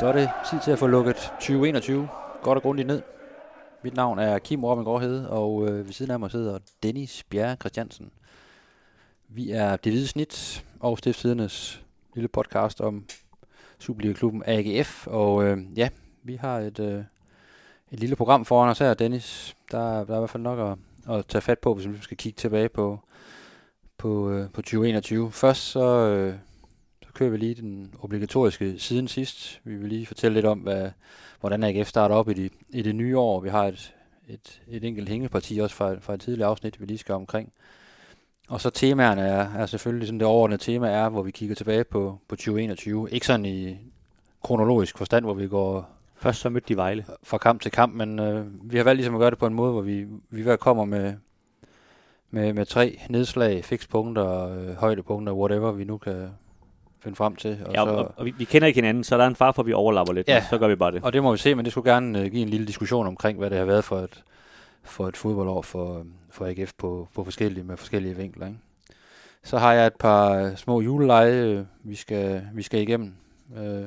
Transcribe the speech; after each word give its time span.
Så 0.00 0.06
er 0.06 0.12
det 0.12 0.30
tid 0.50 0.58
til 0.64 0.70
at 0.70 0.78
få 0.78 0.86
lukket 0.86 1.16
2021 1.16 2.08
godt 2.42 2.56
og 2.56 2.62
grundigt 2.62 2.88
ned. 2.88 3.02
Mit 3.82 3.94
navn 3.94 4.18
er 4.18 4.38
Kim 4.38 4.64
Robin 4.64 4.84
Gårdhede, 4.84 5.30
og 5.30 5.68
øh, 5.68 5.86
ved 5.86 5.92
siden 5.92 6.12
af 6.12 6.20
mig 6.20 6.30
sidder 6.30 6.58
Dennis 6.82 7.24
Bjerre 7.30 7.56
Christiansen. 7.56 8.10
Vi 9.28 9.50
er 9.50 9.76
Det 9.76 9.92
Hvide 9.92 10.06
Snit 10.06 10.64
og 10.80 10.98
Stiftstidernes 10.98 11.82
lille 12.14 12.28
podcast 12.28 12.80
om 12.80 13.04
Superliga-klubben 13.78 14.42
AGF. 14.46 15.06
Og 15.06 15.44
øh, 15.44 15.58
ja, 15.76 15.88
vi 16.22 16.36
har 16.36 16.58
et, 16.58 16.80
øh, 16.80 17.04
et 17.90 18.00
lille 18.00 18.16
program 18.16 18.44
foran 18.44 18.70
os 18.70 18.78
her, 18.78 18.94
Dennis. 18.94 19.56
Der, 19.70 20.04
der 20.04 20.14
er 20.14 20.16
i 20.16 20.20
hvert 20.20 20.30
fald 20.30 20.42
nok 20.42 20.58
at, 20.58 21.16
at 21.16 21.26
tage 21.26 21.42
fat 21.42 21.58
på, 21.58 21.74
hvis 21.74 21.88
vi 21.88 21.98
skal 22.00 22.16
kigge 22.16 22.36
tilbage 22.36 22.68
på, 22.68 23.00
på, 23.98 24.30
øh, 24.30 24.50
på 24.50 24.62
2021. 24.62 25.32
Først 25.32 25.62
så, 25.62 26.08
øh, 26.08 26.34
så 27.10 27.14
kører 27.14 27.30
vi 27.30 27.36
lige 27.36 27.54
den 27.54 27.94
obligatoriske 28.02 28.78
siden 28.78 29.08
sidst. 29.08 29.60
Vi 29.64 29.74
vil 29.74 29.88
lige 29.88 30.06
fortælle 30.06 30.34
lidt 30.34 30.46
om, 30.46 30.58
hvad, 30.58 30.90
hvordan 31.40 31.64
AGF 31.64 31.88
starter 31.88 32.14
op 32.14 32.28
i, 32.28 32.34
de, 32.34 32.50
i 32.68 32.82
det 32.82 32.94
nye 32.94 33.18
år. 33.18 33.40
Vi 33.40 33.48
har 33.48 33.64
et, 33.64 33.94
et, 34.28 34.62
et 34.68 34.84
enkelt 34.84 35.08
hængeparti 35.08 35.58
også 35.58 35.76
fra, 35.76 35.94
fra 36.00 36.14
et 36.14 36.20
tidligere 36.20 36.48
afsnit, 36.48 36.80
vi 36.80 36.86
lige 36.86 36.98
skal 36.98 37.14
omkring. 37.14 37.52
Og 38.48 38.60
så 38.60 38.70
temaerne 38.70 39.22
er, 39.22 39.48
er 39.54 39.66
selvfølgelig 39.66 40.08
sådan 40.08 40.20
det 40.20 40.26
overordnede 40.26 40.62
tema 40.62 40.88
er, 40.88 41.08
hvor 41.08 41.22
vi 41.22 41.30
kigger 41.30 41.54
tilbage 41.54 41.84
på, 41.84 42.18
på 42.28 42.36
2021. 42.36 43.10
Ikke 43.10 43.26
sådan 43.26 43.46
i 43.46 43.78
kronologisk 44.42 44.98
forstand, 44.98 45.24
hvor 45.24 45.34
vi 45.34 45.48
går 45.48 45.90
Først 46.16 46.40
så 46.40 46.48
mødte 46.48 46.68
de 46.68 46.76
Vejle. 46.76 47.04
fra 47.22 47.38
kamp 47.38 47.62
til 47.62 47.70
kamp, 47.70 47.94
men 47.94 48.18
øh, 48.18 48.46
vi 48.72 48.76
har 48.76 48.84
valgt 48.84 48.96
ligesom 48.96 49.14
at 49.14 49.18
gøre 49.18 49.30
det 49.30 49.38
på 49.38 49.46
en 49.46 49.54
måde, 49.54 49.72
hvor 49.72 49.82
vi, 49.82 50.06
vi 50.30 50.42
hver 50.42 50.56
kommer 50.56 50.84
med, 50.84 51.14
med, 52.30 52.52
med 52.52 52.66
tre 52.66 53.00
nedslag, 53.08 53.64
fikspunkter, 53.64 54.48
øh, 54.48 54.74
højdepunkter, 54.74 55.32
whatever 55.32 55.72
vi 55.72 55.84
nu 55.84 55.98
kan 55.98 56.30
finde 57.02 57.16
frem 57.16 57.36
til. 57.36 57.58
Og, 57.66 57.72
Ja, 57.72 57.84
så, 57.84 57.90
og, 57.90 58.14
og 58.16 58.24
vi, 58.24 58.34
vi 58.38 58.44
kender 58.44 58.68
ikke 58.68 58.76
hinanden, 58.78 59.04
så 59.04 59.18
der 59.18 59.24
er 59.24 59.28
en 59.28 59.36
far 59.36 59.52
for, 59.52 59.62
at 59.62 59.66
vi 59.66 59.72
overlapper 59.72 60.12
lidt. 60.12 60.28
Ja. 60.28 60.44
Så 60.50 60.58
gør 60.58 60.68
vi 60.68 60.76
bare 60.76 60.92
det. 60.92 61.02
og 61.02 61.12
det 61.12 61.22
må 61.22 61.32
vi 61.32 61.38
se, 61.38 61.54
men 61.54 61.64
det 61.64 61.72
skulle 61.72 61.92
gerne 61.92 62.20
øh, 62.20 62.30
give 62.30 62.42
en 62.42 62.48
lille 62.48 62.66
diskussion 62.66 63.06
omkring, 63.06 63.38
hvad 63.38 63.50
det 63.50 63.58
har 63.58 63.64
været 63.64 63.84
for 63.84 63.98
et, 63.98 64.22
for 64.82 65.08
et 65.08 65.16
fodboldår 65.16 65.62
for, 65.62 66.06
for 66.30 66.46
AGF 66.46 66.72
på, 66.78 67.08
på 67.14 67.24
forskellige, 67.24 67.64
med 67.64 67.76
forskellige 67.76 68.16
vinkler. 68.16 68.46
Ikke? 68.46 68.58
Så 69.42 69.58
har 69.58 69.72
jeg 69.72 69.86
et 69.86 69.96
par 69.98 70.30
øh, 70.30 70.56
små 70.56 70.80
juleleje, 70.80 71.32
øh, 71.32 71.64
vi 71.82 71.94
skal, 71.94 72.42
vi 72.54 72.62
skal 72.62 72.80
igennem. 72.80 73.14
Øh, 73.58 73.84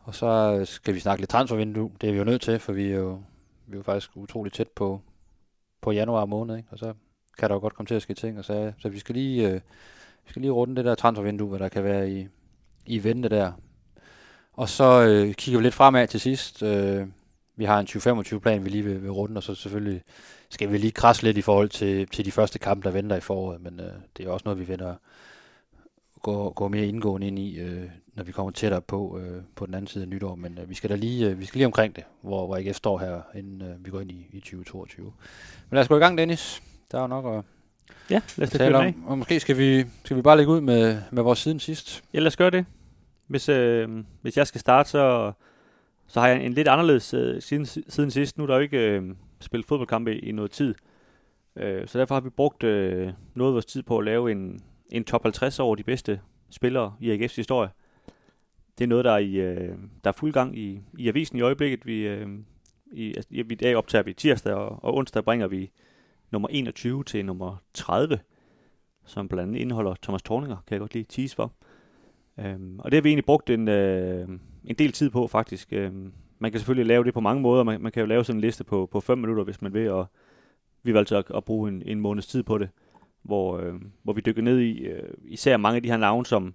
og 0.00 0.14
så 0.14 0.60
skal 0.64 0.94
vi 0.94 1.00
snakke 1.00 1.22
lidt 1.22 1.30
transfervindue. 1.30 1.90
Det 2.00 2.08
er 2.08 2.12
vi 2.12 2.18
jo 2.18 2.24
nødt 2.24 2.42
til, 2.42 2.58
for 2.58 2.72
vi 2.72 2.90
er 2.90 2.96
jo, 2.96 3.20
vi 3.66 3.72
er 3.72 3.76
jo 3.76 3.82
faktisk 3.82 4.10
utroligt 4.14 4.54
tæt 4.54 4.68
på, 4.68 5.00
på 5.80 5.92
januar 5.92 6.24
måned. 6.24 6.56
Ikke? 6.56 6.68
Og 6.72 6.78
så 6.78 6.92
kan 7.38 7.48
der 7.48 7.54
jo 7.54 7.60
godt 7.60 7.74
komme 7.74 7.86
til 7.86 7.94
at 7.94 8.02
ske 8.02 8.14
ting. 8.14 8.38
Og 8.38 8.44
så, 8.44 8.72
så 8.78 8.88
vi 8.88 8.98
skal 8.98 9.14
lige, 9.14 9.50
øh, 9.50 9.60
vi 10.28 10.32
skal 10.32 10.42
lige 10.42 10.52
runde 10.52 10.76
det 10.76 10.84
der 10.84 10.94
transfervindue, 10.94 11.48
hvad 11.48 11.58
der 11.58 11.68
kan 11.68 11.84
være 11.84 12.10
i, 12.10 12.28
i 12.86 13.04
vente 13.04 13.28
der. 13.28 13.52
Og 14.52 14.68
så 14.68 15.02
øh, 15.02 15.34
kigger 15.34 15.58
vi 15.58 15.64
lidt 15.64 15.74
fremad 15.74 16.06
til 16.06 16.20
sidst. 16.20 16.62
Øh, 16.62 17.06
vi 17.56 17.64
har 17.64 17.80
en 17.80 17.86
2025-plan, 17.86 18.64
vi 18.64 18.70
lige 18.70 18.84
vil, 18.84 19.02
vil 19.02 19.10
runde, 19.10 19.36
og 19.38 19.42
så 19.42 19.54
selvfølgelig 19.54 20.02
skal 20.50 20.72
vi 20.72 20.78
lige 20.78 20.90
krasse 20.90 21.22
lidt 21.22 21.38
i 21.38 21.42
forhold 21.42 21.68
til, 21.68 22.08
til 22.08 22.24
de 22.24 22.32
første 22.32 22.58
kampe, 22.58 22.88
der 22.88 22.94
venter 22.94 23.16
i 23.16 23.20
foråret. 23.20 23.60
Men 23.60 23.80
øh, 23.80 23.92
det 24.16 24.26
er 24.26 24.30
også 24.30 24.42
noget, 24.44 24.60
vi 24.60 24.68
vender 24.68 24.94
gå, 26.22 26.50
gå 26.50 26.68
mere 26.68 26.86
indgående 26.86 27.26
ind 27.26 27.38
i, 27.38 27.58
øh, 27.58 27.90
når 28.14 28.24
vi 28.24 28.32
kommer 28.32 28.52
tættere 28.52 28.82
på 28.82 29.18
øh, 29.18 29.42
på 29.54 29.66
den 29.66 29.74
anden 29.74 29.86
side 29.86 30.02
af 30.02 30.08
nytår. 30.08 30.34
Men 30.34 30.58
øh, 30.58 30.70
vi 30.70 30.74
skal 30.74 30.90
da 30.90 30.94
lige, 30.94 31.30
øh, 31.30 31.40
vi 31.40 31.44
skal 31.44 31.58
lige 31.58 31.66
omkring 31.66 31.96
det, 31.96 32.04
hvor, 32.20 32.46
hvor 32.46 32.56
AGF 32.56 32.76
står 32.76 32.98
her, 32.98 33.20
inden 33.34 33.62
øh, 33.62 33.84
vi 33.84 33.90
går 33.90 34.00
ind 34.00 34.10
i, 34.10 34.26
i 34.32 34.40
2022. 34.40 35.04
Men 35.70 35.76
lad 35.76 35.80
os 35.80 35.88
gå 35.88 35.96
i 35.96 36.00
gang, 36.00 36.18
Dennis. 36.18 36.62
Der 36.90 36.98
er 36.98 37.02
jo 37.02 37.08
nok 37.08 37.38
at 37.38 37.44
Ja, 38.10 38.20
lad 38.36 38.46
os 38.46 38.52
tale 38.52 38.78
af. 38.78 38.86
om. 38.86 39.04
Og 39.06 39.18
måske 39.18 39.40
skal 39.40 39.58
vi, 39.58 39.84
skal 40.04 40.16
vi 40.16 40.22
bare 40.22 40.36
lægge 40.36 40.52
ud 40.52 40.60
med, 40.60 40.98
med 41.10 41.22
vores 41.22 41.38
siden 41.38 41.60
sidst. 41.60 42.04
Ja, 42.14 42.18
lad 42.18 42.26
os 42.26 42.36
gøre 42.36 42.50
det. 42.50 42.66
Hvis, 43.26 43.48
øh, 43.48 43.88
hvis 44.22 44.36
jeg 44.36 44.46
skal 44.46 44.60
starte, 44.60 44.90
så, 44.90 45.32
så 46.06 46.20
har 46.20 46.28
jeg 46.28 46.44
en 46.44 46.52
lidt 46.52 46.68
anderledes 46.68 47.14
øh, 47.14 47.42
siden, 47.42 47.66
siden 47.66 48.10
sidst. 48.10 48.38
Nu 48.38 48.44
er 48.44 48.46
der 48.46 48.54
jo 48.54 48.60
ikke 48.60 48.78
øh, 48.78 49.02
spillet 49.40 49.66
fodboldkampe 49.66 50.14
i, 50.14 50.18
i 50.18 50.32
noget 50.32 50.50
tid. 50.50 50.74
Øh, 51.56 51.88
så 51.88 51.98
derfor 51.98 52.14
har 52.14 52.20
vi 52.20 52.30
brugt 52.30 52.62
øh, 52.64 53.12
noget 53.34 53.50
af 53.50 53.54
vores 53.54 53.66
tid 53.66 53.82
på 53.82 53.98
at 53.98 54.04
lave 54.04 54.32
en, 54.32 54.62
en 54.88 55.04
top 55.04 55.22
50 55.22 55.58
over 55.58 55.76
de 55.76 55.82
bedste 55.82 56.20
spillere 56.50 56.94
i 57.00 57.14
AGF's 57.14 57.36
historie. 57.36 57.68
Det 58.78 58.84
er 58.84 58.88
noget, 58.88 59.04
der 59.04 59.12
er, 59.12 59.18
i, 59.18 59.34
øh, 59.34 59.74
der 60.04 60.10
er 60.10 60.12
fuld 60.12 60.32
gang 60.32 60.58
i, 60.58 60.80
i 60.98 61.08
avisen 61.08 61.38
i 61.38 61.40
øjeblikket. 61.40 61.86
Vi, 61.86 62.06
øh, 62.06 62.28
i, 62.92 63.14
altså, 63.16 63.28
i 63.30 63.42
dag 63.42 63.76
optager 63.76 64.02
vi 64.02 64.12
tirsdag, 64.12 64.54
og, 64.54 64.84
og 64.84 64.94
onsdag 64.96 65.24
bringer 65.24 65.46
vi 65.46 65.70
nummer 66.30 66.48
21 66.48 67.04
til 67.04 67.24
nummer 67.24 67.56
30, 67.74 68.18
som 69.04 69.28
blandt 69.28 69.48
andet 69.48 69.60
indeholder 69.60 69.94
Thomas 70.02 70.22
Torninger, 70.22 70.56
kan 70.66 70.74
jeg 70.74 70.80
godt 70.80 70.94
lige 70.94 71.06
tease 71.08 71.36
for. 71.36 71.52
Øhm, 72.38 72.78
og 72.78 72.90
det 72.90 72.96
har 72.96 73.02
vi 73.02 73.08
egentlig 73.08 73.24
brugt 73.24 73.50
en, 73.50 73.68
øh, 73.68 74.28
en 74.64 74.74
del 74.78 74.92
tid 74.92 75.10
på, 75.10 75.26
faktisk. 75.26 75.72
Øhm, 75.72 76.12
man 76.38 76.50
kan 76.50 76.60
selvfølgelig 76.60 76.86
lave 76.86 77.04
det 77.04 77.14
på 77.14 77.20
mange 77.20 77.42
måder. 77.42 77.64
Man, 77.64 77.80
man 77.80 77.92
kan 77.92 78.00
jo 78.00 78.06
lave 78.06 78.24
sådan 78.24 78.36
en 78.36 78.40
liste 78.40 78.64
på, 78.64 78.88
på 78.92 79.00
5 79.00 79.18
minutter, 79.18 79.44
hvis 79.44 79.62
man 79.62 79.74
vil, 79.74 79.90
og 79.90 80.06
vi 80.82 80.94
valgte 80.94 81.16
at, 81.16 81.24
at 81.34 81.44
bruge 81.44 81.68
en, 81.68 81.82
en 81.86 82.00
måneds 82.00 82.26
tid 82.26 82.42
på 82.42 82.58
det, 82.58 82.68
hvor, 83.22 83.58
øh, 83.58 83.74
hvor 84.02 84.12
vi 84.12 84.20
dykker 84.20 84.42
ned 84.42 84.58
i 84.58 84.78
øh, 84.78 85.10
især 85.24 85.56
mange 85.56 85.76
af 85.76 85.82
de 85.82 85.90
her 85.90 85.96
navne, 85.96 86.26
som, 86.26 86.54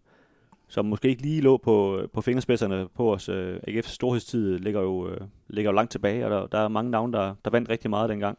som 0.68 0.86
måske 0.86 1.10
ikke 1.10 1.22
lige 1.22 1.42
lå 1.42 1.58
på, 1.58 2.02
på 2.14 2.22
fingerspidserne 2.22 2.88
på 2.96 3.14
os. 3.14 3.30
Øh, 3.30 3.60
AGF's 3.68 3.94
storhedstid 3.94 4.58
ligger 4.60 4.82
jo, 4.82 5.10
øh, 5.10 5.22
ligger 5.48 5.72
jo 5.72 5.76
langt 5.76 5.92
tilbage, 5.92 6.26
og 6.26 6.32
der, 6.32 6.48
der 6.48 6.58
er 6.58 6.68
mange 6.68 6.92
navne, 6.92 7.14
der, 7.14 7.36
der 7.46 7.52
vandt 7.52 7.70
rigtig 7.70 7.90
meget 7.90 8.10
dengang. 8.10 8.38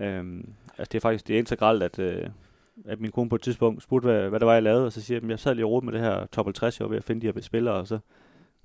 Øhm, 0.00 0.48
altså 0.78 0.88
det 0.92 0.94
er 0.94 1.00
faktisk 1.00 1.28
det 1.28 1.34
er 1.34 1.38
integralt, 1.38 1.82
at, 1.82 1.98
øh, 1.98 2.26
at 2.88 3.00
min 3.00 3.10
kone 3.10 3.28
på 3.28 3.34
et 3.34 3.42
tidspunkt 3.42 3.82
spurgte, 3.82 4.06
hvad, 4.08 4.28
hvad 4.28 4.40
det 4.40 4.46
var, 4.46 4.52
jeg 4.54 4.62
lavede, 4.62 4.86
og 4.86 4.92
så 4.92 5.00
siger 5.00 5.16
jeg, 5.18 5.24
at 5.24 5.30
jeg 5.30 5.38
sad 5.38 5.54
lige 5.54 5.66
og 5.66 5.84
med 5.84 5.92
det 5.92 6.00
her 6.00 6.26
top 6.32 6.46
50, 6.46 6.78
jeg 6.80 6.84
var 6.84 6.88
ved 6.88 6.98
at 6.98 7.04
finde 7.04 7.26
de 7.26 7.32
her 7.32 7.40
spillere, 7.42 7.74
og 7.74 7.86
så 7.86 7.98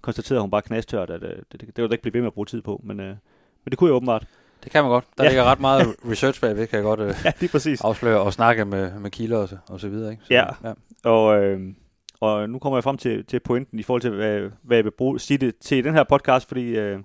konstaterede 0.02 0.42
hun 0.42 0.52
bare 0.52 0.62
knastørt, 0.62 1.10
at 1.10 1.24
øh, 1.24 1.30
det, 1.30 1.46
det, 1.52 1.62
det 1.62 1.78
jeg 1.84 1.92
ikke 1.92 2.02
blive 2.02 2.14
ved 2.14 2.22
med 2.22 2.28
at 2.28 2.34
bruge 2.34 2.46
tid 2.46 2.62
på, 2.62 2.82
men, 2.84 3.00
øh, 3.00 3.08
men 3.08 3.70
det 3.72 3.78
kunne 3.78 3.88
jeg 3.88 3.96
åbenbart. 3.96 4.28
Det 4.64 4.72
kan 4.72 4.84
man 4.84 4.92
godt. 4.92 5.06
Der 5.18 5.24
Ja. 5.24 5.30
ja. 5.30 5.30
ligger 5.30 5.44
ret 5.44 5.60
meget 5.60 5.88
research 6.12 6.42
bagved, 6.42 6.68
kan 6.68 6.78
jeg 6.78 6.84
godt 6.84 7.00
øh, 7.00 7.16
Ja, 7.26 7.32
lige 7.40 7.52
præcis. 7.52 7.82
afsløre 7.82 8.20
og 8.22 8.34
snakke 8.34 8.66
med, 8.66 9.00
med 9.00 9.12
kilder 9.12 9.38
og, 9.38 9.50
så- 9.50 9.58
og 9.70 9.80
så 9.80 9.90
videre. 9.90 10.12
Ikke? 10.12 10.24
Så, 10.24 10.34
Ja. 10.34 10.46
ja. 10.64 10.74
Og, 11.04 11.44
øh, 11.44 11.60
og 12.20 12.50
nu 12.50 12.60
kommer 12.60 12.78
jeg 12.78 12.84
frem 12.84 12.98
til, 12.98 13.26
til 13.26 13.40
pointen 13.40 13.80
i 13.80 13.84
forhold 13.84 14.02
til, 14.02 14.12
hvad, 14.12 14.50
hvad 14.64 14.78
jeg 14.78 14.84
vil 14.86 14.92
bruge, 14.92 15.20
sige 15.20 15.38
det 15.38 15.58
til 15.58 15.78
i 15.78 15.82
den 15.82 15.94
her 15.94 16.04
podcast, 16.04 16.48
fordi, 16.48 16.78
øh, 16.78 17.00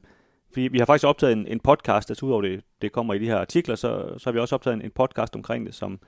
fordi 0.52 0.68
vi 0.68 0.78
har 0.78 0.86
faktisk 0.86 1.06
optaget 1.06 1.32
en, 1.32 1.46
en 1.46 1.60
podcast, 1.60 2.10
altså 2.10 2.26
udover 2.26 2.42
det, 2.42 2.64
det 2.82 2.92
kommer 2.92 3.14
i 3.14 3.18
de 3.18 3.26
her 3.26 3.38
artikler, 3.38 3.74
så, 3.74 4.14
så 4.18 4.24
har 4.24 4.32
vi 4.32 4.38
også 4.38 4.54
optaget 4.54 4.74
en, 4.74 4.82
en 4.82 4.90
podcast 4.90 5.36
omkring 5.36 5.66
det, 5.66 5.74
som, 5.74 6.00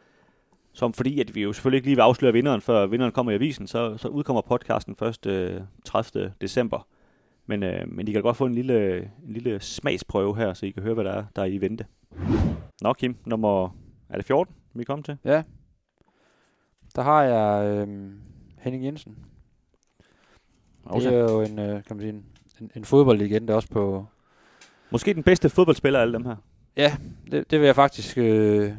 som 0.73 0.93
fordi, 0.93 1.21
at 1.21 1.35
vi 1.35 1.43
jo 1.43 1.53
selvfølgelig 1.53 1.77
ikke 1.77 1.89
lige 1.89 1.97
vil 1.97 2.03
afsløre 2.03 2.33
vinderen, 2.33 2.61
før 2.61 2.87
vinderen 2.87 3.13
kommer 3.13 3.33
i 3.33 3.35
avisen, 3.35 3.67
så, 3.67 3.97
så 3.97 4.09
udkommer 4.09 4.43
podcasten 4.43 4.97
først 4.97 5.27
øh, 5.27 5.61
30. 5.85 6.33
december. 6.41 6.87
Men, 7.47 7.63
øh, 7.63 7.89
men 7.89 8.09
I 8.09 8.13
kan 8.13 8.23
godt 8.23 8.37
få 8.37 8.47
en 8.47 8.55
lille, 8.55 8.97
en 8.99 9.33
lille 9.33 9.61
smagsprøve 9.61 10.37
her, 10.37 10.55
så 10.55 10.67
I 10.67 10.71
kan 10.71 10.83
høre, 10.83 10.95
hvad 10.95 11.05
der 11.05 11.13
er, 11.13 11.25
der 11.37 11.43
er 11.43 11.47
i 11.47 11.59
vente. 11.59 11.87
Nå 12.83 12.93
Kim, 12.93 13.17
nummer, 13.27 13.77
er 14.09 14.17
det 14.17 14.25
14, 14.25 14.55
vi 14.75 14.85
kommet 14.85 15.05
til? 15.05 15.19
ja. 15.25 15.43
Der 16.97 17.03
har 17.03 17.23
jeg 17.23 17.67
øh, 17.89 18.11
Henning 18.59 18.85
Jensen. 18.85 19.19
Det 20.95 21.07
er 21.07 21.33
jo 21.33 21.41
en, 21.41 21.59
øh, 21.59 21.85
kan 21.85 21.97
man 21.97 22.01
sige, 22.01 22.11
en, 22.11 22.25
en, 22.61 22.71
en 22.77 22.85
fodboldlegende 22.85 23.55
også 23.55 23.69
på... 23.69 24.07
Måske 24.93 25.15
den 25.15 25.23
bedste 25.23 25.49
fodboldspiller 25.49 25.99
af 25.99 26.03
alle 26.03 26.15
dem 26.15 26.25
her. 26.25 26.37
Ja, 26.77 26.97
det, 27.31 27.51
det 27.51 27.61
vil 27.61 27.67
jeg 27.67 27.75
faktisk... 27.75 28.19
Øh, 28.19 28.73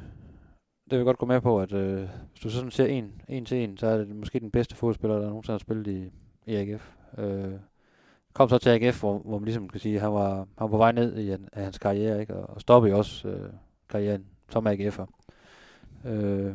det 0.84 0.92
vil 0.92 0.98
jeg 0.98 1.06
godt 1.06 1.18
gå 1.18 1.26
med 1.26 1.42
på, 1.42 1.60
at 1.60 1.74
øh, 1.74 2.08
hvis 2.32 2.42
du 2.44 2.50
sådan 2.50 2.72
ser 2.72 2.86
en, 2.86 3.12
en 3.30 3.46
til 3.46 3.58
en, 3.58 3.78
så 3.78 3.88
er 3.88 3.98
det 3.98 4.16
måske 4.16 4.40
den 4.40 4.52
bedste 4.52 4.76
fodboldspiller, 4.76 5.20
der 5.20 5.28
nogensinde 5.28 5.54
har 5.54 5.60
spillet 5.60 5.88
i, 5.88 6.12
i 6.52 6.56
AGF. 6.56 6.92
Øh, 7.18 7.54
kom 8.34 8.50
så 8.50 8.58
til 8.58 8.70
AGF, 8.70 9.00
hvor, 9.00 9.18
hvor 9.18 9.40
man 9.40 9.46
ligesom 9.46 9.70
kan 9.70 9.80
sige, 9.80 9.96
at 9.96 10.02
han 10.02 10.14
var, 10.14 10.36
han 10.36 10.48
var 10.60 10.68
på 10.68 10.78
vej 10.78 10.92
ned 10.92 11.18
i 11.18 11.32
en, 11.32 11.50
af 11.54 11.64
hans 11.64 11.78
karriere, 11.78 12.22
ikke? 12.22 12.36
og, 12.36 12.56
og 12.56 12.62
stoppede 12.62 12.92
jo 12.92 12.98
også 12.98 13.28
øh, 13.28 13.50
karrieren 13.90 14.26
som 14.50 14.68
AGF'er. 14.68 15.06
Øh, 16.06 16.54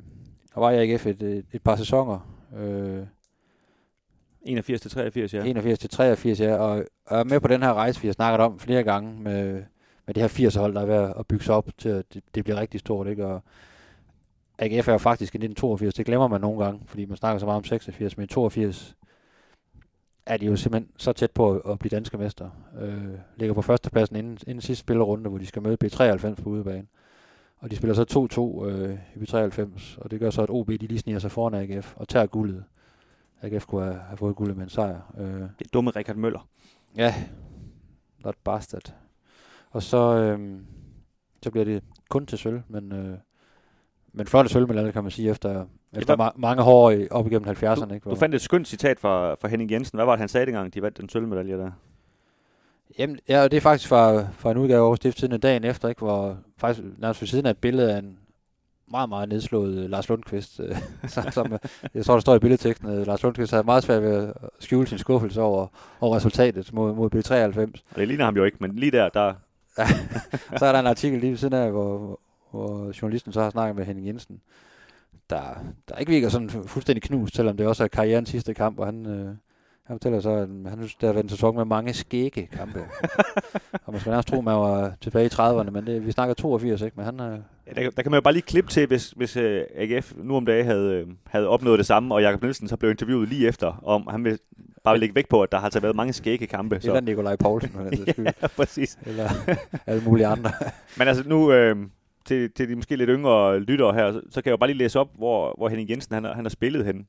og 0.55 0.63
var 0.63 0.71
i 0.71 0.93
AGF 0.93 1.07
et, 1.07 1.23
et, 1.23 1.47
et 1.53 1.63
par 1.63 1.77
sæsoner, 1.77 2.45
øh, 2.57 3.03
81 4.49 4.81
til 4.81 4.91
83, 4.91 5.35
ja. 5.35 5.45
81 5.45 5.79
til 5.79 5.91
83, 5.91 6.41
ja, 6.41 6.55
og, 6.55 6.85
og 7.07 7.19
er 7.21 7.25
med 7.25 7.41
på 7.41 7.49
den 7.49 7.63
her 7.63 7.75
rejse, 7.75 8.01
vi 8.01 8.09
har 8.09 8.13
snakket 8.13 8.41
om 8.41 8.59
flere 8.59 8.83
gange 8.83 9.23
med, 9.23 9.63
med 10.07 10.15
det 10.15 10.23
her 10.23 10.49
80'er-hold, 10.49 10.75
der 10.75 10.81
er 10.81 10.87
ved 10.87 11.13
at 11.19 11.27
bygge 11.27 11.45
sig 11.45 11.55
op 11.55 11.69
til, 11.79 11.89
at 11.89 12.15
det, 12.15 12.23
det 12.35 12.45
bliver 12.45 12.61
rigtig 12.61 12.81
stort, 12.81 13.07
ikke? 13.07 13.27
Og 13.27 13.43
AGF 14.59 14.89
er 14.89 14.93
jo 14.93 14.99
faktisk 14.99 15.35
i 15.35 15.39
1982, 15.39 15.95
det 15.95 16.07
glemmer 16.07 16.29
man 16.29 16.41
nogle 16.41 16.65
gange, 16.65 16.81
fordi 16.87 17.05
man 17.05 17.17
snakker 17.17 17.39
så 17.39 17.47
meget 17.47 17.57
om 17.57 17.65
86, 17.65 18.17
men 18.17 18.25
i 18.25 18.27
82 18.27 18.97
er 20.27 20.37
de 20.37 20.47
jo 20.47 20.57
simpelthen 20.57 20.93
så 20.97 21.13
tæt 21.13 21.31
på 21.31 21.51
at, 21.51 21.73
at 21.73 21.79
blive 21.79 21.91
danske 21.91 22.19
mester. 22.19 22.51
Øh, 22.81 23.19
ligger 23.37 23.55
på 23.55 23.63
førstepladsen 23.63 24.17
inden, 24.17 24.39
inden 24.47 24.61
sidste 24.61 24.81
spillerunde, 24.81 25.31
hvor 25.31 25.39
de 25.39 25.47
skal 25.47 25.63
møde 25.63 25.77
B93 25.85 26.43
på 26.43 26.51
udebane. 26.51 26.87
Og 27.59 27.71
de 27.71 27.77
spiller 27.77 27.95
så 27.95 28.61
2-2 28.63 28.67
øh, 28.67 28.99
i 29.17 29.19
B93, 29.19 29.99
og 30.01 30.11
det 30.11 30.21
gør 30.21 30.31
så, 30.31 30.43
at 30.43 30.51
OB 30.51 30.69
de 30.69 30.77
lige 30.77 30.99
sniger 30.99 31.19
sig 31.19 31.31
foran 31.31 31.55
AGF 31.55 31.97
og 31.97 32.09
tager 32.09 32.27
guldet. 32.27 32.65
AGF 33.43 33.67
kunne 33.67 33.85
have, 33.85 33.99
have 33.99 34.17
fået 34.17 34.37
guldet 34.37 34.57
med 34.57 34.65
en 34.65 34.71
sejr. 34.71 35.15
Øh, 35.19 35.27
Det 35.59 35.73
dumme 35.73 35.91
Richard 35.91 36.17
Møller. 36.17 36.49
Ja, 36.97 37.15
not 38.25 38.35
bastard. 38.45 38.95
Og 39.71 39.83
så, 39.83 40.17
øhm, 40.17 40.67
så 41.43 41.51
bliver 41.51 41.65
det 41.65 41.83
kun 42.09 42.27
til 42.27 42.39
sølv, 42.39 42.63
men, 42.69 42.93
øh, 42.93 43.19
men 44.13 44.27
flotte 44.27 44.51
sølvmedalje, 44.51 44.93
kan 44.93 45.03
man 45.03 45.11
sige, 45.11 45.31
efter, 45.31 45.67
efter 45.93 46.17
var- 46.17 46.31
ma- 46.31 46.39
mange 46.41 46.63
år 46.63 46.91
i, 46.91 47.09
op 47.11 47.27
igennem 47.27 47.49
70'erne. 47.49 47.95
Ikke? 47.95 48.05
Du 48.05 48.09
Hvor- 48.09 48.15
fandt 48.19 48.35
et 48.35 48.41
skønt 48.41 48.69
citat 48.69 49.01
fra, 49.01 49.35
fra 49.35 49.49
Henning 49.49 49.71
Jensen. 49.71 49.97
Hvad 49.97 50.05
var 50.05 50.13
det, 50.13 50.19
han 50.21 50.29
sagde 50.29 50.47
dengang, 50.47 50.75
de 50.75 50.83
vandt 50.83 50.99
den 50.99 51.09
sølvmedalje 51.09 51.57
der? 51.59 51.71
Jamen, 52.99 53.19
ja, 53.29 53.43
og 53.43 53.51
det 53.51 53.57
er 53.57 53.61
faktisk 53.61 53.89
fra, 53.89 54.23
fra 54.33 54.51
en 54.51 54.57
udgave 54.57 54.81
over 54.87 54.95
Stifttiden 54.97 55.41
dagen 55.41 55.65
efter, 55.65 55.89
ikke, 55.89 55.99
hvor 55.99 56.39
faktisk 56.57 56.87
nærmest 56.99 57.21
ved 57.23 57.29
siden 57.29 57.47
af 57.47 57.51
et 57.51 57.59
billede 57.59 57.95
af 57.95 57.99
en 57.99 58.19
meget, 58.91 59.09
meget 59.09 59.29
nedslået 59.29 59.85
uh, 59.85 59.91
Lars 59.91 60.09
Lundqvist, 60.09 60.61
uh, 60.61 60.77
som, 61.33 61.53
uh, 61.53 61.59
jeg 61.95 62.05
tror, 62.05 62.15
der 62.15 62.21
står 62.21 62.35
i 62.35 62.39
billedteksten, 62.39 62.89
uh, 62.89 63.07
Lars 63.07 63.23
Lundqvist 63.23 63.53
havde 63.53 63.65
meget 63.65 63.83
svært 63.83 64.03
ved 64.03 64.29
at 64.29 64.35
skjule 64.61 64.87
sin 64.87 64.99
skuffelse 64.99 65.41
over, 65.41 65.67
over 66.01 66.17
resultatet 66.17 66.73
mod, 66.73 66.95
mod 66.95 67.15
B93. 67.15 67.81
Og 67.91 67.97
det 67.97 68.09
ligner 68.09 68.25
ham 68.25 68.37
jo 68.37 68.45
ikke, 68.45 68.57
men 68.61 68.77
lige 68.77 68.91
der, 68.91 69.09
der... 69.09 69.35
så 70.59 70.67
er 70.67 70.73
der 70.73 70.81
en 70.81 70.87
artikel 70.87 71.21
lige 71.21 71.31
ved 71.31 71.39
siden 71.39 71.55
af, 71.55 71.71
hvor, 71.71 72.21
hvor 72.51 72.93
journalisten 73.03 73.33
så 73.33 73.43
har 73.43 73.51
snakket 73.51 73.77
med 73.77 73.85
Henning 73.85 74.07
Jensen, 74.07 74.41
der, 75.31 75.65
der 75.89 75.97
ikke 75.97 76.13
virker 76.13 76.29
sådan 76.29 76.51
fuldstændig 76.51 77.03
knust, 77.03 77.37
selvom 77.37 77.57
det 77.57 77.67
også 77.67 77.85
er 77.85 77.89
karrierens 77.89 78.29
sidste 78.29 78.55
kamp, 78.55 78.79
og 78.79 78.87
han, 78.87 79.07
øh, 79.07 79.35
han 79.89 79.95
fortæller 79.95 80.21
så, 80.21 80.31
at 80.31 80.49
han 80.49 80.79
synes, 80.79 80.95
det 80.95 81.07
har 81.07 81.13
været 81.13 81.25
en 81.25 81.29
sæson 81.29 81.57
med 81.57 81.65
mange 81.65 81.95
skægge 81.95 82.49
kampe. 82.53 82.79
og 83.85 83.93
man 83.93 84.01
skal 84.01 84.11
nærmest 84.11 84.29
tro, 84.29 84.41
man 84.41 84.55
var 84.55 84.93
tilbage 85.01 85.27
i 85.27 85.29
30'erne, 85.29 85.71
men 85.71 85.87
det, 85.87 86.07
vi 86.07 86.13
snakker 86.13 86.35
82, 86.35 86.83
ikke? 86.83 86.97
Men 86.97 87.05
han, 87.05 87.21
øh... 87.21 87.39
ja, 87.67 87.83
der, 87.83 87.91
der, 87.91 88.03
kan 88.03 88.11
man 88.11 88.19
jo 88.19 88.23
bare 88.23 88.33
lige 88.33 88.43
klippe 88.43 88.71
til, 88.71 88.87
hvis, 88.87 89.11
hvis 89.11 89.37
øh, 89.37 89.63
AGF 89.75 90.13
nu 90.17 90.37
om 90.37 90.47
dagen 90.47 90.67
havde, 90.67 91.05
uh, 91.07 91.13
havde 91.27 91.49
opnået 91.49 91.79
det 91.79 91.87
samme, 91.87 92.15
og 92.15 92.23
Jakob 92.23 92.43
Nielsen 92.43 92.69
så 92.69 92.77
blev 92.77 92.91
interviewet 92.91 93.29
lige 93.29 93.49
efter, 93.49 93.81
om 93.85 94.07
han 94.11 94.25
vil 94.25 94.39
bare 94.85 94.95
vil 94.95 95.01
lægge 95.01 95.15
væk 95.15 95.29
på, 95.29 95.43
at 95.43 95.53
der 95.53 95.59
har 95.59 95.65
altså 95.65 95.81
været 95.81 95.97
mange 95.97 96.13
skægge 96.13 96.47
kampe. 96.47 96.81
Så. 96.81 96.89
Eller 96.89 97.01
Nikolaj 97.01 97.37
Poulsen. 97.37 97.71
ja, 98.43 98.47
præcis. 98.57 98.99
Eller 99.07 99.31
alle 99.87 100.03
mulige 100.05 100.27
andre. 100.27 100.51
men 100.99 101.09
altså 101.09 101.29
nu, 101.29 101.53
øh, 101.53 101.77
til, 102.25 102.51
til 102.51 102.69
de 102.69 102.77
måske 102.77 102.97
lidt 102.97 103.11
yngre 103.11 103.61
lyttere 103.61 103.95
her, 103.95 104.13
så, 104.13 104.21
så 104.31 104.43
kan 104.43 104.51
jeg 104.51 104.53
jo 104.53 104.57
bare 104.57 104.69
lige 104.69 104.79
læse 104.79 105.01
op, 105.01 105.09
hvor, 105.17 105.55
hvor 105.59 105.69
Henning 105.69 105.91
Jensen 105.91 106.15
han, 106.15 106.25
han 106.25 106.45
har 106.45 106.51
spillet 106.51 106.85
hen. 106.85 107.07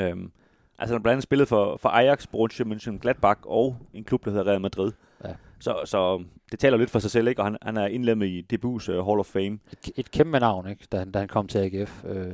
Øhm, 0.00 0.30
altså 0.78 0.94
han 0.94 1.00
har 1.00 1.02
blandt 1.02 1.12
andet 1.12 1.22
spillet 1.22 1.48
for, 1.48 1.76
for 1.76 1.88
Ajax, 1.88 2.26
Borussia 2.26 2.66
München, 2.66 2.98
Gladbach 2.98 3.40
og 3.44 3.76
en 3.92 4.04
klub, 4.04 4.24
der 4.24 4.30
hedder 4.30 4.46
Real 4.46 4.60
Madrid. 4.60 4.92
Ja. 5.24 5.34
Så, 5.60 5.80
så 5.84 6.24
det 6.50 6.58
taler 6.58 6.76
lidt 6.76 6.90
for 6.90 6.98
sig 6.98 7.10
selv, 7.10 7.28
ikke? 7.28 7.40
og 7.40 7.46
han, 7.46 7.56
han 7.62 7.76
er 7.76 7.86
indlemmet 7.86 8.26
i 8.26 8.40
Debus 8.40 8.88
uh, 8.88 9.06
Hall 9.06 9.20
of 9.20 9.26
Fame. 9.26 9.58
Et, 9.72 9.90
et 9.96 10.10
kæmpe 10.10 10.40
navn, 10.40 10.68
ikke? 10.68 10.86
Da, 10.92 10.98
han, 10.98 11.10
da 11.10 11.18
han 11.18 11.28
kom 11.28 11.48
til 11.48 11.58
AGF. 11.58 12.04
Øh, 12.04 12.32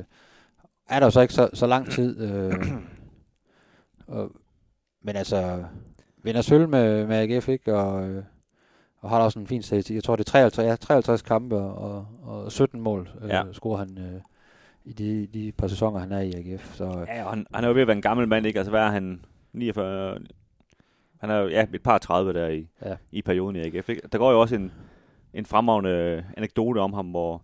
er 0.89 0.99
der 0.99 1.09
så 1.09 1.21
ikke 1.21 1.33
så, 1.33 1.49
så 1.53 1.67
lang 1.67 1.91
tid. 1.91 2.21
Øh, 2.21 2.53
og, 4.17 4.31
men 5.01 5.15
altså, 5.15 5.63
vinder 6.23 6.41
sølv 6.41 6.69
med, 6.69 7.07
med 7.07 7.15
AGF, 7.15 7.49
ikke? 7.49 7.75
Og, 7.75 8.09
øh, 8.09 8.23
og 8.99 9.09
har 9.09 9.19
også 9.19 9.39
en 9.39 9.47
fin 9.47 9.63
statistik. 9.63 9.95
Jeg 9.95 10.03
tror, 10.03 10.15
det 10.15 10.27
er 10.27 10.31
53, 10.31 10.67
ja, 10.67 10.75
53 10.75 11.21
kampe 11.21 11.55
og, 11.55 12.07
og 12.23 12.51
17 12.51 12.81
mål, 12.81 13.09
øh, 13.21 13.29
ja. 13.29 13.43
scorer 13.53 13.77
han 13.77 13.97
øh, 13.97 14.21
i 14.85 14.93
de, 14.93 15.27
de 15.33 15.51
par 15.51 15.67
sæsoner, 15.67 15.99
han 15.99 16.11
er 16.11 16.19
i 16.19 16.33
AGF. 16.33 16.75
Så, 16.75 17.05
ja, 17.07 17.23
og 17.23 17.29
han, 17.29 17.45
han 17.53 17.63
er 17.63 17.67
jo 17.67 17.73
ved 17.73 17.81
at 17.81 17.87
være 17.87 17.95
en 17.95 18.01
gammel 18.01 18.27
mand, 18.27 18.45
ikke? 18.45 18.59
Altså, 18.59 18.69
hvad 18.71 18.81
er 18.81 18.89
han? 18.89 19.25
49... 19.53 20.19
Han 21.19 21.29
er 21.29 21.37
jo 21.37 21.47
ja, 21.47 21.65
et 21.73 21.83
par 21.83 21.97
30 21.97 22.33
der 22.33 22.47
i, 22.47 22.67
ja. 22.85 22.95
i 23.11 23.21
perioden 23.21 23.55
i 23.55 23.59
AGF. 23.59 23.89
Ikke? 23.89 24.01
Der 24.11 24.17
går 24.17 24.31
jo 24.31 24.41
også 24.41 24.55
en, 24.55 24.71
en 25.33 25.45
fremragende 25.45 26.25
anekdote 26.37 26.79
om 26.79 26.93
ham, 26.93 27.05
hvor, 27.05 27.43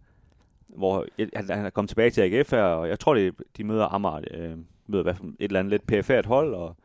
hvor 0.67 1.05
han, 1.35 1.49
han 1.49 1.65
er 1.65 1.69
kommet 1.69 1.89
tilbage 1.89 2.09
til 2.09 2.21
AGF 2.21 2.51
her, 2.51 2.63
og 2.63 2.89
jeg 2.89 2.99
tror, 2.99 3.13
det, 3.13 3.35
de 3.57 3.63
møder 3.63 3.85
Amager, 3.85 4.21
øh, 4.31 4.57
møder 4.87 5.03
hvad, 5.03 5.13
et 5.13 5.35
eller 5.39 5.59
andet 5.59 5.71
lidt 5.71 5.87
perifært 5.87 6.25
hold, 6.25 6.53
og 6.53 6.75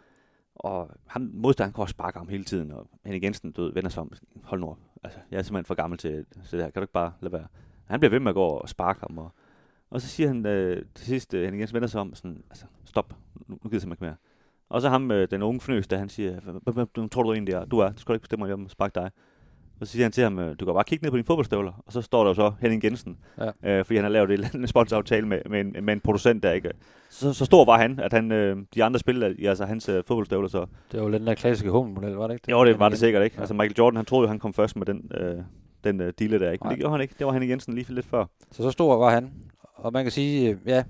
og 0.55 0.91
han, 1.07 1.31
modstanderen 1.35 1.73
kan 1.73 1.83
også 1.83 1.93
sparke 1.93 2.19
ham 2.19 2.29
hele 2.29 2.45
tiden, 2.45 2.71
og 2.71 2.89
Henning 3.05 3.25
Jensen 3.25 3.53
død, 3.53 3.75
vender 3.75 3.91
sig 3.91 4.01
om. 4.01 4.13
Hold 4.45 4.61
nu 4.61 4.71
op. 4.71 4.79
Altså, 5.03 5.19
jeg 5.31 5.39
er 5.39 5.43
simpelthen 5.43 5.65
for 5.65 5.75
gammel 5.75 5.99
til, 5.99 6.13
til 6.49 6.59
det 6.59 6.61
her. 6.61 6.71
Kan 6.71 6.81
du 6.81 6.85
ikke 6.85 6.93
bare 6.93 7.13
lade 7.21 7.33
være? 7.33 7.47
Han 7.87 8.01
bliver 8.01 8.11
ved 8.11 8.21
med 8.21 8.29
at 8.29 8.35
gå 8.35 8.45
og 8.45 8.69
sparke 8.69 9.01
ham, 9.01 9.19
og, 9.19 9.33
og 9.93 10.01
så 10.01 10.09
siger 10.09 10.29
han 10.29 10.47
øh, 10.47 10.83
til 10.95 11.07
sidst, 11.07 11.35
øh, 11.35 11.43
Henning 11.43 11.61
Jensen 11.61 11.75
vender 11.75 11.89
sig 11.89 12.01
om, 12.01 12.15
sådan, 12.15 12.43
altså, 12.51 12.65
stop, 12.85 13.15
nu, 13.35 13.43
nu 13.49 13.57
gider 13.57 13.77
jeg 13.77 13.81
simpelthen 13.81 13.93
ikke 13.93 14.05
mere. 14.05 14.17
Og 14.69 14.81
så 14.81 14.89
ham, 14.89 15.11
øh, 15.11 15.29
den 15.31 15.43
unge 15.43 15.61
fnøs, 15.61 15.87
der 15.87 15.99
han 15.99 16.09
siger, 16.09 16.41
hvem 16.95 17.09
tror 17.09 17.23
du 17.23 17.33
egentlig 17.33 17.55
er? 17.55 17.65
Du 17.65 17.79
er, 17.79 17.91
du 17.91 18.01
skal 18.01 18.15
ikke 18.15 18.23
bestemme, 18.23 18.53
om 18.53 18.61
jeg 18.61 18.71
sparke 18.71 18.95
dig. 18.95 19.11
Og 19.81 19.87
så 19.87 19.93
siger 19.93 20.05
han 20.05 20.13
til 20.13 20.25
ham, 20.25 20.39
øh, 20.39 20.57
du 20.61 20.65
kan 20.65 20.75
bare 20.75 20.85
kigge 20.85 21.05
ned 21.05 21.11
på 21.11 21.17
dine 21.17 21.27
fodboldstøvler. 21.27 21.83
Og 21.87 21.93
så 21.93 22.03
står 22.03 22.23
der 22.23 22.31
jo 22.31 22.35
så 22.35 22.53
Henning 22.61 22.85
Jensen, 22.85 23.19
ja. 23.39 23.79
øh, 23.79 23.85
fordi 23.85 23.97
han 23.97 24.05
har 24.05 24.11
lavet 24.11 24.55
en 24.55 24.67
sponsoraftale 24.67 25.29
med, 25.29 25.41
med, 25.51 25.61
en, 25.61 25.85
med 25.85 25.95
en 25.95 26.01
producent 26.01 26.43
der, 26.43 26.53
ikke? 26.53 26.71
Så, 27.11 27.33
så 27.33 27.45
stor 27.45 27.65
var 27.65 27.79
han, 27.79 28.01
at 28.01 28.13
han, 28.13 28.33
øh, 28.33 28.57
de 28.75 28.85
andre 28.85 29.01
spillede 29.01 29.35
i 29.39 29.47
altså 29.47 29.65
hans 29.65 29.89
øh, 29.89 30.03
fodboldstøvler. 30.07 30.49
Så. 30.49 30.67
Det 30.93 31.01
var 31.01 31.07
jo 31.07 31.13
den 31.13 31.27
der 31.27 31.35
klassiske 31.35 31.71
hummelmodel, 31.71 32.15
var 32.15 32.27
det 32.27 32.35
ikke? 32.35 32.47
Det? 32.47 32.53
Jo, 32.53 32.65
det 32.65 32.79
var 32.79 32.89
det 32.89 32.99
sikkert 32.99 33.25
ikke. 33.25 33.35
Ja. 33.37 33.41
Altså 33.41 33.55
Michael 33.55 33.75
Jordan, 33.79 33.97
han 33.97 34.05
troede 34.05 34.25
jo, 34.25 34.29
han 34.29 34.39
kom 34.39 34.55
først 34.55 34.77
med 34.77 34.87
den, 34.87 35.11
øh, 35.15 35.39
den 35.85 36.01
øh, 36.01 36.13
dealer 36.19 36.39
der, 36.39 36.51
ikke? 36.51 36.65
Men 36.65 36.71
det 36.71 36.79
gjorde 36.79 36.93
han 36.93 37.01
ikke. 37.01 37.15
Det 37.19 37.27
var 37.27 37.33
Henning 37.33 37.51
Jensen 37.51 37.75
lige 37.75 37.95
lidt 37.95 38.07
før. 38.07 38.25
Så 38.51 38.63
så 38.63 38.71
stor 38.71 38.97
var 38.97 39.11
han. 39.11 39.33
Og 39.83 39.93
man 39.93 40.05
kan 40.05 40.13
sige, 40.13 40.51
øh, 40.51 40.57
ja, 40.67 40.85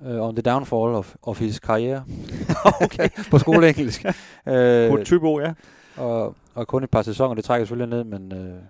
uh, 0.00 0.28
on 0.28 0.36
the 0.36 0.42
downfall 0.42 0.94
of, 0.94 1.14
of 1.22 1.38
his 1.38 1.58
karriere. 1.58 2.04
okay. 2.84 3.08
på 3.30 3.38
skoleengelsk. 3.38 4.04
uh, 4.04 4.90
på 4.90 5.04
typo, 5.04 5.40
ja. 5.40 5.52
Og, 5.96 6.36
og 6.54 6.66
kun 6.66 6.84
et 6.84 6.90
par 6.90 7.02
sæsoner, 7.02 7.34
det 7.34 7.44
trækker 7.44 7.64
selvfølgelig 7.64 7.96
ned, 7.96 8.04
men, 8.04 8.32
øh, 8.32 8.60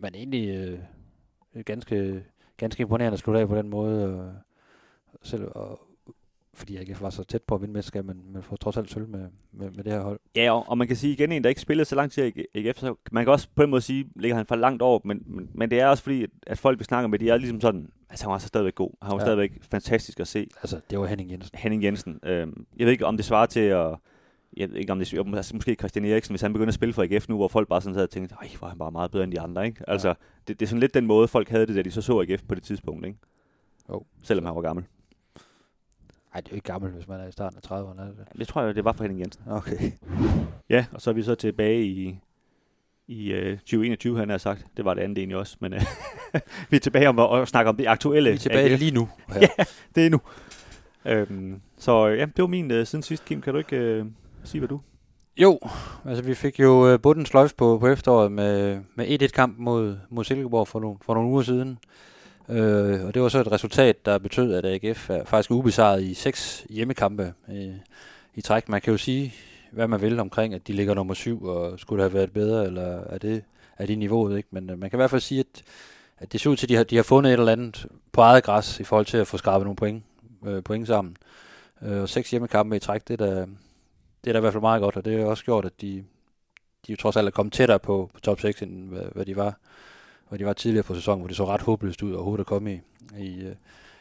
men 0.00 0.14
egentlig 0.14 0.48
øh, 0.48 0.78
ganske, 1.64 2.24
ganske 2.56 2.80
imponerende 2.80 3.14
at 3.14 3.18
slutte 3.18 3.40
af 3.40 3.48
på 3.48 3.56
den 3.56 3.70
måde. 3.70 4.04
Og, 4.04 4.32
selv, 5.22 5.44
og, 5.54 5.80
fordi 6.54 6.72
jeg 6.72 6.80
ikke 6.80 7.00
var 7.00 7.10
så 7.10 7.24
tæt 7.24 7.42
på 7.42 7.54
at 7.54 7.60
vinde 7.60 7.72
mesterskab, 7.72 8.04
men, 8.04 8.32
men 8.32 8.42
får 8.42 8.56
trods 8.56 8.76
alt 8.76 8.90
sølv 8.90 9.08
med, 9.08 9.28
med, 9.52 9.70
med 9.70 9.84
det 9.84 9.92
her 9.92 10.00
hold. 10.00 10.20
Ja, 10.36 10.52
og, 10.52 10.64
og 10.68 10.78
man 10.78 10.86
kan 10.86 10.96
sige 10.96 11.12
igen, 11.12 11.32
en 11.32 11.42
der 11.42 11.48
ikke 11.48 11.60
spillede 11.60 11.84
så 11.84 11.94
lang 11.94 12.12
tid 12.12 12.32
i 12.36 12.44
AGF, 12.54 12.78
så 12.78 12.94
man 13.12 13.24
kan 13.24 13.32
også 13.32 13.48
på 13.54 13.62
en 13.62 13.70
måde 13.70 13.82
sige, 13.82 14.10
ligger 14.16 14.36
han 14.36 14.46
for 14.46 14.56
langt 14.56 14.82
over, 14.82 15.00
men, 15.04 15.22
men, 15.26 15.50
men 15.54 15.70
det 15.70 15.80
er 15.80 15.86
også 15.86 16.02
fordi, 16.02 16.26
at 16.46 16.58
folk 16.58 16.78
vi 16.78 16.84
snakker 16.84 17.08
med, 17.08 17.18
de 17.18 17.30
er 17.30 17.36
ligesom 17.36 17.60
sådan, 17.60 17.90
altså 18.14 18.24
han 18.24 18.32
var 18.32 18.38
så 18.38 18.46
stadigvæk 18.46 18.74
god, 18.74 18.90
han 19.02 19.12
var 19.12 19.18
ja. 19.18 19.24
stadigvæk 19.24 19.52
fantastisk 19.70 20.20
at 20.20 20.28
se. 20.28 20.48
Altså, 20.62 20.80
det 20.90 20.98
var 20.98 21.06
Henning 21.06 21.30
Jensen. 21.30 21.50
Henning 21.54 21.82
Jensen. 21.82 22.20
Øh, 22.22 22.46
jeg 22.76 22.86
ved 22.86 22.92
ikke, 22.92 23.06
om 23.06 23.16
det 23.16 23.24
svarer 23.26 23.46
til 23.46 23.60
at 23.60 23.96
jeg 24.56 24.70
ved 24.70 24.76
ikke 24.76 24.92
om 24.92 24.98
det 24.98 25.36
altså, 25.36 25.56
måske 25.56 25.74
Christian 25.74 26.04
Eriksen, 26.04 26.32
hvis 26.32 26.40
han 26.40 26.52
begynder 26.52 26.68
at 26.68 26.74
spille 26.74 26.92
for 26.92 27.02
AGF 27.02 27.28
nu, 27.28 27.36
hvor 27.36 27.48
folk 27.48 27.68
bare 27.68 27.80
sådan 27.80 27.94
sad 27.94 28.02
og 28.02 28.10
tænkte, 28.10 28.34
ej, 28.40 28.48
hvor 28.58 28.66
er 28.66 28.68
han 28.68 28.78
bare 28.78 28.90
meget 28.90 29.10
bedre 29.10 29.24
end 29.24 29.32
de 29.32 29.40
andre, 29.40 29.66
ikke? 29.66 29.90
Altså, 29.90 30.08
ja. 30.08 30.14
det, 30.48 30.60
det, 30.60 30.66
er 30.66 30.68
sådan 30.68 30.80
lidt 30.80 30.94
den 30.94 31.06
måde, 31.06 31.28
folk 31.28 31.48
havde 31.48 31.66
det, 31.66 31.76
da 31.76 31.82
de 31.82 31.90
så 31.90 32.02
så 32.02 32.20
AGF 32.20 32.42
på 32.48 32.54
det 32.54 32.62
tidspunkt, 32.62 33.06
ikke? 33.06 33.18
Jo. 33.88 34.04
Selvom 34.22 34.46
han 34.46 34.54
var 34.54 34.62
gammel. 34.62 34.84
Nej, 36.34 36.40
det 36.40 36.48
er 36.48 36.52
jo 36.52 36.54
ikke 36.54 36.66
gammel, 36.72 36.90
hvis 36.90 37.08
man 37.08 37.20
er 37.20 37.26
i 37.26 37.32
starten 37.32 37.58
af 37.62 37.70
30'erne. 37.70 38.00
Er 38.00 38.04
det? 38.04 38.38
Det 38.38 38.48
tror 38.48 38.62
jeg, 38.62 38.74
det 38.74 38.84
var 38.84 38.92
for 38.92 39.04
Henning 39.04 39.20
Jensen. 39.20 39.42
Okay. 39.48 39.92
Ja, 40.70 40.86
og 40.92 41.00
så 41.00 41.10
er 41.10 41.14
vi 41.14 41.22
så 41.22 41.34
tilbage 41.34 41.84
i, 41.84 42.18
i 43.08 43.34
uh, 43.34 43.58
2021, 43.58 44.18
han 44.18 44.30
har 44.30 44.38
sagt. 44.38 44.66
Det 44.76 44.84
var 44.84 44.94
det 44.94 45.02
andet 45.02 45.18
egentlig 45.18 45.36
også, 45.36 45.56
men 45.60 45.72
uh, 45.72 45.80
vi 46.70 46.76
er 46.76 46.80
tilbage 46.80 47.08
om 47.08 47.18
at, 47.18 47.40
at 47.40 47.48
snakke 47.48 47.68
om 47.68 47.76
det 47.76 47.86
aktuelle. 47.86 48.30
Vi 48.30 48.34
er 48.34 48.38
tilbage 48.38 48.70
AGF. 48.70 48.80
lige 48.80 48.90
nu. 48.90 49.08
Ja. 49.34 49.40
ja, 49.58 49.64
det 49.94 50.06
er 50.06 50.10
nu. 50.10 50.20
Øhm, 51.06 51.60
så 51.78 52.06
ja, 52.06 52.26
det 52.26 52.38
var 52.38 52.46
min 52.46 52.70
uh, 52.70 52.86
siden 52.86 53.02
sidst, 53.02 53.24
Kim. 53.24 53.40
Kan 53.40 53.52
du 53.52 53.58
ikke... 53.58 54.00
Uh, 54.02 54.06
sige, 54.44 54.60
hvad 54.60 54.68
du? 54.68 54.80
Jo, 55.36 55.60
altså 56.04 56.24
vi 56.24 56.34
fik 56.34 56.60
jo 56.60 56.92
uh, 56.92 57.00
bunden 57.00 57.26
sløjf 57.26 57.52
på, 57.56 57.78
på 57.78 57.88
efteråret 57.88 58.32
med, 58.32 58.80
med 58.94 59.22
1-1-kamp 59.22 59.58
mod, 59.58 59.96
mod 60.10 60.24
Silkeborg 60.24 60.68
for 60.68 60.80
nogle, 60.80 60.96
for 61.02 61.14
nogle 61.14 61.30
uger 61.30 61.42
siden. 61.42 61.78
Uh, 62.48 63.06
og 63.06 63.14
det 63.14 63.22
var 63.22 63.28
så 63.28 63.40
et 63.40 63.52
resultat, 63.52 64.06
der 64.06 64.18
betød, 64.18 64.54
at 64.54 64.64
AGF 64.64 65.10
er 65.10 65.24
faktisk 65.24 65.50
ubesejret 65.50 66.02
i 66.02 66.14
seks 66.14 66.66
hjemmekampe 66.70 67.32
uh, 67.48 67.74
i 68.34 68.40
træk. 68.40 68.68
Man 68.68 68.80
kan 68.80 68.90
jo 68.90 68.96
sige, 68.96 69.34
hvad 69.74 69.88
man 69.88 70.00
vil 70.00 70.20
omkring, 70.20 70.54
at 70.54 70.66
de 70.66 70.72
ligger 70.72 70.94
nummer 70.94 71.14
syv, 71.14 71.44
og 71.44 71.80
skulle 71.80 72.02
det 72.02 72.10
have 72.10 72.18
været 72.18 72.32
bedre, 72.32 72.66
eller 72.66 72.86
er 72.86 73.18
det, 73.18 73.44
er 73.78 73.86
det 73.86 73.98
niveauet, 73.98 74.36
ikke? 74.36 74.48
Men 74.52 74.70
øh, 74.70 74.78
man 74.78 74.90
kan 74.90 74.96
i 74.96 75.00
hvert 75.00 75.10
fald 75.10 75.20
sige, 75.20 75.40
at, 75.40 75.62
at 76.18 76.32
det 76.32 76.40
ser 76.40 76.50
ud 76.50 76.56
til, 76.56 76.66
at 76.66 76.68
de 76.68 76.74
har, 76.74 76.84
de 76.84 76.96
har 76.96 77.02
fundet 77.02 77.32
et 77.32 77.38
eller 77.38 77.52
andet 77.52 77.86
på 78.12 78.20
eget 78.20 78.44
græs, 78.44 78.80
i 78.80 78.84
forhold 78.84 79.06
til 79.06 79.16
at 79.16 79.26
få 79.26 79.36
skrabet 79.36 79.64
nogle 79.64 79.76
point, 79.76 80.02
øh, 80.46 80.62
point 80.62 80.86
sammen. 80.86 81.16
Øh, 81.82 82.02
og 82.02 82.08
seks 82.08 82.30
hjemmekampe 82.30 82.76
i 82.76 82.78
træk, 82.78 83.08
det 83.08 83.20
er 83.20 83.26
da, 83.26 83.46
det 84.24 84.30
er 84.30 84.32
da 84.32 84.38
i 84.38 84.40
hvert 84.40 84.52
fald 84.52 84.60
meget 84.60 84.80
godt, 84.80 84.96
og 84.96 85.04
det 85.04 85.18
har 85.18 85.26
også 85.26 85.44
gjort, 85.44 85.64
at 85.64 85.80
de, 85.80 86.04
de 86.86 86.92
jo 86.92 86.96
trods 86.96 87.16
alt 87.16 87.26
er 87.26 87.30
kommet 87.30 87.52
tættere 87.52 87.78
på, 87.78 88.10
på 88.14 88.20
top 88.20 88.40
6, 88.40 88.62
end 88.62 88.88
hvad, 88.88 89.04
hvad, 89.12 89.24
de 89.24 89.36
var, 89.36 89.58
hvad 90.28 90.38
de 90.38 90.44
var 90.44 90.52
tidligere 90.52 90.84
på 90.84 90.94
sæsonen, 90.94 91.20
hvor 91.20 91.28
det 91.28 91.36
så 91.36 91.46
ret 91.46 91.60
håbløst 91.60 92.02
ud 92.02 92.12
overhovedet 92.12 92.42
at 92.42 92.46
komme 92.46 92.74
i, 92.74 92.80
i, 93.18 93.42
øh, 93.42 93.54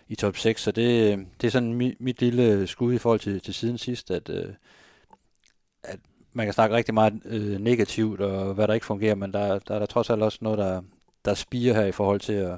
i 0.08 0.16
top 0.16 0.38
6. 0.38 0.62
Så 0.62 0.72
det, 0.72 1.14
øh, 1.14 1.26
det 1.42 1.48
er 1.48 1.52
sådan 1.52 1.74
mit, 1.74 2.02
mit 2.02 2.22
lille 2.22 2.68
skud 2.68 2.94
i 2.94 2.98
forhold 2.98 3.20
til, 3.20 3.42
til 3.42 3.54
siden 3.54 3.78
sidst, 3.78 4.12
at, 4.12 4.30
øh, 4.30 4.46
at 5.84 6.00
man 6.34 6.46
kan 6.46 6.54
snakke 6.54 6.76
rigtig 6.76 6.94
meget 6.94 7.22
øh, 7.26 7.60
negativt, 7.60 8.22
og 8.22 8.54
hvad 8.54 8.68
der 8.68 8.74
ikke 8.74 8.86
fungerer, 8.86 9.16
men 9.16 9.34
der, 9.34 9.60
der 9.60 9.76
er 9.76 9.80
der 9.80 9.86
trods 9.86 10.10
alt 10.10 10.24
også 10.24 10.38
noget, 10.42 10.60
der, 10.60 10.82
der 11.26 11.34
spiger 11.34 11.74
her 11.74 11.86
i 11.86 11.92
forhold 11.92 12.20
til 12.20 12.34
at, 12.34 12.58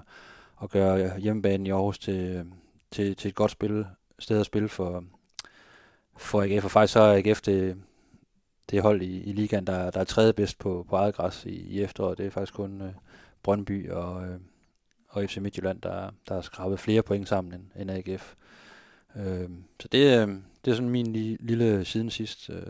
at 0.63 0.70
gøre 0.70 1.20
hjemmebanen 1.20 1.67
i 1.67 1.70
Aarhus 1.70 2.00
til, 2.00 2.46
til, 2.91 3.15
til 3.15 3.29
et 3.29 3.36
godt 3.36 3.51
spil, 3.51 3.86
sted 4.20 4.39
at 4.39 4.46
spille 4.46 4.70
for, 4.70 5.03
for 6.17 6.41
AGF, 6.41 6.63
og 6.65 6.72
faktisk 6.72 6.94
så 6.94 7.00
er 7.00 7.17
AGF 7.17 7.41
det, 7.41 7.77
det 8.70 8.82
hold 8.82 9.01
i, 9.01 9.24
i 9.24 9.32
ligaen, 9.32 9.67
der, 9.67 9.91
der 9.91 10.00
er 10.00 10.03
tredje 10.03 10.34
bedst 10.34 10.60
på, 10.60 10.86
på 10.89 10.96
eget 10.96 11.15
græs 11.15 11.46
i, 11.46 11.50
i 11.50 11.82
efteråret. 11.82 12.17
Det 12.17 12.25
er 12.25 12.29
faktisk 12.29 12.53
kun 12.53 12.82
øh, 12.82 12.91
Brøndby 13.44 13.91
og, 13.91 14.24
øh, 14.27 14.39
og 15.08 15.24
FC 15.29 15.38
Midtjylland, 15.38 15.82
der, 15.82 16.12
der 16.27 16.34
har 16.34 16.41
skrabet 16.41 16.79
flere 16.79 17.03
point 17.03 17.27
sammen 17.27 17.53
end, 17.53 17.63
end 17.82 17.91
AGF. 17.91 18.36
Øh, 19.15 19.50
så 19.79 19.88
det, 19.88 20.22
øh, 20.22 20.36
det 20.65 20.72
er 20.72 20.75
sådan 20.75 20.89
min 20.89 21.13
li, 21.13 21.38
lille 21.39 21.86
siden 21.86 22.10
sidst. 22.10 22.50
Øh. 22.50 22.62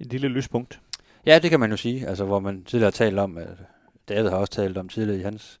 Et 0.00 0.06
lille 0.06 0.28
lyspunkt. 0.28 0.80
Ja, 1.26 1.38
det 1.38 1.50
kan 1.50 1.60
man 1.60 1.70
jo 1.70 1.76
sige. 1.76 2.08
Altså, 2.08 2.24
hvor 2.24 2.40
man 2.40 2.64
tidligere 2.64 2.86
har 2.86 2.90
talt 2.90 3.18
om, 3.18 3.38
at 3.38 3.48
David 4.08 4.28
har 4.28 4.36
også 4.36 4.52
talt 4.52 4.78
om 4.78 4.88
tidligere 4.88 5.20
i 5.20 5.22
hans 5.22 5.60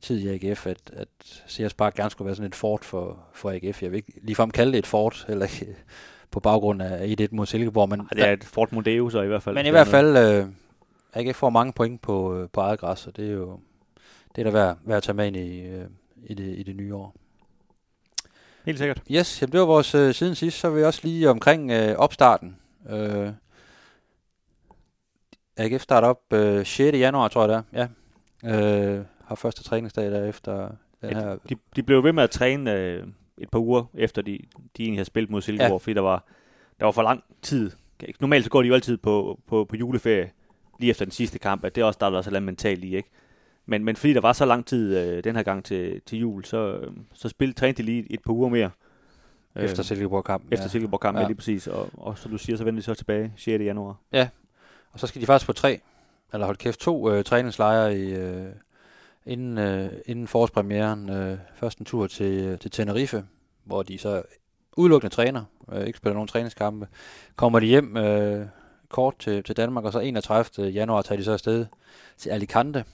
tid 0.00 0.18
i 0.18 0.28
AGF, 0.28 0.66
at, 0.66 0.78
at 0.92 1.08
Sears 1.46 1.74
Park 1.74 1.94
gerne 1.94 2.10
skulle 2.10 2.26
være 2.26 2.36
sådan 2.36 2.46
et 2.46 2.54
fort 2.54 2.84
for, 2.84 3.18
for 3.32 3.50
AGF. 3.50 3.82
Jeg 3.82 3.90
vil 3.90 3.96
ikke 3.96 4.12
ligefrem 4.22 4.50
kalde 4.50 4.72
det 4.72 4.78
et 4.78 4.86
fort, 4.86 5.26
eller 5.28 5.46
på 6.30 6.40
baggrund 6.40 6.82
af 6.82 7.16
1-1 7.20 7.26
mod 7.30 7.46
Silkeborg. 7.46 7.88
Men 7.88 8.08
det 8.12 8.28
er 8.28 8.32
et 8.32 8.44
Fort 8.44 8.72
Modeo 8.72 9.10
så 9.10 9.22
i 9.22 9.26
hvert 9.26 9.42
fald. 9.42 9.54
Men 9.54 9.66
i 9.66 9.70
hvert 9.70 9.86
fald 9.86 10.16
øh, 10.16 10.46
AGF 11.14 11.36
får 11.36 11.50
mange 11.50 11.72
point 11.72 12.02
på, 12.02 12.36
øh, 12.36 12.48
på 12.52 12.60
eget 12.60 12.80
græs, 12.80 13.06
og 13.06 13.16
det 13.16 13.28
er 13.28 13.32
jo 13.32 13.60
det 14.36 14.46
er 14.46 14.50
da 14.50 14.58
værd, 14.58 14.76
værd 14.84 14.96
at 14.96 15.02
tage 15.02 15.16
med 15.16 15.26
ind 15.26 15.36
i, 15.36 15.60
øh, 15.60 15.84
i, 16.24 16.34
det, 16.34 16.58
i 16.58 16.62
det 16.62 16.76
nye 16.76 16.94
år. 16.94 17.14
Helt 18.66 18.78
sikkert. 18.78 19.02
Yes, 19.10 19.42
jamen 19.42 19.52
det 19.52 19.60
var 19.60 19.66
vores 19.66 19.94
øh, 19.94 20.14
siden 20.14 20.34
sidst. 20.34 20.58
Så 20.58 20.70
vil 20.70 20.78
vi 20.78 20.84
også 20.84 21.00
lige 21.02 21.30
omkring 21.30 21.70
øh, 21.70 21.96
opstarten. 21.96 22.56
Øh, 22.90 23.28
AGF 25.58 25.82
starter 25.82 26.08
op 26.08 26.32
øh, 26.32 26.66
6. 26.66 26.98
januar, 26.98 27.28
tror 27.28 27.48
jeg 27.48 27.48
det 27.48 27.64
er. 27.72 27.86
Ja. 28.44 28.96
Øh, 28.96 29.04
har 29.24 29.34
første 29.34 29.62
træningsdag 29.62 30.10
der 30.10 30.24
efter 30.24 30.68
den 31.02 31.10
Ja, 31.10 31.20
her... 31.20 31.36
De, 31.48 31.56
de 31.76 31.82
blev 31.82 32.04
ved 32.04 32.12
med 32.12 32.22
at 32.22 32.30
træne 32.30 32.74
øh, 32.74 33.06
et 33.38 33.50
par 33.50 33.58
uger 33.58 33.84
efter 33.94 34.22
de, 34.22 34.38
de 34.76 34.82
egentlig 34.82 34.98
havde 34.98 35.06
spillet 35.06 35.30
mod 35.30 35.40
Silkeborg, 35.42 35.70
ja. 35.70 35.76
fordi 35.76 35.94
der 35.94 36.00
var, 36.00 36.24
der 36.80 36.84
var 36.84 36.92
for 36.92 37.02
lang 37.02 37.24
tid. 37.42 37.70
Normalt 38.20 38.44
så 38.44 38.50
går 38.50 38.62
de 38.62 38.68
jo 38.68 38.74
altid 38.74 38.96
på, 38.96 39.40
på, 39.46 39.64
på 39.64 39.76
juleferie 39.76 40.30
lige 40.80 40.90
efter 40.90 41.04
den 41.04 41.12
sidste 41.12 41.38
kamp, 41.38 41.64
at 41.64 41.74
det 41.74 41.84
også 41.84 41.98
der 42.00 42.06
er 42.06 42.10
også 42.10 42.30
lidt 42.30 42.42
mentalt 42.42 42.84
i, 42.84 42.96
ikke? 42.96 43.10
Men, 43.66 43.84
men 43.84 43.96
fordi 43.96 44.12
der 44.12 44.20
var 44.20 44.32
så 44.32 44.44
lang 44.44 44.66
tid 44.66 44.98
øh, 44.98 45.24
den 45.24 45.36
her 45.36 45.42
gang 45.42 45.64
til, 45.64 46.00
til 46.06 46.18
jul, 46.18 46.44
så, 46.44 46.72
øh, 46.72 46.92
så 47.14 47.28
spil, 47.28 47.54
trænede 47.54 47.76
de 47.76 47.82
lige 47.82 48.12
et 48.12 48.20
par 48.26 48.32
uger 48.32 48.48
mere. 48.48 48.70
Efter 49.56 49.82
Silkeborg-kampen. 49.82 50.52
Efter 50.52 50.64
ja. 50.64 50.68
Silkeborg-kampen, 50.68 51.18
ja. 51.18 51.22
Ja. 51.22 51.28
lige 51.28 51.36
præcis. 51.36 51.66
Og, 51.66 51.88
og 51.96 52.18
så 52.18 52.28
du 52.28 52.38
siger, 52.38 52.56
så 52.56 52.64
vender 52.64 52.80
de 52.80 52.84
så 52.84 52.94
tilbage 52.94 53.32
6. 53.36 53.62
januar. 53.62 53.96
Og 54.92 55.00
så 55.00 55.06
skal 55.06 55.20
de 55.20 55.26
faktisk 55.26 55.46
på 55.46 55.52
tre, 55.52 55.80
eller 56.32 56.46
hold 56.46 56.56
kæft, 56.56 56.80
to 56.80 57.10
øh, 57.10 57.24
træningslejre 57.24 57.98
i, 57.98 58.12
øh, 58.12 58.52
inden, 59.26 59.58
øh, 59.58 59.92
inden 60.06 60.28
forårspremieren. 60.28 61.10
Øh, 61.10 61.38
først 61.54 61.78
en 61.78 61.84
tur 61.84 62.06
til, 62.06 62.44
øh, 62.44 62.58
til 62.58 62.70
Tenerife, 62.70 63.24
hvor 63.64 63.82
de 63.82 63.98
så 63.98 64.22
udelukkende 64.76 65.14
træner, 65.14 65.44
øh, 65.72 65.86
ikke 65.86 65.96
spiller 65.96 66.14
nogen 66.14 66.28
træningskampe. 66.28 66.88
Kommer 67.36 67.60
de 67.60 67.66
hjem 67.66 67.96
øh, 67.96 68.46
kort 68.88 69.14
til, 69.18 69.42
til 69.42 69.56
Danmark, 69.56 69.84
og 69.84 69.92
så 69.92 69.98
31. 69.98 70.68
januar 70.68 71.02
tager 71.02 71.16
de 71.16 71.24
så 71.24 71.32
afsted 71.32 71.66
til 72.16 72.30
Alicante, 72.30 72.84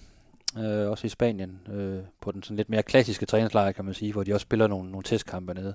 øh, 0.58 0.90
også 0.90 1.06
i 1.06 1.10
Spanien, 1.10 1.60
øh, 1.72 2.02
på 2.20 2.32
den 2.32 2.42
sådan 2.42 2.56
lidt 2.56 2.70
mere 2.70 2.82
klassiske 2.82 3.26
træningslejr, 3.26 3.72
kan 3.72 3.84
man 3.84 3.94
sige, 3.94 4.12
hvor 4.12 4.22
de 4.22 4.34
også 4.34 4.44
spiller 4.44 4.66
nogle, 4.66 4.90
nogle 4.90 5.04
testkampe 5.04 5.54
nede, 5.54 5.74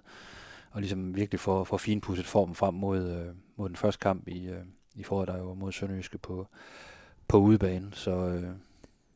og 0.72 0.82
ligesom 0.82 1.16
virkelig 1.16 1.40
får, 1.40 1.64
får 1.64 1.78
finpudset 1.78 2.26
formen 2.26 2.56
frem 2.56 2.74
mod, 2.74 3.12
øh, 3.12 3.34
mod 3.56 3.70
den 3.70 3.76
første 3.76 4.00
kamp 4.00 4.28
i, 4.28 4.48
øh, 4.48 4.64
i 5.00 5.04
foråret, 5.04 5.28
der 5.28 5.38
jo 5.38 5.54
mod 5.54 5.72
Sønderjyske 5.72 6.18
på, 6.18 6.48
på 7.28 7.38
udebane. 7.38 7.88
Så 7.94 8.12
øh, 8.12 8.44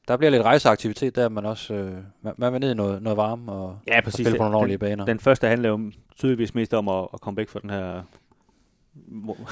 der 0.08 0.18
bliver 0.18 0.32
lidt 0.32 0.44
rejseaktivitet 0.44 1.16
der, 1.16 1.30
men 1.30 1.46
også 1.46 1.74
øh, 1.74 1.98
man, 2.22 2.34
man 2.38 2.54
vil 2.54 2.62
ned 2.62 2.72
i 2.72 2.74
noget, 2.74 3.02
noget 3.02 3.18
varme 3.18 3.52
og, 3.52 3.80
Ja, 3.88 4.02
og 4.06 4.12
spille 4.12 4.32
på 4.32 4.44
nogle 4.44 4.58
ordentlige 4.58 4.78
baner. 4.78 5.06
Den 5.06 5.20
første 5.20 5.48
handler 5.48 5.70
jo 5.70 5.92
tydeligvis 6.16 6.56
mest 6.56 6.74
om 6.74 6.90
at, 6.90 7.08
at 7.14 7.22
komme 7.22 7.38
væk 7.38 7.50
fra 7.50 7.60
den 7.60 7.70
her 7.70 8.02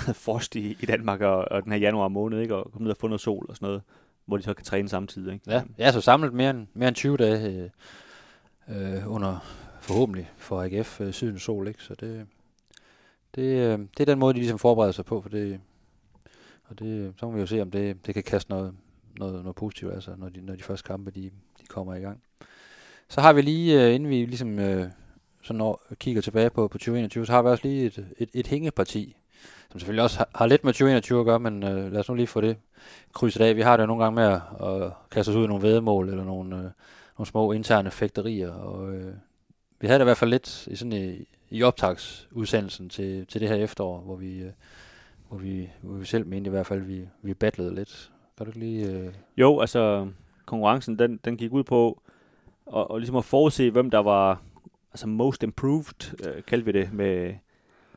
frost 0.25 0.55
i, 0.55 0.77
i 0.79 0.85
Danmark 0.85 1.21
og, 1.21 1.51
og 1.51 1.63
den 1.63 1.71
her 1.71 1.79
januar 1.79 2.07
måned, 2.07 2.39
ikke? 2.39 2.55
og 2.55 2.71
komme 2.71 2.83
ned 2.83 2.91
og 2.91 2.97
få 2.97 3.07
noget 3.07 3.21
sol 3.21 3.45
og 3.49 3.55
sådan 3.55 3.65
noget, 3.65 3.81
hvor 4.25 4.37
de 4.37 4.43
så 4.43 4.53
kan 4.53 4.65
træne 4.65 4.89
samtidig. 4.89 5.33
Ikke? 5.33 5.51
Ja, 5.51 5.63
ja, 5.77 5.91
så 5.91 6.01
samlet 6.01 6.33
mere 6.33 6.49
end, 6.49 6.67
mere 6.73 6.87
end 6.87 6.95
20 6.95 7.17
dage 7.17 7.69
øh, 8.69 8.95
øh, 8.97 9.13
under 9.13 9.37
forhåbentlig 9.81 10.31
for 10.37 10.63
AGF 10.63 11.01
øh, 11.01 11.13
sydens 11.13 11.41
sol, 11.41 11.67
ikke? 11.67 11.83
Så 11.83 11.95
det, 11.99 12.27
det, 13.35 13.41
øh, 13.41 13.79
det 13.79 13.99
er 13.99 14.05
den 14.05 14.19
måde, 14.19 14.33
de 14.33 14.39
ligesom 14.39 14.59
forbereder 14.59 14.91
sig 14.91 15.05
på, 15.05 15.21
for 15.21 15.29
det, 15.29 15.59
og 16.71 16.79
det, 16.79 17.13
så 17.17 17.25
må 17.25 17.31
vi 17.31 17.39
jo 17.39 17.45
se, 17.45 17.61
om 17.61 17.71
det, 17.71 18.05
det 18.05 18.13
kan 18.13 18.23
kaste 18.23 18.51
noget, 18.51 18.73
noget, 19.17 19.43
noget 19.43 19.55
positivt, 19.55 19.93
altså, 19.93 20.11
når 20.17 20.29
de, 20.29 20.41
når 20.41 20.55
de 20.55 20.63
første 20.63 20.87
kampe, 20.87 21.11
de, 21.11 21.31
de 21.61 21.65
kommer 21.69 21.95
i 21.95 21.99
gang. 21.99 22.21
Så 23.09 23.21
har 23.21 23.33
vi 23.33 23.41
lige, 23.41 23.85
øh, 23.85 23.95
inden 23.95 24.09
vi 24.09 24.25
ligesom 24.25 24.59
øh, 24.59 24.87
sådan 25.43 25.57
når, 25.57 25.83
kigger 25.99 26.21
tilbage 26.21 26.49
på, 26.49 26.67
på 26.67 26.77
2021, 26.77 27.25
så 27.25 27.31
har 27.31 27.41
vi 27.41 27.49
også 27.49 27.67
lige 27.67 27.85
et, 27.85 28.07
et, 28.17 28.29
et 28.33 28.47
hængeparti, 28.47 29.15
som 29.71 29.79
selvfølgelig 29.79 30.03
også 30.03 30.17
har, 30.17 30.29
har 30.35 30.45
lidt 30.45 30.63
med 30.63 30.73
2021 30.73 31.19
at 31.19 31.25
gøre, 31.25 31.39
men 31.39 31.63
øh, 31.63 31.91
lad 31.91 31.99
os 31.99 32.09
nu 32.09 32.15
lige 32.15 32.27
få 32.27 32.41
det 32.41 32.57
krydset 33.13 33.41
af. 33.41 33.55
Vi 33.55 33.61
har 33.61 33.77
det 33.77 33.81
jo 33.81 33.87
nogle 33.87 34.03
gange 34.03 34.15
med 34.15 34.23
at, 34.23 34.41
at 34.67 34.91
kaste 35.11 35.29
os 35.29 35.35
ud 35.35 35.43
i 35.43 35.47
nogle 35.47 35.63
vedmål, 35.63 36.09
eller 36.09 36.23
nogle, 36.23 36.55
øh, 36.55 36.63
nogle 37.17 37.27
små 37.27 37.51
interne 37.51 37.91
fægterier, 37.91 38.51
og 38.51 38.93
øh, 38.93 39.13
vi 39.79 39.87
havde 39.87 39.99
det 39.99 40.03
i 40.03 40.09
hvert 40.09 40.17
fald 40.17 40.29
lidt 40.29 40.67
i, 40.67 40.75
sådan 40.75 40.93
i, 40.93 41.25
i 41.49 41.63
optagsudsendelsen 41.63 42.89
til, 42.89 43.27
til 43.27 43.41
det 43.41 43.49
her 43.49 43.55
efterår, 43.55 44.01
hvor 44.01 44.15
vi, 44.15 44.39
øh, 44.39 44.51
hvor 45.31 45.39
vi, 45.39 45.69
hvor 45.81 45.93
vi 45.93 46.05
selv 46.05 46.27
mente 46.27 46.47
i 46.47 46.51
hvert 46.51 46.65
fald, 46.65 46.81
vi, 46.81 47.07
vi 47.21 47.33
battlede 47.33 47.75
lidt. 47.75 48.11
Kan 48.37 48.45
du 48.45 48.51
lige... 48.55 48.91
Øh... 48.91 49.13
Jo, 49.37 49.59
altså 49.59 50.07
konkurrencen, 50.45 50.99
den, 50.99 51.19
den 51.25 51.37
gik 51.37 51.51
ud 51.51 51.63
på 51.63 52.01
at, 52.67 52.73
og 52.73 52.99
ligesom 52.99 53.15
at 53.15 53.25
forudse, 53.25 53.71
hvem 53.71 53.89
der 53.89 53.99
var 53.99 54.41
altså 54.91 55.07
most 55.07 55.43
improved, 55.43 56.27
øh, 56.27 56.43
kaldte 56.43 56.65
vi 56.65 56.71
det, 56.71 56.93
med, 56.93 57.35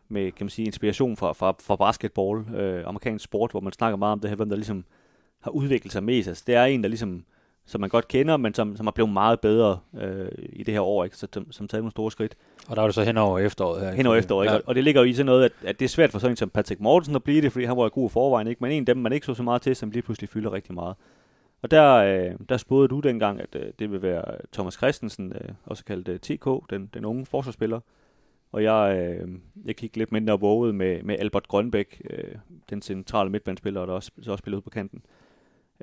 med 0.08 0.32
kan 0.32 0.44
man 0.44 0.50
sige, 0.50 0.66
inspiration 0.66 1.16
fra, 1.16 1.32
fra, 1.32 1.54
fra 1.60 1.76
basketball, 1.76 2.56
øh, 2.56 2.86
amerikansk 2.86 3.24
sport, 3.24 3.50
hvor 3.50 3.60
man 3.60 3.72
snakker 3.72 3.96
meget 3.96 4.12
om 4.12 4.20
det 4.20 4.30
her, 4.30 4.36
hvem 4.36 4.48
der 4.48 4.56
ligesom 4.56 4.84
har 5.40 5.50
udviklet 5.50 5.92
sig 5.92 6.04
mest. 6.04 6.28
Altså, 6.28 6.44
det 6.46 6.54
er 6.54 6.64
en, 6.64 6.82
der 6.82 6.88
ligesom, 6.88 7.24
som 7.66 7.80
man 7.80 7.90
godt 7.90 8.08
kender, 8.08 8.36
men 8.36 8.54
som, 8.54 8.76
som 8.76 8.86
er 8.86 8.90
blevet 8.90 9.12
meget 9.12 9.40
bedre 9.40 9.78
øh, 10.00 10.28
i 10.52 10.62
det 10.62 10.74
her 10.74 10.80
år, 10.80 11.04
ikke? 11.04 11.16
Så, 11.16 11.26
som, 11.32 11.52
som 11.52 11.68
taget 11.68 11.82
nogle 11.82 11.90
store 11.90 12.10
skridt. 12.10 12.36
Og 12.68 12.76
der 12.76 12.82
var 12.82 12.88
det 12.88 12.94
så 12.94 13.02
hen 13.02 13.16
over 13.16 13.38
efteråret 13.38 13.80
her. 13.86 13.92
Hen 13.92 14.06
over 14.06 14.16
efteråret, 14.16 14.44
ikke? 14.44 14.54
Ja. 14.54 14.60
Og, 14.66 14.74
det 14.74 14.84
ligger 14.84 15.00
jo 15.00 15.06
i 15.06 15.12
sådan 15.12 15.26
noget, 15.26 15.44
at, 15.44 15.52
at 15.64 15.78
det 15.78 15.84
er 15.84 15.88
svært 15.88 16.10
for 16.10 16.18
sådan 16.18 16.32
en 16.32 16.36
som 16.36 16.50
Patrick 16.50 16.80
Mortensen 16.80 17.16
at 17.16 17.22
blive 17.22 17.42
det, 17.42 17.52
fordi 17.52 17.64
han 17.64 17.76
var 17.76 17.88
god 17.88 18.10
i 18.10 18.12
forvejen, 18.12 18.46
ikke? 18.46 18.58
Men 18.60 18.72
en 18.72 18.82
af 18.82 18.86
dem, 18.86 18.96
man 18.96 19.12
ikke 19.12 19.26
så 19.26 19.34
så 19.34 19.42
meget 19.42 19.62
til, 19.62 19.76
som 19.76 19.90
lige 19.90 20.02
pludselig 20.02 20.28
fylder 20.28 20.52
rigtig 20.52 20.74
meget. 20.74 20.96
Og 21.62 21.70
der, 21.70 21.94
øh, 21.94 22.34
der 22.48 22.56
spåede 22.56 22.88
du 22.88 23.00
dengang, 23.00 23.40
at 23.40 23.56
øh, 23.56 23.72
det 23.78 23.92
vil 23.92 24.02
være 24.02 24.24
Thomas 24.52 24.74
Christensen, 24.74 25.32
øh, 25.32 25.48
også 25.64 25.84
kaldt 25.84 26.08
øh, 26.08 26.18
TK, 26.18 26.70
den, 26.70 26.90
den 26.94 27.04
unge 27.04 27.26
forsvarsspiller. 27.26 27.80
Og 28.52 28.62
jeg, 28.62 28.96
øh, 28.98 29.28
jeg 29.64 29.76
kiggede 29.76 29.98
lidt 29.98 30.12
mindre 30.12 30.40
våget 30.40 30.74
med, 30.74 31.02
med 31.02 31.16
Albert 31.18 31.48
Grønbæk, 31.48 32.02
øh, 32.10 32.34
den 32.70 32.82
centrale 32.82 33.30
midtbandspiller, 33.30 33.86
der 33.86 33.92
også, 33.92 34.10
så 34.22 34.30
også 34.30 34.42
spiller 34.42 34.56
ud 34.56 34.62
på 34.62 34.70
kanten. 34.70 35.02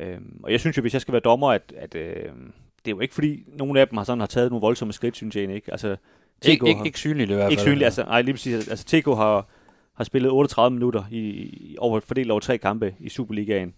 Øh, 0.02 0.18
og 0.44 0.52
jeg 0.52 0.60
synes 0.60 0.78
jo, 0.78 0.82
hvis 0.82 0.94
jeg 0.94 1.02
skal 1.02 1.12
være 1.12 1.22
dommer, 1.22 1.48
at, 1.52 1.74
at 1.78 1.96
øh, 1.96 2.14
det 2.86 2.88
er 2.88 2.92
jo 2.92 3.00
ikke 3.00 3.14
fordi, 3.14 3.44
nogen 3.58 3.78
af 3.78 3.88
dem 3.88 3.98
har, 3.98 4.04
sådan, 4.04 4.20
har 4.20 4.28
taget 4.28 4.50
nogle 4.52 4.62
voldsomme 4.62 4.94
skridt, 4.94 5.16
synes 5.16 5.36
jeg 5.36 5.42
egentlig 5.42 5.56
ikke. 5.56 5.72
Altså, 5.72 5.90
Ikke, 5.90 5.98
TK 6.64 6.68
ikke, 6.68 6.78
har- 6.78 6.86
ikke 6.86 7.00
synligt 7.00 7.30
i 7.30 7.34
hvert 7.34 7.44
fald. 7.44 7.52
ikke 7.52 7.62
synligt, 7.62 7.84
altså, 7.86 8.04
nej, 8.04 8.22
lige 8.22 8.34
præcis. 8.34 8.68
Altså, 8.70 8.86
TK 8.86 9.06
har, 9.06 9.48
har 9.94 10.04
spillet 10.04 10.32
38 10.32 10.74
minutter 10.74 11.04
i, 11.12 11.20
i 11.20 11.76
over, 11.80 12.00
fordelt 12.00 12.32
over 12.32 12.40
tre 12.40 12.58
kampe 12.58 12.96
i 13.00 13.10
Superligaen. 13.10 13.74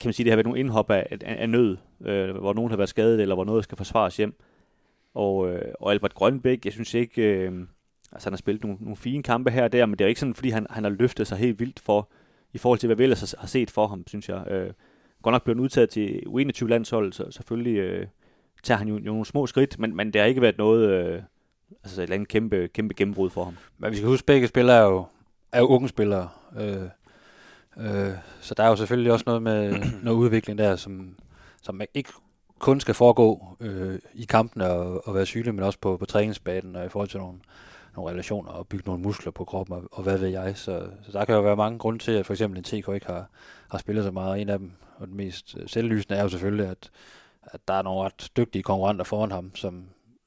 Kan 0.00 0.08
man 0.08 0.12
sige, 0.12 0.24
det 0.24 0.30
har 0.30 0.36
været 0.36 0.46
nogle 0.46 0.60
indhop 0.60 0.90
af, 0.90 1.06
af, 1.10 1.18
af 1.42 1.48
nød, 1.48 1.76
øh, 2.04 2.36
hvor 2.36 2.52
nogen 2.52 2.70
har 2.70 2.76
været 2.76 2.88
skadet, 2.88 3.20
eller 3.20 3.34
hvor 3.34 3.44
noget 3.44 3.64
skal 3.64 3.76
forsvares 3.76 4.16
hjem. 4.16 4.34
Og, 5.14 5.50
øh, 5.52 5.62
og 5.80 5.92
Albert 5.92 6.14
Grønbæk, 6.14 6.64
jeg 6.64 6.72
synes 6.72 6.94
ikke, 6.94 7.22
øh, 7.22 7.52
altså 8.12 8.26
han 8.28 8.32
har 8.32 8.36
spillet 8.38 8.62
nogle, 8.64 8.78
nogle 8.80 8.96
fine 8.96 9.22
kampe 9.22 9.50
her 9.50 9.64
og 9.64 9.72
der, 9.72 9.86
men 9.86 9.92
det 9.92 10.00
er 10.00 10.04
jo 10.04 10.08
ikke 10.08 10.20
sådan, 10.20 10.34
fordi 10.34 10.48
han, 10.50 10.66
han 10.70 10.84
har 10.84 10.90
løftet 10.90 11.26
sig 11.26 11.38
helt 11.38 11.60
vildt 11.60 11.80
for, 11.80 12.08
i 12.52 12.58
forhold 12.58 12.78
til, 12.78 12.86
hvad 12.86 12.96
vi 12.96 13.02
ellers 13.02 13.20
har, 13.20 13.40
har 13.40 13.46
set 13.46 13.70
for 13.70 13.86
ham, 13.86 14.04
synes 14.06 14.28
jeg. 14.28 14.44
Øh, 14.50 14.70
godt 15.24 15.32
nok 15.32 15.44
blevet 15.44 15.60
udtaget 15.60 15.90
til 15.90 16.22
U21-landshold, 16.26 17.12
så 17.12 17.30
selvfølgelig 17.30 17.76
øh, 17.76 18.06
tager 18.62 18.78
han 18.78 18.88
jo, 18.88 18.94
jo 18.94 19.00
nogle 19.00 19.26
små 19.26 19.46
skridt, 19.46 19.78
men, 19.78 19.96
men 19.96 20.12
det 20.12 20.20
har 20.20 20.26
ikke 20.26 20.40
været 20.40 20.58
noget, 20.58 20.90
øh, 20.90 21.22
altså 21.84 22.00
et 22.00 22.02
eller 22.02 22.14
andet 22.14 22.28
kæmpe, 22.28 22.68
kæmpe 22.68 22.94
gennembrud 22.94 23.30
for 23.30 23.44
ham. 23.44 23.56
Men 23.78 23.90
vi 23.90 23.96
skal 23.96 24.08
huske, 24.08 24.22
at 24.22 24.26
begge 24.26 24.48
spillere 24.48 24.76
er 24.76 24.82
jo, 24.82 25.04
er 25.52 25.60
jo 25.60 25.66
unge 25.66 25.88
spillere. 25.88 26.28
Øh, 26.58 26.82
øh, 27.76 28.12
så 28.40 28.54
der 28.54 28.62
er 28.62 28.68
jo 28.68 28.76
selvfølgelig 28.76 29.12
også 29.12 29.24
noget 29.26 29.42
med 29.42 29.74
noget 30.02 30.18
udvikling 30.18 30.58
der, 30.58 30.76
som, 30.76 31.16
som 31.62 31.80
ikke 31.94 32.12
kun 32.58 32.80
skal 32.80 32.94
foregå 32.94 33.56
øh, 33.60 33.98
i 34.14 34.24
kampen 34.24 34.62
og, 34.62 35.08
og 35.08 35.14
være 35.14 35.26
sygelig, 35.26 35.54
men 35.54 35.64
også 35.64 35.78
på, 35.78 35.96
på 35.96 36.06
træningsbanen 36.06 36.76
og 36.76 36.86
i 36.86 36.88
forhold 36.88 37.08
til 37.08 37.20
nogle, 37.20 37.38
nogle 37.96 38.10
relationer 38.10 38.50
og 38.50 38.66
bygge 38.66 38.84
nogle 38.86 39.02
muskler 39.02 39.32
på 39.32 39.44
kroppen 39.44 39.76
og, 39.76 39.82
og 39.92 40.02
hvad 40.02 40.18
ved 40.18 40.28
jeg. 40.28 40.56
Så, 40.56 40.86
så 41.02 41.12
der 41.12 41.24
kan 41.24 41.34
jo 41.34 41.40
være 41.40 41.56
mange 41.56 41.78
grunde 41.78 41.98
til, 41.98 42.12
at 42.12 42.26
for 42.26 42.32
eksempel 42.32 42.58
en 42.58 42.64
TK 42.64 42.88
ikke 42.88 43.06
har, 43.06 43.26
har 43.70 43.78
spillet 43.78 44.04
så 44.04 44.10
meget. 44.10 44.40
En 44.40 44.48
af 44.48 44.58
dem, 44.58 44.72
og 44.96 45.06
den 45.06 45.16
mest 45.16 45.56
øh, 45.60 45.68
selvlysende, 45.68 46.18
er 46.18 46.22
jo 46.22 46.28
selvfølgelig, 46.28 46.66
at, 46.68 46.90
at 47.42 47.60
der 47.68 47.74
er 47.74 47.82
nogle 47.82 48.00
ret 48.04 48.28
dygtige 48.36 48.62
konkurrenter 48.62 49.04
foran 49.04 49.30
ham, 49.30 49.54
som, 49.54 49.84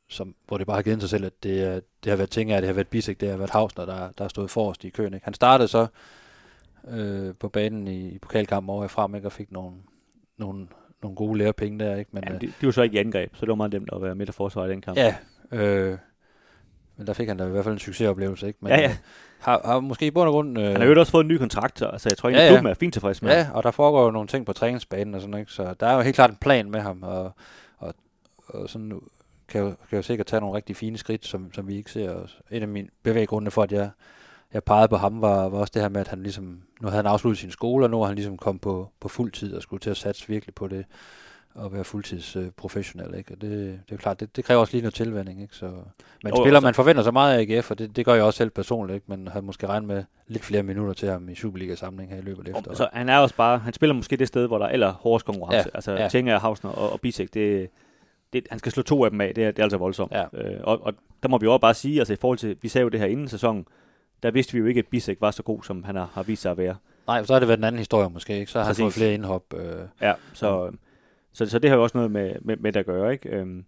som, 0.09 0.35
hvor 0.47 0.57
det 0.57 0.67
bare 0.67 0.75
har 0.77 0.81
givet 0.81 1.01
sig 1.01 1.09
selv, 1.09 1.25
at 1.25 1.43
det, 1.43 1.63
er- 1.63 1.79
det 2.03 2.09
har 2.09 2.15
været 2.17 2.29
ting 2.29 2.51
af, 2.51 2.61
det 2.61 2.67
har 2.67 2.73
været 2.73 2.87
Bisek, 2.87 3.19
det 3.21 3.29
har 3.29 3.37
været 3.37 3.49
Hausner, 3.49 3.85
der, 3.85 3.95
der 4.11 4.23
har 4.23 4.27
stået 4.29 4.49
forrest 4.51 4.83
i 4.83 4.89
køen. 4.89 5.13
Ikke? 5.13 5.23
Han 5.25 5.33
startede 5.33 5.67
så 5.67 5.87
øh, 6.87 7.33
på 7.39 7.49
banen 7.49 7.87
i, 7.87 8.09
i 8.09 8.19
pokalkampen 8.19 8.69
over 8.69 8.85
i 8.85 8.87
frem, 8.87 9.15
ikke? 9.15 9.27
og 9.27 9.31
fik 9.31 9.51
nogle, 9.51 9.75
nogle, 10.37 10.67
nogle 11.01 11.15
gode 11.15 11.37
lærepenge 11.37 11.79
der. 11.85 11.95
Ikke? 11.95 12.09
Men, 12.13 12.23
Men, 12.27 12.33
øh, 12.35 12.41
de, 12.41 12.47
de 12.61 12.65
var 12.65 12.71
så 12.71 12.81
ikke 12.81 12.95
i 12.95 12.99
angreb, 12.99 13.35
så 13.35 13.41
det 13.41 13.49
var 13.49 13.55
meget 13.55 13.71
nemt 13.73 13.89
at 13.93 14.01
være 14.01 14.15
midt 14.15 14.29
af 14.29 14.35
forsvar 14.35 14.65
i 14.65 14.69
den 14.69 14.81
kamp. 14.81 14.97
ja, 14.97 15.15
øh, 15.51 15.97
men 16.97 17.07
der 17.07 17.13
fik 17.13 17.27
han 17.27 17.37
da 17.37 17.45
i 17.45 17.49
hvert 17.49 17.63
fald 17.63 17.73
en 17.73 17.79
succesoplevelse. 17.79 18.47
Ikke? 18.47 18.59
Men, 18.61 18.69
Ja, 18.69 18.79
ja. 18.79 18.97
Har, 19.39 19.61
har 19.65 19.79
måske 19.79 20.05
i 20.05 20.11
bund 20.11 20.27
og 20.27 20.33
grund... 20.33 20.59
Øh, 20.59 20.65
Han 20.71 20.81
har 20.81 20.87
jo 20.87 20.99
også 20.99 21.11
fået 21.11 21.23
en 21.23 21.27
ny 21.27 21.37
kontrakt, 21.37 21.79
så 21.79 21.85
altså, 21.85 22.09
jeg 22.09 22.17
tror 22.17 22.29
egentlig, 22.29 22.41
Ja, 22.41 22.45
ja, 22.45 22.51
klubben 22.51 22.69
er 22.71 22.73
fint 22.73 22.93
tilfreds 22.93 23.21
med 23.21 23.31
Ja, 23.31 23.47
og 23.53 23.63
der 23.63 23.71
foregår 23.71 24.05
jo 24.05 24.11
nogle 24.11 24.27
ting 24.27 24.45
på 24.45 24.53
træningsbanen 24.53 25.15
og 25.15 25.21
sådan, 25.21 25.39
ikke? 25.39 25.51
Så 25.51 25.75
der 25.79 25.87
er 25.87 25.95
jo 25.95 26.01
helt 26.01 26.15
klart 26.15 26.29
en 26.29 26.35
plan 26.35 26.71
med 26.71 26.79
ham, 26.79 27.03
og, 27.03 27.31
og, 27.77 27.93
og 28.47 28.69
sådan 28.69 29.01
kan 29.47 29.61
jo, 29.61 29.73
kan 29.89 29.95
jo 29.95 30.01
sikkert 30.01 30.27
tage 30.27 30.39
nogle 30.39 30.55
rigtig 30.55 30.75
fine 30.75 30.97
skridt, 30.97 31.25
som, 31.25 31.53
som 31.53 31.67
vi 31.67 31.75
ikke 31.77 31.91
ser. 31.91 32.11
Og 32.11 32.29
en 32.51 32.61
af 32.61 32.67
mine 32.67 32.87
bevæggrunde 33.03 33.51
for, 33.51 33.63
at 33.63 33.71
jeg, 33.71 33.89
jeg 34.53 34.63
pegede 34.63 34.87
på 34.87 34.97
ham, 34.97 35.21
var, 35.21 35.49
var 35.49 35.57
også 35.57 35.71
det 35.73 35.81
her 35.81 35.89
med, 35.89 36.01
at 36.01 36.07
han 36.07 36.23
ligesom, 36.23 36.43
nu 36.81 36.87
havde 36.87 36.95
han 37.03 37.05
afsluttet 37.11 37.39
sin 37.39 37.51
skole, 37.51 37.85
og 37.85 37.89
nu 37.89 38.01
er 38.01 38.05
han 38.05 38.15
ligesom 38.15 38.37
kommet 38.37 38.61
på, 38.61 38.89
på 38.99 39.07
fuld 39.07 39.31
tid 39.31 39.53
og 39.53 39.61
skulle 39.61 39.79
til 39.79 39.89
at 39.89 39.97
satse 39.97 40.27
virkelig 40.27 40.55
på 40.55 40.67
det. 40.67 40.85
At 41.65 41.73
være 41.73 41.83
fuldtids 41.83 42.35
øh, 42.35 42.43
ikke? 42.45 43.33
Og 43.33 43.41
det, 43.41 43.41
det 43.41 43.69
er 43.71 43.77
jo 43.91 43.97
klart, 43.97 44.19
det, 44.19 44.35
det 44.35 44.45
kræver 44.45 44.61
også 44.61 44.73
lige 44.73 44.81
noget 44.81 44.93
tilvænding, 44.93 45.41
ikke? 45.41 45.55
Så, 45.55 45.65
men 45.65 45.73
Jo, 45.73 46.35
spiller, 46.35 46.45
altså- 46.45 46.61
man 46.61 46.73
forventer 46.73 47.03
så 47.03 47.11
meget 47.11 47.37
af 47.37 47.55
AGF, 47.57 47.71
og 47.71 47.79
det, 47.79 47.95
det 47.95 48.05
gør 48.05 48.13
jeg 48.13 48.23
også 48.23 48.37
selv 48.37 48.49
personligt, 48.49 48.95
ikke? 48.95 49.05
Men 49.07 49.27
har 49.27 49.41
måske 49.41 49.67
regnet 49.67 49.87
med 49.87 50.03
lidt 50.27 50.43
flere 50.45 50.63
minutter 50.63 50.93
til 50.93 51.09
ham 51.09 51.29
i 51.29 51.35
Superliga-samling 51.35 52.11
her 52.11 52.17
i 52.17 52.21
løbet 52.21 52.47
af 52.47 52.51
efteråret. 52.51 52.77
så 52.77 52.87
han 52.93 53.09
er 53.09 53.17
også 53.17 53.35
bare, 53.35 53.57
han 53.59 53.73
spiller 53.73 53.93
måske 53.93 54.17
det 54.17 54.27
sted, 54.27 54.47
hvor 54.47 54.57
der 54.57 54.65
er 54.65 54.69
aller 54.69 54.91
hårdest 54.91 55.25
konkurrence. 55.25 55.57
Ja, 55.57 55.63
altså 55.73 55.91
ja. 55.91 56.07
Tjenger, 56.09 56.39
Hausner 56.39 56.71
og, 56.71 56.91
og 56.93 57.01
Bisek, 57.01 57.33
det, 57.33 57.69
det, 58.33 58.47
han 58.49 58.59
skal 58.59 58.71
slå 58.71 58.83
to 58.83 59.05
af 59.05 59.11
dem 59.11 59.21
af, 59.21 59.35
det 59.35 59.43
er, 59.43 59.51
det 59.51 59.59
er 59.59 59.63
altså 59.63 59.77
voldsomt. 59.77 60.11
Ja. 60.11 60.23
Øh, 60.33 60.59
og, 60.63 60.85
og, 60.85 60.93
der 61.23 61.29
må 61.29 61.37
vi 61.37 61.43
jo 61.43 61.53
også 61.53 61.61
bare 61.61 61.73
sige, 61.73 61.99
altså 61.99 62.13
i 62.13 62.17
forhold 62.21 62.37
til, 62.37 62.57
vi 62.61 62.67
sagde 62.67 62.83
jo 62.83 62.89
det 62.89 62.99
her 62.99 63.07
inden 63.07 63.27
sæsonen, 63.27 63.65
der 64.23 64.31
vidste 64.31 64.53
vi 64.53 64.59
jo 64.59 64.65
ikke, 64.65 64.79
at 64.79 64.87
Bisek 64.87 65.21
var 65.21 65.31
så 65.31 65.43
god, 65.43 65.63
som 65.63 65.83
han 65.83 65.95
har, 65.95 66.09
har 66.13 66.23
vist 66.23 66.41
sig 66.41 66.51
at 66.51 66.57
være. 66.57 66.75
Nej, 67.07 67.23
så 67.23 67.33
har 67.33 67.39
det 67.39 67.47
været 67.47 67.57
en 67.57 67.63
anden 67.63 67.79
historie 67.79 68.09
måske, 68.09 68.39
ikke? 68.39 68.51
Så 68.51 68.59
har 68.59 68.63
han 68.65 68.69
Præcis. 68.69 68.83
fået 68.83 68.93
flere 68.93 69.13
indhop. 69.13 69.43
Øh, 69.57 69.75
Ja, 70.01 70.13
så, 70.33 70.71
så, 71.37 71.45
så 71.45 71.59
det 71.59 71.69
har 71.69 71.77
jo 71.77 71.83
også 71.83 71.97
noget 71.97 72.11
med, 72.11 72.35
med, 72.41 72.57
med 72.57 72.73
det 72.73 72.79
at 72.79 72.85
gøre, 72.85 73.11
ikke? 73.11 73.29
Øhm, 73.29 73.65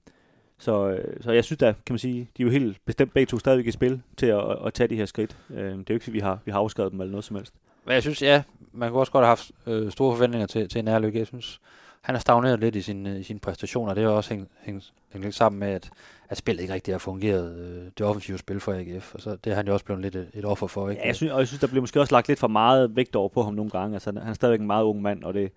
så, 0.58 0.90
øh, 0.90 1.24
så 1.24 1.32
jeg 1.32 1.44
synes 1.44 1.58
da, 1.58 1.74
kan 1.86 1.94
man 1.94 2.00
sige, 2.00 2.30
de 2.38 2.44
er 2.44 2.46
jo 2.46 2.52
helt 2.52 2.78
bestemt 2.86 3.14
begge 3.14 3.30
to 3.30 3.40
stadigvæk 3.40 3.68
i 3.68 3.72
spil 3.72 4.02
til 4.18 4.26
at, 4.26 4.52
at, 4.52 4.58
at 4.66 4.74
tage 4.74 4.88
de 4.88 4.96
her 4.96 5.06
skridt. 5.06 5.38
Øhm, 5.50 5.78
det 5.78 5.90
er 5.90 5.94
jo 5.94 5.94
ikke, 5.94 6.12
vi 6.12 6.20
har, 6.20 6.40
vi 6.46 6.52
har 6.52 6.60
afskrevet 6.60 6.92
dem 6.92 7.02
eller 7.02 7.12
noget 7.12 7.24
som 7.24 7.36
helst. 7.36 7.54
Men 7.86 7.94
jeg 7.94 8.02
synes, 8.02 8.22
ja, 8.22 8.44
man 8.72 8.90
kunne 8.90 9.00
også 9.00 9.12
godt 9.12 9.26
have 9.26 9.30
haft 9.30 9.52
øh, 9.68 9.92
store 9.92 10.16
forventninger 10.16 10.48
til, 10.48 10.70
til 10.70 10.86
Nærlykke. 10.86 11.20
Jeg 11.20 11.28
synes, 11.28 11.60
han 12.02 12.16
har 12.16 12.20
stagneret 12.20 12.60
lidt 12.60 12.76
i 12.76 12.82
sine, 12.82 13.20
i 13.20 13.24
sine 13.24 13.40
præstationer. 13.40 13.94
Det 13.94 14.04
er 14.04 14.08
jo 14.08 14.16
også 14.16 14.34
hængt, 14.34 14.52
hængt, 14.62 14.94
hængt 15.14 15.26
lidt 15.26 15.36
sammen 15.36 15.60
med, 15.60 15.68
at, 15.68 15.90
at 16.30 16.38
spillet 16.38 16.62
ikke 16.62 16.74
rigtig 16.74 16.94
har 16.94 17.00
fungeret. 17.00 17.58
Øh, 17.60 17.84
det 17.98 18.06
offensive 18.06 18.38
spil 18.38 18.60
for 18.60 18.74
AGF, 18.74 19.16
og 19.16 19.22
så 19.22 19.36
det 19.44 19.52
er 19.52 19.56
han 19.56 19.68
jo 19.68 19.74
også 19.74 19.86
blevet 19.86 20.02
lidt 20.02 20.16
et, 20.16 20.30
et 20.34 20.46
offer 20.46 20.68
for. 20.68 20.90
Ikke? 20.90 21.02
Ja, 21.02 21.08
jeg 21.08 21.16
synes, 21.16 21.34
og 21.34 21.40
jeg 21.40 21.48
synes, 21.48 21.60
der 21.60 21.68
bliver 21.68 21.82
måske 21.82 22.00
også 22.00 22.16
lagt 22.16 22.28
lidt 22.28 22.40
for 22.40 22.48
meget 22.48 22.96
vægt 22.96 23.16
over 23.16 23.30
på 23.30 23.44
ham 23.44 23.54
nogle 23.54 23.72
gange. 23.72 23.96
Altså, 23.96 24.12
han 24.12 24.30
er 24.30 24.34
stadigvæk 24.34 24.60
en 24.60 24.68
meget 24.68 24.84
ung 24.84 25.02
mand, 25.02 25.24
og 25.24 25.34
det, 25.34 25.52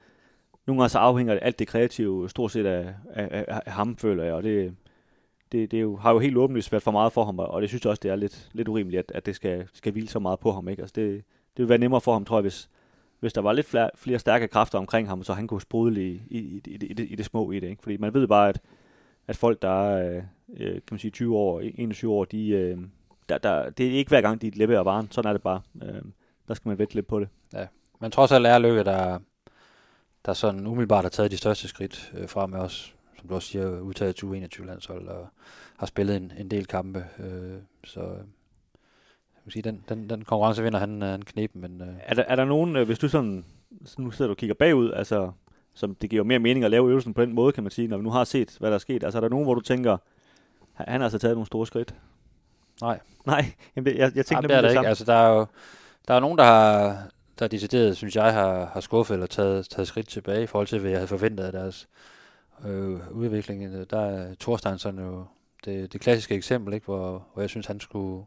nogle 0.66 0.82
gange 0.82 0.88
så 0.88 0.98
afhænger 0.98 1.34
alt 1.34 1.58
det 1.58 1.68
kreative 1.68 2.30
stort 2.30 2.52
set 2.52 2.66
af, 2.66 2.94
af, 3.10 3.28
af, 3.48 3.60
af 3.66 3.72
ham, 3.72 3.96
føler 3.96 4.24
jeg. 4.24 4.34
Og 4.34 4.42
det, 4.42 4.74
det, 5.52 5.70
det 5.70 5.76
er 5.76 5.80
jo, 5.80 5.96
har 5.96 6.12
jo 6.12 6.18
helt 6.18 6.36
åbenlyst 6.36 6.72
været 6.72 6.82
for 6.82 6.90
meget 6.90 7.12
for 7.12 7.24
ham, 7.24 7.38
og 7.38 7.62
det 7.62 7.68
synes 7.68 7.84
jeg 7.84 7.90
også, 7.90 8.00
det 8.02 8.10
er 8.10 8.16
lidt, 8.16 8.50
lidt 8.52 8.68
urimeligt, 8.68 8.98
at, 8.98 9.12
at 9.14 9.26
det 9.26 9.36
skal, 9.36 9.68
skal 9.72 9.92
hvile 9.92 10.08
så 10.08 10.18
meget 10.18 10.40
på 10.40 10.52
ham. 10.52 10.68
Ikke? 10.68 10.82
Altså, 10.82 10.92
det, 10.96 11.14
det 11.56 11.62
vil 11.62 11.68
være 11.68 11.78
nemmere 11.78 12.00
for 12.00 12.12
ham, 12.12 12.24
tror 12.24 12.36
jeg, 12.36 12.42
hvis, 12.42 12.70
hvis 13.20 13.32
der 13.32 13.40
var 13.40 13.52
lidt 13.52 13.66
flere, 13.66 13.90
flere 13.96 14.18
stærke 14.18 14.48
kræfter 14.48 14.78
omkring 14.78 15.08
ham, 15.08 15.24
så 15.24 15.32
han 15.32 15.46
kunne 15.46 15.60
sprudle 15.60 16.02
i, 16.02 16.22
i, 16.30 16.38
i, 16.38 16.60
i, 16.66 16.76
det, 16.76 16.90
i, 16.90 16.92
det, 16.92 17.06
i 17.10 17.14
det 17.14 17.24
små 17.24 17.50
i 17.50 17.60
det. 17.60 17.68
Ikke? 17.68 17.82
Fordi 17.82 17.96
man 17.96 18.14
ved 18.14 18.26
bare, 18.26 18.48
at, 18.48 18.60
at 19.26 19.36
folk, 19.36 19.62
der 19.62 19.96
er 19.96 20.22
øh, 20.56 20.72
kan 20.72 20.82
man 20.90 20.98
sige, 20.98 21.10
20 21.10 21.36
år, 21.36 21.60
21 21.60 22.12
år, 22.12 22.24
de, 22.24 22.48
øh, 22.48 22.78
der, 23.28 23.38
der, 23.38 23.70
det 23.70 23.86
er 23.86 23.90
ikke 23.90 24.08
hver 24.08 24.20
gang, 24.20 24.42
de 24.42 24.50
leverer 24.50 24.82
varen. 24.82 25.10
Sådan 25.10 25.28
er 25.28 25.32
det 25.32 25.42
bare. 25.42 25.60
Øh, 25.82 26.02
der 26.48 26.54
skal 26.54 26.68
man 26.68 26.78
vente 26.78 26.94
lidt 26.94 27.06
på 27.06 27.20
det. 27.20 27.28
Ja. 27.52 27.66
Men 28.00 28.10
trods 28.10 28.32
alt 28.32 28.46
er 28.46 28.58
Lykke, 28.58 28.84
der, 28.84 29.18
der 30.26 30.32
sådan 30.32 30.66
umiddelbart 30.66 31.04
har 31.04 31.08
taget 31.10 31.30
de 31.30 31.36
største 31.36 31.68
skridt 31.68 32.12
øh, 32.16 32.28
frem 32.28 32.50
med 32.50 32.58
os, 32.58 32.94
som 33.18 33.28
du 33.28 33.34
også 33.34 33.48
siger, 33.48 33.80
udtaget 33.80 34.16
til 34.16 34.26
U21-landshold 34.26 35.08
og 35.08 35.28
har 35.76 35.86
spillet 35.86 36.16
en, 36.16 36.32
en 36.38 36.50
del 36.50 36.66
kampe. 36.66 37.04
Øh, 37.18 37.58
så 37.84 38.00
øh, 38.00 38.16
jeg 39.46 39.52
sige, 39.52 39.62
den, 39.62 39.84
den, 39.88 40.10
den 40.10 40.24
konkurrence 40.24 40.62
vinder 40.62 40.78
han, 40.78 41.02
øh, 41.02 41.08
han 41.08 41.22
knepen, 41.22 41.60
men 41.60 41.80
øh, 41.80 41.88
Er 42.02 42.14
der, 42.14 42.22
er 42.22 42.36
der 42.36 42.44
nogen, 42.44 42.76
øh, 42.76 42.86
hvis 42.86 42.98
du 42.98 43.08
sådan, 43.08 43.44
så 43.84 44.02
nu 44.02 44.10
sidder 44.10 44.28
du 44.28 44.32
og 44.32 44.36
kigger 44.36 44.54
bagud, 44.54 44.92
altså, 44.92 45.32
som 45.74 45.94
det 45.94 46.10
giver 46.10 46.22
mere 46.24 46.38
mening 46.38 46.64
at 46.64 46.70
lave 46.70 46.88
øvelsen 46.90 47.14
på 47.14 47.22
den 47.22 47.32
måde, 47.32 47.52
kan 47.52 47.62
man 47.64 47.70
sige, 47.70 47.88
når 47.88 47.96
vi 47.96 48.02
nu 48.02 48.10
har 48.10 48.24
set, 48.24 48.56
hvad 48.60 48.70
der 48.70 48.74
er 48.74 48.78
sket. 48.78 49.04
Altså, 49.04 49.18
er 49.18 49.20
der 49.20 49.28
nogen, 49.28 49.44
hvor 49.44 49.54
du 49.54 49.60
tænker, 49.60 49.96
han 50.72 51.00
har 51.00 51.04
altså 51.06 51.18
taget 51.18 51.36
nogle 51.36 51.46
store 51.46 51.66
skridt? 51.66 51.94
nej. 52.80 53.00
Nej, 53.26 53.52
det- 53.76 53.86
jeg, 53.86 54.12
jeg 54.14 54.26
tænker 54.26 54.36
Jamen, 54.36 54.48
det 54.50 54.56
er 54.56 54.60
der 54.60 54.68
ikke. 54.68 54.76
samme. 54.76 54.88
Altså, 54.88 55.04
der 55.04 55.14
er 55.14 55.28
jo 55.34 55.46
der 56.08 56.14
er 56.14 56.20
nogen, 56.20 56.38
der 56.38 56.44
har, 56.44 56.96
der 57.42 57.46
er 57.46 57.50
decideret, 57.50 57.96
synes 57.96 58.16
jeg, 58.16 58.32
har, 58.32 58.70
har 58.72 58.80
skuffet 58.80 59.14
eller 59.14 59.26
taget, 59.26 59.68
taget 59.68 59.88
skridt 59.88 60.08
tilbage 60.08 60.42
i 60.42 60.46
forhold 60.46 60.66
til, 60.66 60.78
hvad 60.78 60.90
jeg 60.90 60.98
havde 60.98 61.08
forventet 61.08 61.44
af 61.44 61.52
deres 61.52 61.88
øh, 62.66 63.10
udvikling. 63.10 63.90
Der 63.90 64.00
er 64.00 64.34
Thorsteinsson 64.40 64.98
jo 64.98 65.24
det, 65.64 65.92
det 65.92 66.00
klassiske 66.00 66.34
eksempel, 66.34 66.74
ikke, 66.74 66.84
hvor, 66.84 67.26
hvor 67.32 67.42
jeg 67.42 67.50
synes, 67.50 67.66
han 67.66 67.80
skulle, 67.80 68.24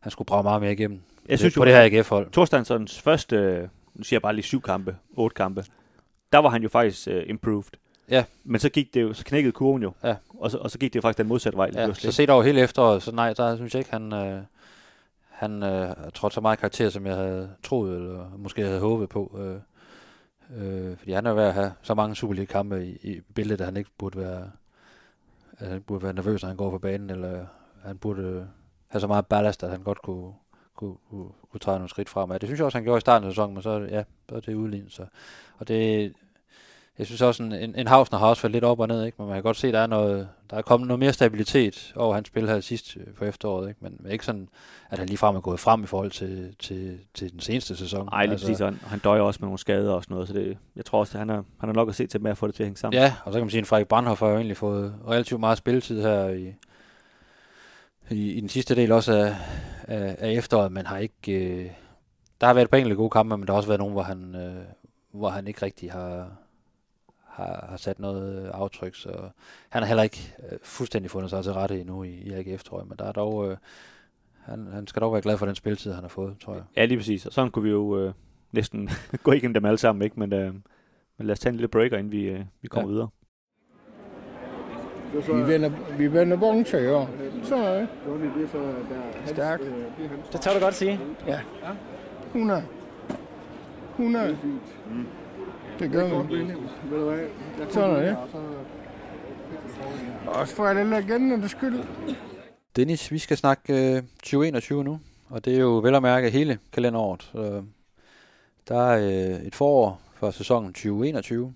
han 0.00 0.10
skulle 0.12 0.26
brage 0.26 0.42
meget 0.42 0.62
mere 0.62 0.72
igennem 0.72 1.00
jeg 1.28 1.38
synes 1.38 1.54
på 1.54 1.60
jo, 1.60 1.64
det 1.64 1.74
her 1.74 1.98
AGF-hold. 1.98 2.30
Thorsteinsons 2.32 3.00
første, 3.00 3.36
øh, 3.36 3.68
nu 3.94 4.04
siger 4.04 4.16
jeg 4.16 4.22
bare 4.22 4.34
lige 4.34 4.44
syv 4.44 4.60
kampe, 4.60 4.96
otte 5.16 5.34
kampe, 5.34 5.64
der 6.32 6.38
var 6.38 6.48
han 6.48 6.62
jo 6.62 6.68
faktisk 6.68 7.06
uh, 7.06 7.14
improved. 7.26 7.70
Ja. 8.10 8.24
Men 8.44 8.60
så 8.60 8.68
gik 8.68 8.94
det 8.94 9.02
jo, 9.02 9.12
så 9.12 9.24
knækkede 9.24 9.52
kurven 9.52 9.82
jo. 9.82 9.92
Ja. 10.04 10.14
Og, 10.28 10.50
så, 10.50 10.58
og 10.58 10.70
så 10.70 10.78
gik 10.78 10.92
det 10.92 10.96
jo 10.96 11.02
faktisk 11.02 11.18
den 11.18 11.28
modsatte 11.28 11.56
vej. 11.56 11.70
Ja, 11.74 11.84
pludselig. 11.84 12.12
så 12.12 12.16
set 12.16 12.30
over 12.30 12.42
hele 12.42 12.60
efteråret, 12.60 13.02
så 13.02 13.12
nej, 13.12 13.32
der 13.32 13.56
synes 13.56 13.74
jeg 13.74 13.80
ikke, 13.80 13.90
han, 13.90 14.12
øh, 14.12 14.42
han 15.42 15.62
øh, 15.62 15.94
trådte 16.14 16.34
så 16.34 16.40
meget 16.40 16.58
karakter, 16.58 16.90
som 16.90 17.06
jeg 17.06 17.16
havde 17.16 17.50
troet, 17.62 17.96
eller 17.96 18.30
måske 18.36 18.62
havde 18.62 18.80
håbet 18.80 19.08
på. 19.08 19.38
Øh, 19.40 19.60
øh, 20.56 20.96
fordi 20.96 21.12
han 21.12 21.26
er 21.26 21.32
ved 21.32 21.42
at 21.42 21.54
have 21.54 21.72
så 21.82 21.94
mange 21.94 22.16
Superliga-kampe 22.16 22.86
i, 22.86 22.98
i 23.02 23.20
billedet, 23.34 23.60
at 23.60 23.66
han 23.66 23.76
ikke 23.76 23.90
burde 23.98 24.18
være, 24.18 24.50
at 25.58 25.68
han 25.68 25.82
burde 25.82 26.02
være 26.02 26.12
nervøs, 26.12 26.42
når 26.42 26.48
han 26.48 26.56
går 26.56 26.70
på 26.70 26.78
banen, 26.78 27.10
eller 27.10 27.46
han 27.84 27.98
burde 27.98 28.22
øh, 28.22 28.42
have 28.88 29.00
så 29.00 29.06
meget 29.06 29.26
ballast, 29.26 29.62
at 29.62 29.70
han 29.70 29.82
godt 29.82 30.02
kunne, 30.02 30.32
kunne, 30.76 30.96
kunne, 31.10 31.28
kunne 31.50 31.60
træde 31.60 31.78
nogle 31.78 31.88
skridt 31.88 32.08
fremad. 32.08 32.40
Det 32.40 32.48
synes 32.48 32.58
jeg 32.58 32.64
også, 32.64 32.78
han 32.78 32.84
gjorde 32.84 32.98
i 32.98 33.00
starten 33.00 33.26
af 33.26 33.32
sæsonen, 33.32 33.54
men 33.54 33.62
så, 33.62 33.70
ja, 33.90 34.04
så 34.28 34.34
er 34.36 34.40
det 34.40 34.54
udlignet. 34.54 34.92
Så. 34.92 35.06
Og 35.58 35.68
det, 35.68 36.12
jeg 36.98 37.06
synes 37.06 37.22
også, 37.22 37.42
en, 37.42 37.52
en, 37.52 37.74
en 37.74 37.86
Hausner 37.86 38.18
har 38.18 38.26
også 38.26 38.42
faldet 38.42 38.54
lidt 38.54 38.64
op 38.64 38.80
og 38.80 38.88
ned, 38.88 39.04
ikke? 39.04 39.16
men 39.18 39.26
man 39.26 39.36
kan 39.36 39.42
godt 39.42 39.56
se, 39.56 39.72
der 39.72 39.78
er, 39.78 39.86
noget, 39.86 40.28
der 40.50 40.56
er 40.56 40.62
kommet 40.62 40.88
noget 40.88 40.98
mere 40.98 41.12
stabilitet 41.12 41.92
over 41.96 42.14
hans 42.14 42.28
spil 42.28 42.48
her 42.48 42.60
sidst 42.60 42.96
øh, 42.96 43.14
på 43.14 43.24
efteråret. 43.24 43.68
Ikke? 43.68 43.80
Men, 43.82 43.96
men 44.00 44.12
ikke 44.12 44.24
sådan, 44.24 44.48
at 44.90 44.98
han 44.98 45.08
ligefrem 45.08 45.36
er 45.36 45.40
gået 45.40 45.60
frem 45.60 45.84
i 45.84 45.86
forhold 45.86 46.10
til, 46.10 46.54
til, 46.58 46.98
til 47.14 47.32
den 47.32 47.40
seneste 47.40 47.76
sæson. 47.76 48.06
Nej, 48.06 48.24
lige 48.24 48.32
altså, 48.32 48.46
præcis. 48.46 48.64
Han, 48.64 48.80
han 48.86 48.98
døjer 48.98 49.22
også 49.22 49.38
med 49.40 49.46
nogle 49.46 49.58
skader 49.58 49.92
og 49.92 50.02
sådan 50.02 50.14
noget, 50.14 50.28
så 50.28 50.34
det, 50.34 50.58
jeg 50.76 50.84
tror 50.84 51.00
også, 51.00 51.12
at 51.14 51.18
han 51.18 51.28
har, 51.28 51.44
han 51.60 51.68
har 51.68 51.72
nok 51.72 51.88
at 51.88 51.94
se 51.94 52.06
til 52.06 52.20
med 52.20 52.30
at 52.30 52.38
få 52.38 52.46
det 52.46 52.54
til 52.54 52.62
at 52.62 52.66
hænge 52.66 52.78
sammen. 52.78 53.02
Ja, 53.02 53.14
og 53.24 53.32
så 53.32 53.38
kan 53.38 53.44
man 53.44 53.50
sige, 53.50 53.60
at 53.60 53.66
Frederik 53.66 53.88
Brandhoff 53.88 54.20
har 54.20 54.28
jo 54.28 54.36
egentlig 54.36 54.56
fået 54.56 54.94
relativt 55.08 55.40
meget 55.40 55.58
spilletid 55.58 56.02
her 56.02 56.28
i, 56.28 56.54
i, 58.10 58.32
i 58.32 58.40
den 58.40 58.48
sidste 58.48 58.76
del 58.76 58.92
også 58.92 59.12
af, 59.12 59.36
af, 59.82 60.16
af 60.18 60.32
efteråret, 60.32 60.72
men 60.72 60.86
har 60.86 60.98
ikke... 60.98 61.32
Øh, 61.32 61.70
der 62.40 62.46
har 62.46 62.54
været 62.54 62.64
et 62.64 62.70
par 62.70 62.78
enkelte 62.78 62.96
gode 62.96 63.10
kampe, 63.10 63.36
men 63.36 63.46
der 63.46 63.52
har 63.52 63.56
også 63.56 63.68
været 63.68 63.78
nogle, 63.78 63.92
hvor 63.92 64.02
han, 64.02 64.34
øh, 64.34 64.64
hvor 65.12 65.28
han 65.28 65.46
ikke 65.46 65.62
rigtig 65.62 65.92
har, 65.92 66.30
har, 67.32 67.66
har 67.68 67.76
sat 67.76 67.98
noget 67.98 68.50
aftryk, 68.54 68.94
så 68.94 69.10
han 69.68 69.82
har 69.82 69.86
heller 69.88 70.02
ikke 70.02 70.34
øh, 70.52 70.58
fuldstændig 70.62 71.10
fundet 71.10 71.30
sig 71.30 71.44
til 71.44 71.52
rette 71.52 71.80
endnu 71.80 72.02
i, 72.02 72.08
i 72.10 72.32
AGF, 72.32 72.62
tror 72.64 72.78
jeg, 72.78 72.86
men 72.88 72.98
der 72.98 73.04
er 73.04 73.12
dog... 73.12 73.50
Øh, 73.50 73.56
han, 74.44 74.66
han 74.72 74.86
skal 74.86 75.02
dog 75.02 75.12
være 75.12 75.22
glad 75.22 75.38
for 75.38 75.46
den 75.46 75.54
spilletid, 75.54 75.92
han 75.92 76.02
har 76.04 76.08
fået, 76.08 76.36
tror 76.44 76.54
jeg. 76.54 76.62
Ja, 76.76 76.84
lige 76.84 76.98
præcis. 76.98 77.26
Og 77.26 77.32
sådan 77.32 77.50
kunne 77.50 77.62
vi 77.62 77.70
jo 77.70 77.98
øh, 77.98 78.12
næsten 78.52 78.90
gå 79.24 79.32
igennem 79.32 79.54
dem 79.54 79.64
alle 79.64 79.78
sammen, 79.78 80.02
ikke? 80.02 80.20
Men, 80.20 80.32
øh, 80.32 80.54
men 81.18 81.26
lad 81.26 81.32
os 81.32 81.40
tage 81.40 81.50
en 81.50 81.56
lille 81.56 81.68
breaker, 81.68 81.98
inden 81.98 82.12
vi, 82.12 82.22
øh, 82.24 82.40
vi 82.62 82.68
kommer 82.68 82.90
Ja. 82.90 82.92
ja. 82.92 82.94
videre. 82.94 83.08
Vi 85.46 85.52
vender, 85.52 85.70
vi 85.98 86.12
vender 86.12 86.36
vogn 86.36 86.64
til 86.64 86.90
år. 86.90 87.10
Så 87.42 87.56
er 87.56 87.78
det. 87.78 87.88
Stærkt. 89.26 89.62
Det 90.32 90.40
tør 90.40 90.52
du 90.54 90.60
godt 90.60 90.74
sige. 90.74 91.00
100. 92.34 92.64
100. 93.98 94.38
Det 95.78 95.90
gør 95.92 96.22
vi. 96.22 96.52
Sådan 97.70 97.90
er 97.90 98.00
det. 98.00 98.16
Også 100.26 100.54
for 100.54 100.66
alle 100.66 100.90
legendernes 100.90 101.50
skyld. 101.50 101.84
Dennis, 102.76 103.12
vi 103.12 103.18
skal 103.18 103.36
snakke 103.36 103.96
øh, 103.96 104.02
2021 104.02 104.84
nu, 104.84 105.00
og 105.28 105.44
det 105.44 105.54
er 105.54 105.58
jo 105.58 105.78
vel 105.78 105.94
at 105.94 106.02
mærke 106.02 106.30
hele 106.30 106.58
kalenderåret. 106.72 107.22
Så 107.22 107.62
der 108.68 108.80
er 108.80 108.98
øh, 108.98 109.46
et 109.46 109.54
forår 109.54 110.00
for 110.14 110.30
sæsonen 110.30 110.72
2021, 110.72 111.54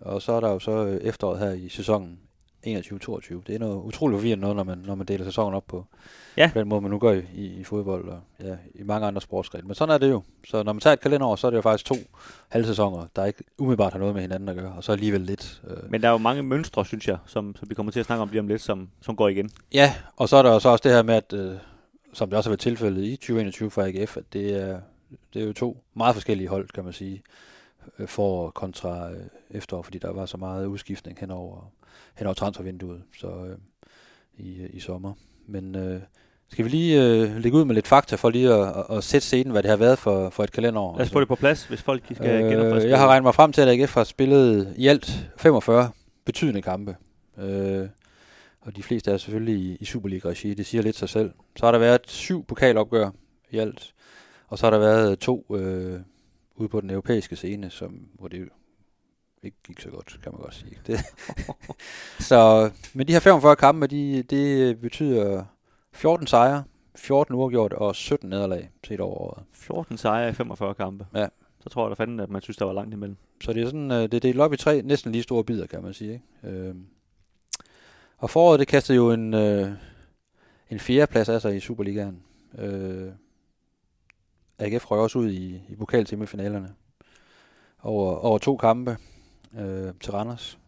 og 0.00 0.22
så 0.22 0.32
er 0.32 0.40
der 0.40 0.52
jo 0.52 0.58
så 0.58 0.86
øh, 0.86 0.96
efteråret 0.96 1.38
her 1.38 1.50
i 1.50 1.68
sæsonen 1.68 2.18
21-22. 2.66 3.42
Det 3.46 3.54
er 3.54 3.58
noget 3.58 3.82
utroligt 3.82 4.18
forvirrende 4.18 4.40
noget, 4.40 4.56
når 4.56 4.64
man, 4.64 4.78
når 4.86 4.94
man 4.94 5.06
deler 5.06 5.24
sæsonen 5.24 5.54
op 5.54 5.64
på, 5.68 5.84
Ja. 6.36 6.50
på 6.52 6.58
den 6.58 6.68
måde, 6.68 6.80
man 6.80 6.90
nu 6.90 6.98
gør 6.98 7.12
i, 7.12 7.22
i, 7.34 7.44
i 7.60 7.64
fodbold 7.64 8.08
og 8.08 8.20
ja, 8.42 8.56
i 8.74 8.82
mange 8.82 9.06
andre 9.06 9.20
sportsgrene. 9.20 9.66
Men 9.66 9.74
sådan 9.74 9.94
er 9.94 9.98
det 9.98 10.10
jo. 10.10 10.22
Så 10.46 10.62
når 10.62 10.72
man 10.72 10.80
tager 10.80 10.94
et 10.94 11.00
kalenderår, 11.00 11.36
så 11.36 11.46
er 11.46 11.50
det 11.50 11.56
jo 11.56 11.62
faktisk 11.62 11.84
to 11.84 11.94
halvsæsoner, 12.48 13.06
der 13.16 13.24
ikke 13.24 13.44
umiddelbart 13.58 13.92
har 13.92 13.98
noget 13.98 14.14
med 14.14 14.22
hinanden 14.22 14.48
at 14.48 14.56
gøre, 14.56 14.72
og 14.72 14.84
så 14.84 14.92
alligevel 14.92 15.20
lidt. 15.20 15.62
Øh, 15.70 15.90
Men 15.90 16.02
der 16.02 16.08
er 16.08 16.12
jo 16.12 16.18
mange 16.18 16.42
mønstre, 16.42 16.84
synes 16.86 17.08
jeg, 17.08 17.18
som, 17.26 17.56
som 17.56 17.70
vi 17.70 17.74
kommer 17.74 17.92
til 17.92 18.00
at 18.00 18.06
snakke 18.06 18.22
om 18.22 18.28
lige 18.28 18.40
om 18.40 18.48
lidt, 18.48 18.62
som, 18.62 18.88
som 19.00 19.16
går 19.16 19.28
igen. 19.28 19.50
Ja, 19.74 19.94
og 20.16 20.28
så 20.28 20.36
er 20.36 20.42
der 20.42 20.52
jo 20.52 20.58
så 20.58 20.68
også 20.68 20.82
det 20.82 20.92
her 20.92 21.02
med, 21.02 21.14
at, 21.14 21.32
øh, 21.32 21.54
som 22.12 22.28
det 22.30 22.36
også 22.36 22.50
har 22.50 22.52
været 22.52 22.60
tilfældet 22.60 23.04
i 23.04 23.16
2021 23.16 23.70
for 23.70 23.82
AGF, 23.82 24.16
at 24.16 24.24
det 24.32 24.52
er, 24.62 24.80
det 25.34 25.42
er 25.42 25.46
jo 25.46 25.52
to 25.52 25.82
meget 25.94 26.14
forskellige 26.14 26.48
hold, 26.48 26.68
kan 26.68 26.84
man 26.84 26.92
sige, 26.92 27.22
øh, 27.98 28.08
for 28.08 28.50
kontra 28.50 29.10
øh, 29.10 29.16
efterår, 29.50 29.82
fordi 29.82 29.98
der 29.98 30.12
var 30.12 30.26
så 30.26 30.36
meget 30.36 30.66
udskiftning 30.66 31.18
henover, 31.18 31.72
henover 32.14 32.34
transfervinduet 32.34 33.02
så, 33.18 33.26
øh, 33.26 33.56
i, 34.38 34.66
i 34.72 34.80
sommer. 34.80 35.12
Men 35.46 35.74
øh, 35.74 36.00
skal 36.48 36.64
vi 36.64 36.70
lige 36.70 37.02
øh, 37.02 37.36
lægge 37.36 37.58
ud 37.58 37.64
med 37.64 37.74
lidt 37.74 37.88
fakta 37.88 38.16
for 38.16 38.30
lige 38.30 38.54
at, 38.54 38.68
at, 38.68 38.96
at 38.96 39.04
sætte 39.04 39.26
scenen, 39.26 39.52
hvad 39.52 39.62
det 39.62 39.70
har 39.70 39.76
været 39.76 39.98
for, 39.98 40.30
for 40.30 40.44
et 40.44 40.52
kalenderår? 40.52 40.96
Lad 40.96 41.06
os 41.06 41.12
få 41.12 41.20
det 41.20 41.28
på 41.28 41.34
plads, 41.34 41.64
hvis 41.64 41.82
folk 41.82 42.02
skal 42.14 42.44
øh, 42.44 42.50
genopfriske. 42.50 42.86
Øh, 42.86 42.90
jeg 42.90 42.98
har 42.98 43.06
regnet 43.08 43.22
mig 43.22 43.34
frem 43.34 43.52
til, 43.52 43.60
at 43.60 43.68
AGF 43.68 43.94
har 43.94 44.04
spillet 44.04 44.74
i 44.76 44.86
alt 44.86 45.30
45 45.36 45.90
betydende 46.24 46.62
kampe. 46.62 46.96
Øh, 47.38 47.88
og 48.60 48.76
de 48.76 48.82
fleste 48.82 49.10
er 49.10 49.16
selvfølgelig 49.16 49.54
i, 49.54 49.76
i 49.80 49.84
Superliga-regi, 49.84 50.54
det 50.54 50.66
siger 50.66 50.82
lidt 50.82 50.96
sig 50.96 51.08
selv. 51.08 51.30
Så 51.56 51.66
har 51.66 51.72
der 51.72 51.78
været 51.78 52.00
syv 52.06 52.44
pokalopgør 52.44 53.10
i 53.50 53.58
alt, 53.58 53.94
og 54.48 54.58
så 54.58 54.66
har 54.66 54.70
der 54.70 54.78
været 54.78 55.18
to 55.18 55.46
øh, 55.56 56.00
ude 56.60 56.68
på 56.68 56.80
den 56.80 56.90
europæiske 56.90 57.36
scene, 57.36 57.70
som, 57.70 58.08
hvor 58.14 58.28
det 58.28 58.48
ikke 59.42 59.56
gik 59.66 59.80
så 59.80 59.90
godt, 59.90 60.20
kan 60.22 60.32
man 60.32 60.40
godt 60.40 60.54
sige. 60.54 60.78
Det. 60.86 61.00
så, 62.28 62.70
men 62.94 63.08
de 63.08 63.12
her 63.12 63.20
45 63.20 63.56
kampe, 63.56 63.86
de, 63.86 64.22
det 64.22 64.80
betyder 64.80 65.44
14 65.92 66.26
sejre, 66.26 66.64
14 66.96 67.34
uafgjort 67.34 67.72
og 67.72 67.96
17 67.96 68.30
nederlag 68.30 68.70
set 68.84 69.00
over 69.00 69.18
året. 69.18 69.44
14 69.52 69.96
sejre 69.96 70.30
i 70.30 70.32
45 70.32 70.74
kampe. 70.74 71.06
Ja. 71.14 71.28
Så 71.60 71.68
tror 71.68 71.84
jeg 71.88 71.96
da 71.96 72.02
fanden, 72.02 72.20
at 72.20 72.30
man 72.30 72.42
synes, 72.42 72.56
der 72.56 72.64
var 72.64 72.72
langt 72.72 72.94
imellem. 72.94 73.16
Så 73.42 73.52
det 73.52 73.62
er 73.62 73.66
sådan, 73.66 73.90
øh, 73.90 74.02
det 74.02 74.14
er 74.14 74.20
delt 74.20 74.40
op 74.40 74.52
i 74.52 74.56
tre 74.56 74.82
næsten 74.82 75.12
lige 75.12 75.22
store 75.22 75.44
bidder, 75.44 75.66
kan 75.66 75.82
man 75.82 75.94
sige. 75.94 76.12
Ikke? 76.12 76.58
Øh, 76.58 76.74
og 78.18 78.30
foråret, 78.30 78.60
det 78.60 78.68
kastede 78.68 78.96
jo 78.96 79.10
en, 79.10 79.34
øh, 79.34 79.68
en 80.70 80.80
fjerdeplads 80.80 81.28
af 81.28 81.40
sig 81.40 81.56
i 81.56 81.60
Superligaen. 81.60 82.22
Øh, 82.58 83.08
AGF 84.60 84.90
røg 84.90 85.00
også 85.00 85.18
ud 85.18 85.30
i, 85.30 85.62
i 85.68 85.76
pokalsemifinalerne 85.76 86.74
over, 87.82 88.16
over 88.16 88.38
to 88.38 88.56
kampe 88.56 88.96
øh, 89.58 89.92
til 90.00 90.12
Randers. 90.12 90.58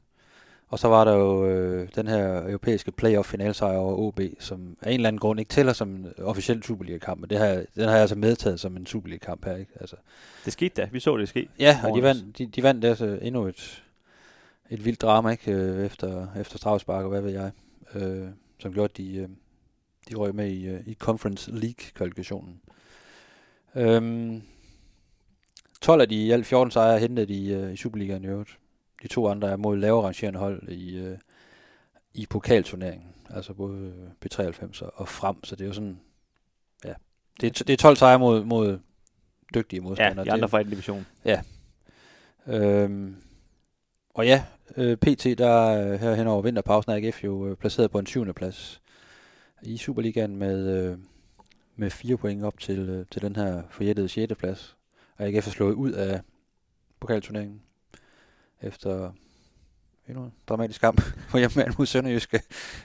Og 0.68 0.78
så 0.78 0.88
var 0.88 1.04
der 1.04 1.14
jo 1.14 1.46
øh, 1.46 1.88
den 1.94 2.08
her 2.08 2.42
europæiske 2.48 2.92
playoff 2.92 3.28
finalsejr 3.28 3.76
over 3.76 3.96
OB, 3.96 4.20
som 4.38 4.76
af 4.82 4.90
en 4.90 4.94
eller 4.94 5.08
anden 5.08 5.20
grund 5.20 5.40
ikke 5.40 5.48
tæller 5.48 5.72
som 5.72 5.88
en 5.88 6.12
officiel 6.18 6.62
Superliga-kamp, 6.62 7.20
men 7.20 7.30
det 7.30 7.38
her, 7.38 7.64
den 7.74 7.84
har 7.84 7.92
jeg 7.92 8.00
altså 8.00 8.16
medtaget 8.16 8.60
som 8.60 8.76
en 8.76 8.86
Superliga-kamp 8.86 9.44
her. 9.44 9.56
Ikke? 9.56 9.72
Altså, 9.80 9.96
Det 10.44 10.52
skete 10.52 10.82
da. 10.82 10.88
Vi 10.92 11.00
så 11.00 11.16
det 11.16 11.28
ske. 11.28 11.48
Ja, 11.58 11.80
og 11.84 11.96
de 11.96 12.02
vandt, 12.02 12.38
de, 12.38 12.46
de 12.46 12.62
vandt 12.62 12.84
altså 12.84 13.18
endnu 13.22 13.46
et, 13.46 13.82
et 14.70 14.84
vildt 14.84 15.02
drama, 15.02 15.30
ikke? 15.30 15.52
Øh, 15.52 15.86
efter, 15.86 16.26
efter 16.40 16.58
Strafspark 16.58 17.04
og 17.04 17.10
hvad 17.10 17.20
ved 17.20 17.30
jeg, 17.30 17.50
øh, 17.94 18.28
som 18.58 18.72
gjorde, 18.72 18.90
at 18.90 18.96
de, 18.96 19.16
øh, 19.16 19.28
de 20.10 20.14
røg 20.14 20.34
med 20.34 20.50
i, 20.50 20.66
øh, 20.66 20.80
i 20.86 20.94
Conference 20.94 21.50
League-kvalifikationen. 21.50 22.60
Øhm, 23.76 24.42
12 25.80 26.00
af 26.00 26.08
de 26.08 26.14
i 26.26 26.30
alt 26.30 26.46
14 26.46 26.70
sejre 26.70 26.98
hentede 26.98 27.26
de 27.34 27.48
øh, 27.48 27.72
i 27.72 27.76
Superligaen 27.76 28.24
i 28.24 28.26
øvrigt. 28.26 28.58
De 29.02 29.08
to 29.08 29.28
andre 29.28 29.48
er 29.50 29.56
mod 29.56 29.76
lavere 29.76 30.04
rangerende 30.06 30.38
hold 30.38 30.68
i, 30.68 30.96
øh, 30.96 31.18
i 32.14 32.26
pokalturneringen. 32.30 33.08
Altså 33.30 33.54
både 33.54 33.78
øh, 33.78 34.10
B93 34.26 34.84
og, 34.84 34.92
og 34.94 35.08
frem, 35.08 35.44
så 35.44 35.56
det 35.56 35.64
er 35.64 35.68
jo 35.68 35.72
sådan, 35.74 36.00
ja. 36.84 36.92
Det 37.40 37.60
er, 37.60 37.64
det 37.64 37.72
er 37.72 37.76
12 37.76 37.96
sejre 37.96 38.18
mod, 38.18 38.44
mod 38.44 38.78
dygtige 39.54 39.80
Ja, 39.82 39.88
modstandere. 39.88 40.24
de 40.24 40.32
andre 40.32 40.48
fra 40.48 40.58
anden 40.58 40.70
division. 40.70 41.06
Øhm, 42.46 43.16
og 44.14 44.26
ja, 44.26 44.44
øh, 44.76 44.96
PT 44.96 45.24
der 45.38 45.66
øh, 45.92 46.00
her 46.00 46.14
hen 46.14 46.26
over 46.26 46.42
vinterpausen 46.42 46.92
er 46.92 46.96
AGF 46.96 47.24
jo 47.24 47.46
øh, 47.48 47.56
placeret 47.56 47.90
på 47.90 47.98
en 47.98 48.04
20. 48.06 48.32
plads 48.34 48.80
i 49.62 49.76
Superligaen 49.76 50.36
med, 50.36 50.68
øh, 50.68 50.98
med 51.76 51.90
fire 51.90 52.16
point 52.16 52.44
op 52.44 52.58
til, 52.58 52.78
øh, 52.78 53.06
til 53.10 53.22
den 53.22 53.36
her 53.36 53.62
forjættede 53.70 54.08
6. 54.08 54.34
plads. 54.38 54.76
Og 55.16 55.26
AGF 55.26 55.46
er 55.46 55.50
slået 55.50 55.74
ud 55.74 55.92
af 55.92 56.20
pokalturneringen 57.00 57.62
efter 58.62 59.12
endnu 60.08 60.24
en 60.24 60.32
dramatisk 60.48 60.80
kamp 60.80 61.02
på 61.30 61.38
hjemmebane 61.38 61.74
mod 61.78 61.86
Sønderjyske. 61.86 62.42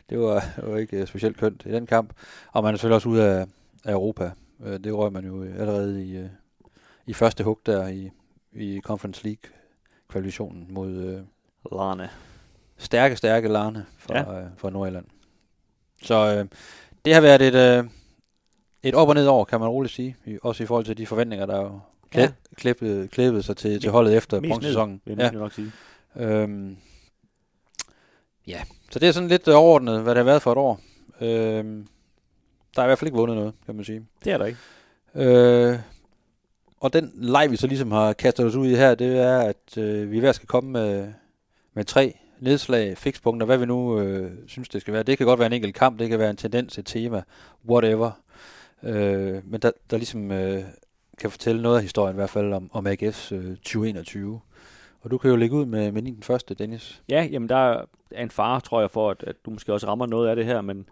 Det 0.10 0.20
var, 0.20 0.40
det 0.56 0.72
var 0.72 0.78
ikke 0.78 0.98
øh, 0.98 1.08
specielt 1.08 1.38
kønt 1.38 1.64
i 1.66 1.72
den 1.72 1.86
kamp. 1.86 2.14
Og 2.52 2.64
man 2.64 2.74
er 2.74 2.78
selvfølgelig 2.78 2.96
også 2.96 3.10
ude 3.10 3.26
af, 3.26 3.46
af 3.86 3.92
Europa. 3.92 4.32
Øh, 4.64 4.80
det 4.80 4.94
røg 4.94 5.14
man 5.14 5.26
jo 5.26 5.44
allerede 5.44 6.06
i, 6.06 6.30
i 7.06 7.14
første 7.14 7.44
hug 7.44 7.60
der 7.66 7.88
i, 7.88 8.12
i 8.54 8.82
Conference 8.84 9.24
League 9.24 9.52
kvalifikationen 10.10 10.68
mod 10.70 10.92
øh, 10.92 11.22
Larne. 11.72 12.10
stærke, 12.78 13.16
stærke 13.16 13.48
Larne 13.48 13.86
fra, 13.98 14.18
ja. 14.18 14.42
øh, 14.42 14.50
fra 14.58 14.70
Nordjylland. 14.70 15.06
Så 16.02 16.36
øh, 16.36 16.46
det 17.06 17.14
har 17.14 17.22
været 17.22 17.42
et, 17.42 17.56
øh, 17.56 17.90
et 18.84 18.96
op- 18.96 19.08
og 19.10 19.16
ned 19.16 19.28
år, 19.28 19.44
kan 19.46 19.60
man 19.60 19.70
roligt 19.70 19.94
sige. 19.94 20.16
Også 20.44 20.64
i 20.64 20.66
forhold 20.66 20.86
til 20.86 20.98
de 20.98 21.06
forventninger, 21.06 21.46
der 21.46 21.62
jo 21.62 21.80
klæ, 22.12 22.22
Ja. 22.22 22.32
klippede, 22.56 23.08
klippede 23.08 23.44
sig 23.44 23.58
til, 23.58 23.82
til 23.82 23.90
holdet 23.92 24.18
efter 24.18 24.42
bronzesæsonen. 24.42 25.02
Ja. 25.08 25.32
nok 25.32 25.54
sige. 25.54 25.72
Øhm, 26.16 26.78
ja, 28.48 28.62
så 28.92 29.00
det 29.00 29.08
er 29.08 29.12
sådan 29.12 29.30
lidt 29.30 29.48
overordnet, 29.48 30.02
hvad 30.02 30.16
det 30.16 30.20
har 30.20 30.24
været 30.26 30.42
for 30.42 30.52
et 30.52 30.58
år. 30.58 30.80
Øhm, 31.22 31.88
der 32.76 32.82
er 32.82 32.86
i 32.86 32.88
hvert 32.88 33.00
fald 33.00 33.08
ikke 33.08 33.18
vundet 33.18 33.38
noget, 33.38 33.54
kan 33.66 33.76
man 33.76 33.86
sige. 33.86 34.06
Det 34.24 34.34
er 34.34 34.38
der 34.38 34.46
ikke. 34.46 34.60
Øh, 35.16 35.80
og 36.80 36.94
den 36.94 37.12
leg, 37.16 37.52
vi 37.52 37.56
så 37.58 37.68
ligesom 37.68 37.92
har 37.92 38.14
kastet 38.14 38.46
os 38.46 38.56
ud 38.56 38.68
i 38.68 38.76
her, 38.76 38.96
det 38.96 39.18
er, 39.20 39.38
at 39.40 39.78
øh, 39.78 40.12
vi 40.12 40.20
er 40.20 40.30
at 40.30 40.36
skal 40.36 40.48
komme 40.48 40.72
med, 40.72 41.08
med 41.74 41.84
tre 41.86 42.18
nedslag, 42.40 42.98
fikspunkter, 42.98 43.46
hvad 43.46 43.58
vi 43.58 43.66
nu 43.66 44.00
øh, 44.00 44.32
synes, 44.48 44.70
det 44.70 44.82
skal 44.82 44.94
være. 44.94 45.04
Det 45.04 45.18
kan 45.18 45.28
godt 45.28 45.40
være 45.40 45.46
en 45.48 45.54
enkelt 45.54 45.76
kamp, 45.76 46.00
det 46.00 46.10
kan 46.10 46.20
være 46.20 46.30
en 46.30 46.38
tendens, 46.38 46.78
et 46.78 46.86
tema, 46.86 47.24
whatever. 47.70 48.12
Øh, 48.84 49.52
men 49.52 49.62
der, 49.62 49.72
der 49.90 49.98
ligesom 49.98 50.32
øh, 50.32 50.64
kan 51.18 51.32
fortælle 51.32 51.62
noget 51.62 51.76
af 51.76 51.82
historien, 51.82 52.16
i 52.16 52.20
hvert 52.20 52.30
fald 52.30 52.54
om, 52.54 52.70
om 52.74 52.88
AGF's 52.88 53.36
øh, 53.36 53.56
2021. 53.56 54.40
Og 55.02 55.12
du 55.12 55.18
kan 55.18 55.30
jo 55.30 55.36
lægge 55.36 55.56
ud 55.56 55.66
med, 55.66 55.92
med 55.92 56.02
den 56.02 56.24
første, 56.24 56.54
Dennis. 56.54 57.04
Ja, 57.10 57.28
jamen 57.32 57.50
der 57.50 57.86
er 58.12 58.24
en 58.24 58.32
fare, 58.32 58.62
tror 58.62 58.80
jeg, 58.80 58.92
for, 58.92 59.12
at, 59.12 59.24
at 59.24 59.36
du 59.46 59.52
måske 59.52 59.74
også 59.74 59.88
rammer 59.88 60.06
noget 60.06 60.30
af 60.30 60.36
det 60.36 60.46
her, 60.46 60.62
men, 60.62 60.90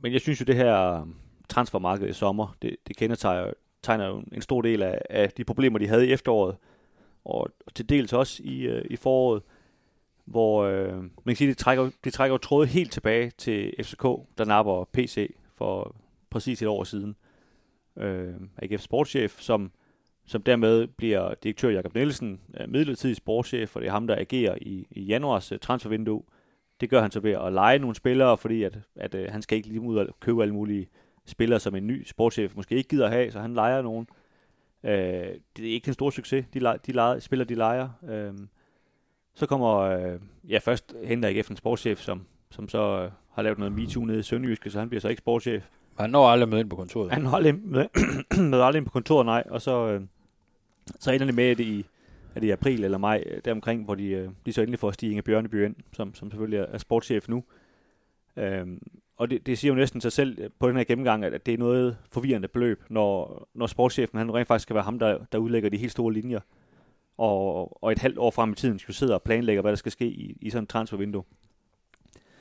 men 0.00 0.12
jeg 0.12 0.20
synes 0.20 0.40
jo, 0.40 0.44
det 0.44 0.56
her 0.56 1.00
øh, 1.00 1.06
transfermarked 1.48 2.08
i 2.08 2.12
sommer, 2.12 2.56
det, 2.62 2.76
det 2.88 2.96
kendetegner 2.96 3.52
tegner 3.82 4.06
jo 4.06 4.22
en 4.32 4.42
stor 4.42 4.62
del 4.62 4.82
af, 4.82 4.98
af 5.10 5.30
de 5.30 5.44
problemer, 5.44 5.78
de 5.78 5.88
havde 5.88 6.06
i 6.06 6.12
efteråret, 6.12 6.56
og 7.24 7.48
til 7.74 7.88
dels 7.88 8.12
også 8.12 8.42
i, 8.44 8.60
øh, 8.60 8.84
i 8.90 8.96
foråret, 8.96 9.42
hvor 10.24 10.64
øh, 10.64 10.96
man 10.96 11.10
kan 11.26 11.36
sige, 11.36 11.48
det 11.48 11.58
trækker, 11.58 11.90
det 12.04 12.12
trækker 12.12 12.34
jo 12.34 12.38
trådet 12.38 12.68
helt 12.68 12.92
tilbage 12.92 13.32
til 13.38 13.74
FCK, 13.82 14.02
der 14.38 14.44
napper 14.44 14.84
PC 14.92 15.34
for 15.54 15.96
præcis 16.32 16.62
et 16.62 16.68
år 16.68 16.84
siden. 16.84 17.16
Øh, 17.96 18.34
AGF 18.58 18.80
sportschef, 18.80 19.40
som 19.40 19.72
som 20.24 20.42
dermed 20.42 20.86
bliver 20.86 21.34
direktør 21.34 21.68
Jakob 21.70 21.94
Nielsen 21.94 22.40
øh, 22.60 22.68
midlertidig 22.68 23.16
sportschef, 23.16 23.76
og 23.76 23.82
det 23.82 23.88
er 23.88 23.92
ham, 23.92 24.06
der 24.06 24.16
agerer 24.16 24.56
i, 24.60 24.86
i 24.90 25.02
januars 25.02 25.52
øh, 25.52 25.58
transfervindue. 25.58 26.22
Det 26.80 26.90
gør 26.90 27.00
han 27.02 27.10
så 27.10 27.20
ved 27.20 27.30
at 27.32 27.52
lege 27.52 27.78
nogle 27.78 27.96
spillere, 27.96 28.38
fordi 28.38 28.62
at, 28.62 28.78
at 28.96 29.14
at 29.14 29.32
han 29.32 29.42
skal 29.42 29.56
ikke 29.56 29.68
lige 29.68 29.80
ud 29.80 29.96
og 29.96 30.06
købe 30.20 30.42
alle 30.42 30.54
mulige 30.54 30.88
spillere, 31.26 31.60
som 31.60 31.74
en 31.74 31.86
ny 31.86 32.04
sportschef 32.06 32.56
måske 32.56 32.74
ikke 32.74 32.88
gider 32.88 33.08
have, 33.08 33.30
så 33.30 33.40
han 33.40 33.54
leger 33.54 33.82
nogen. 33.82 34.06
Øh, 34.84 34.90
det 35.56 35.68
er 35.68 35.72
ikke 35.72 35.88
en 35.88 35.94
stor 35.94 36.10
succes, 36.10 36.44
de, 36.54 36.58
le- 36.58 36.78
de 36.86 36.92
leger, 36.92 37.18
spiller 37.18 37.44
de 37.44 37.54
leger. 37.54 37.88
Øh, 38.08 38.34
så 39.34 39.46
kommer, 39.46 39.76
øh, 39.78 40.20
ja 40.48 40.58
først 40.58 40.94
henter 41.04 41.28
AGF 41.28 41.50
en 41.50 41.56
sportschef, 41.56 42.00
som, 42.00 42.26
som 42.50 42.68
så 42.68 43.02
øh, 43.04 43.10
har 43.30 43.42
lavet 43.42 43.58
noget 43.58 43.72
MeToo 43.72 44.04
nede 44.04 44.18
i 44.18 44.22
Sønderjyske, 44.22 44.70
så 44.70 44.78
han 44.78 44.88
bliver 44.88 45.00
så 45.00 45.08
ikke 45.08 45.20
sportschef. 45.20 45.68
Han 45.98 46.10
når 46.10 46.28
aldrig 46.28 46.48
med 46.48 46.60
ind 46.60 46.70
på 46.70 46.76
kontoret. 46.76 47.12
Han 47.12 47.22
når 47.22 47.30
aldrig 47.30 47.54
med, 47.54 47.86
med 48.50 48.60
aldrig 48.60 48.78
ind 48.78 48.86
på 48.86 48.92
kontoret, 48.92 49.26
nej. 49.26 49.44
Og 49.50 49.62
så, 49.62 49.88
øh, 49.88 50.00
så 51.00 51.12
ender 51.12 51.26
det 51.26 51.34
med, 51.34 51.44
at 51.44 51.58
det 51.58 51.64
i, 51.64 51.86
er 52.34 52.40
det 52.40 52.46
i 52.46 52.50
april 52.50 52.84
eller 52.84 52.98
maj, 52.98 53.24
øh, 53.26 53.40
deromkring, 53.44 53.84
hvor 53.84 53.94
de, 53.94 54.06
øh, 54.06 54.30
de 54.46 54.52
så 54.52 54.60
endelig 54.60 54.78
får 54.78 54.90
Stig 54.90 55.10
Inge 55.10 55.22
Bjørneby 55.22 55.64
ind, 55.64 55.76
som, 55.92 56.14
som 56.14 56.30
selvfølgelig 56.30 56.58
er, 56.58 56.66
er 56.66 56.78
sportschef 56.78 57.28
nu. 57.28 57.44
Øhm, 58.36 58.82
og 59.16 59.30
det, 59.30 59.46
det 59.46 59.58
siger 59.58 59.72
jo 59.72 59.78
næsten 59.78 60.00
sig 60.00 60.12
selv 60.12 60.38
øh, 60.40 60.50
på 60.58 60.68
den 60.68 60.76
her 60.76 60.84
gennemgang, 60.84 61.24
at, 61.24 61.34
at 61.34 61.46
det 61.46 61.54
er 61.54 61.58
noget 61.58 61.96
forvirrende 62.10 62.48
beløb, 62.48 62.82
når, 62.88 63.48
når 63.54 63.66
sportschefen 63.66 64.18
han 64.18 64.34
rent 64.34 64.48
faktisk 64.48 64.62
skal 64.62 64.74
være 64.74 64.84
ham, 64.84 64.98
der, 64.98 65.18
der 65.32 65.38
udlægger 65.38 65.70
de 65.70 65.76
helt 65.76 65.92
store 65.92 66.12
linjer. 66.12 66.40
Og, 67.18 67.82
og 67.84 67.92
et 67.92 67.98
halvt 67.98 68.18
år 68.18 68.30
frem 68.30 68.52
i 68.52 68.54
tiden 68.54 68.78
skal 68.78 68.94
sidde 68.94 69.14
og 69.14 69.22
planlægge, 69.22 69.62
hvad 69.62 69.72
der 69.72 69.76
skal 69.76 69.92
ske 69.92 70.06
i, 70.06 70.36
i 70.40 70.50
sådan 70.50 70.62
et 70.62 70.68
transfervindue. 70.68 71.24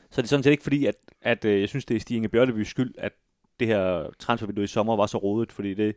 Så 0.10 0.22
det 0.22 0.24
er 0.24 0.28
sådan 0.28 0.44
set 0.44 0.52
ikke 0.52 0.64
fordi, 0.64 0.86
at, 0.86 0.96
at 1.22 1.46
at 1.46 1.60
jeg 1.60 1.70
synes, 1.70 1.86
det 1.86 1.96
er 1.96 2.00
Stig 2.00 2.18
Inge 2.18 2.30
Bjørnebys 2.30 2.68
skyld, 2.68 2.94
at 2.98 3.14
det 3.60 3.68
her 3.68 4.10
transfervindue 4.20 4.64
i 4.64 4.68
sommer 4.68 4.96
var 4.96 5.06
så 5.06 5.18
rodet, 5.18 5.52
fordi 5.52 5.70
det, 5.70 5.96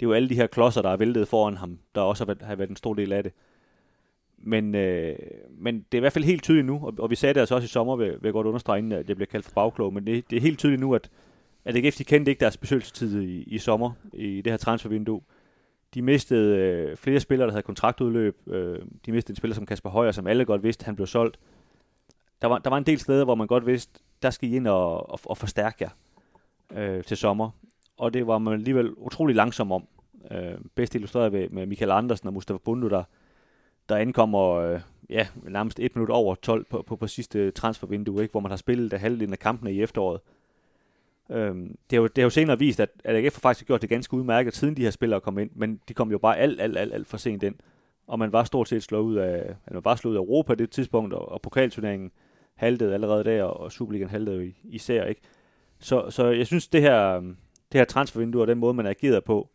det 0.00 0.06
er 0.06 0.10
jo 0.10 0.12
alle 0.12 0.28
de 0.28 0.34
her 0.34 0.46
klodser, 0.46 0.82
der 0.82 0.90
er 0.90 0.96
væltet 0.96 1.28
foran 1.28 1.56
ham, 1.56 1.78
der 1.94 2.00
også 2.00 2.24
har 2.24 2.26
været, 2.26 2.42
har 2.42 2.56
været 2.56 2.70
en 2.70 2.76
stor 2.76 2.94
del 2.94 3.12
af 3.12 3.22
det. 3.22 3.32
Men, 4.38 4.74
øh, 4.74 5.16
men 5.50 5.74
det 5.78 5.94
er 5.94 5.98
i 5.98 6.00
hvert 6.00 6.12
fald 6.12 6.24
helt 6.24 6.42
tydeligt 6.42 6.66
nu, 6.66 6.86
og, 6.86 6.94
og 6.98 7.10
vi 7.10 7.14
sagde 7.14 7.34
det 7.34 7.40
altså 7.40 7.54
også 7.54 7.64
i 7.64 7.68
sommer, 7.68 7.96
vil, 7.96 8.08
vil 8.08 8.20
jeg 8.22 8.32
godt 8.32 8.46
understrege, 8.46 8.78
inden 8.78 8.92
at 8.92 9.08
jeg 9.08 9.16
bliver 9.16 9.26
kaldt 9.26 9.46
for 9.46 9.52
bagklog, 9.52 9.92
men 9.94 10.06
det, 10.06 10.30
det 10.30 10.36
er 10.36 10.40
helt 10.40 10.58
tydeligt 10.58 10.80
nu, 10.80 10.94
at, 10.94 11.10
at 11.64 11.76
AGF 11.76 11.96
de 11.96 12.04
kendte 12.04 12.30
ikke 12.30 12.40
deres 12.40 12.56
besøgelsestid 12.56 13.22
i, 13.22 13.42
i 13.42 13.58
sommer, 13.58 13.92
i 14.12 14.40
det 14.40 14.52
her 14.52 14.56
transfervindue. 14.56 15.20
De 15.94 16.02
mistede 16.02 16.56
øh, 16.56 16.96
flere 16.96 17.20
spillere, 17.20 17.46
der 17.46 17.52
havde 17.52 17.62
kontraktudløb. 17.62 18.36
Øh, 18.46 18.78
de 19.06 19.12
mistede 19.12 19.32
en 19.32 19.36
spiller 19.36 19.54
som 19.54 19.66
Kasper 19.66 19.90
Højer, 19.90 20.12
som 20.12 20.26
alle 20.26 20.44
godt 20.44 20.62
vidste, 20.62 20.84
han 20.84 20.96
blev 20.96 21.06
solgt. 21.06 21.38
Der 22.42 22.48
var, 22.48 22.58
der 22.58 22.70
var 22.70 22.78
en 22.78 22.86
del 22.86 22.98
steder, 22.98 23.24
hvor 23.24 23.34
man 23.34 23.46
godt 23.46 23.66
vidste, 23.66 24.00
der 24.22 24.30
skal 24.30 24.48
I 24.48 24.56
ind 24.56 24.66
og, 24.66 25.10
og, 25.10 25.20
og 25.24 25.38
forstærke 25.38 25.76
jer 25.80 25.90
øh, 26.76 27.04
til 27.04 27.16
sommer. 27.16 27.50
Og 27.96 28.14
det 28.14 28.26
var 28.26 28.38
man 28.38 28.54
alligevel 28.54 28.94
utrolig 28.96 29.36
langsom 29.36 29.72
om. 29.72 29.86
Øh, 30.30 30.54
bedst 30.74 30.94
illustreret 30.94 31.32
ved, 31.32 31.48
med 31.48 31.66
Michael 31.66 31.90
Andersen 31.90 32.28
og 32.28 32.34
Mustafa 32.34 32.58
Bundu, 32.58 32.88
der, 32.88 33.02
der 33.88 33.96
ankommer 33.96 34.50
øh, 34.50 34.80
ja, 35.10 35.26
nærmest 35.42 35.80
et 35.80 35.96
minut 35.96 36.10
over 36.10 36.34
12 36.34 36.64
på, 36.64 36.82
på, 36.86 36.96
på 36.96 37.06
sidste 37.06 37.50
transfervindue, 37.50 38.22
ikke? 38.22 38.32
hvor 38.32 38.40
man 38.40 38.50
har 38.50 38.56
spillet 38.56 38.90
det 38.90 39.00
halvdelen 39.00 39.32
af 39.32 39.38
kampene 39.38 39.72
i 39.72 39.82
efteråret. 39.82 40.20
Øhm, 41.30 41.76
det, 41.90 41.96
har 41.96 42.00
jo, 42.02 42.06
det 42.06 42.18
har 42.18 42.22
jo 42.22 42.30
senere 42.30 42.58
vist, 42.58 42.80
at, 42.80 42.90
at 43.04 43.16
AGF 43.16 43.34
har 43.34 43.40
faktisk 43.40 43.66
gjort 43.66 43.82
det 43.82 43.90
ganske 43.90 44.14
udmærket, 44.14 44.56
siden 44.56 44.76
de 44.76 44.82
her 44.82 44.90
spillere 44.90 45.20
kom 45.20 45.38
ind, 45.38 45.50
men 45.54 45.80
de 45.88 45.94
kom 45.94 46.10
jo 46.10 46.18
bare 46.18 46.38
alt, 46.38 46.60
alt, 46.60 46.78
alt, 46.78 46.94
alt 46.94 47.06
for 47.06 47.16
sent 47.16 47.42
ind. 47.42 47.54
Og 48.06 48.18
man 48.18 48.32
var 48.32 48.44
stort 48.44 48.68
set 48.68 48.82
slået 48.82 49.02
ud 49.02 49.16
af, 49.16 49.38
eller 49.38 49.56
man 49.72 49.84
var 49.84 49.96
slået 49.96 50.12
ud 50.12 50.16
af 50.16 50.20
Europa 50.20 50.54
det 50.54 50.70
tidspunkt, 50.70 51.14
og, 51.14 51.32
og 51.32 51.42
pokalturneringen 51.42 52.10
haltede 52.54 52.94
allerede 52.94 53.24
der, 53.24 53.42
og 53.42 53.72
Superligaen 53.72 54.10
haltede 54.10 54.44
jo 54.44 54.52
især, 54.64 55.04
ikke? 55.04 55.20
Så, 55.80 56.10
så 56.10 56.26
jeg 56.26 56.46
synes, 56.46 56.68
det 56.68 56.82
her, 56.82 57.20
det 57.72 57.78
her 57.80 57.84
transfervindue 57.84 58.42
og 58.42 58.46
den 58.46 58.58
måde, 58.58 58.74
man 58.74 58.86
agerer 58.86 59.20
på, 59.20 59.50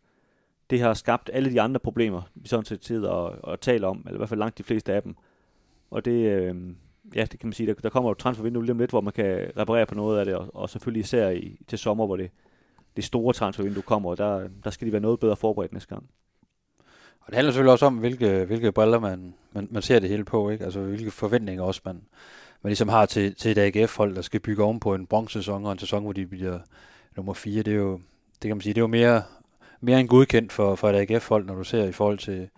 det 0.70 0.80
har 0.80 0.94
skabt 0.94 1.30
alle 1.32 1.52
de 1.52 1.60
andre 1.60 1.80
problemer, 1.80 2.22
vi 2.34 2.48
sådan 2.48 2.64
set 2.64 2.84
sidder 2.84 3.10
og, 3.10 3.36
og 3.42 3.60
taler 3.60 3.88
om, 3.88 4.02
eller 4.06 4.14
i 4.14 4.16
hvert 4.16 4.28
fald 4.28 4.40
langt 4.40 4.58
de 4.58 4.62
fleste 4.62 4.92
af 4.92 5.02
dem. 5.02 5.16
Og 5.90 6.04
det, 6.04 6.12
øh, 6.12 6.54
ja, 7.14 7.20
det 7.20 7.40
kan 7.40 7.46
man 7.46 7.52
sige, 7.52 7.66
der, 7.66 7.74
der 7.74 7.90
kommer 7.90 8.10
jo 8.10 8.14
transfervindue 8.14 8.64
lige 8.64 8.72
om 8.72 8.78
lidt, 8.78 8.90
hvor 8.90 9.00
man 9.00 9.12
kan 9.12 9.50
reparere 9.56 9.86
på 9.86 9.94
noget 9.94 10.18
af 10.18 10.24
det, 10.24 10.34
og, 10.34 10.50
og 10.54 10.70
selvfølgelig 10.70 11.00
især 11.00 11.28
i, 11.28 11.58
til 11.68 11.78
sommer, 11.78 12.06
hvor 12.06 12.16
det, 12.16 12.30
det 12.96 13.04
store 13.04 13.32
transfervindue 13.32 13.82
kommer, 13.82 14.10
og 14.10 14.18
der, 14.18 14.48
der 14.64 14.70
skal 14.70 14.86
de 14.86 14.92
være 14.92 15.00
noget 15.00 15.20
bedre 15.20 15.36
forberedt 15.36 15.72
næste 15.72 15.88
gang. 15.88 16.08
Og 17.20 17.26
det 17.26 17.34
handler 17.34 17.52
selvfølgelig 17.52 17.72
også 17.72 17.86
om, 17.86 17.98
hvilke, 17.98 18.44
hvilke 18.44 18.72
briller 18.72 18.98
man, 18.98 19.34
man, 19.52 19.68
man 19.70 19.82
ser 19.82 19.98
det 19.98 20.08
hele 20.08 20.24
på, 20.24 20.50
ikke? 20.50 20.64
Altså 20.64 20.80
hvilke 20.80 21.10
forventninger 21.10 21.64
også 21.64 21.80
man, 21.84 22.02
man 22.66 22.70
ligesom 22.70 22.88
har 22.88 23.06
til, 23.06 23.34
til 23.34 23.50
et 23.50 23.58
AGF-hold, 23.58 24.14
der 24.14 24.22
skal 24.22 24.40
bygge 24.40 24.64
oven 24.64 24.80
på 24.80 24.94
en 24.94 25.06
bronzesæson 25.06 25.66
og 25.66 25.72
en 25.72 25.78
sæson, 25.78 26.02
hvor 26.02 26.12
de 26.12 26.26
bliver 26.26 26.58
nummer 27.16 27.34
4. 27.34 27.62
Det 27.62 27.72
er 27.72 27.76
jo, 27.76 27.92
det 28.42 28.48
kan 28.48 28.56
man 28.56 28.60
sige, 28.60 28.74
det 28.74 28.78
er 28.78 28.82
jo 28.82 28.86
mere, 28.86 29.22
mere 29.80 30.00
end 30.00 30.08
godkendt 30.08 30.52
for, 30.52 30.74
for 30.74 30.90
et 30.90 31.10
AGF-hold, 31.10 31.46
når 31.46 31.54
du 31.54 31.64
ser 31.64 31.84
i 31.84 31.92
forhold 31.92 32.18
til 32.18 32.48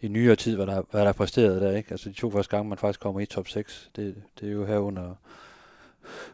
i 0.00 0.08
nyere 0.08 0.36
tid, 0.36 0.56
hvad 0.56 0.66
der, 0.66 0.82
hvad 0.90 1.00
der 1.00 1.08
er 1.08 1.12
præsteret 1.12 1.62
der, 1.62 1.76
ikke? 1.76 1.90
Altså 1.90 2.08
de 2.08 2.14
to 2.14 2.30
første 2.30 2.56
gange, 2.56 2.68
man 2.68 2.78
faktisk 2.78 3.00
kommer 3.00 3.20
i 3.20 3.26
top 3.26 3.48
6, 3.48 3.90
det, 3.96 4.14
det 4.40 4.48
er 4.48 4.52
jo 4.52 4.66
her 4.66 4.78
under, 4.78 5.14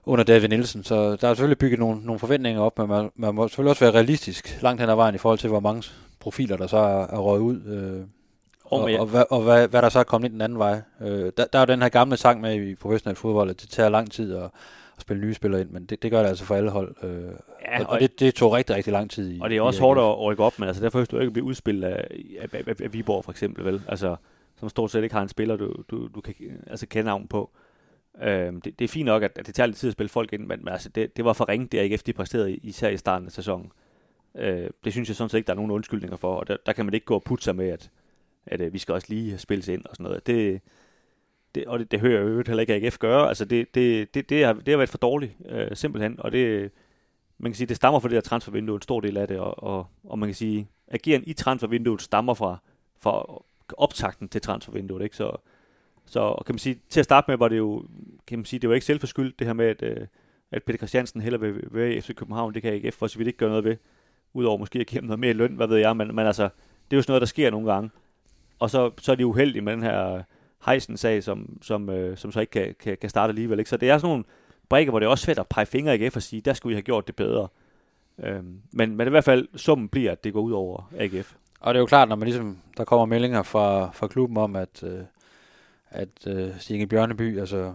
under 0.06 0.24
David 0.24 0.48
Nielsen. 0.48 0.84
Så 0.84 1.16
der 1.16 1.28
er 1.28 1.34
selvfølgelig 1.34 1.58
bygget 1.58 1.78
nogle, 1.78 2.00
nogle 2.04 2.18
forventninger 2.18 2.60
op, 2.60 2.78
men 2.78 2.88
man, 2.88 3.10
man 3.16 3.34
må 3.34 3.48
selvfølgelig 3.48 3.70
også 3.70 3.84
være 3.84 3.94
realistisk 3.94 4.62
langt 4.62 4.80
hen 4.80 4.90
ad 4.90 4.94
vejen 4.94 5.14
i 5.14 5.18
forhold 5.18 5.38
til, 5.38 5.48
hvor 5.48 5.60
mange 5.60 5.82
profiler, 6.20 6.56
der 6.56 6.66
så 6.66 6.76
er, 6.76 7.06
er 7.06 7.18
røget 7.18 7.40
ud. 7.40 7.62
Øh, 7.62 8.06
og, 8.72 8.82
og, 8.82 9.00
og, 9.00 9.06
hvad, 9.06 9.24
og 9.30 9.42
hvad, 9.42 9.68
hvad 9.68 9.82
der 9.82 9.88
så 9.88 9.98
er 9.98 10.04
kommet 10.04 10.28
ind 10.28 10.32
den 10.32 10.40
anden 10.40 10.58
vej. 10.58 10.80
Øh, 11.00 11.32
der, 11.36 11.44
der 11.44 11.58
er 11.58 11.60
jo 11.60 11.66
den 11.66 11.82
her 11.82 11.88
gamle 11.88 12.16
sang 12.16 12.40
med 12.40 12.54
i 12.54 12.74
professionel 12.74 13.16
fodbold, 13.16 13.50
at 13.50 13.60
det 13.60 13.68
tager 13.68 13.88
lang 13.88 14.10
tid 14.10 14.36
at, 14.36 14.42
at 14.42 14.50
spille 14.98 15.22
nye 15.22 15.34
spillere 15.34 15.60
ind, 15.60 15.70
men 15.70 15.84
det, 15.84 16.02
det 16.02 16.10
gør 16.10 16.20
det 16.20 16.28
altså 16.28 16.44
for 16.44 16.54
alle 16.54 16.70
hold. 16.70 16.94
Øh, 17.02 17.24
ja, 17.64 17.84
og, 17.84 17.86
og 17.86 18.00
det, 18.00 18.20
det 18.20 18.34
tog 18.34 18.52
rigtig, 18.52 18.76
rigtig 18.76 18.92
lang 18.92 19.10
tid. 19.10 19.30
I, 19.30 19.40
og 19.40 19.50
det 19.50 19.56
er 19.56 19.62
også 19.62 19.80
hårdt 19.80 20.00
at 20.00 20.20
rykke 20.20 20.42
op, 20.42 20.58
men 20.58 20.68
altså 20.68 20.82
derfor 20.82 21.04
du 21.04 21.18
ikke 21.18 21.32
blive 21.32 21.44
udspillet 21.44 21.88
af, 21.88 22.06
af, 22.40 22.62
af, 22.66 22.74
af, 22.82 22.92
Viborg 22.92 23.24
for 23.24 23.32
eksempel, 23.32 23.64
vel? 23.64 23.82
Altså, 23.88 24.16
som 24.60 24.68
stort 24.68 24.90
set 24.90 25.02
ikke 25.02 25.14
har 25.14 25.22
en 25.22 25.28
spiller, 25.28 25.56
du, 25.56 25.74
du, 25.90 26.08
du 26.14 26.20
kan 26.20 26.34
altså, 26.66 26.86
kende 26.86 27.06
navn 27.06 27.26
på. 27.26 27.50
Øh, 28.22 28.52
det, 28.52 28.78
det 28.78 28.84
er 28.84 28.88
fint 28.88 29.06
nok, 29.06 29.22
at, 29.22 29.38
at 29.38 29.46
det 29.46 29.54
tager 29.54 29.66
lidt 29.66 29.76
tid 29.76 29.88
at 29.88 29.92
spille 29.92 30.08
folk 30.08 30.32
ind, 30.32 30.46
men, 30.46 30.64
men 30.64 30.72
altså, 30.72 30.88
det, 30.88 31.16
det 31.16 31.24
var 31.24 31.32
for 31.32 31.48
ringe, 31.48 31.66
det 31.66 31.80
er 31.80 31.84
ikke 31.84 31.94
efter 31.94 32.12
de 32.12 32.16
præsterede, 32.16 32.56
især 32.56 32.88
i 32.88 32.96
starten 32.96 33.26
af 33.26 33.32
sæsonen. 33.32 33.72
Øh, 34.34 34.70
det 34.84 34.92
synes 34.92 35.08
jeg 35.08 35.16
sådan 35.16 35.28
set 35.28 35.38
ikke, 35.38 35.46
der 35.46 35.52
er 35.52 35.56
nogen 35.56 35.70
undskyldninger 35.70 36.16
for, 36.16 36.34
og 36.34 36.48
der, 36.48 36.56
der 36.66 36.72
kan 36.72 36.84
man 36.84 36.94
ikke 36.94 37.06
gå 37.06 37.14
og 37.14 37.22
putte 37.22 37.44
sig 37.44 37.56
med, 37.56 37.68
at, 37.68 37.90
at 38.46 38.60
øh, 38.60 38.72
vi 38.72 38.78
skal 38.78 38.94
også 38.94 39.06
lige 39.10 39.38
spilles 39.38 39.68
ind 39.68 39.84
og 39.84 39.96
sådan 39.96 40.04
noget. 40.04 40.26
Det, 40.26 40.60
det, 41.54 41.66
og 41.66 41.78
det, 41.78 41.90
det 41.90 42.00
hører 42.00 42.20
jeg 42.20 42.28
jo 42.28 42.42
heller 42.46 42.60
ikke 42.60 42.74
AGF 42.74 42.98
gøre. 42.98 43.28
Altså 43.28 43.44
det, 43.44 43.74
det, 43.74 44.14
det, 44.14 44.28
det, 44.28 44.44
har, 44.44 44.52
det 44.52 44.68
har 44.68 44.76
været 44.76 44.88
for 44.88 44.98
dårligt, 44.98 45.32
øh, 45.48 45.76
simpelthen. 45.76 46.16
Og 46.18 46.32
det, 46.32 46.70
man 47.38 47.52
kan 47.52 47.56
sige, 47.56 47.66
det 47.66 47.76
stammer 47.76 48.00
fra 48.00 48.08
det 48.08 48.14
der 48.14 48.20
transfervindue, 48.20 48.74
en 48.74 48.82
stor 48.82 49.00
del 49.00 49.16
af 49.16 49.28
det, 49.28 49.38
og, 49.38 49.62
og, 49.62 49.86
og 50.04 50.18
man 50.18 50.28
kan 50.28 50.34
sige, 50.34 50.68
ageren 50.88 51.22
i 51.26 51.32
transfervinduet 51.32 52.02
stammer 52.02 52.34
fra, 52.34 52.58
fra 53.00 53.42
optakten 53.76 54.28
til 54.28 54.40
transfervinduet, 54.40 55.02
ikke? 55.02 55.16
Så, 55.16 55.36
så 56.06 56.42
kan 56.46 56.54
man 56.54 56.58
sige, 56.58 56.80
til 56.88 57.00
at 57.00 57.04
starte 57.04 57.30
med 57.30 57.38
var 57.38 57.48
det 57.48 57.58
jo, 57.58 57.84
kan 58.26 58.38
man 58.38 58.44
sige, 58.44 58.60
det 58.60 58.68
var 58.68 58.74
ikke 58.74 58.86
selvforskyldt, 58.86 59.38
det 59.38 59.46
her 59.46 59.54
med, 59.54 59.66
at, 59.66 59.82
øh, 59.82 60.06
at 60.50 60.62
Peter 60.62 60.76
Christiansen 60.76 61.20
heller 61.20 61.38
vil 61.38 61.68
være 61.70 61.94
i 61.94 62.00
FC 62.00 62.14
København, 62.14 62.54
det 62.54 62.62
kan 62.62 62.72
AGF 62.72 62.94
for 62.94 63.06
så 63.06 63.18
vidt 63.18 63.26
ikke 63.26 63.38
gøre 63.38 63.48
noget 63.48 63.64
ved, 63.64 63.76
udover 64.32 64.58
måske 64.58 64.78
at 64.78 64.86
give 64.86 65.00
ham 65.00 65.06
noget 65.06 65.20
mere 65.20 65.32
løn, 65.32 65.54
hvad 65.54 65.66
ved 65.66 65.76
jeg, 65.76 65.96
men, 65.96 66.14
men 66.14 66.26
altså, 66.26 66.42
det 66.90 66.96
er 66.96 66.96
jo 66.96 67.02
sådan 67.02 67.10
noget, 67.10 67.20
der 67.20 67.26
sker 67.26 67.50
nogle 67.50 67.72
gange. 67.72 67.90
Og 68.62 68.70
så, 68.70 68.90
så 69.00 69.12
er 69.12 69.16
de 69.16 69.26
uheldige 69.26 69.62
med 69.62 69.72
den 69.72 69.82
her 69.82 70.22
Heisen-sag, 70.66 71.22
som, 71.22 71.58
som, 71.62 71.90
øh, 71.90 72.16
som 72.16 72.32
så 72.32 72.40
ikke 72.40 72.50
kan, 72.50 72.74
kan, 72.80 72.96
kan 73.00 73.10
starte 73.10 73.30
alligevel. 73.30 73.58
Ikke? 73.58 73.68
Så 73.68 73.76
det 73.76 73.90
er 73.90 73.98
sådan 73.98 74.08
nogle 74.08 74.24
brækker, 74.68 74.90
hvor 74.90 74.98
det 74.98 75.06
er 75.06 75.10
også 75.10 75.24
svært 75.24 75.38
at 75.38 75.46
pege 75.46 75.66
fingre 75.66 75.92
AGF 75.92 76.16
og 76.16 76.22
sige, 76.22 76.40
der 76.40 76.52
skulle 76.52 76.70
vi 76.70 76.76
have 76.76 76.82
gjort 76.82 77.06
det 77.06 77.16
bedre. 77.16 77.48
Øhm, 78.18 78.60
men, 78.72 78.96
men 78.96 79.06
i 79.06 79.10
hvert 79.10 79.24
fald, 79.24 79.48
summen 79.56 79.88
bliver, 79.88 80.12
at 80.12 80.24
det 80.24 80.32
går 80.32 80.40
ud 80.40 80.52
over 80.52 80.92
AGF. 80.98 81.34
Og 81.60 81.74
det 81.74 81.78
er 81.78 81.80
jo 81.80 81.86
klart, 81.86 82.08
når 82.08 82.16
man 82.16 82.28
ligesom, 82.28 82.58
der 82.76 82.84
kommer 82.84 83.06
meldinger 83.06 83.42
fra, 83.42 83.90
fra 83.90 84.06
klubben 84.06 84.36
om, 84.36 84.56
at, 84.56 84.82
øh, 84.82 85.00
at 85.90 86.26
øh, 86.26 86.50
Stine 86.58 86.86
Bjørneby 86.86 87.40
altså, 87.40 87.74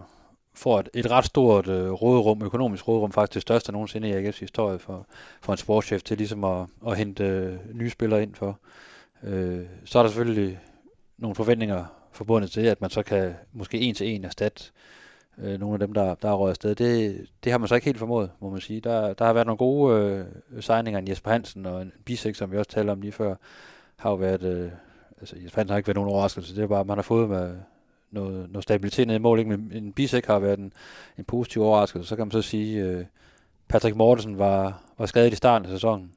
får 0.54 0.80
et, 0.80 0.88
et 0.94 1.10
ret 1.10 1.24
stort 1.24 1.68
øh, 1.68 1.90
råderum, 1.90 2.42
økonomisk 2.42 2.88
råderum, 2.88 3.12
faktisk 3.12 3.34
det 3.34 3.42
største 3.42 3.72
nogensinde 3.72 4.08
i 4.08 4.12
AGF's 4.12 4.40
historie 4.40 4.78
for, 4.78 5.06
for 5.40 5.52
en 5.52 5.58
sportschef 5.58 6.02
til 6.02 6.16
ligesom 6.16 6.44
at, 6.44 6.66
at 6.86 6.96
hente 6.96 7.24
øh, 7.24 7.56
nye 7.74 7.90
spillere 7.90 8.22
ind 8.22 8.34
for. 8.34 8.58
Øh, 9.22 9.60
så 9.84 9.98
er 9.98 10.02
der 10.02 10.10
selvfølgelig 10.10 10.58
nogle 11.18 11.34
forventninger 11.34 11.84
forbundet 12.12 12.50
til, 12.50 12.60
at 12.60 12.80
man 12.80 12.90
så 12.90 13.02
kan 13.02 13.34
måske 13.52 13.80
en 13.80 13.94
til 13.94 14.08
en 14.08 14.24
erstatte 14.24 14.64
øh, 15.38 15.60
nogle 15.60 15.74
af 15.74 15.78
dem, 15.78 15.92
der, 15.92 16.14
der 16.14 16.28
er 16.28 16.34
røget 16.34 16.50
afsted. 16.50 16.74
Det, 16.74 17.26
det 17.44 17.52
har 17.52 17.58
man 17.58 17.68
så 17.68 17.74
ikke 17.74 17.84
helt 17.84 17.98
formået, 17.98 18.30
må 18.40 18.50
man 18.50 18.60
sige. 18.60 18.80
Der, 18.80 19.12
der 19.12 19.24
har 19.24 19.32
været 19.32 19.46
nogle 19.46 19.58
gode 19.58 20.00
øh, 20.00 20.62
signinger. 20.62 20.98
En 20.98 21.08
Jesper 21.08 21.30
Hansen 21.30 21.66
og 21.66 21.82
en 21.82 21.92
Bisek, 22.04 22.34
som 22.34 22.52
vi 22.52 22.58
også 22.58 22.70
talte 22.70 22.90
om 22.90 23.00
lige 23.00 23.12
før, 23.12 23.34
har 23.96 24.10
jo 24.10 24.16
været... 24.16 24.42
Øh, 24.42 24.70
altså 25.20 25.36
Jesper 25.42 25.60
Hansen 25.60 25.70
har 25.70 25.76
ikke 25.76 25.86
været 25.86 25.96
nogen 25.96 26.10
overraskelse. 26.10 26.56
Det 26.56 26.62
er 26.62 26.66
bare, 26.66 26.84
man 26.84 26.98
har 26.98 27.02
fået 27.02 27.28
med 27.28 27.56
noget, 28.10 28.50
noget 28.50 28.62
stabilitet 28.62 29.06
ned 29.06 29.14
i 29.14 29.18
mål. 29.18 29.38
Ikke? 29.38 29.50
Men 29.50 29.72
en 29.74 29.92
Bisek 29.92 30.26
har 30.26 30.38
været 30.38 30.58
en, 30.58 30.72
en 31.18 31.24
positiv 31.24 31.62
overraskelse. 31.62 32.08
Så 32.08 32.16
kan 32.16 32.26
man 32.26 32.32
så 32.32 32.42
sige, 32.42 32.84
øh, 32.84 33.04
Patrick 33.68 33.96
Mortensen 33.96 34.38
var, 34.38 34.82
var 34.98 35.06
skadet 35.06 35.32
i 35.32 35.36
starten 35.36 35.66
af 35.66 35.70
sæsonen. 35.70 36.12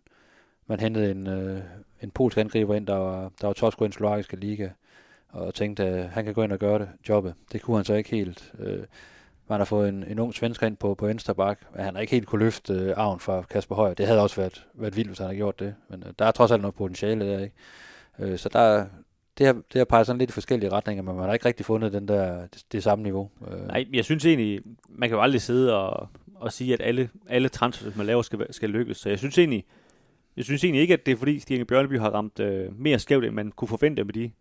Man 0.67 0.79
hentede 0.79 1.11
en, 1.11 1.27
øh, 1.27 1.61
en 2.01 2.11
polsk 2.11 2.37
angriber 2.37 2.75
ind, 2.75 2.87
der 2.87 2.95
var, 2.95 3.31
der 3.41 3.47
var 3.47 3.53
topscorer 3.53 3.87
i 3.87 3.89
den 3.89 3.93
slovakiske 3.93 4.35
liga 4.35 4.69
og 5.31 5.53
tænkte, 5.53 5.83
at 5.83 6.09
han 6.09 6.25
kan 6.25 6.33
gå 6.33 6.43
ind 6.43 6.51
og 6.51 6.59
gøre 6.59 6.79
det, 6.79 6.89
jobbet. 7.09 7.33
Det 7.51 7.61
kunne 7.61 7.77
han 7.77 7.85
så 7.85 7.93
ikke 7.93 8.09
helt. 8.09 8.53
Øh, 8.59 8.83
man 9.49 9.59
har 9.59 9.65
fået 9.65 9.89
en, 9.89 10.03
en 10.07 10.19
ung 10.19 10.33
svensker 10.33 10.67
ind 10.67 10.77
på, 10.77 10.95
på 10.95 11.05
venstre 11.05 11.35
bak, 11.35 11.59
men 11.75 11.83
han 11.83 11.95
har 11.95 12.01
ikke 12.01 12.11
helt 12.11 12.27
kunne 12.27 12.43
løfte 12.43 12.73
øh, 12.73 12.93
arven 12.97 13.19
fra 13.19 13.41
Kasper 13.41 13.75
Højer. 13.75 13.93
Det 13.93 14.07
havde 14.07 14.21
også 14.21 14.35
været, 14.35 14.67
været 14.73 14.95
vildt, 14.95 15.09
hvis 15.09 15.17
han 15.17 15.27
havde 15.27 15.37
gjort 15.37 15.59
det. 15.59 15.75
Men 15.89 16.03
øh, 16.07 16.13
der 16.19 16.25
er 16.25 16.31
trods 16.31 16.51
alt 16.51 16.61
noget 16.61 16.75
potentiale 16.75 17.25
der, 17.25 17.39
ikke? 17.39 17.55
Øh, 18.19 18.37
så 18.37 18.49
der, 18.49 18.85
det 19.37 19.45
har, 19.45 19.53
det 19.53 19.75
har 19.75 19.85
peget 19.85 20.05
sådan 20.05 20.17
lidt 20.19 20.29
i 20.29 20.33
forskellige 20.33 20.71
retninger, 20.71 21.03
men 21.03 21.15
man 21.15 21.25
har 21.25 21.33
ikke 21.33 21.45
rigtig 21.45 21.65
fundet 21.65 21.93
den 21.93 22.07
der, 22.07 22.41
det, 22.41 22.63
det 22.71 22.83
samme 22.83 23.03
niveau. 23.03 23.29
Øh. 23.51 23.67
Nej, 23.67 23.85
jeg 23.93 24.05
synes 24.05 24.25
egentlig, 24.25 24.61
man 24.89 25.09
kan 25.09 25.15
jo 25.15 25.21
aldrig 25.21 25.41
sidde 25.41 25.77
og, 25.77 26.09
og 26.35 26.53
sige, 26.53 26.73
at 26.73 26.81
alle, 26.81 27.09
alle 27.29 27.49
transfers, 27.49 27.95
man 27.95 28.05
laver, 28.05 28.21
skal, 28.21 28.53
skal 28.53 28.69
lykkes. 28.69 28.97
Så 28.97 29.09
jeg 29.09 29.19
synes 29.19 29.37
egentlig, 29.37 29.65
jeg 30.37 30.45
synes 30.45 30.63
egentlig 30.63 30.81
ikke, 30.81 30.93
at 30.93 31.05
det 31.05 31.11
er 31.11 31.15
fordi 31.15 31.39
Stine 31.39 31.65
Bjørneby 31.65 31.99
har 31.99 32.09
ramt 32.09 32.39
øh, 32.39 32.79
mere 32.79 32.99
skævt, 32.99 33.25
end 33.25 33.35
man 33.35 33.51
kunne 33.51 33.67
forvente 33.67 34.03
med 34.03 34.13
de 34.13 34.31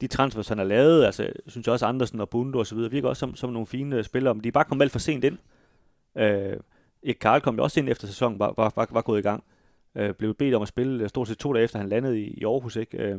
de 0.00 0.06
transfers, 0.06 0.48
han 0.48 0.58
har 0.58 0.64
lavet, 0.64 1.04
altså, 1.04 1.22
jeg 1.22 1.32
synes 1.46 1.68
også 1.68 1.86
Andersen 1.86 2.20
og 2.20 2.28
Bundo 2.28 2.58
og 2.58 2.66
så 2.66 2.74
videre, 2.74 2.90
virker 2.90 3.08
også 3.08 3.20
som, 3.20 3.34
som 3.34 3.52
nogle 3.52 3.66
fine 3.66 4.04
spillere, 4.04 4.34
men 4.34 4.44
de 4.44 4.48
er 4.48 4.52
bare 4.52 4.64
kommet 4.64 4.84
alt 4.84 4.92
for 4.92 4.98
sent 4.98 5.24
ind. 5.24 5.38
Øh, 6.16 6.56
Erik 7.02 7.16
Karl 7.20 7.40
kom 7.40 7.56
jo 7.56 7.62
også 7.62 7.80
ind 7.80 7.88
efter 7.88 8.06
sæsonen, 8.06 8.38
var, 8.38 8.54
var, 8.56 8.72
var, 8.76 8.88
var 8.90 9.02
gået 9.02 9.18
i 9.18 9.22
gang. 9.22 9.44
Øh, 9.94 10.14
blev 10.14 10.34
bedt 10.34 10.54
om 10.54 10.62
at 10.62 10.68
spille 10.68 11.02
øh, 11.02 11.08
stort 11.08 11.28
set 11.28 11.38
to 11.38 11.52
dage 11.52 11.64
efter, 11.64 11.78
han 11.78 11.88
landede 11.88 12.20
i, 12.20 12.24
i 12.24 12.44
Aarhus. 12.44 12.76
Ikke? 12.76 12.98
Øh, 12.98 13.18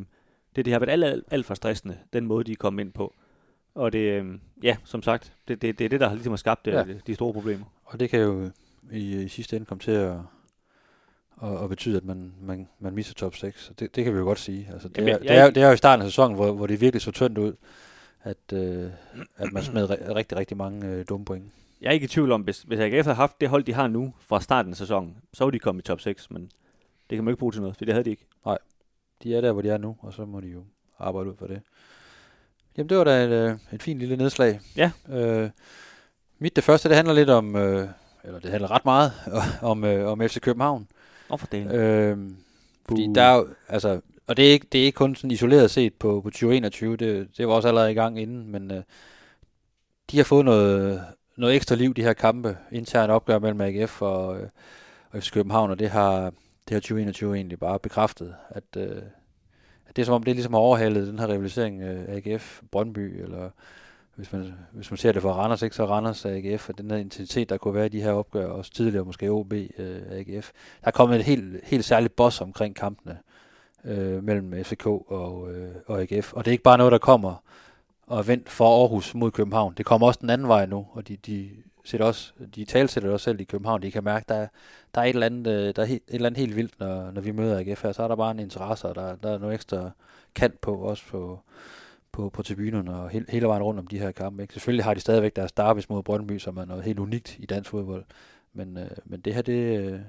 det, 0.56 0.66
det 0.66 0.74
har 0.74 0.80
været 0.80 0.90
alt, 0.90 1.04
alt, 1.04 1.26
alt 1.32 1.46
for 1.46 1.54
stressende, 1.54 1.98
den 2.14 2.26
måde, 2.26 2.44
de 2.44 2.52
er 2.52 2.56
kommet 2.56 2.84
ind 2.84 2.92
på. 2.92 3.14
Og 3.76 3.94
det, 3.94 4.00
øh, 4.00 4.26
ja, 4.64 4.78
som 4.84 5.02
sagt, 5.02 5.34
det, 5.48 5.62
det, 5.62 5.80
det 5.80 5.86
er 5.86 5.90
det, 5.90 6.00
der 6.00 6.14
ligesom 6.14 6.32
har 6.32 6.38
skabt 6.38 6.68
øh, 6.68 6.74
ja. 6.74 6.84
de, 6.84 7.02
de 7.08 7.16
store 7.16 7.34
problemer. 7.34 7.66
Og 7.84 8.00
det 8.00 8.10
kan 8.10 8.20
jo 8.20 8.50
i, 8.92 9.24
i 9.24 9.28
sidste 9.28 9.56
ende 9.56 9.66
komme 9.66 9.82
til 9.82 9.92
at 9.92 10.16
og, 11.38 11.58
og 11.58 11.70
betyder, 11.70 11.98
at 11.98 12.06
man, 12.06 12.34
man, 12.42 12.68
man 12.80 12.94
misser 12.94 13.14
top 13.14 13.36
6. 13.36 13.72
Det, 13.80 13.96
det 13.96 14.04
kan 14.04 14.14
vi 14.14 14.18
jo 14.18 14.24
godt 14.24 14.40
sige. 14.40 14.70
Altså, 14.74 14.88
det, 14.88 14.98
Jamen, 14.98 15.14
er, 15.14 15.18
det, 15.18 15.32
er, 15.32 15.50
det 15.50 15.64
er 15.64 15.68
jo 15.68 15.74
i 15.74 15.78
starten 15.78 16.06
af 16.06 16.12
sæsonen, 16.12 16.36
hvor, 16.36 16.52
hvor 16.52 16.68
det 16.68 16.82
virkelig 16.82 17.02
så 17.02 17.12
tyndt 17.12 17.38
ud, 17.38 17.54
at, 18.24 18.54
øh, 18.54 18.92
at 19.38 19.52
man 19.54 19.64
smed 19.64 19.90
rigtig, 19.90 20.38
rigtig 20.38 20.58
mange 20.58 20.88
øh, 20.88 21.06
dumme 21.10 21.26
point. 21.26 21.54
Jeg 21.82 21.88
er 21.88 21.92
ikke 21.92 22.04
i 22.04 22.08
tvivl 22.08 22.32
om, 22.32 22.42
hvis, 22.42 22.62
hvis 22.62 22.80
AGF 22.80 23.06
havde 23.06 23.16
haft 23.16 23.42
det 23.42 23.50
hold, 23.50 23.64
de 23.64 23.74
har 23.74 23.88
nu 23.88 24.14
fra 24.20 24.42
starten 24.42 24.72
af 24.72 24.78
sæsonen, 24.78 25.18
så 25.34 25.46
ville 25.46 25.54
de 25.54 25.60
komme 25.60 25.80
i 25.80 25.82
top 25.82 26.02
6, 26.02 26.32
men 26.32 26.42
det 27.10 27.16
kan 27.18 27.24
man 27.24 27.32
ikke 27.32 27.40
bruge 27.40 27.52
til 27.52 27.62
noget, 27.62 27.78
for 27.78 27.86
det 27.86 27.94
havde 27.94 28.06
de 28.06 28.10
ikke. 28.10 28.26
Nej, 28.46 28.58
de 29.24 29.36
er 29.36 29.42
der, 29.42 29.52
hvor 29.52 29.62
de 29.62 29.70
er 29.70 29.78
nu, 29.78 29.96
og 30.00 30.14
så 30.14 30.26
må 30.26 30.40
de 30.40 30.48
jo 30.48 30.64
arbejde 31.00 31.30
ud 31.30 31.36
for 31.36 31.48
det. 31.48 31.62
Jamen, 32.78 32.90
det 32.90 32.98
var 32.98 33.04
da 33.04 33.24
et, 33.24 33.30
øh, 33.30 33.58
et 33.74 33.84
fint 33.84 34.00
lille 34.00 34.16
nedslag. 34.16 34.60
Ja. 34.76 34.92
Øh, 35.10 35.50
mit 36.40 36.56
det 36.56 36.64
første, 36.64 36.90
det 36.90 36.96
handler 36.96 37.14
lidt 37.14 37.30
om, 37.30 37.56
øh, 37.56 37.90
eller 38.24 38.40
det 38.40 38.52
handler 38.52 38.72
ret 38.72 38.86
meget 38.86 39.12
om, 39.72 39.84
øh, 39.84 40.12
om 40.12 40.22
FC 40.22 40.40
København. 40.40 40.88
Og 41.30 41.40
for 41.40 41.48
det. 41.48 41.74
Øhm, 41.74 42.38
fordi 42.88 43.10
der 43.16 43.22
er 43.22 43.36
jo, 43.36 43.48
altså, 43.70 44.02
og 44.28 44.38
det 44.38 44.48
er 44.48 44.52
ikke, 44.52 44.68
det 44.72 44.82
er 44.82 44.86
ikke 44.86 44.96
kun 44.96 45.16
sådan 45.16 45.32
isoleret 45.32 45.72
set 45.72 45.94
på, 45.94 46.22
på 46.22 46.30
2021, 46.30 46.98
det, 46.98 47.28
det 47.38 47.48
var 47.48 47.54
også 47.54 47.68
allerede 47.68 47.92
i 47.92 47.96
gang 47.96 48.22
inden, 48.22 48.52
men 48.52 48.72
øh, 48.72 48.84
de 50.12 50.18
har 50.18 50.24
fået 50.24 50.46
noget, 50.46 51.04
noget 51.38 51.56
ekstra 51.56 51.76
liv, 51.76 51.94
de 51.94 52.04
her 52.04 52.14
kampe, 52.14 52.58
interne 52.72 53.14
opgør 53.14 53.40
mellem 53.40 53.62
AGF 53.62 54.02
og, 54.02 54.42
øh, 54.42 54.48
og 55.12 55.24
FC 55.24 55.32
København, 55.32 55.72
og 55.72 55.80
det 55.80 55.90
har, 55.90 56.22
det 56.68 56.74
har 56.74 56.80
2021 56.80 57.36
egentlig 57.36 57.60
bare 57.60 57.80
bekræftet, 57.80 58.36
at, 58.50 58.64
øh, 58.78 59.02
at 59.88 59.96
det 59.96 60.02
er 60.02 60.06
som 60.06 60.16
om, 60.16 60.24
det 60.24 60.36
ligesom 60.36 60.54
har 60.54 60.62
overhalet 60.62 61.08
den 61.08 61.20
her 61.20 61.28
rivalisering 61.28 61.82
øh, 61.82 62.06
AGF, 62.08 62.62
Brøndby, 62.72 63.24
eller 63.24 63.50
hvis 64.18 64.34
man, 64.34 64.54
hvis 64.72 64.92
man 64.92 64.98
ser 64.98 65.12
det 65.12 65.22
fra 65.22 65.32
Randers, 65.32 65.62
ikke, 65.62 65.76
så 65.76 65.86
Randers 65.86 66.26
AGF, 66.26 66.70
og 66.70 66.78
den 66.78 66.92
her 66.92 66.98
intensitet, 66.98 67.50
der 67.50 67.58
kunne 67.58 67.74
være 67.74 67.86
i 67.86 67.90
de 67.90 68.02
her 68.02 68.12
opgør, 68.12 68.48
også 68.48 68.72
tidligere 68.72 69.06
måske 69.06 69.30
OB 69.30 69.54
øh, 69.54 70.02
AGF. 70.12 70.52
Der 70.82 70.88
er 70.88 70.92
kommet 70.92 71.20
et 71.20 71.26
helt, 71.26 71.60
helt 71.64 71.86
særligt 71.86 72.16
boss 72.16 72.42
omkring 72.42 72.76
kampene 72.76 73.18
øh, 73.86 74.24
mellem 74.24 74.64
FCK 74.64 74.86
og, 74.86 75.54
øh, 75.54 75.72
og 75.86 76.02
AGF. 76.02 76.34
Og 76.34 76.46
det 76.46 76.52
er 76.52 76.54
ikke 76.54 76.64
bare 76.64 76.78
noget, 76.78 76.92
der 76.92 76.98
kommer 76.98 77.44
og 78.08 78.28
vendt 78.28 78.50
for 78.50 78.82
Aarhus 78.82 79.16
mod 79.16 79.32
København. 79.32 79.74
Det 79.78 79.86
kommer 79.86 80.08
også 80.08 80.20
den 80.22 80.30
anden 80.30 80.48
vej 80.48 80.66
nu, 80.66 80.88
og 80.92 81.08
de, 81.08 81.18
de 81.18 81.50
sætter 81.86 82.08
også, 82.08 82.34
de 82.56 82.66
talsætter 82.66 83.12
også 83.12 83.24
selv 83.24 83.40
i 83.40 83.44
København. 83.44 83.82
De 83.82 83.92
kan 83.92 84.04
mærke, 84.04 84.26
der, 84.30 84.48
der 84.96 85.02
er 85.02 85.06
et 85.06 85.10
eller 85.10 85.26
andet, 85.26 85.48
øh, 85.48 85.76
der 85.76 85.82
er 85.82 85.88
et 85.88 86.02
eller 86.08 86.30
andet 86.30 86.40
helt 86.40 86.56
vildt, 86.56 86.80
når, 86.80 87.12
når 87.12 87.22
vi 87.22 87.32
møder 87.32 87.60
AGF 87.60 87.84
her. 87.84 87.92
Så 87.92 88.04
er 88.04 88.08
der 88.08 88.16
bare 88.16 88.32
en 88.32 88.40
interesse, 88.40 88.88
og 88.88 88.96
der, 88.96 89.16
der 89.16 89.34
er 89.34 89.38
noget 89.38 89.56
ekstra 89.56 89.90
kant 90.36 90.62
på, 90.62 90.76
også 90.76 91.04
på, 91.08 91.40
på, 92.18 92.30
på 92.30 92.44
tribunerne 92.44 92.96
og 92.96 93.10
hele, 93.10 93.26
hele 93.30 93.48
vejen 93.48 93.64
rundt 93.64 93.80
om 93.80 93.88
de 93.88 94.00
her 94.00 94.12
kampe. 94.12 94.42
Ikke? 94.42 94.54
Selvfølgelig 94.54 94.86
har 94.86 94.94
de 94.94 95.00
stadigvæk 95.00 95.36
deres 95.36 95.52
derbys 95.52 95.90
mod 95.90 96.04
Brøndby, 96.04 96.38
som 96.38 96.58
er 96.58 96.66
noget 96.66 96.84
helt 96.84 97.00
unikt 97.00 97.36
i 97.40 97.46
dansk 97.46 97.70
fodbold. 97.70 98.04
Men, 98.54 98.78
øh, 98.78 98.90
men 99.06 99.20
det 99.20 99.34
her, 99.34 99.42
det, 99.42 99.80
øh, 99.80 100.00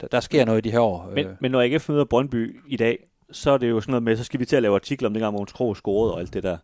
der, 0.00 0.06
der 0.06 0.20
sker 0.20 0.44
noget 0.44 0.58
i 0.58 0.68
de 0.68 0.72
her 0.72 0.80
år. 0.80 1.10
Men, 1.14 1.26
øh. 1.26 1.36
men 1.40 1.50
når 1.50 1.62
AGF 1.62 1.88
møder 1.88 2.04
Brøndby 2.04 2.60
i 2.68 2.76
dag, 2.76 3.06
så 3.30 3.50
er 3.50 3.58
det 3.58 3.70
jo 3.70 3.80
sådan 3.80 3.92
noget 3.92 4.02
med, 4.02 4.16
så 4.16 4.24
skal 4.24 4.40
vi 4.40 4.44
til 4.44 4.56
at 4.56 4.62
lave 4.62 4.74
artikler 4.74 5.08
om 5.08 5.14
dengang 5.14 5.32
Mogens 5.32 5.52
Krog 5.52 5.76
scorede 5.76 6.14
og 6.14 6.20
alt 6.20 6.34
det 6.34 6.42
der. 6.42 6.56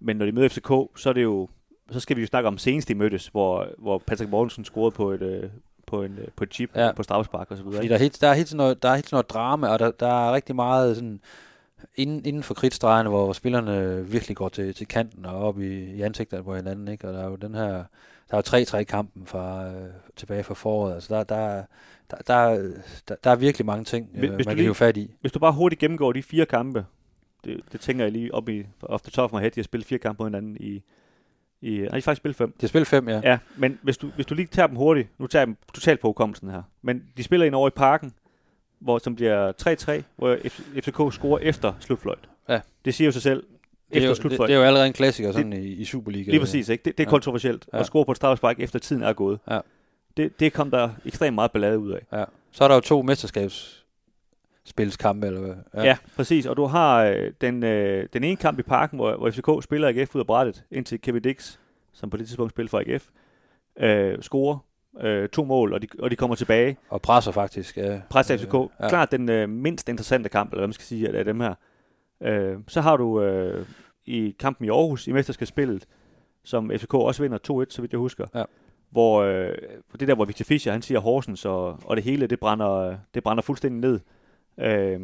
Men 0.00 0.16
når 0.16 0.26
de 0.26 0.32
møder 0.32 0.48
FCK, 0.48 1.00
så 1.00 1.08
er 1.08 1.12
det 1.12 1.22
jo 1.22 1.48
så 1.90 2.00
skal 2.00 2.16
vi 2.16 2.20
jo 2.20 2.26
snakke 2.26 2.48
om 2.48 2.58
senest 2.58 2.88
de 2.88 2.94
mødtes, 2.94 3.26
hvor, 3.26 3.68
hvor 3.78 3.98
Patrick 3.98 4.30
Mortensen 4.30 4.64
scorede 4.64 4.90
på 4.90 5.10
et, 5.10 5.22
øh, 5.22 5.50
på, 5.86 6.02
en, 6.02 6.18
øh, 6.18 6.28
på 6.36 6.44
et 6.44 6.54
chip 6.54 6.70
ja. 6.76 6.92
på 6.92 7.02
straffespark 7.02 7.50
og 7.50 7.56
så 7.56 7.62
videre. 7.62 7.76
Fordi 7.76 7.88
der 7.88 7.94
er 7.94 7.98
helt, 7.98 8.20
der 8.20 8.28
er 8.28 8.34
helt 8.34 8.48
sådan 8.48 8.56
noget, 8.56 8.82
der 8.82 8.88
er 8.88 8.94
helt 8.94 9.06
sådan 9.06 9.16
noget 9.16 9.30
drama, 9.30 9.68
og 9.68 9.78
der, 9.78 9.90
der 9.90 10.28
er 10.28 10.32
rigtig 10.32 10.56
meget 10.56 10.96
sådan, 10.96 11.20
inden, 11.94 12.24
inden 12.24 12.42
for 12.42 12.54
kridtstregerne, 12.54 13.08
hvor 13.08 13.32
spillerne 13.32 14.06
virkelig 14.08 14.36
går 14.36 14.48
til, 14.48 14.74
til 14.74 14.86
kanten 14.86 15.26
og 15.26 15.36
op 15.36 15.60
i, 15.60 15.84
i 15.84 16.02
ansigtet 16.02 16.44
på 16.44 16.56
hinanden, 16.56 16.88
ikke? 16.88 17.08
Og 17.08 17.14
der 17.14 17.20
er 17.20 17.28
jo 17.28 17.36
den 17.36 17.54
her, 17.54 17.84
der 18.30 18.36
er 18.36 18.66
jo 18.76 18.78
3-3 18.80 18.82
kampen 18.82 19.26
fra, 19.26 19.66
øh, 19.66 19.88
tilbage 20.16 20.42
fra 20.44 20.54
foråret, 20.54 20.94
altså 20.94 21.14
der, 21.14 21.24
der, 21.24 21.64
der, 22.10 22.16
der, 22.26 22.72
der, 23.08 23.14
der 23.24 23.30
er 23.30 23.36
virkelig 23.36 23.66
mange 23.66 23.84
ting, 23.84 24.08
hvis, 24.14 24.30
øh, 24.30 24.36
man 24.36 24.44
kan 24.44 24.58
hive 24.58 24.74
fat 24.74 24.96
i. 24.96 25.14
Hvis 25.20 25.32
du 25.32 25.38
bare 25.38 25.52
hurtigt 25.52 25.80
gennemgår 25.80 26.12
de 26.12 26.22
fire 26.22 26.46
kampe, 26.46 26.84
det, 27.44 27.60
det 27.72 27.80
tænker 27.80 28.04
jeg 28.04 28.12
lige 28.12 28.34
op 28.34 28.48
i, 28.48 28.66
off 28.82 29.02
the 29.02 29.10
top 29.10 29.32
of 29.32 29.38
my 29.38 29.40
head, 29.40 29.50
de 29.50 29.60
har 29.60 29.64
spillet 29.64 29.86
fire 29.86 29.98
kampe 29.98 30.18
på 30.18 30.24
hinanden 30.24 30.56
i, 30.60 30.82
i, 31.62 31.78
nej, 31.78 31.88
de 31.88 31.92
har 31.92 32.00
faktisk 32.00 32.16
spillet 32.16 32.36
fem. 32.36 32.50
De 32.50 32.56
har 32.60 32.68
spillet 32.68 32.88
fem, 32.88 33.08
ja. 33.08 33.20
Ja, 33.24 33.38
men 33.56 33.78
hvis 33.82 33.98
du, 33.98 34.10
hvis 34.14 34.26
du 34.26 34.34
lige 34.34 34.46
tager 34.46 34.66
dem 34.66 34.76
hurtigt, 34.76 35.08
nu 35.18 35.26
tager 35.26 35.40
jeg 35.40 35.46
dem 35.46 35.56
totalt 35.74 36.00
på 36.00 36.08
hukommelsen 36.08 36.50
her, 36.50 36.62
men 36.82 37.02
de 37.16 37.22
spiller 37.22 37.46
ind 37.46 37.54
over 37.54 37.68
i 37.68 37.70
parken, 37.70 38.12
hvor, 38.82 38.98
som 38.98 39.14
bliver 39.14 39.52
3-3, 40.00 40.02
hvor 40.16 40.36
FCK 40.80 41.14
scorer 41.14 41.38
efter 41.38 41.72
slutfløjt. 41.80 42.28
Ja. 42.48 42.60
Det 42.84 42.94
siger 42.94 43.06
jo 43.06 43.12
sig 43.12 43.22
selv, 43.22 43.42
det 43.94 44.04
er, 44.04 44.08
jo, 44.08 44.14
det, 44.14 44.30
det 44.30 44.50
er 44.50 44.56
jo 44.56 44.62
allerede 44.62 44.86
en 44.86 44.92
klassiker 44.92 45.32
sådan 45.32 45.52
det, 45.52 45.58
i, 45.58 45.72
i 45.72 45.84
Superliga. 45.84 46.30
Lige 46.30 46.40
præcis, 46.40 46.68
ikke? 46.68 46.84
Det, 46.84 46.98
det 46.98 47.04
er 47.04 47.08
ja. 47.08 47.10
kontroversielt 47.10 47.66
ja. 47.72 47.78
at 47.78 47.86
score 47.86 48.04
på 48.04 48.10
et 48.10 48.16
straffespark 48.16 48.60
efter 48.60 48.78
tiden 48.78 49.02
er 49.02 49.12
gået. 49.12 49.38
Ja. 49.50 49.60
Det, 50.16 50.40
det 50.40 50.52
kom 50.52 50.70
der 50.70 50.90
ekstremt 51.04 51.34
meget 51.34 51.52
ballade 51.52 51.78
ud 51.78 51.92
af. 51.92 52.00
Ja. 52.12 52.24
Så 52.52 52.64
er 52.64 52.68
der 52.68 52.74
jo 52.74 52.80
to 52.80 53.02
mesterskabsspilskampe, 53.02 55.26
eller 55.26 55.40
hvad? 55.40 55.54
Ja. 55.74 55.82
ja, 55.82 55.96
præcis. 56.16 56.46
Og 56.46 56.56
du 56.56 56.64
har 56.64 57.04
øh, 57.04 57.32
den, 57.40 57.64
øh, 57.64 58.08
den 58.12 58.24
ene 58.24 58.36
kamp 58.36 58.58
i 58.58 58.62
parken, 58.62 58.98
hvor, 58.98 59.16
hvor 59.16 59.30
FCK 59.30 59.64
spiller 59.64 59.88
AGF 59.88 60.14
ud 60.14 60.20
af 60.20 60.26
brættet, 60.26 60.64
indtil 60.70 61.00
Kevin 61.00 61.22
Dix, 61.22 61.56
som 61.92 62.10
på 62.10 62.16
det 62.16 62.26
tidspunkt 62.26 62.52
spiller 62.52 62.70
for 62.70 62.78
AGF, 62.78 63.08
øh, 63.80 64.22
scorer 64.22 64.58
øh, 65.00 65.28
to 65.28 65.44
mål, 65.44 65.72
og 65.72 65.82
de, 65.82 65.86
og 65.98 66.10
de 66.10 66.16
kommer 66.16 66.36
tilbage. 66.36 66.76
Og 66.88 67.02
presser 67.02 67.32
faktisk. 67.32 67.76
Ja. 67.76 68.00
Presser 68.10 68.36
FCK. 68.36 68.54
Ja. 68.54 68.88
Klart 68.88 69.12
den 69.12 69.28
øh, 69.28 69.48
mindst 69.48 69.88
interessante 69.88 70.28
kamp, 70.28 70.50
eller 70.50 70.60
hvad 70.60 70.68
man 70.68 70.72
skal 70.72 70.84
sige, 70.84 71.16
af 71.18 71.24
dem 71.24 71.40
her. 71.40 71.54
Øh, 72.22 72.56
så 72.68 72.80
har 72.80 72.96
du 72.96 73.22
øh, 73.22 73.66
i 74.06 74.34
kampen 74.38 74.64
i 74.64 74.68
Aarhus, 74.68 75.06
i 75.06 75.12
mesterskabsspillet, 75.12 75.86
som 76.44 76.70
FCK 76.76 76.94
også 76.94 77.22
vinder 77.22 77.38
2-1, 77.38 77.70
så 77.70 77.82
vidt 77.82 77.92
jeg 77.92 77.98
husker. 77.98 78.26
Ja. 78.34 78.44
Hvor 78.90 79.22
øh, 79.22 79.54
det 80.00 80.08
der, 80.08 80.14
hvor 80.14 80.24
Victor 80.24 80.44
Fischer, 80.44 80.72
han 80.72 80.82
siger 80.82 81.00
Horsens, 81.00 81.44
og, 81.44 81.78
og 81.84 81.96
det 81.96 82.04
hele, 82.04 82.26
det 82.26 82.40
brænder, 82.40 82.96
det 83.14 83.22
brænder 83.22 83.42
fuldstændig 83.42 83.90
ned. 83.90 84.00
Øh, 84.60 85.00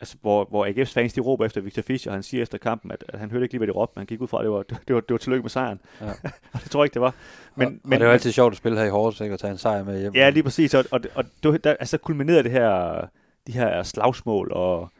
altså, 0.00 0.16
hvor, 0.20 0.46
hvor 0.50 0.66
AGF's 0.66 0.92
fans, 0.92 1.12
de 1.12 1.20
råber 1.20 1.46
efter 1.46 1.60
Victor 1.60 1.82
Fischer, 1.82 2.10
og 2.10 2.16
han 2.16 2.22
siger 2.22 2.42
efter 2.42 2.58
kampen, 2.58 2.92
at, 2.92 3.04
at 3.08 3.18
han 3.18 3.30
hørte 3.30 3.44
ikke 3.44 3.52
lige, 3.52 3.58
hvad 3.58 3.66
de 3.66 3.72
råbte, 3.72 3.92
men 3.94 4.00
han 4.00 4.06
gik 4.06 4.20
ud 4.20 4.28
fra, 4.28 4.38
at 4.38 4.44
det 4.44 4.50
var, 4.50 4.62
det 4.62 4.94
var, 4.94 5.00
det 5.00 5.10
var 5.10 5.18
tillykke 5.18 5.42
med 5.42 5.50
sejren. 5.50 5.80
Ja. 6.00 6.06
og 6.54 6.60
det 6.62 6.70
tror 6.70 6.80
jeg 6.80 6.84
ikke, 6.84 6.94
det 6.94 7.02
var. 7.02 7.14
Men, 7.54 7.66
og, 7.66 7.72
men, 7.84 7.92
og 7.92 8.00
det 8.00 8.06
var 8.06 8.12
altid 8.12 8.32
sjovt 8.32 8.52
at 8.52 8.58
spille 8.58 8.78
her 8.78 8.84
i 8.84 8.90
Horsens, 8.90 9.20
ikke, 9.20 9.32
at 9.32 9.40
tage 9.40 9.50
en 9.50 9.58
sejr 9.58 9.84
med 9.84 10.00
hjem. 10.00 10.14
Ja, 10.14 10.30
lige 10.30 10.42
præcis, 10.42 10.74
og, 10.74 10.84
og, 10.90 11.00
og, 11.14 11.24
der, 11.42 11.74
altså, 11.80 11.98
kulminerede 11.98 12.42
det 12.42 12.50
her, 12.50 13.00
de 13.46 13.52
her 13.52 13.82
slagsmål, 13.82 14.52
og, 14.52 14.90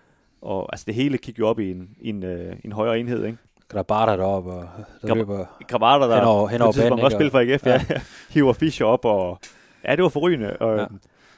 og 0.42 0.68
altså, 0.72 0.84
det 0.86 0.94
hele 0.94 1.18
kiggede 1.18 1.40
jo 1.40 1.48
op 1.48 1.58
i 1.58 1.70
en, 1.70 1.90
i 2.00 2.08
en, 2.08 2.22
uh, 2.24 2.52
en 2.64 2.72
højere 2.72 2.98
enhed, 2.98 3.24
ikke? 3.24 3.38
Grabata 3.68 4.16
deroppe, 4.16 4.50
og 4.50 4.68
der 5.02 5.08
Grab- 5.08 5.16
løber 5.16 5.44
Grabata, 5.68 6.08
der 6.08 6.16
henover, 6.16 6.48
henover 6.48 6.72
banen. 6.72 7.00
også 7.00 7.16
spiller 7.16 7.30
for 7.30 7.38
AGF, 7.38 7.66
ja. 7.66 7.80
ja. 7.90 8.00
hiver 8.34 8.52
Fischer 8.52 8.86
op, 8.86 9.04
og 9.04 9.38
ja, 9.84 9.96
det 9.96 10.02
var 10.02 10.08
forrygende. 10.08 10.56
Og, 10.56 10.78
ja. 10.78 10.86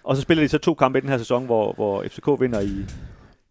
og 0.05 0.17
så 0.17 0.23
spiller 0.23 0.45
de 0.45 0.49
så 0.49 0.59
to 0.59 0.75
kampe 0.75 0.99
i 0.99 1.01
den 1.01 1.09
her 1.09 1.19
sæson, 1.19 1.45
hvor, 1.47 1.73
hvor 1.73 2.05
FCK 2.09 2.27
vinder 2.41 2.61
i, 2.61 2.85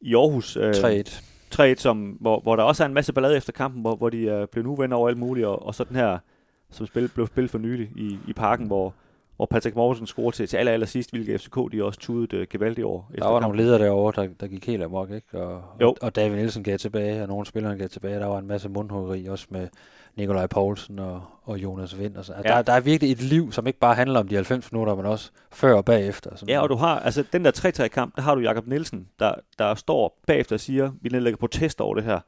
i 0.01 0.15
Aarhus. 0.15 0.57
Øh, 0.57 0.71
3-1. 0.71 1.23
3-1, 1.55 1.75
som, 1.75 2.17
hvor, 2.19 2.39
hvor 2.39 2.55
der 2.55 2.63
også 2.63 2.83
er 2.83 2.87
en 2.87 2.93
masse 2.93 3.13
ballade 3.13 3.37
efter 3.37 3.53
kampen, 3.53 3.81
hvor, 3.81 3.95
hvor 3.95 4.09
de 4.09 4.17
øh, 4.17 4.47
blev 4.47 4.63
nu 4.63 4.75
venner 4.75 4.95
over 4.95 5.09
alt 5.09 5.17
muligt, 5.17 5.47
og, 5.47 5.65
og 5.65 5.75
så 5.75 5.83
den 5.83 5.95
her, 5.95 6.17
som 6.71 6.85
spil, 6.85 7.07
blev 7.07 7.27
spillet 7.27 7.51
for 7.51 7.57
nylig 7.57 7.89
i, 7.95 8.17
i 8.27 8.33
parken, 8.33 8.67
hvor, 8.67 8.93
hvor 9.35 9.45
Patrick 9.45 9.75
Mortensen 9.75 10.07
scorede 10.07 10.35
til, 10.35 10.47
til 10.47 10.57
aller, 10.57 10.71
aller 10.71 10.87
sidst, 10.87 11.11
hvilket 11.11 11.41
FCK 11.41 11.55
de 11.71 11.83
også 11.83 11.99
tudede 11.99 12.41
uh, 12.41 12.47
gevaldigt 12.49 12.85
over. 12.85 13.01
Der 13.15 13.23
var 13.23 13.31
kampen. 13.31 13.41
nogle 13.41 13.57
ledere 13.63 13.83
derovre, 13.83 14.23
der, 14.23 14.29
der 14.39 14.47
gik 14.47 14.67
helt 14.67 14.83
amok, 14.83 15.11
ikke? 15.11 15.41
Og, 15.41 15.63
jo. 15.81 15.95
og 16.01 16.15
David 16.15 16.35
Nielsen 16.35 16.63
gav 16.63 16.77
tilbage, 16.77 17.21
og 17.21 17.27
nogle 17.27 17.45
spillere 17.45 17.77
gav 17.77 17.89
tilbage. 17.89 18.19
Der 18.19 18.25
var 18.25 18.39
en 18.39 18.47
masse 18.47 18.69
mundhuggeri, 18.69 19.25
også 19.25 19.47
med 19.49 19.67
Nikolaj 20.17 20.47
Poulsen 20.47 20.99
og, 20.99 21.21
og 21.43 21.57
Jonas 21.57 21.99
Vind. 21.99 22.15
Og 22.15 22.25
så. 22.25 22.33
Altså, 22.33 22.49
ja. 22.49 22.55
der, 22.55 22.61
der 22.61 22.73
er 22.73 22.79
virkelig 22.79 23.11
et 23.11 23.21
liv, 23.21 23.51
som 23.51 23.67
ikke 23.67 23.79
bare 23.79 23.95
handler 23.95 24.19
om 24.19 24.27
de 24.27 24.35
90 24.35 24.71
minutter, 24.71 24.95
men 24.95 25.05
også 25.05 25.31
før 25.51 25.73
og 25.73 25.85
bagefter. 25.85 26.35
Sådan 26.35 26.49
ja, 26.49 26.59
og 26.61 26.69
du 26.69 26.75
har, 26.75 26.99
altså 26.99 27.23
den 27.33 27.45
der 27.45 27.51
3-3-kamp, 27.57 28.15
der 28.15 28.21
har 28.21 28.35
du 28.35 28.41
Jakob 28.41 28.67
Nielsen, 28.67 29.07
der, 29.19 29.33
der 29.59 29.75
står 29.75 30.19
bagefter 30.27 30.55
og 30.55 30.59
siger, 30.59 30.91
vi 31.01 31.09
nedlægger 31.09 31.37
protest 31.37 31.81
over 31.81 31.95
det 31.95 32.03
her. 32.03 32.19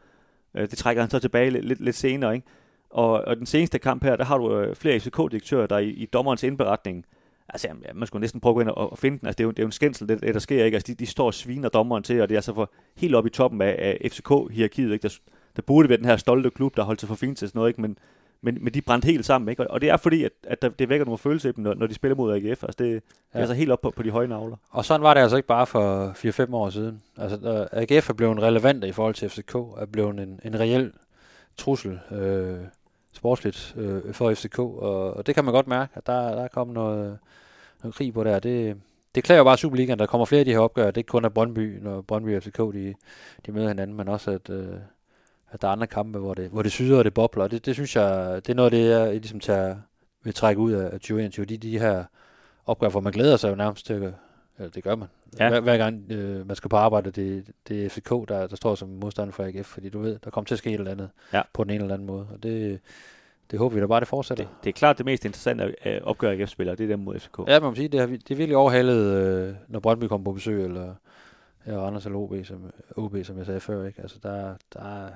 Øh, 0.56 0.70
det 0.70 0.78
trækker 0.78 1.04
han 1.04 1.10
så 1.10 1.20
tilbage 1.20 1.50
lidt, 1.50 1.66
lidt, 1.66 1.82
lidt 1.82 1.96
senere, 1.96 2.36
ikke? 2.36 2.48
Og, 2.90 3.12
og 3.12 3.38
den 3.38 3.46
seneste 3.46 3.80
kamp 3.80 4.04
her, 4.04 4.16
der 4.16 4.24
har 4.24 4.38
du 4.38 4.60
øh, 4.60 4.76
flere 4.76 5.00
FCK-direktører, 5.00 5.68
der 5.68 5.78
i, 5.78 5.90
i 5.90 6.06
dommerens 6.06 6.44
indberetning 6.44 7.06
Altså, 7.54 7.68
jamen, 7.68 7.84
man 7.96 8.08
skulle 8.08 8.22
næsten 8.22 8.42
prøve 8.42 8.52
at 8.52 8.56
gå 8.56 8.62
ind 8.62 8.70
og, 8.70 8.92
og 8.92 8.98
finde 8.98 9.20
den. 9.20 9.28
Altså, 9.28 9.38
det 9.38 9.44
er 9.44 9.46
jo, 9.46 9.52
det 9.52 9.60
er 9.60 9.64
jo 9.64 9.68
en 9.68 9.72
skændsel, 9.72 10.10
det, 10.10 10.22
det, 10.22 10.34
der 10.34 10.40
sker, 10.40 10.66
ikke? 10.66 10.76
Altså, 10.76 10.94
de, 10.94 10.96
de 10.96 11.06
står 11.06 11.26
og 11.26 11.34
sviner 11.34 11.70
dommeren 11.70 12.04
til, 12.04 12.22
og 12.22 12.30
det 12.30 12.36
er 12.36 12.38
altså 12.38 12.54
for 12.54 12.72
helt 12.98 13.16
op 13.16 13.26
i 13.26 13.30
toppen 13.30 13.62
af, 13.62 13.76
af 13.80 14.10
FCK-hierarkiet, 14.12 14.94
ikke? 14.94 15.04
Der, 15.04 15.18
der 15.56 15.62
burde 15.62 15.90
være 15.90 15.98
den 15.98 16.06
her 16.06 16.18
stolte 16.18 16.50
klub, 16.50 16.78
der 16.78 16.84
holdt 16.84 17.00
sig 17.00 17.08
for 17.08 17.16
fint 17.16 17.38
til 17.38 17.48
sådan 17.48 17.60
noget, 17.60 17.70
ikke? 17.70 17.82
Men, 17.82 17.98
men, 18.42 18.58
men 18.62 18.74
de 18.74 18.82
brændte 18.82 19.06
helt 19.06 19.26
sammen, 19.26 19.50
ikke? 19.50 19.72
Og, 19.72 19.82
det 19.82 19.90
er 19.90 19.98
fordi, 19.98 20.24
at, 20.24 20.32
at 20.44 20.62
der, 20.62 20.70
det 20.70 20.90
vækker 20.90 21.06
nogle 21.06 21.18
følelser 21.18 21.50
i 21.50 21.52
dem, 21.52 21.64
når, 21.64 21.74
når 21.74 21.88
de 21.88 21.94
spiller 21.94 22.16
mod 22.16 22.34
AGF. 22.34 22.64
Altså, 22.64 22.76
det, 22.80 22.90
ja. 22.90 22.94
det 22.94 23.02
er 23.34 23.40
altså 23.40 23.54
helt 23.54 23.72
op 23.72 23.82
på, 23.82 23.94
på 23.96 24.04
de 24.04 24.12
høje 24.12 24.28
navler. 24.28 24.58
Og 24.70 24.86
sådan 24.86 25.04
var 25.04 25.14
det 25.14 25.22
altså 25.22 25.38
ikke 25.38 25.48
bare 25.48 25.68
for 25.68 26.12
4-5 26.50 26.54
år 26.54 26.70
siden. 26.70 27.02
Altså, 27.18 27.68
AGF 27.72 28.10
er 28.10 28.14
blevet 28.14 28.42
relevant 28.42 28.84
i 28.84 28.92
forhold 28.92 29.14
til 29.16 29.30
FCK, 29.30 29.56
er 29.56 29.86
blevet 29.92 30.20
en, 30.20 30.40
en 30.44 30.60
reel 30.60 30.92
trussel 31.58 32.00
øh, 32.12 32.60
sportsligt 33.12 33.76
øh, 33.78 34.14
for 34.14 34.34
FCK, 34.34 34.60
og, 34.60 35.14
og 35.14 35.28
det 35.28 35.36
kan 35.36 35.46
man 35.46 35.54
godt 35.54 35.68
mærke, 35.68 35.92
at 35.96 36.08
der, 36.08 36.36
der 36.36 36.44
er 36.44 36.48
kommet 36.48 36.74
noget, 36.74 37.18
noget 37.84 37.96
krig 37.96 38.14
på 38.14 38.24
der. 38.24 38.40
Det, 38.40 38.78
det 39.16 39.24
klæder 39.24 39.40
jo 39.40 39.44
bare 39.44 39.58
Superligaen, 39.58 40.00
der 40.00 40.06
kommer 40.06 40.26
flere 40.26 40.40
af 40.40 40.46
de 40.46 40.52
her 40.52 40.60
opgør. 40.60 40.86
Det 40.86 40.98
er 40.98 40.98
ikke 40.98 41.08
kun 41.08 41.26
af 41.26 41.34
Brøndby, 41.34 41.80
når 41.82 42.02
Brøndby 42.02 42.36
og 42.36 42.44
FCK 42.44 42.58
de, 42.58 42.94
de 43.46 43.52
møder 43.52 43.68
hinanden, 43.68 43.98
men 43.98 44.08
også 44.08 44.32
at, 44.32 44.50
øh, 44.50 44.76
at 45.52 45.62
der 45.62 45.68
er 45.68 45.72
andre 45.72 45.88
kampe, 45.88 46.20
hvor 46.20 46.34
det, 46.34 46.50
hvor 46.50 46.62
det 46.62 46.72
syder 46.72 46.98
og 46.98 47.04
det 47.04 47.14
bobler. 47.14 47.48
Det, 47.48 47.66
det 47.66 47.76
synes 47.76 47.96
jeg, 47.96 48.36
det 48.36 48.50
er 48.50 48.56
noget 48.56 48.74
af 48.74 48.80
det, 48.80 48.90
jeg 48.90 49.12
ligesom 49.12 49.40
tager, 49.40 49.76
vil 50.24 50.34
trække 50.34 50.62
ud 50.62 50.72
af 50.72 50.92
2021. 50.92 51.46
De, 51.46 51.58
de 51.58 51.80
her 51.80 52.04
opgør, 52.66 52.90
hvor 52.90 53.00
man 53.00 53.14
glæder 53.14 53.38
sig 53.38 53.50
jo 53.50 53.56
nærmest 53.56 53.86
til, 53.86 53.96
eller 53.96 54.72
det 54.72 54.84
gør 54.84 54.96
man. 54.96 55.08
Ja. 55.40 55.50
Hver, 55.50 55.60
hver 55.60 55.78
gang 55.78 56.12
øh, 56.12 56.48
man 56.48 56.56
skal 56.56 56.70
på 56.70 56.78
arbejde, 56.78 57.12
det, 57.12 57.52
det 57.68 57.86
er 57.86 57.90
FCK, 57.90 58.10
der, 58.10 58.48
der 58.48 58.56
står 58.56 58.76
som 58.76 58.90
modstander 58.90 59.32
for 59.34 59.44
AGF, 59.44 59.68
fordi 59.68 59.90
du 59.90 60.00
ved, 60.00 60.20
der 60.24 60.30
kommer 60.30 60.46
til 60.46 60.56
at 60.56 60.60
ske 60.60 60.70
et 60.70 60.80
eller 60.80 60.92
andet 60.92 61.10
ja. 61.34 61.42
på 61.54 61.64
den 61.64 61.72
ene 61.72 61.84
eller 61.84 61.94
anden 61.94 62.08
måde. 62.08 62.28
Og 62.34 62.44
det, 62.44 62.80
det 63.52 63.60
håber 63.60 63.76
vi 63.76 63.82
da 63.82 63.88
bare, 63.88 64.00
det 64.00 64.08
fortsætter. 64.08 64.44
Det, 64.44 64.54
det 64.64 64.70
er 64.70 64.74
klart 64.74 64.98
det 64.98 65.06
mest 65.06 65.26
interessante 65.26 65.88
at 65.88 66.04
opgøre 66.04 66.34
AGF-spillere, 66.34 66.76
det 66.76 66.84
er 66.84 66.88
dem 66.88 67.00
mod 67.00 67.20
FCK. 67.20 67.40
Ja, 67.48 67.60
man 67.60 67.70
må 67.70 67.76
sige, 67.76 67.88
det, 67.88 68.00
har, 68.00 68.08
det 68.08 68.32
er 68.32 68.36
virkelig 68.36 68.58
overhalet, 68.58 69.16
øh, 69.16 69.56
når 69.68 69.80
Brøndby 69.80 70.04
kommer 70.04 70.26
på 70.26 70.32
besøg, 70.32 70.64
eller 70.64 70.96
ja, 71.68 71.78
Randers 71.78 72.06
eller 72.06 72.20
OB, 72.20 72.34
som, 72.44 72.72
OB, 72.96 73.16
som 73.24 73.38
jeg 73.38 73.46
sagde 73.46 73.60
før. 73.60 73.86
Ikke? 73.86 74.02
Altså, 74.02 74.18
der, 74.24 74.56
der, 74.74 75.08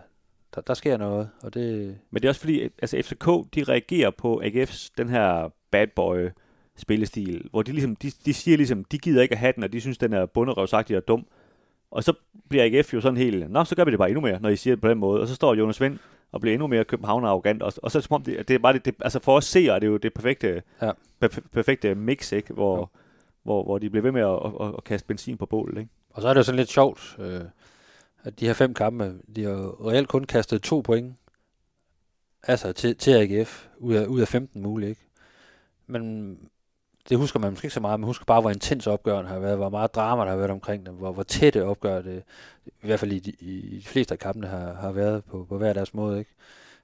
der, 0.55 0.61
der 0.61 0.73
sker 0.73 0.97
noget, 0.97 1.29
og 1.41 1.53
det... 1.53 1.97
Men 2.11 2.21
det 2.21 2.27
er 2.27 2.29
også 2.29 2.41
fordi, 2.41 2.61
altså 2.63 3.01
FCK, 3.01 3.55
de 3.55 3.63
reagerer 3.63 4.09
på 4.09 4.41
AGF's, 4.45 4.89
den 4.97 5.09
her 5.09 5.49
bad 5.71 5.87
boy 5.87 6.29
spillestil, 6.77 7.47
hvor 7.51 7.61
de, 7.61 7.71
ligesom, 7.71 7.95
de, 7.95 8.11
de 8.25 8.33
siger 8.33 8.57
ligesom, 8.57 8.83
de 8.83 8.97
gider 8.97 9.21
ikke 9.21 9.33
at 9.33 9.39
have 9.39 9.53
den, 9.55 9.63
og 9.63 9.73
de 9.73 9.81
synes, 9.81 9.97
den 9.97 10.13
er 10.13 10.25
bunderøvsagtig 10.25 10.97
og 10.97 11.07
dum. 11.07 11.25
Og 11.91 12.03
så 12.03 12.13
bliver 12.49 12.63
AGF 12.63 12.93
jo 12.93 13.01
sådan 13.01 13.17
helt, 13.17 13.51
nå, 13.51 13.63
så 13.63 13.75
gør 13.75 13.85
vi 13.85 13.91
det 13.91 13.99
bare 13.99 14.09
endnu 14.09 14.21
mere, 14.21 14.39
når 14.41 14.49
I 14.49 14.55
siger 14.55 14.75
det 14.75 14.81
på 14.81 14.89
den 14.89 14.97
måde. 14.97 15.21
Og 15.21 15.27
så 15.27 15.35
står 15.35 15.53
Jonas 15.53 15.81
Vind 15.81 15.99
og 16.31 16.41
bliver 16.41 16.53
endnu 16.53 16.67
mere 16.67 16.83
København 16.83 17.25
arrogant. 17.25 17.63
Og, 17.63 17.73
og 17.83 17.91
så 17.91 18.01
som 18.01 18.15
om 18.15 18.23
det, 18.23 18.47
det 18.47 18.54
er 18.54 18.60
bare 18.60 18.73
det, 18.73 18.85
det, 18.85 18.95
altså 18.99 19.19
for 19.19 19.35
os 19.37 19.45
seere, 19.45 19.75
det 19.75 19.83
er 19.83 19.91
jo 19.91 19.97
det 19.97 20.13
perfekte, 20.13 20.62
ja. 20.81 20.91
per, 21.19 21.27
perfekte 21.51 21.95
mix, 21.95 22.31
ikke? 22.31 22.54
Hvor, 22.54 22.77
ja. 22.79 22.85
hvor, 23.43 23.63
hvor 23.63 23.77
de 23.77 23.89
bliver 23.89 24.04
ved 24.04 24.12
med 24.12 24.21
at, 24.21 24.67
at, 24.67 24.73
at, 24.77 24.83
kaste 24.83 25.08
benzin 25.08 25.37
på 25.37 25.45
bålet. 25.45 25.77
Ikke? 25.77 25.89
Og 26.10 26.21
så 26.21 26.27
er 26.27 26.33
det 26.33 26.37
jo 26.37 26.43
sådan 26.43 26.58
lidt 26.58 26.69
sjovt, 26.69 27.17
øh, 27.19 27.41
at 28.24 28.40
de 28.40 28.46
her 28.46 28.54
fem 28.54 28.74
kampe, 28.74 29.13
de 29.36 29.44
har 29.44 29.88
reelt 29.88 30.08
kun 30.08 30.24
kastet 30.24 30.62
to 30.62 30.82
point 30.82 31.15
altså 32.44 32.71
til, 32.71 32.96
til 32.96 33.12
AGF, 33.12 33.67
ud 33.78 33.94
af, 33.94 34.06
ud 34.06 34.21
af 34.21 34.28
15 34.28 34.62
muligt. 34.62 34.90
ikke? 34.90 35.02
Men 35.88 36.38
det 37.10 37.17
husker 37.17 37.40
man 37.40 37.52
måske 37.52 37.65
ikke 37.65 37.74
så 37.74 37.80
meget, 37.80 38.00
men 38.00 38.08
husker 38.08 38.26
bare, 38.26 38.42
hvor 38.42 38.50
intens 38.50 38.88
opgøren 38.88 39.28
har 39.28 39.40
været, 39.40 39.58
hvor 39.58 39.69
meget 39.69 39.96
drama 39.96 40.24
der 40.24 40.30
har 40.30 40.38
været 40.38 40.52
omkring 40.52 40.86
dem, 40.86 40.94
hvor, 40.94 41.12
hvor 41.12 41.24
tætte 41.24 41.65
opgør 41.65 42.02
det, 42.02 42.24
i 42.65 42.71
hvert 42.82 43.00
fald 43.00 43.12
i 43.12 43.19
de, 43.19 43.32
i 43.40 43.80
de 43.80 43.88
fleste 43.88 44.13
af 44.13 44.19
kampene, 44.19 44.48
har, 44.48 44.74
har 44.74 44.92
været 44.92 45.24
på, 45.24 45.46
på 45.50 45.58
hver 45.58 45.74
deres 45.74 45.94
måde. 45.94 46.19
Ikke? 46.19 46.32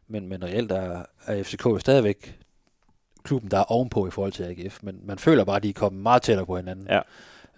Men, 0.07 0.27
men 0.27 0.43
reelt 0.43 0.71
er, 0.71 1.05
er 1.25 1.43
FCK 1.43 1.65
jo 1.65 1.79
stadigvæk 1.79 2.39
klubben, 3.23 3.51
der 3.51 3.57
er 3.57 3.71
ovenpå 3.71 4.07
i 4.07 4.11
forhold 4.11 4.31
til 4.31 4.43
AGF, 4.43 4.79
men 4.83 4.99
man 5.03 5.19
føler 5.19 5.43
bare, 5.43 5.55
at 5.55 5.63
de 5.63 5.69
er 5.69 5.73
kommet 5.73 6.01
meget 6.01 6.21
tættere 6.21 6.45
på 6.45 6.57
hinanden. 6.57 6.87
Ja. 6.89 7.01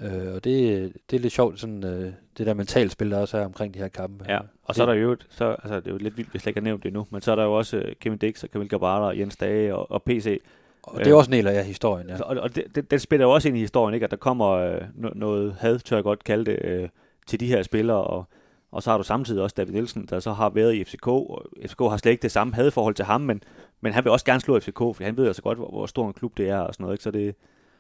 Øh, 0.02 0.34
og 0.34 0.43
det, 0.43 0.93
det 1.10 1.16
er 1.18 1.22
lidt 1.22 1.34
sjovt, 1.34 1.60
sådan, 1.60 1.84
øh, 1.84 2.14
det 2.38 2.45
der 2.45 2.54
mentalt 2.54 2.91
spil, 2.91 3.12
der 3.12 3.20
også 3.20 3.38
er 3.38 3.45
omkring 3.45 3.74
de 3.74 3.80
her 3.80 3.88
kampe. 3.88 4.26
Ja, 4.30 4.39
og 4.64 4.76
så 4.76 4.82
er 4.82 4.86
der 4.86 4.93
jo, 4.93 5.18
så, 5.30 5.49
altså, 5.49 5.76
det 5.76 5.88
er 5.88 5.91
jo 5.91 5.97
lidt 5.97 6.18
vildt, 6.18 6.32
hvis 6.32 6.43
jeg 6.43 6.47
ikke 6.47 6.60
har 6.60 6.64
nævnt 6.64 6.84
det 6.84 6.93
nu, 6.93 7.08
men 7.10 7.22
så 7.22 7.32
er 7.32 7.36
der 7.36 7.43
jo 7.43 7.54
også 7.54 7.78
øh, 7.78 7.95
Kevin 7.99 8.18
Dix 8.18 8.43
og 8.43 8.52
Kamil 8.52 8.70
Gabara, 8.70 9.18
Jens 9.18 9.38
Dage 9.38 9.76
og, 9.76 9.91
og 9.91 10.04
PC. 10.04 10.41
Og 10.84 10.99
det 10.99 11.08
er 11.08 11.16
også 11.16 11.32
en 11.32 11.38
del 11.38 11.47
af 11.47 11.66
historien, 11.66 12.10
ja. 12.10 12.18
Så, 12.18 12.24
og 12.24 12.38
og 12.38 12.56
det, 12.56 12.76
det, 12.76 12.91
det 12.91 13.02
spiller 13.02 13.26
jo 13.26 13.32
også 13.32 13.47
ind 13.47 13.58
i 13.58 13.60
historien, 13.60 13.93
ikke? 13.93 14.04
at 14.04 14.12
der 14.12 14.18
kommer 14.18 14.49
øh, 14.49 14.82
no, 14.95 15.10
noget 15.16 15.56
had, 15.60 15.80
tør 15.80 15.95
jeg 15.95 16.04
godt 16.04 16.24
kalde 16.24 16.52
det, 16.52 16.60
øh, 16.64 16.89
til 17.28 17.39
de 17.39 17.47
her 17.47 17.64
spillere, 17.64 18.04
og, 18.04 18.26
og 18.72 18.84
så 18.84 18.89
har 18.89 18.97
du 18.97 19.04
samtidig 19.04 19.43
også 19.43 19.54
David 19.58 19.74
Nielsen, 19.74 20.06
der 20.10 20.20
så 20.20 20.34
har 20.34 20.49
været 20.49 20.74
i 20.74 20.84
FCK, 20.84 21.08
og 21.08 21.45
FCK 21.68 21.80
har 21.80 21.97
slet 21.97 22.12
ikke 22.12 22.22
det 22.22 22.32
samme 22.32 22.54
hadforhold 22.54 22.95
til 22.95 23.06
ham, 23.06 23.22
men, 23.22 23.43
men 23.82 23.93
han 23.93 24.04
vil 24.04 24.12
også 24.12 24.26
gerne 24.26 24.41
slå 24.41 24.60
FCK, 24.60 24.78
for 24.78 25.04
han 25.04 25.18
ved 25.18 25.28
altså 25.28 25.41
godt, 25.41 25.58
hvor, 25.58 25.70
hvor 25.70 25.86
stor 25.86 26.08
en 26.08 26.14
klub 26.14 26.38
det 26.38 26.49
er 26.49 26.60
og 26.60 26.74
sådan 26.74 26.84
noget, 26.84 26.93
ikke? 26.93 27.04
så 27.04 27.12
det, 27.12 27.36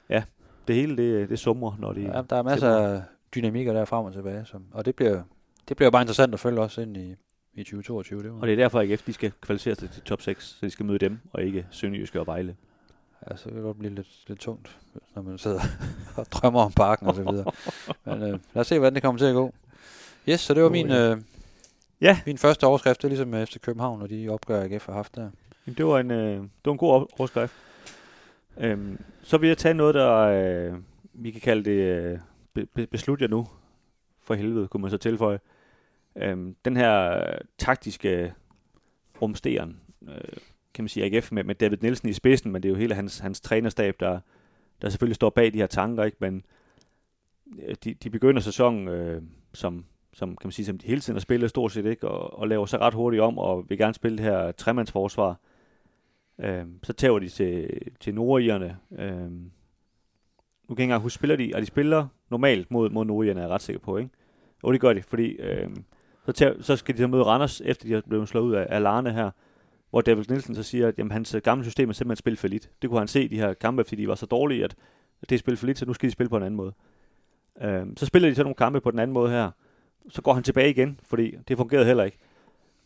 ja, 0.09 0.23
det 0.67 0.75
hele, 0.75 0.97
det, 0.97 1.29
det 1.29 1.39
summer, 1.39 1.75
når 1.79 1.93
de... 1.93 2.01
Ja, 2.01 2.21
der 2.29 2.35
er 2.35 2.43
masser 2.43 2.77
af 2.77 3.01
dynamikker 3.35 3.73
der 3.73 3.85
frem 3.85 4.05
og 4.05 4.13
tilbage, 4.13 4.45
som, 4.45 4.63
og 4.71 4.85
det 4.85 4.95
bliver, 4.95 5.23
det 5.69 5.77
bliver 5.77 5.89
bare 5.89 6.01
interessant 6.01 6.33
at 6.33 6.39
følge 6.39 6.61
også 6.61 6.81
ind 6.81 6.97
i, 6.97 7.15
i 7.53 7.63
2022. 7.63 8.23
Det 8.23 8.31
og 8.31 8.47
det 8.47 8.53
er 8.53 8.57
derfor, 8.57 8.79
at 8.79 8.91
AGF 8.91 9.05
de 9.05 9.13
skal 9.13 9.31
kvalificere 9.41 9.75
sig 9.75 9.89
til 9.89 10.01
top 10.01 10.21
6, 10.21 10.45
så 10.59 10.65
de 10.65 10.71
skal 10.71 10.85
møde 10.85 10.99
dem, 10.99 11.19
og 11.33 11.43
ikke 11.43 11.67
Sønderjyske 11.71 12.19
og 12.19 12.27
Vejle. 12.27 12.55
Ja, 13.29 13.35
så 13.35 13.43
kan 13.43 13.55
det 13.55 13.63
godt 13.63 13.79
blive 13.79 13.95
lidt, 13.95 14.07
lidt 14.27 14.39
tungt, 14.39 14.77
når 15.15 15.21
man 15.21 15.37
sidder 15.37 15.61
og 16.17 16.25
drømmer 16.31 16.61
om 16.61 16.71
parken 16.71 17.07
og 17.07 17.15
så 17.15 17.23
videre. 17.31 17.51
Men 18.05 18.21
øh, 18.21 18.29
lad 18.29 18.61
os 18.61 18.67
se, 18.67 18.79
hvordan 18.79 18.95
det 18.95 19.03
kommer 19.03 19.19
til 19.19 19.25
at 19.25 19.33
gå. 19.33 19.53
Yes, 20.29 20.39
så 20.39 20.53
det 20.53 20.61
var 20.63 20.69
oh, 20.69 20.71
min, 20.71 20.87
ja. 20.87 21.11
øh, 21.11 21.21
ja. 22.01 22.19
min 22.25 22.37
første 22.37 22.67
overskrift. 22.67 23.01
Det 23.01 23.03
er 23.05 23.09
ligesom 23.09 23.33
efter 23.33 23.59
København 23.59 24.01
og 24.01 24.09
de 24.09 24.29
opgør, 24.29 24.63
AGF 24.63 24.85
har 24.85 24.93
haft 24.93 25.15
der. 25.15 25.29
Jamen, 25.67 25.77
det 25.77 25.85
var 25.85 25.99
en, 25.99 26.11
øh, 26.11 26.37
det 26.37 26.49
var 26.65 26.71
en 26.71 26.77
god 26.77 27.07
overskrift. 27.19 27.53
Øhm, 28.57 28.99
så 29.21 29.37
vil 29.37 29.47
jeg 29.47 29.57
tage 29.57 29.73
noget, 29.73 29.95
der 29.95 30.17
øh, 30.17 30.79
vi 31.13 31.31
kan 31.31 31.41
kalde 31.41 31.63
det 31.63 31.81
øh, 31.81 32.19
be, 32.75 32.87
beslut 32.87 33.21
jer 33.21 33.27
nu. 33.27 33.47
For 34.21 34.33
helvede, 34.33 34.67
kunne 34.67 34.81
man 34.81 34.91
så 34.91 34.97
tilføje. 34.97 35.39
Øhm, 36.15 36.55
den 36.65 36.77
her 36.77 37.17
øh, 37.17 37.37
taktiske 37.57 38.33
rumsteren, 39.21 39.79
øh, 40.07 40.37
kan 40.73 40.83
man 40.83 40.89
sige, 40.89 41.05
AGF 41.05 41.31
med, 41.31 41.43
med 41.43 41.55
David 41.55 41.77
Nielsen 41.81 42.09
i 42.09 42.13
spidsen, 42.13 42.51
men 42.51 42.63
det 42.63 42.69
er 42.69 42.73
jo 42.73 42.79
hele 42.79 42.95
hans, 42.95 43.19
hans 43.19 43.41
trænerstab, 43.41 43.99
der, 43.99 44.19
der 44.81 44.89
selvfølgelig 44.89 45.15
står 45.15 45.29
bag 45.29 45.53
de 45.53 45.57
her 45.57 45.67
tanker, 45.67 46.03
ikke? 46.03 46.17
men 46.19 46.45
øh, 47.63 47.75
de, 47.83 47.93
de 47.93 48.09
begynder 48.09 48.41
sæsonen 48.41 48.87
øh, 48.87 49.21
som, 49.53 49.85
som, 50.13 50.29
kan 50.29 50.47
man 50.47 50.51
sige, 50.51 50.65
som 50.65 50.77
de 50.77 50.87
hele 50.87 51.01
tiden 51.01 51.15
har 51.15 51.21
spillet 51.21 51.49
stort 51.49 51.71
set, 51.71 51.85
ikke? 51.85 52.07
Og, 52.07 52.39
og 52.39 52.47
laver 52.47 52.65
sig 52.65 52.79
ret 52.79 52.93
hurtigt 52.93 53.21
om, 53.21 53.37
og 53.37 53.69
vil 53.69 53.77
gerne 53.77 53.93
spille 53.93 54.17
det 54.17 54.25
her 54.25 54.47
øh, 54.47 54.53
tremandsforsvar. 54.53 55.39
Øh, 56.41 56.65
så 56.83 56.93
tager 56.93 57.19
de 57.19 57.29
til, 57.29 57.79
til 57.99 58.15
nordierne. 58.15 58.77
Øh, 58.99 59.31
nu 60.71 60.75
kan 60.75 60.79
jeg 60.79 60.83
ikke 60.83 60.83
engang 60.83 61.01
huske, 61.01 61.15
spiller 61.15 61.35
de, 61.35 61.51
og 61.55 61.61
de 61.61 61.65
spiller 61.65 62.07
normalt 62.29 62.71
mod, 62.71 62.89
mod 62.89 63.05
nordierne, 63.05 63.39
er 63.39 63.43
jeg 63.43 63.53
ret 63.53 63.61
sikker 63.61 63.79
på, 63.79 63.97
ikke? 63.97 64.09
Og 64.63 64.73
det 64.73 64.81
gør 64.81 64.93
de, 64.93 65.01
fordi 65.01 65.25
øh, 65.25 65.69
så, 66.25 66.31
tager, 66.31 66.61
så 66.61 66.75
skal 66.75 66.95
de 66.95 66.99
så 66.99 67.07
møde 67.07 67.23
Randers, 67.23 67.61
efter 67.65 67.87
de 67.87 67.93
er 67.93 68.01
blevet 68.07 68.27
slået 68.27 68.43
ud 68.43 68.53
af, 68.53 68.67
af 68.69 68.81
Larne 68.81 69.13
her, 69.13 69.31
hvor 69.89 70.01
David 70.01 70.23
Nielsen 70.29 70.55
så 70.55 70.63
siger, 70.63 70.87
at 70.87 70.97
jamen, 70.97 71.11
hans 71.11 71.35
øh, 71.35 71.41
gamle 71.41 71.63
system 71.63 71.89
er 71.89 71.93
simpelthen 71.93 72.15
spil 72.21 72.37
for 72.37 72.47
lidt. 72.47 72.69
Det 72.81 72.89
kunne 72.89 72.99
han 72.99 73.07
se 73.07 73.29
de 73.29 73.35
her 73.35 73.53
kampe, 73.53 73.83
fordi 73.83 74.01
de 74.01 74.07
var 74.07 74.15
så 74.15 74.25
dårlige, 74.25 74.63
at 74.63 74.75
det 75.29 75.31
er 75.31 75.39
spil 75.39 75.57
for 75.57 75.65
lidt, 75.65 75.77
så 75.77 75.85
nu 75.85 75.93
skal 75.93 76.07
de 76.07 76.11
spille 76.11 76.29
på 76.29 76.37
en 76.37 76.43
anden 76.43 76.57
måde. 76.57 76.73
Øh, 77.61 77.85
så 77.97 78.05
spiller 78.05 78.29
de 78.29 78.35
så 78.35 78.43
nogle 78.43 78.55
kampe 78.55 78.81
på 78.81 78.91
den 78.91 78.99
anden 78.99 79.13
måde 79.13 79.29
her. 79.29 79.51
Så 80.09 80.21
går 80.21 80.33
han 80.33 80.43
tilbage 80.43 80.69
igen, 80.69 80.99
fordi 81.03 81.35
det 81.47 81.57
fungerede 81.57 81.85
heller 81.85 82.03
ikke. 82.03 82.17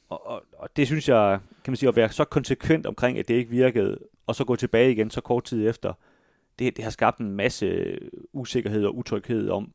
Og, 0.09 0.27
og, 0.27 0.43
og 0.57 0.69
det 0.75 0.87
synes 0.87 1.09
jeg, 1.09 1.39
kan 1.63 1.71
man 1.71 1.77
sige, 1.77 1.89
at 1.89 1.95
være 1.95 2.09
så 2.09 2.23
konsekvent 2.23 2.85
omkring, 2.85 3.17
at 3.17 3.27
det 3.27 3.33
ikke 3.33 3.49
virkede, 3.49 3.99
og 4.27 4.35
så 4.35 4.45
gå 4.45 4.55
tilbage 4.55 4.91
igen 4.91 5.09
så 5.09 5.21
kort 5.21 5.43
tid 5.43 5.69
efter, 5.69 5.93
det, 6.59 6.77
det 6.77 6.83
har 6.83 6.91
skabt 6.91 7.19
en 7.19 7.31
masse 7.31 7.97
usikkerhed 8.33 8.85
og 8.85 8.97
utryghed 8.97 9.49
om, 9.49 9.73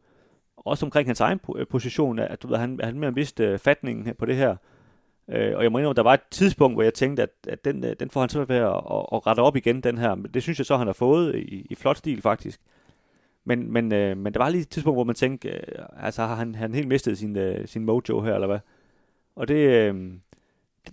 også 0.57 0.87
omkring 0.87 1.09
hans 1.09 1.21
egen 1.21 1.41
position, 1.71 2.19
at 2.19 2.43
du 2.43 2.49
ved, 2.49 2.57
han, 2.57 2.81
han 2.83 2.99
mere 2.99 3.15
vidste 3.15 3.45
øh, 3.45 3.59
fatningen 3.59 4.15
på 4.15 4.27
det 4.27 4.37
her, 4.37 4.57
Øh, 5.33 5.57
og 5.57 5.63
jeg 5.63 5.73
må 5.73 5.79
indrømme, 5.79 5.97
der 5.97 6.03
var 6.03 6.15
et 6.15 6.21
tidspunkt, 6.31 6.77
hvor 6.77 6.83
jeg 6.83 6.95
tænkte, 6.95 7.23
at, 7.23 7.31
at 7.49 7.65
den, 7.65 7.85
øh, 7.85 7.97
den 8.01 8.11
får 8.11 8.21
han 8.21 8.29
så 8.29 8.45
ved 8.45 8.57
at, 8.57 8.67
at, 8.67 9.07
at 9.13 9.27
rette 9.27 9.41
op 9.41 9.57
igen, 9.57 9.81
den 9.81 9.99
her. 9.99 10.15
Men 10.15 10.31
det 10.35 10.43
synes 10.43 10.59
jeg 10.59 10.67
så, 10.67 10.77
han 10.77 10.87
har 10.87 10.95
fået 10.95 11.37
i, 11.37 11.67
i 11.71 11.75
flot 11.75 11.97
stil, 11.97 12.23
faktisk. 12.23 12.61
Men, 13.45 13.73
men, 13.73 13.93
øh, 13.93 14.17
men 14.17 14.35
der 14.35 14.41
var 14.41 14.49
lige 14.49 14.61
et 14.61 14.69
tidspunkt, 14.69 14.97
hvor 14.97 15.05
man 15.05 15.15
tænkte, 15.15 15.49
øh, 15.49 15.85
altså 15.97 16.23
har 16.23 16.35
han, 16.35 16.55
han 16.55 16.75
helt 16.75 16.89
mistet 16.89 17.19
sin, 17.19 17.37
øh, 17.37 17.69
sin 17.69 17.85
mojo 17.85 18.21
her, 18.21 18.35
eller 18.35 18.47
hvad? 18.47 18.59
Og 19.37 19.49
det, 19.49 19.55
øh, 19.55 20.13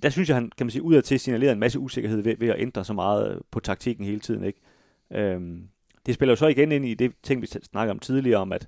der 0.03 0.09
synes 0.09 0.29
jeg, 0.29 0.35
han 0.35 0.51
kan 0.57 0.65
man 0.65 0.71
sige, 0.71 0.81
ud 0.81 0.95
af 0.95 1.03
til 1.03 1.19
signalerer 1.19 1.51
en 1.51 1.59
masse 1.59 1.79
usikkerhed 1.79 2.21
ved, 2.21 2.35
ved 2.37 2.47
at 2.47 2.59
ændre 2.59 2.85
så 2.85 2.93
meget 2.93 3.31
øh, 3.31 3.41
på 3.51 3.59
taktikken 3.59 4.05
hele 4.05 4.19
tiden, 4.19 4.43
ikke? 4.43 4.59
Øh, 5.11 5.41
det 6.05 6.15
spiller 6.15 6.31
jo 6.31 6.35
så 6.35 6.47
igen 6.47 6.71
ind 6.71 6.85
i 6.85 6.93
det 6.93 7.11
ting, 7.23 7.41
vi 7.41 7.47
snakkede 7.47 7.91
om 7.91 7.99
tidligere, 7.99 8.39
om 8.39 8.51
at, 8.51 8.67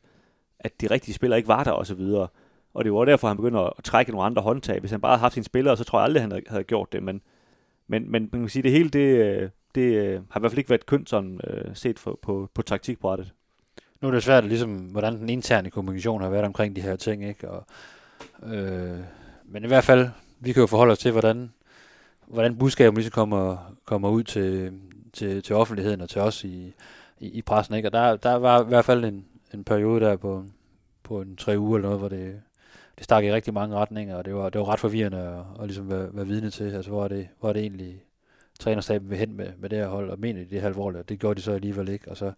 at 0.59 0.82
de 0.82 0.88
rigtige 0.88 1.13
spillere 1.13 1.39
ikke 1.39 1.47
var 1.47 1.63
der, 1.63 1.72
og 1.72 1.88
så 1.88 1.95
videre. 1.95 2.28
Og 2.74 2.84
det 2.84 2.93
var 2.93 3.05
derfor, 3.05 3.28
han 3.28 3.38
begynder 3.38 3.59
at 3.59 3.84
trække 3.84 4.11
nogle 4.11 4.26
andre 4.26 4.41
håndtag. 4.41 4.80
Hvis 4.80 4.91
han 4.91 5.01
bare 5.01 5.11
havde 5.11 5.20
haft 5.20 5.34
sine 5.34 5.43
spillere, 5.43 5.78
så 5.78 5.84
tror 5.84 5.99
jeg 5.99 6.03
aldrig, 6.03 6.24
han 6.24 6.41
havde 6.47 6.63
gjort 6.63 6.93
det. 6.93 7.03
Men, 7.03 7.22
men, 7.88 8.11
men 8.11 8.30
man 8.32 8.41
kan 8.41 8.49
sige, 8.49 8.63
det 8.63 8.72
hele, 8.72 8.89
det, 8.89 8.99
øh, 8.99 9.49
det 9.76 9.82
øh, 9.82 10.22
har 10.30 10.39
i 10.39 10.41
hvert 10.41 10.51
fald 10.51 10.57
ikke 10.57 10.70
været 10.70 10.86
kønt 10.86 11.09
sådan, 11.09 11.39
set 11.74 11.99
for, 11.99 12.20
på, 12.22 12.49
på 12.53 12.61
taktikbrættet. 12.61 13.34
Nu 14.01 14.07
er 14.07 14.11
det 14.11 14.24
svært, 14.24 14.45
ligesom, 14.45 14.76
hvordan 14.76 15.17
den 15.17 15.30
interne 15.30 15.70
kommunikation 15.70 16.22
har 16.22 16.30
været 16.30 16.45
omkring 16.45 16.76
de 16.76 16.82
her 16.82 16.95
ting. 16.95 17.28
Ikke? 17.28 17.49
Og, 17.49 17.65
øh, 18.53 18.99
men 19.52 19.64
i 19.64 19.68
hvert 19.68 19.84
fald, 19.84 20.10
vi 20.39 20.54
kan 20.54 20.62
jo 20.62 20.68
forholde 20.68 20.91
os 20.91 21.00
til, 21.00 21.12
hvordan, 21.12 21.54
hvordan 22.28 22.58
budskabet 22.58 22.97
ligesom 22.97 23.12
kommer, 23.12 23.74
kommer 23.86 24.10
ud 24.10 24.24
til, 24.24 24.74
til, 25.14 25.43
til 25.43 25.56
offentligheden 25.56 26.02
og 26.02 26.10
til 26.10 26.22
os 26.22 26.43
i, 26.43 26.74
i, 27.20 27.28
i 27.28 27.41
pressen. 27.41 27.76
Ikke? 27.76 27.88
Og 27.88 27.93
der, 27.93 28.16
der 28.16 28.36
var 28.36 28.64
i 28.64 28.68
hvert 28.68 28.86
fald 28.86 29.06
en, 29.06 29.26
en 29.54 29.64
periode 29.64 30.06
der 30.06 30.16
på, 30.16 30.45
på 31.04 31.22
en 31.22 31.36
tre 31.36 31.60
uger 31.60 31.78
eller 31.78 31.88
noget, 31.88 32.00
hvor 32.00 32.10
det, 32.10 32.41
det 32.97 33.04
stak 33.04 33.24
i 33.24 33.32
rigtig 33.32 33.54
mange 33.54 33.76
retninger, 33.76 34.16
og 34.16 34.26
det 34.26 34.36
var, 34.36 34.50
det 34.50 34.62
var 34.62 34.70
ret 34.70 34.80
forvirrende 34.80 35.18
at, 35.18 35.62
at 35.62 35.68
ligesom 35.68 35.89
være, 35.89 36.10
være 36.14 36.28
vidne 36.28 36.50
til. 36.50 36.76
Altså, 36.76 36.91
hvor 36.91 37.04
er 37.04 37.08
det, 37.08 37.28
hvor 37.39 37.50
er 37.50 37.54
det 37.54 37.62
egentlig 37.62 38.04
trænerstaben 38.60 39.10
vil 39.10 39.18
hen 39.18 39.34
med, 39.34 39.47
med 39.58 39.70
det 39.70 39.78
her 39.78 39.88
hold, 39.88 40.10
og 40.10 40.20
mener 40.20 40.43
de 40.43 40.50
det 40.50 40.62
her 40.62 40.68
alvorligt, 40.68 41.00
og 41.00 41.10
det 41.10 41.20
gjorde 41.20 41.38
de 41.38 41.41
så 41.41 41.52
alligevel 41.52 41.89
ikke. 41.89 42.12
Og 42.12 42.18
så 42.18 42.32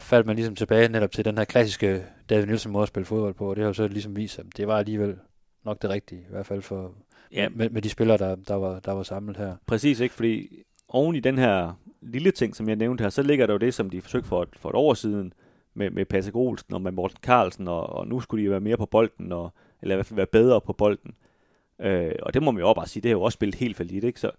faldt 0.00 0.26
man 0.26 0.36
ligesom 0.36 0.56
tilbage 0.56 0.88
netop 0.88 1.10
til 1.12 1.24
den 1.24 1.38
her 1.38 1.44
klassiske 1.44 2.04
David 2.30 2.46
Nielsen 2.46 2.72
måde 2.72 2.82
at 2.82 2.88
spille 2.88 3.06
fodbold 3.06 3.34
på, 3.34 3.50
og 3.50 3.56
det 3.56 3.62
har 3.62 3.68
jo 3.68 3.74
så 3.74 3.88
ligesom 3.88 4.16
vist, 4.16 4.38
at 4.38 4.44
det 4.56 4.66
var 4.66 4.78
alligevel 4.78 5.16
nok 5.64 5.82
det 5.82 5.90
rigtige, 5.90 6.20
i 6.20 6.30
hvert 6.30 6.46
fald 6.46 6.62
for, 6.62 6.94
ja. 7.32 7.48
med, 7.48 7.70
med 7.70 7.82
de 7.82 7.88
spillere, 7.88 8.18
der, 8.18 8.34
der, 8.34 8.54
var, 8.54 8.80
der 8.80 8.92
var 8.92 9.02
samlet 9.02 9.36
her. 9.36 9.56
Præcis, 9.66 10.00
ikke? 10.00 10.14
Fordi 10.14 10.62
oven 10.88 11.16
i 11.16 11.20
den 11.20 11.38
her 11.38 11.72
lille 12.00 12.30
ting, 12.30 12.56
som 12.56 12.68
jeg 12.68 12.76
nævnte 12.76 13.02
her, 13.02 13.08
så 13.08 13.22
ligger 13.22 13.46
der 13.46 13.54
jo 13.54 13.58
det, 13.58 13.74
som 13.74 13.90
de 13.90 14.00
forsøgte 14.00 14.28
for 14.28 14.42
et, 14.42 14.48
for 14.56 14.68
et 14.68 14.74
år 14.74 14.94
siden, 14.94 15.32
med, 15.74 15.90
med 15.90 16.04
Patrick 16.04 16.36
Olsen 16.36 16.74
og 16.74 16.82
med 16.82 16.92
Morten 16.92 17.18
Carlsen, 17.22 17.68
og, 17.68 17.86
og 17.86 18.08
nu 18.08 18.20
skulle 18.20 18.44
de 18.44 18.50
være 18.50 18.60
mere 18.60 18.76
på 18.76 18.86
bolden, 18.86 19.32
og 19.32 19.52
eller 19.82 19.94
i 19.94 19.96
hvert 19.96 20.06
fald 20.06 20.16
være 20.16 20.26
bedre 20.26 20.60
på 20.60 20.72
bolden. 20.72 21.14
Øh, 21.80 22.12
og 22.22 22.34
det 22.34 22.42
må 22.42 22.50
man 22.50 22.60
jo 22.60 22.68
også 22.68 22.74
bare 22.74 22.86
sige, 22.86 23.02
det 23.02 23.08
har 23.08 23.16
jo 23.16 23.22
også 23.22 23.36
spillet 23.36 23.54
helt 23.54 23.76
for 23.76 23.84
lidt, 23.84 24.04
ikke? 24.04 24.20
Så, 24.20 24.30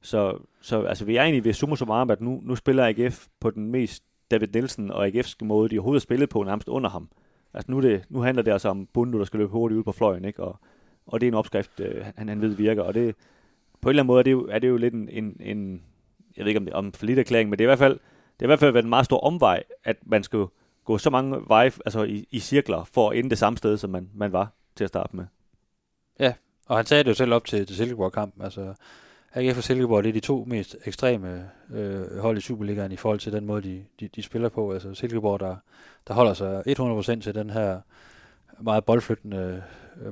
så, 0.00 0.38
så 0.60 0.82
altså, 0.82 1.04
vi 1.04 1.16
er 1.16 1.22
egentlig 1.22 1.44
ved 1.44 1.52
summa 1.52 1.76
summarum, 1.76 2.10
at 2.10 2.20
nu, 2.20 2.40
nu 2.42 2.54
spiller 2.54 2.86
AGF 2.86 3.26
på 3.40 3.50
den 3.50 3.70
mest 3.70 4.04
David 4.30 4.48
Nielsen 4.54 4.90
og 4.90 5.06
AGF's 5.06 5.36
måde, 5.40 5.68
de 5.68 5.78
overhovedet 5.78 6.00
har 6.00 6.04
spillet 6.04 6.28
på 6.28 6.42
nærmest 6.42 6.68
under 6.68 6.90
ham. 6.90 7.08
Altså 7.54 7.70
nu, 7.70 7.80
det, 7.80 8.04
nu 8.08 8.20
handler 8.20 8.42
det 8.42 8.52
altså 8.52 8.68
om 8.68 8.86
Bundu, 8.86 9.18
der 9.18 9.24
skal 9.24 9.38
løbe 9.38 9.52
hurtigt 9.52 9.78
ud 9.78 9.84
på 9.84 9.92
fløjen, 9.92 10.24
ikke? 10.24 10.42
Og, 10.42 10.58
og 11.06 11.20
det 11.20 11.26
er 11.26 11.30
en 11.30 11.34
opskrift, 11.34 11.80
øh, 11.80 12.04
han, 12.16 12.28
han 12.28 12.40
ved 12.40 12.54
virker, 12.54 12.82
og 12.82 12.94
det, 12.94 13.16
på 13.80 13.88
en 13.88 13.90
eller 13.90 14.02
anden 14.02 14.06
måde 14.06 14.18
er 14.18 14.22
det 14.22 14.30
jo, 14.32 14.46
er 14.50 14.58
det 14.58 14.68
jo 14.68 14.76
lidt 14.76 14.94
en, 14.94 15.08
en, 15.08 15.36
en 15.40 15.82
jeg 16.36 16.44
ved 16.44 16.50
ikke 16.50 16.58
om 16.58 16.64
det 16.64 16.72
er 16.72 16.76
om 16.76 16.92
for 16.92 17.06
lidt 17.06 17.18
erklæring, 17.18 17.50
men 17.50 17.58
det 17.58 17.64
er 17.64 17.68
i 17.68 17.72
hvert 17.74 17.78
fald, 17.78 17.92
det 17.92 18.42
er 18.42 18.46
i 18.46 18.46
hvert 18.46 18.58
fald 18.58 18.72
været 18.72 18.82
en 18.82 18.88
meget 18.88 19.04
stor 19.04 19.20
omvej, 19.20 19.62
at 19.84 19.96
man 20.06 20.22
skal 20.22 20.46
gå 20.84 20.98
så 20.98 21.10
mange 21.10 21.36
veje 21.46 21.72
altså 21.86 22.02
i, 22.02 22.26
i 22.30 22.38
cirkler 22.38 22.84
for 22.84 23.10
at 23.10 23.18
ende 23.18 23.30
det 23.30 23.38
samme 23.38 23.56
sted, 23.56 23.76
som 23.76 23.90
man, 23.90 24.10
man 24.14 24.32
var 24.32 24.52
til 24.76 24.84
at 24.84 24.88
starte 24.88 25.16
med. 25.16 25.24
Ja, 26.20 26.32
og 26.66 26.76
han 26.76 26.86
sagde 26.86 27.04
det 27.04 27.10
jo 27.10 27.14
selv 27.14 27.34
op 27.34 27.44
til, 27.44 27.66
til 27.66 27.76
Silkeborg-kampen. 27.76 28.42
Altså, 28.42 28.74
AGF 29.34 29.56
og 29.56 29.64
Silkeborg, 29.64 30.04
det 30.04 30.08
er 30.08 30.12
de 30.12 30.20
to 30.20 30.44
mest 30.46 30.76
ekstreme 30.84 31.50
øh, 31.74 32.18
hold 32.18 32.38
i 32.38 32.40
Superligaen 32.40 32.92
i 32.92 32.96
forhold 32.96 33.18
til 33.18 33.32
den 33.32 33.46
måde, 33.46 33.62
de, 33.62 33.84
de, 34.00 34.08
de 34.08 34.22
spiller 34.22 34.48
på. 34.48 34.72
Altså 34.72 34.94
Silkeborg, 34.94 35.40
der, 35.40 35.56
der 36.08 36.14
holder 36.14 36.34
sig 36.34 36.62
100% 36.66 37.20
til 37.20 37.34
den 37.34 37.50
her 37.50 37.80
meget 38.60 38.84
boldflyttende, 38.84 39.62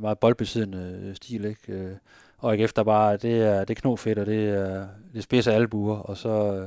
meget 0.01 0.19
boldbesiddende 0.19 1.13
stil, 1.15 1.45
ikke? 1.45 1.73
Øh, 1.73 1.91
og 2.39 2.55
AGF, 2.55 2.73
der 2.73 2.83
bare, 2.83 3.17
det 3.17 3.43
er, 3.43 3.65
det 3.65 3.77
er 3.77 3.81
knofedt, 3.81 4.19
og 4.19 4.27
det 4.27 4.49
er, 4.49 4.87
det 5.15 5.23
spidser 5.23 5.53
alle 5.53 5.69
buer, 5.69 5.97
og 5.97 6.17
så, 6.17 6.67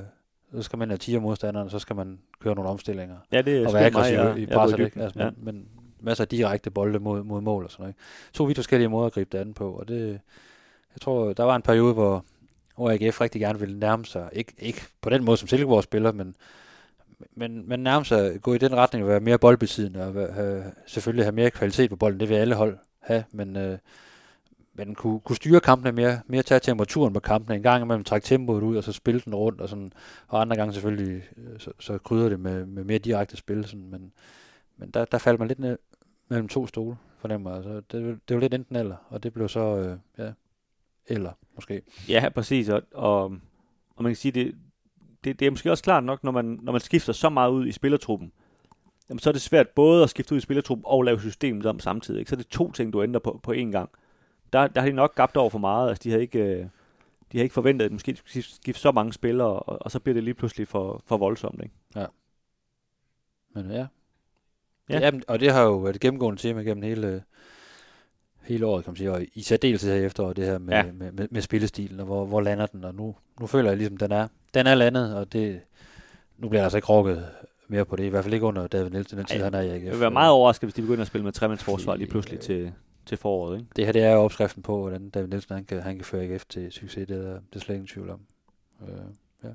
så 0.55 0.61
skal 0.61 0.79
man 0.79 0.89
have 0.89 0.97
10 0.97 1.17
modstanderen, 1.17 1.65
og 1.65 1.71
så 1.71 1.79
skal 1.79 1.95
man 1.95 2.19
køre 2.39 2.55
nogle 2.55 2.69
omstillinger. 2.69 3.15
Ja, 3.31 3.41
det 3.41 3.57
er 3.57 3.67
og 3.67 3.73
være 3.73 3.85
aggressiv 3.85 4.17
ja. 4.17 4.35
i 4.35 4.45
presset, 4.45 4.79
ikke? 4.79 5.01
Altså, 5.01 5.19
ja. 5.19 5.29
men, 5.29 5.35
men 5.37 5.67
masser 5.99 6.23
af 6.23 6.27
direkte 6.27 6.71
bolde 6.71 6.99
mod, 6.99 7.23
mod 7.23 7.41
mål 7.41 7.63
og 7.63 7.71
sådan 7.71 7.83
noget. 7.83 7.95
To 8.33 8.43
vidt 8.43 8.57
forskellige 8.57 8.89
måder 8.89 9.05
at 9.05 9.13
gribe 9.13 9.29
det 9.31 9.37
an 9.37 9.53
på, 9.53 9.71
og 9.71 9.87
det, 9.87 10.09
jeg 10.95 11.01
tror, 11.01 11.33
der 11.33 11.43
var 11.43 11.55
en 11.55 11.61
periode, 11.61 11.93
hvor, 11.93 12.25
hvor 12.79 12.91
AGF 12.91 13.21
rigtig 13.21 13.41
gerne 13.41 13.59
ville 13.59 13.79
nærme 13.79 14.05
sig, 14.05 14.29
ikke, 14.33 14.53
ikke 14.59 14.81
på 15.01 15.09
den 15.09 15.23
måde 15.23 15.37
som 15.37 15.47
Silkeborg 15.47 15.83
spiller, 15.83 16.11
men, 16.11 16.35
men, 17.35 17.69
men 17.69 17.79
nærme 17.79 18.05
sig, 18.05 18.41
gå 18.41 18.53
i 18.53 18.57
den 18.57 18.75
retning 18.75 19.03
at 19.03 19.09
være 19.09 19.19
mere 19.19 19.37
boldbesiddende, 19.37 20.03
og 20.03 20.43
øh, 20.45 20.65
selvfølgelig 20.85 21.25
have 21.25 21.35
mere 21.35 21.51
kvalitet 21.51 21.89
på 21.89 21.95
bolden, 21.95 22.19
det 22.19 22.29
vil 22.29 22.35
alle 22.35 22.55
hold 22.55 22.77
have, 22.99 23.23
men, 23.31 23.55
øh, 23.55 23.77
men 24.73 24.95
kunne, 24.95 25.19
kunne 25.19 25.35
styre 25.35 25.59
kampene 25.59 25.91
mere, 25.91 26.19
mere 26.27 26.43
tage 26.43 26.59
temperaturen 26.59 27.13
på 27.13 27.19
kampene, 27.19 27.55
en 27.55 27.63
gang 27.63 27.83
imellem 27.83 28.03
trække 28.03 28.25
tempoet 28.25 28.63
ud, 28.63 28.77
og 28.77 28.83
så 28.83 28.91
spille 28.91 29.21
den 29.25 29.35
rundt, 29.35 29.61
og, 29.61 29.69
sådan, 29.69 29.91
og 30.27 30.41
andre 30.41 30.55
gange 30.55 30.73
selvfølgelig, 30.73 31.23
øh, 31.37 31.59
så, 31.59 31.71
så 31.79 31.97
krydder 31.97 32.29
det 32.29 32.39
med, 32.39 32.65
med 32.65 32.83
mere 32.83 32.97
direkte 32.97 33.37
spil, 33.37 33.65
sådan, 33.65 33.89
men, 33.89 34.11
men 34.77 34.89
der, 34.89 35.05
der 35.05 35.17
faldt 35.17 35.39
man 35.39 35.47
lidt 35.47 35.59
ned 35.59 35.77
mellem 36.29 36.47
to 36.47 36.67
stole, 36.67 36.95
fornemmer 37.17 37.49
jeg. 37.49 37.57
Altså, 37.57 37.81
det, 37.91 38.19
det 38.29 38.35
var 38.35 38.41
lidt 38.41 38.53
enten 38.53 38.75
eller, 38.75 38.95
og 39.09 39.23
det 39.23 39.33
blev 39.33 39.49
så, 39.49 39.77
øh, 39.77 39.97
ja, 40.25 40.31
eller 41.09 41.31
måske. 41.55 41.81
Ja, 42.09 42.29
præcis. 42.35 42.69
Og, 42.69 42.81
og, 42.93 43.23
og 43.95 44.03
man 44.03 44.09
kan 44.09 44.15
sige, 44.15 44.31
det, 44.31 44.55
det, 45.23 45.39
det 45.39 45.45
er 45.45 45.51
måske 45.51 45.71
også 45.71 45.83
klart 45.83 46.03
nok, 46.03 46.23
når 46.23 46.31
man, 46.31 46.59
når 46.61 46.71
man 46.71 46.81
skifter 46.81 47.13
så 47.13 47.29
meget 47.29 47.51
ud 47.51 47.67
i 47.67 47.71
spillertruppen, 47.71 48.31
jamen, 49.09 49.19
så 49.19 49.29
er 49.29 49.31
det 49.31 49.41
svært 49.41 49.69
både 49.69 50.03
at 50.03 50.09
skifte 50.09 50.33
ud 50.33 50.37
i 50.37 50.41
spillertruppen 50.41 50.83
og 50.87 51.03
lave 51.03 51.21
systemet 51.21 51.65
om 51.65 51.79
samtidig. 51.79 52.19
Ikke? 52.19 52.29
Så 52.29 52.35
er 52.35 52.37
det 52.37 52.47
to 52.47 52.71
ting, 52.71 52.93
du 52.93 53.03
ændrer 53.03 53.19
på, 53.19 53.39
på 53.43 53.53
én 53.53 53.71
gang. 53.71 53.89
Der, 54.53 54.67
der 54.67 54.81
har 54.81 54.89
de 54.89 54.95
nok 54.95 55.15
gabt 55.15 55.37
over 55.37 55.49
for 55.49 55.59
meget. 55.59 55.89
Altså, 55.89 56.03
de 56.03 56.09
havde 56.09 56.21
ikke, 56.21 56.39
øh, 56.39 56.63
de 57.31 57.37
havde 57.37 57.43
ikke 57.43 57.53
forventet, 57.53 57.85
at 57.85 57.91
de 57.91 57.95
måske 57.95 58.15
skulle 58.15 58.43
skifte 58.43 58.81
så 58.81 58.91
mange 58.91 59.13
spillere, 59.13 59.59
og, 59.59 59.81
og 59.81 59.91
så 59.91 59.99
bliver 59.99 60.13
det 60.13 60.23
lige 60.23 60.33
pludselig 60.33 60.67
for, 60.67 61.03
for 61.05 61.17
voldsomt. 61.17 61.63
Ikke? 61.63 61.75
Ja. 61.95 62.05
Men 63.55 63.71
ja. 63.71 63.87
Ja. 64.89 64.99
ja. 64.99 65.11
og 65.27 65.39
det 65.39 65.51
har 65.51 65.61
jo 65.61 65.77
været 65.77 65.95
et 65.95 66.01
gennemgående 66.01 66.41
tema 66.41 66.61
gennem 66.61 66.83
hele, 66.83 67.23
hele 68.49 68.65
året, 68.65 68.83
kan 68.83 68.91
man 68.91 68.97
sige, 68.97 69.11
og 69.11 69.25
i 69.33 69.41
særdeleshed 69.41 69.99
her 69.99 70.05
efter 70.05 70.33
det 70.33 70.45
her 70.45 70.57
med, 70.57 70.73
Ja. 70.73 70.83
med, 70.83 71.11
med, 71.11 71.27
med 71.31 71.41
spillestilen, 71.41 71.99
og 71.99 72.05
hvor, 72.05 72.25
hvor 72.25 72.41
lander 72.41 72.65
den, 72.65 72.83
og 72.83 72.95
nu, 72.95 73.15
nu 73.39 73.47
føler 73.47 73.69
jeg 73.69 73.77
ligesom, 73.77 73.97
den 73.97 74.11
er, 74.11 74.27
den 74.53 74.67
er 74.67 74.75
landet, 74.75 75.15
og 75.15 75.33
det, 75.33 75.61
nu 76.37 76.49
bliver 76.49 76.61
der 76.61 76.65
altså 76.65 76.77
ikke 76.77 76.87
rokket 76.87 77.27
mere 77.67 77.85
på 77.85 77.95
det, 77.95 78.03
i 78.03 78.07
hvert 78.07 78.23
fald 78.23 78.33
ikke 78.33 78.45
under 78.45 78.67
David 78.67 78.89
Nielsen, 78.89 79.17
den 79.17 79.25
tid 79.25 79.37
Ej, 79.37 79.43
han 79.43 79.53
er 79.53 79.61
i 79.61 79.69
AGF. 79.69 79.83
Jeg 79.83 79.91
vil 79.91 79.99
være 79.99 80.11
meget 80.11 80.31
overrasket, 80.31 80.67
hvis 80.67 80.73
de 80.73 80.81
begynder 80.81 81.01
at 81.01 81.07
spille 81.07 81.23
med 81.25 81.31
tremandsforsvar 81.33 81.95
lige 81.95 82.07
pludselig 82.07 82.39
til, 82.39 82.71
til 83.05 83.17
foråret. 83.17 83.57
Ikke? 83.59 83.69
Det 83.75 83.85
her, 83.85 83.91
det 83.91 84.03
er 84.03 84.11
jo 84.11 84.19
opskriften 84.19 84.63
på, 84.63 84.79
hvordan 84.81 85.09
David 85.09 85.27
Nielsen, 85.27 85.55
han 85.55 85.65
kan, 85.65 85.81
han 85.81 85.95
kan 85.95 86.05
føre 86.05 86.23
AGF 86.23 86.45
til 86.49 86.71
succes, 86.71 87.07
det 87.07 87.17
er, 87.17 87.33
det 87.33 87.55
er 87.55 87.59
slet 87.59 87.75
ingen 87.75 87.87
tvivl 87.87 88.09
om. 88.09 88.19
Øh, 88.81 88.95
ja. 89.43 89.49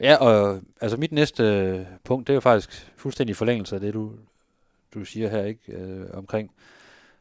ja, 0.00 0.16
og 0.16 0.60
altså 0.80 0.96
mit 0.96 1.12
næste 1.12 1.42
øh, 1.42 1.80
punkt, 2.04 2.26
det 2.26 2.32
er 2.32 2.34
jo 2.34 2.40
faktisk 2.40 2.92
fuldstændig 2.96 3.36
forlængelse 3.36 3.74
af 3.74 3.80
det, 3.80 3.94
du, 3.94 4.12
du 4.94 5.04
siger 5.04 5.28
her, 5.28 5.44
ikke? 5.44 5.72
Øh, 5.72 6.06
omkring, 6.12 6.50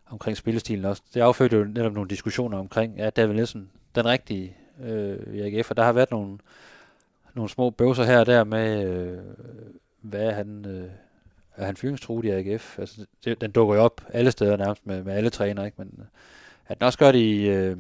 omkring 0.10 0.38
spillestilen 0.38 0.86
også. 0.86 1.03
Det 1.14 1.22
affødte 1.22 1.58
jo 1.58 1.64
netop 1.64 1.93
nogle 1.93 2.10
diskussioner 2.10 2.58
omkring, 2.58 2.97
ja, 2.97 3.10
David 3.10 3.34
Nielsen, 3.34 3.70
den 3.95 4.06
rigtige 4.06 4.58
øh, 4.84 5.34
i 5.34 5.41
AGF, 5.41 5.70
og 5.70 5.78
der 5.78 5.84
har 5.84 5.93
været 5.93 6.12
nogle, 6.12 6.38
nogle 7.34 7.49
små 7.49 7.70
bøvser 7.70 8.03
her 8.03 8.20
og 8.20 8.26
der 8.26 8.43
med, 8.43 8.86
øh, 8.86 9.18
hvad 10.01 10.24
er 10.24 10.32
han, 10.32 10.66
øh, 10.66 10.89
er 11.56 11.66
han 11.66 11.76
fyringstruet 11.76 12.26
i 12.26 12.30
AGF? 12.30 12.80
Altså, 12.80 13.06
det, 13.26 13.41
den 13.41 13.51
dukker 13.51 13.76
jo 13.76 13.82
op 13.82 14.01
alle 14.10 14.32
steder 14.32 14.58
nærmest 14.58 14.86
med, 14.88 15.03
med 15.03 15.14
alle 15.14 15.30
trænere, 15.30 15.66
ikke? 15.66 15.76
Men 15.78 16.08
at 16.68 16.72
øh, 16.72 16.80
den 16.80 16.86
også 16.86 16.99
gør 16.99 17.12
det 17.12 17.20
i, 17.20 17.49
øh, 17.49 17.78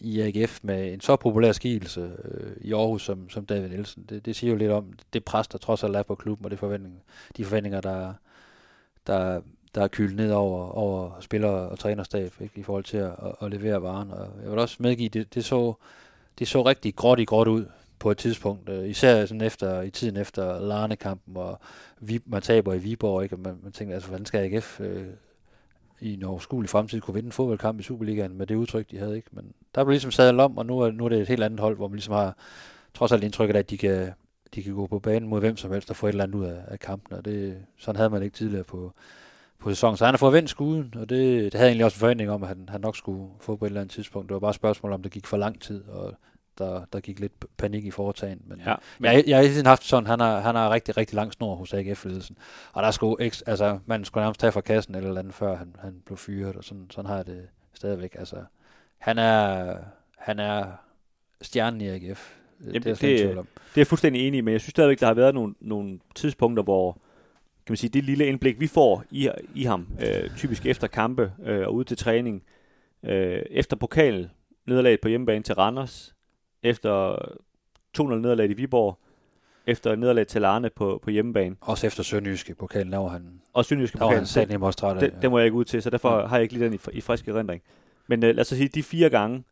i 0.00 0.20
AGF 0.20 0.60
med 0.62 0.92
en 0.92 1.00
så 1.00 1.16
populær 1.16 1.52
skikkelse 1.52 2.12
øh, 2.24 2.56
i 2.60 2.72
Aarhus 2.72 3.04
som, 3.04 3.30
som 3.30 3.46
David 3.46 3.68
Nielsen, 3.68 4.04
det, 4.08 4.26
det 4.26 4.36
siger 4.36 4.50
jo 4.50 4.56
lidt 4.56 4.70
om 4.70 4.92
det 5.12 5.24
pres, 5.24 5.48
der 5.48 5.58
trods 5.58 5.84
alt 5.84 5.96
er 5.96 6.02
på 6.02 6.14
klubben, 6.14 6.44
og 6.44 6.50
det 6.50 6.58
forventninger, 6.58 7.00
de 7.36 7.44
forventninger, 7.44 7.80
der, 7.80 8.14
der, 9.06 9.40
der 9.74 9.82
er 9.82 9.88
kylet 9.88 10.16
ned 10.16 10.30
over, 10.30 10.68
over 10.68 11.20
spiller 11.20 11.48
og 11.48 11.78
trænerstab 11.78 12.32
ikke? 12.40 12.60
i 12.60 12.62
forhold 12.62 12.84
til 12.84 12.96
at, 12.96 13.10
at, 13.22 13.34
at 13.40 13.50
levere 13.50 13.82
varen. 13.82 14.10
Og 14.10 14.28
jeg 14.42 14.50
vil 14.50 14.58
også 14.58 14.76
medgive, 14.80 15.08
det, 15.08 15.34
det, 15.34 15.44
så, 15.44 15.74
det 16.38 16.48
så 16.48 16.62
rigtig 16.62 16.96
gråt 16.96 17.20
i 17.20 17.24
gråt 17.24 17.48
ud 17.48 17.66
på 17.98 18.10
et 18.10 18.18
tidspunkt, 18.18 18.68
øh, 18.68 18.88
især 18.88 19.26
sådan 19.26 19.40
efter, 19.40 19.82
i 19.82 19.90
tiden 19.90 20.16
efter 20.16 20.60
Larne-kampen, 20.60 21.36
og 21.36 21.58
vi, 22.00 22.20
man 22.26 22.42
taber 22.42 22.74
i 22.74 22.78
Viborg, 22.78 23.22
ikke? 23.22 23.34
og 23.34 23.40
man, 23.40 23.58
man 23.62 23.72
tænker, 23.72 23.94
altså, 23.94 24.08
hvordan 24.08 24.26
skal 24.26 24.54
AGF 24.54 24.80
øh, 24.80 25.06
i 26.00 26.14
en 26.14 26.24
overskuelig 26.24 26.70
fremtid 26.70 27.00
kunne 27.00 27.14
vinde 27.14 27.26
en 27.26 27.32
fodboldkamp 27.32 27.80
i 27.80 27.82
Superligaen 27.82 28.38
med 28.38 28.46
det 28.46 28.54
udtryk, 28.54 28.90
de 28.90 28.98
havde. 28.98 29.16
ikke. 29.16 29.28
Men 29.32 29.52
der 29.74 29.84
blev 29.84 29.90
ligesom 29.90 30.10
sadlet 30.10 30.40
om, 30.40 30.58
og 30.58 30.66
nu 30.66 30.80
er, 30.80 30.90
nu 30.90 31.04
er 31.04 31.08
det 31.08 31.20
et 31.20 31.28
helt 31.28 31.42
andet 31.42 31.60
hold, 31.60 31.76
hvor 31.76 31.88
man 31.88 31.96
ligesom 31.96 32.14
har 32.14 32.36
trods 32.94 33.12
alt 33.12 33.24
indtrykket 33.24 33.54
af, 33.54 33.58
at 33.58 33.70
de 33.70 33.78
kan, 33.78 34.10
de 34.54 34.62
kan 34.62 34.74
gå 34.74 34.86
på 34.86 34.98
banen 34.98 35.28
mod 35.28 35.40
hvem 35.40 35.56
som 35.56 35.72
helst 35.72 35.90
og 35.90 35.96
få 35.96 36.06
et 36.06 36.10
eller 36.10 36.24
andet 36.24 36.34
ud 36.34 36.44
af, 36.44 36.58
af 36.68 36.80
kampen, 36.80 37.16
og 37.16 37.24
det, 37.24 37.56
sådan 37.78 37.96
havde 37.96 38.10
man 38.10 38.22
ikke 38.22 38.36
tidligere 38.36 38.64
på, 38.64 38.92
på 39.58 39.68
sæsonen. 39.70 39.96
Så 39.96 40.04
han 40.04 40.12
har 40.12 40.18
fået 40.18 40.32
vendt 40.32 40.50
skuden, 40.50 40.94
og 40.96 41.08
det, 41.08 41.18
det 41.44 41.54
havde 41.54 41.64
jeg 41.64 41.70
egentlig 41.70 41.84
også 41.84 41.96
en 41.96 42.00
forventning 42.00 42.30
om, 42.30 42.42
at 42.42 42.48
han, 42.48 42.68
han 42.68 42.80
nok 42.80 42.96
skulle 42.96 43.30
få 43.40 43.56
på 43.56 43.64
et 43.64 43.68
eller 43.68 43.80
andet 43.80 43.94
tidspunkt. 43.94 44.28
Det 44.28 44.34
var 44.34 44.40
bare 44.40 44.50
et 44.50 44.56
spørgsmål 44.56 44.92
om, 44.92 45.02
det 45.02 45.12
gik 45.12 45.26
for 45.26 45.36
lang 45.36 45.60
tid, 45.60 45.84
og 45.88 46.14
der, 46.58 46.84
der 46.92 47.00
gik 47.00 47.20
lidt 47.20 47.32
panik 47.56 47.84
i 47.84 47.90
foretagen. 47.90 48.40
Men, 48.46 48.60
Ja, 48.66 48.74
men 48.98 49.12
jeg, 49.12 49.24
jeg 49.26 49.36
har 49.36 49.42
hele 49.42 49.54
tiden 49.54 49.66
haft 49.66 49.84
sådan, 49.84 50.06
han 50.06 50.20
har, 50.20 50.40
han 50.40 50.54
har 50.54 50.70
rigtig, 50.70 50.96
rigtig 50.96 51.14
lang 51.16 51.32
snor 51.32 51.54
hos 51.54 51.74
AGF-ledelsen. 51.74 52.36
Og 52.72 52.82
der 52.82 52.90
skulle 52.90 53.24
ikke, 53.24 53.36
altså, 53.46 53.78
man 53.86 54.04
skulle 54.04 54.22
nærmest 54.22 54.40
tage 54.40 54.52
fra 54.52 54.60
kassen 54.60 54.94
eller, 54.94 55.08
eller 55.08 55.20
andet, 55.20 55.34
før 55.34 55.56
han, 55.56 55.76
han 55.78 56.02
blev 56.06 56.16
fyret, 56.16 56.56
og 56.56 56.64
sådan, 56.64 56.86
sådan 56.90 57.08
har 57.08 57.16
jeg 57.16 57.26
det 57.26 57.48
stadigvæk. 57.74 58.16
Altså, 58.18 58.36
han 58.98 59.18
er, 59.18 59.76
han 60.18 60.38
er 60.38 60.66
stjernen 61.42 61.80
i 61.80 61.88
AGF. 61.88 62.34
Jamen, 62.60 62.82
det 62.82 62.90
er 62.90 62.94
det-. 62.94 63.00
Det 63.34 63.36
er 63.36 63.44
jeg 63.76 63.86
fuldstændig 63.86 64.26
enig 64.28 64.38
i, 64.38 64.40
men 64.40 64.52
jeg 64.52 64.60
synes 64.60 64.70
stadigvæk, 64.70 65.00
der 65.00 65.06
har 65.06 65.14
været 65.14 65.34
nogle, 65.34 65.54
nogle 65.60 65.98
tidspunkter, 66.14 66.62
hvor 66.62 66.98
kan 67.66 67.72
man 67.72 67.76
sige, 67.76 67.90
det 67.90 68.04
lille 68.04 68.26
indblik, 68.26 68.60
vi 68.60 68.66
får 68.66 69.04
i, 69.10 69.30
i 69.54 69.64
ham, 69.64 69.86
øh, 70.00 70.30
typisk 70.36 70.66
efter 70.66 70.86
kampe 70.86 71.32
øh, 71.44 71.66
og 71.66 71.74
ude 71.74 71.84
til 71.84 71.96
træning, 71.96 72.42
øh, 73.04 73.42
efter 73.50 73.76
pokal 73.76 74.30
nederlaget 74.66 75.00
på 75.00 75.08
hjemmebane 75.08 75.42
til 75.42 75.54
Randers, 75.54 76.14
efter 76.62 77.16
2-0 77.98 78.02
nederlaget 78.02 78.50
i 78.50 78.54
Viborg, 78.54 78.98
efter 79.66 79.96
nederlaget 79.96 80.28
til 80.28 80.40
Larne 80.40 80.70
på, 80.70 81.00
på 81.02 81.10
hjemmebane, 81.10 81.56
Også 81.60 81.86
efter 81.86 82.02
Sønderjyske 82.02 82.54
pokalen, 82.54 82.92
der 82.92 82.98
var 82.98 83.08
han, 83.08 83.40
og 83.52 83.64
Sønderjyske 83.64 83.98
der 83.98 84.04
var 84.04 84.10
han 84.14 84.26
sat 84.26 84.50
af. 84.96 85.10
den, 85.10 85.22
den 85.22 85.30
må 85.30 85.38
jeg 85.38 85.44
ikke 85.44 85.56
ud 85.56 85.64
til, 85.64 85.82
så 85.82 85.90
derfor 85.90 86.22
Mm. 86.22 86.28
har 86.28 86.36
jeg 86.36 86.42
ikke 86.42 86.54
lige 86.54 86.64
den 86.64 86.74
i, 86.74 86.78
i 86.92 87.00
frisk 87.00 87.28
erindring. 87.28 87.62
Men 88.06 88.24
øh, 88.24 88.34
lad 88.34 88.40
os 88.40 88.46
så 88.46 88.56
sige, 88.56 88.68
de 88.68 88.82
fire 88.82 89.10
gange, 89.10 89.44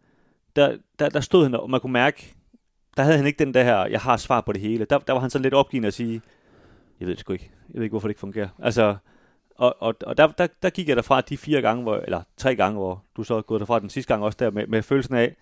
der, 0.57 0.77
der, 0.99 1.09
der 1.09 1.21
stod 1.21 1.43
han, 1.43 1.55
og 1.55 1.71
man 1.71 1.81
kunne 1.81 1.93
mærke, 1.93 2.35
der 2.97 3.03
havde 3.03 3.17
han 3.17 3.27
ikke 3.27 3.45
den 3.45 3.55
der 3.55 3.63
her, 3.65 3.85
jeg 3.87 4.01
har 4.01 4.17
svar 4.17 4.41
på 4.41 4.53
det 4.53 4.61
hele. 4.61 4.85
Der, 4.85 4.99
der 4.99 5.13
var 5.13 5.21
han 5.21 5.31
så 5.31 5.39
lidt 5.39 5.55
opgivende 5.55 5.87
at 5.87 5.95
sige, 5.95 6.21
jeg 7.03 7.07
ved 7.09 7.15
det 7.15 7.21
sgu 7.21 7.33
ikke, 7.33 7.51
jeg 7.69 7.75
ved 7.75 7.83
ikke, 7.83 7.93
hvorfor 7.93 8.09
det 8.09 8.11
ikke 8.11 8.21
fungerer. 8.21 8.49
Altså, 8.59 8.97
og, 9.55 9.77
og, 9.79 9.95
og 10.07 10.17
der, 10.17 10.27
der, 10.27 10.47
der 10.63 10.71
gik 10.71 10.89
jeg 10.89 10.97
derfra 10.97 11.21
de 11.21 11.37
fire 11.37 11.63
gange, 11.63 11.83
hvor, 11.83 11.97
eller 11.97 12.23
tre 12.37 12.57
gange, 12.57 12.79
hvor 12.79 13.05
du 13.17 13.23
så 13.23 13.35
er 13.35 13.43
gået 13.43 13.61
derfra 13.61 13.81
den 13.81 13.91
sidste 13.91 14.15
gang 14.15 14.25
også 14.25 14.37
der, 14.41 14.51
med, 14.51 14.67
med 14.67 14.83
følelsen 14.83 15.15
af, 15.15 15.37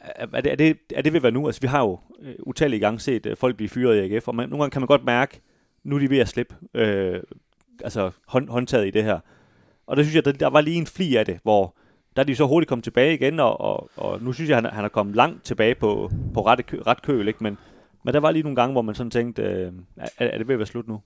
er 0.00 0.40
det, 0.40 0.52
er 0.52 0.56
det, 0.56 0.78
er 0.94 1.02
det 1.02 1.12
ved 1.12 1.18
at 1.18 1.22
være 1.22 1.32
nu? 1.32 1.46
Altså, 1.46 1.60
vi 1.60 1.66
har 1.66 1.80
jo 1.80 1.98
øh, 2.22 2.34
utallige 2.38 2.80
gange 2.80 3.00
set 3.00 3.26
øh, 3.26 3.36
folk 3.36 3.56
blive 3.56 3.68
fyret 3.68 3.96
i 3.96 4.14
AGF, 4.14 4.28
og 4.28 4.34
man, 4.34 4.48
nogle 4.48 4.62
gange 4.62 4.72
kan 4.72 4.80
man 4.80 4.86
godt 4.86 5.04
mærke, 5.04 5.40
nu 5.84 5.96
er 5.96 6.00
de 6.00 6.10
ved 6.10 6.18
at 6.18 6.28
slippe 6.28 6.54
øh, 6.74 7.20
altså 7.84 8.10
hånd, 8.26 8.48
håndtaget 8.48 8.86
i 8.86 8.90
det 8.90 9.04
her. 9.04 9.18
Og 9.86 9.96
der 9.96 10.02
synes 10.02 10.14
jeg, 10.14 10.24
der, 10.24 10.32
der 10.32 10.46
var 10.46 10.60
lige 10.60 10.76
en 10.76 10.86
fli 10.86 11.16
af 11.16 11.26
det, 11.26 11.38
hvor 11.42 11.74
der 12.16 12.22
er 12.22 12.26
de 12.26 12.36
så 12.36 12.46
hurtigt 12.46 12.68
kommet 12.68 12.84
tilbage 12.84 13.14
igen, 13.14 13.40
og, 13.40 13.60
og, 13.60 13.90
og 13.96 14.22
nu 14.22 14.32
synes 14.32 14.50
jeg, 14.50 14.56
han, 14.56 14.64
han 14.64 14.84
er 14.84 14.88
kommet 14.88 15.16
langt 15.16 15.44
tilbage 15.44 15.74
på, 15.74 16.10
på 16.34 16.46
ret, 16.46 16.66
kø, 16.66 16.80
ret 16.86 17.02
køl, 17.02 17.28
ikke? 17.28 17.42
Men, 17.44 17.58
men 18.02 18.14
der 18.14 18.20
var 18.20 18.30
lige 18.30 18.42
nogle 18.42 18.56
gange, 18.56 18.72
hvor 18.72 18.82
man 18.82 18.94
sådan 18.94 19.10
tænkte, 19.10 19.42
øh, 19.42 19.72
er, 19.96 20.08
er 20.18 20.38
det 20.38 20.48
ved 20.48 20.54
at 20.54 20.58
være 20.58 20.66
slut 20.66 20.88
nu? 20.88 21.02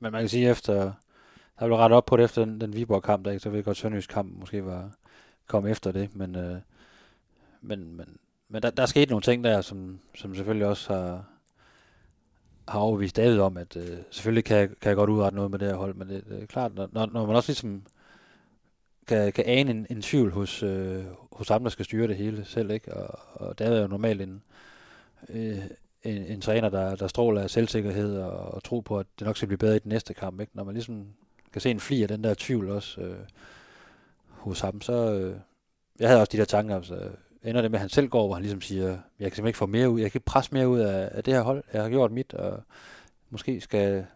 Men 0.00 0.12
man 0.12 0.22
kan 0.22 0.28
sige, 0.28 0.50
efter 0.50 0.92
der 1.60 1.66
blev 1.66 1.76
rettet 1.76 1.96
op 1.96 2.06
på 2.06 2.16
det 2.16 2.24
efter 2.24 2.44
den, 2.44 2.60
den 2.60 2.74
Viborg-kamp, 2.74 3.24
der 3.24 3.30
ikke, 3.30 3.40
så 3.42 3.48
ved 3.48 3.56
jeg 3.58 3.64
godt, 3.64 3.76
Sønderjysk 3.76 4.10
kamp 4.10 4.38
måske 4.38 4.64
var 4.64 4.90
kom 5.46 5.66
efter 5.66 5.92
det, 5.92 6.16
men, 6.16 6.36
øh, 6.36 6.56
men, 7.60 7.96
men, 7.96 8.16
men 8.48 8.62
der, 8.62 8.70
der 8.70 8.82
er 8.82 8.86
sket 8.86 9.08
nogle 9.10 9.22
ting 9.22 9.44
der, 9.44 9.60
som, 9.60 10.00
som 10.14 10.34
selvfølgelig 10.34 10.66
også 10.66 10.92
har, 10.94 11.24
har 12.68 12.78
overvist 12.80 13.16
David 13.16 13.40
om, 13.40 13.56
at 13.56 13.76
øh, 13.76 13.98
selvfølgelig 14.10 14.44
kan, 14.44 14.56
jeg- 14.56 14.68
kan 14.80 14.88
jeg 14.88 14.96
godt 14.96 15.10
udrette 15.10 15.36
noget 15.36 15.50
med 15.50 15.58
det 15.58 15.68
her 15.68 15.74
hold, 15.76 15.94
men 15.94 16.08
det, 16.08 16.24
det 16.28 16.42
er 16.42 16.46
klart, 16.46 16.74
når, 16.74 16.88
når 16.92 17.06
når 17.06 17.26
man 17.26 17.36
også 17.36 17.48
ligesom 17.50 17.82
kan, 19.06 19.32
kan 19.32 19.44
ane 19.46 19.70
en, 19.70 19.86
en 19.90 20.02
tvivl 20.02 20.32
hos, 20.32 20.62
øh, 20.62 21.04
hos 21.32 21.48
ham, 21.48 21.62
der 21.62 21.70
skal 21.70 21.84
styre 21.84 22.08
det 22.08 22.16
hele 22.16 22.44
selv, 22.44 22.70
ikke? 22.70 22.94
Og, 22.94 23.18
og 23.34 23.58
David 23.58 23.76
er 23.76 23.80
jo 23.82 23.86
normalt 23.88 24.22
en, 24.22 24.42
øh, 25.28 25.58
en, 26.02 26.22
en 26.22 26.40
træner, 26.40 26.68
der, 26.68 26.96
der 26.96 27.08
stråler 27.08 27.42
af 27.42 27.50
selvsikkerhed 27.50 28.18
og, 28.18 28.54
og 28.54 28.64
tro 28.64 28.80
på, 28.80 28.98
at 28.98 29.06
det 29.18 29.26
nok 29.26 29.36
skal 29.36 29.48
blive 29.48 29.58
bedre 29.58 29.76
i 29.76 29.78
den 29.78 29.88
næste 29.88 30.14
kamp. 30.14 30.40
Ikke? 30.40 30.52
Når 30.54 30.64
man 30.64 30.74
ligesom 30.74 31.06
kan 31.52 31.60
se 31.60 31.70
en 31.70 31.80
fli 31.80 32.02
af 32.02 32.08
den 32.08 32.24
der 32.24 32.34
tvivl 32.38 32.70
også 32.70 33.00
øh, 33.00 33.18
hos 34.28 34.60
ham, 34.60 34.80
så... 34.80 35.12
Øh, 35.12 35.36
jeg 35.98 36.08
havde 36.08 36.20
også 36.20 36.30
de 36.32 36.38
der 36.38 36.44
tanker, 36.44 36.76
altså, 36.76 37.08
ender 37.44 37.62
det 37.62 37.70
med, 37.70 37.78
at 37.78 37.80
han 37.80 37.88
selv 37.88 38.08
går, 38.08 38.26
hvor 38.26 38.34
han 38.34 38.42
ligesom 38.42 38.60
siger, 38.60 38.86
jeg 38.88 38.98
kan 38.98 39.00
simpelthen 39.18 39.46
ikke 39.46 39.58
få 39.58 39.66
mere 39.66 39.90
ud, 39.90 40.00
jeg 40.00 40.12
kan 40.12 40.18
ikke 40.18 40.24
presse 40.24 40.54
mere 40.54 40.68
ud 40.68 40.78
af, 40.78 41.08
af 41.12 41.24
det 41.24 41.34
her 41.34 41.42
hold, 41.42 41.64
jeg 41.72 41.82
har 41.82 41.90
gjort 41.90 42.12
mit, 42.12 42.34
og 42.34 42.62
måske 43.30 43.60
skal, 43.60 44.06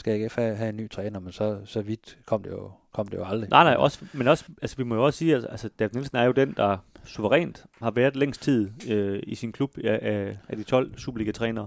skal 0.00 0.22
AGF 0.22 0.36
have, 0.36 0.56
have 0.56 0.68
en 0.68 0.76
ny 0.76 0.90
træner, 0.90 1.20
men 1.20 1.32
så, 1.32 1.58
så 1.64 1.82
vidt 1.82 2.18
kom 2.26 2.42
det 2.42 2.50
jo, 2.50 2.70
kom 2.92 3.08
det 3.08 3.18
jo 3.18 3.24
aldrig. 3.24 3.50
Nej, 3.50 3.64
nej, 3.64 3.74
også, 3.74 4.04
men 4.12 4.28
også, 4.28 4.44
altså, 4.62 4.76
vi 4.76 4.82
må 4.82 4.94
jo 4.94 5.04
også 5.04 5.18
sige, 5.18 5.36
at 5.36 5.46
altså, 5.50 5.68
David 5.78 5.94
Nielsen 5.94 6.16
er 6.16 6.24
jo 6.24 6.32
den, 6.32 6.54
der 6.56 6.76
suverænt 7.04 7.64
har 7.82 7.90
været 7.90 8.16
længst 8.16 8.42
tid 8.42 8.70
øh, 8.90 9.20
i 9.22 9.34
sin 9.34 9.52
klub 9.52 9.78
af, 9.84 9.98
af, 10.02 10.36
af 10.48 10.56
de 10.56 10.62
12 10.62 10.98
Superliga-trænere. 10.98 11.66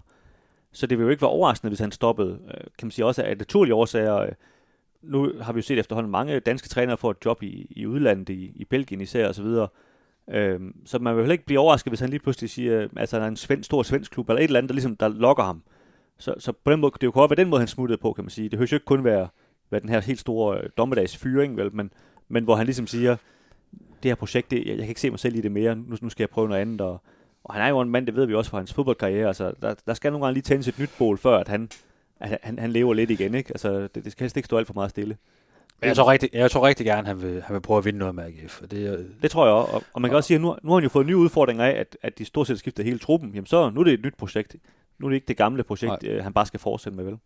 Så 0.71 0.87
det 0.87 0.97
vil 0.97 1.03
jo 1.03 1.09
ikke 1.09 1.21
være 1.21 1.31
overraskende, 1.31 1.69
hvis 1.69 1.79
han 1.79 1.91
stoppede, 1.91 2.39
øh, 2.47 2.63
kan 2.77 2.85
man 2.85 2.91
sige 2.91 3.05
også 3.05 3.23
af 3.23 3.37
naturlige 3.37 3.75
årsager. 3.75 4.17
Øh, 4.17 4.31
nu 5.01 5.31
har 5.41 5.53
vi 5.53 5.57
jo 5.57 5.61
set 5.61 5.79
efterhånden 5.79 6.11
mange 6.11 6.39
danske 6.39 6.69
trænere 6.69 6.97
få 6.97 7.09
et 7.09 7.17
job 7.25 7.43
i, 7.43 7.67
i 7.69 7.85
udlandet, 7.85 8.29
i, 8.29 8.51
i 8.55 8.65
Belgien 8.65 9.01
især 9.01 9.29
osv., 9.29 9.47
Øhm, 10.29 10.75
så 10.85 10.99
man 10.99 11.15
vil 11.15 11.21
heller 11.21 11.33
ikke 11.33 11.45
blive 11.45 11.59
overrasket, 11.59 11.91
hvis 11.91 11.99
han 11.99 12.09
lige 12.09 12.19
pludselig 12.19 12.49
siger, 12.49 12.87
altså 12.97 13.17
der 13.17 13.23
er 13.23 13.27
en 13.27 13.37
svensk, 13.37 13.65
stor 13.65 13.83
svensk 13.83 14.11
klub, 14.11 14.29
eller 14.29 14.39
et 14.39 14.43
eller 14.43 14.57
andet, 14.57 14.69
der, 14.69 14.73
ligesom, 14.73 14.95
der 14.95 15.07
lokker 15.07 15.43
ham. 15.43 15.63
Så, 16.17 16.35
så 16.39 16.51
på 16.51 16.71
den 16.71 16.79
måde, 16.79 16.93
det 17.01 17.07
jo 17.07 17.11
godt 17.13 17.31
være 17.31 17.35
den 17.35 17.49
måde, 17.49 17.61
han 17.61 17.67
smuttede 17.67 17.97
på, 17.97 18.13
kan 18.13 18.23
man 18.23 18.29
sige. 18.29 18.49
Det 18.49 18.57
hører 18.59 18.67
jo 18.71 18.75
ikke 18.75 18.85
kun 18.85 19.03
være, 19.03 19.27
være 19.69 19.81
den 19.81 19.89
her 19.89 20.01
helt 20.01 20.19
store 20.19 20.57
øh, 20.57 20.69
dommedags 20.77 21.17
fyring, 21.17 21.57
vel, 21.57 21.75
men, 21.75 21.91
men 22.27 22.43
hvor 22.43 22.55
han 22.55 22.65
ligesom 22.65 22.87
siger, 22.87 23.15
det 24.03 24.11
her 24.11 24.15
projekt, 24.15 24.51
det, 24.51 24.57
jeg, 24.57 24.67
jeg 24.67 24.77
kan 24.77 24.89
ikke 24.89 25.01
se 25.01 25.09
mig 25.09 25.19
selv 25.19 25.35
i 25.35 25.41
det 25.41 25.51
mere, 25.51 25.75
nu, 25.75 25.95
nu 26.01 26.09
skal 26.09 26.23
jeg 26.23 26.29
prøve 26.29 26.47
noget 26.47 26.61
andet, 26.61 26.81
og, 26.81 27.01
og 27.43 27.53
han 27.53 27.63
er 27.63 27.67
jo 27.67 27.79
en 27.79 27.89
mand, 27.89 28.05
det 28.05 28.15
ved 28.15 28.25
vi 28.25 28.33
også 28.35 28.51
fra 28.51 28.57
hans 28.57 28.73
fodboldkarriere, 28.73 29.27
altså 29.27 29.53
der, 29.61 29.75
der 29.87 29.93
skal 29.93 30.11
nogle 30.11 30.25
gange 30.25 30.33
lige 30.33 30.43
tændes 30.43 30.67
et 30.67 30.79
nyt 30.79 30.89
bål, 30.97 31.17
før 31.17 31.37
at 31.37 31.47
han, 31.47 31.69
at 32.19 32.39
han, 32.43 32.59
han 32.59 32.71
lever 32.71 32.93
lidt 32.93 33.11
igen, 33.11 33.35
ikke? 33.35 33.49
Altså, 33.49 33.81
det, 33.81 34.03
det 34.03 34.11
skal 34.11 34.23
helst 34.23 34.37
ikke 34.37 34.45
stå 34.45 34.57
alt 34.57 34.67
for 34.67 34.73
meget 34.73 34.89
stille. 34.89 35.17
Men 35.81 35.87
jeg 35.87 35.95
tror 35.95 36.11
rigtig, 36.11 36.29
jeg 36.33 36.51
tror 36.51 36.67
rigtig 36.67 36.85
gerne, 36.85 37.07
han 37.07 37.21
vil, 37.21 37.41
han 37.41 37.53
vil 37.53 37.61
prøve 37.61 37.77
at 37.77 37.85
vinde 37.85 37.99
noget 37.99 38.15
med 38.15 38.23
AGF. 38.23 38.61
Og 38.61 38.71
det, 38.71 39.11
Det 39.21 39.31
tror 39.31 39.45
jeg 39.45 39.53
også. 39.53 39.73
Og, 39.73 39.83
og 39.93 40.01
man 40.01 40.09
kan 40.09 40.15
også 40.15 40.27
sige, 40.27 40.35
at 40.35 40.41
nu, 40.41 40.55
nu 40.63 40.69
har 40.69 40.75
han 40.75 40.83
jo 40.83 40.89
fået 40.89 41.07
nye 41.07 41.17
udfordringer 41.17 41.65
af, 41.65 41.71
at, 41.71 41.97
at 42.01 42.17
de 42.17 42.25
stort 42.25 42.47
set 42.47 42.59
skifter 42.59 42.83
hele 42.83 42.99
truppen. 42.99 43.31
Jamen 43.33 43.45
så, 43.45 43.69
nu 43.69 43.79
er 43.79 43.83
det 43.83 43.93
et 43.93 44.05
nyt 44.05 44.15
projekt. 44.17 44.55
Nu 45.03 45.07
er 45.07 45.09
det 45.09 45.15
ikke 45.15 45.27
det 45.27 45.37
gamle 45.37 45.63
projekt, 45.63 46.03
øh, 46.03 46.23
han 46.23 46.33
bare 46.33 46.45
skal 46.45 46.59
fortsætte 46.59 46.95
med, 46.95 47.03
vel? 47.05 47.17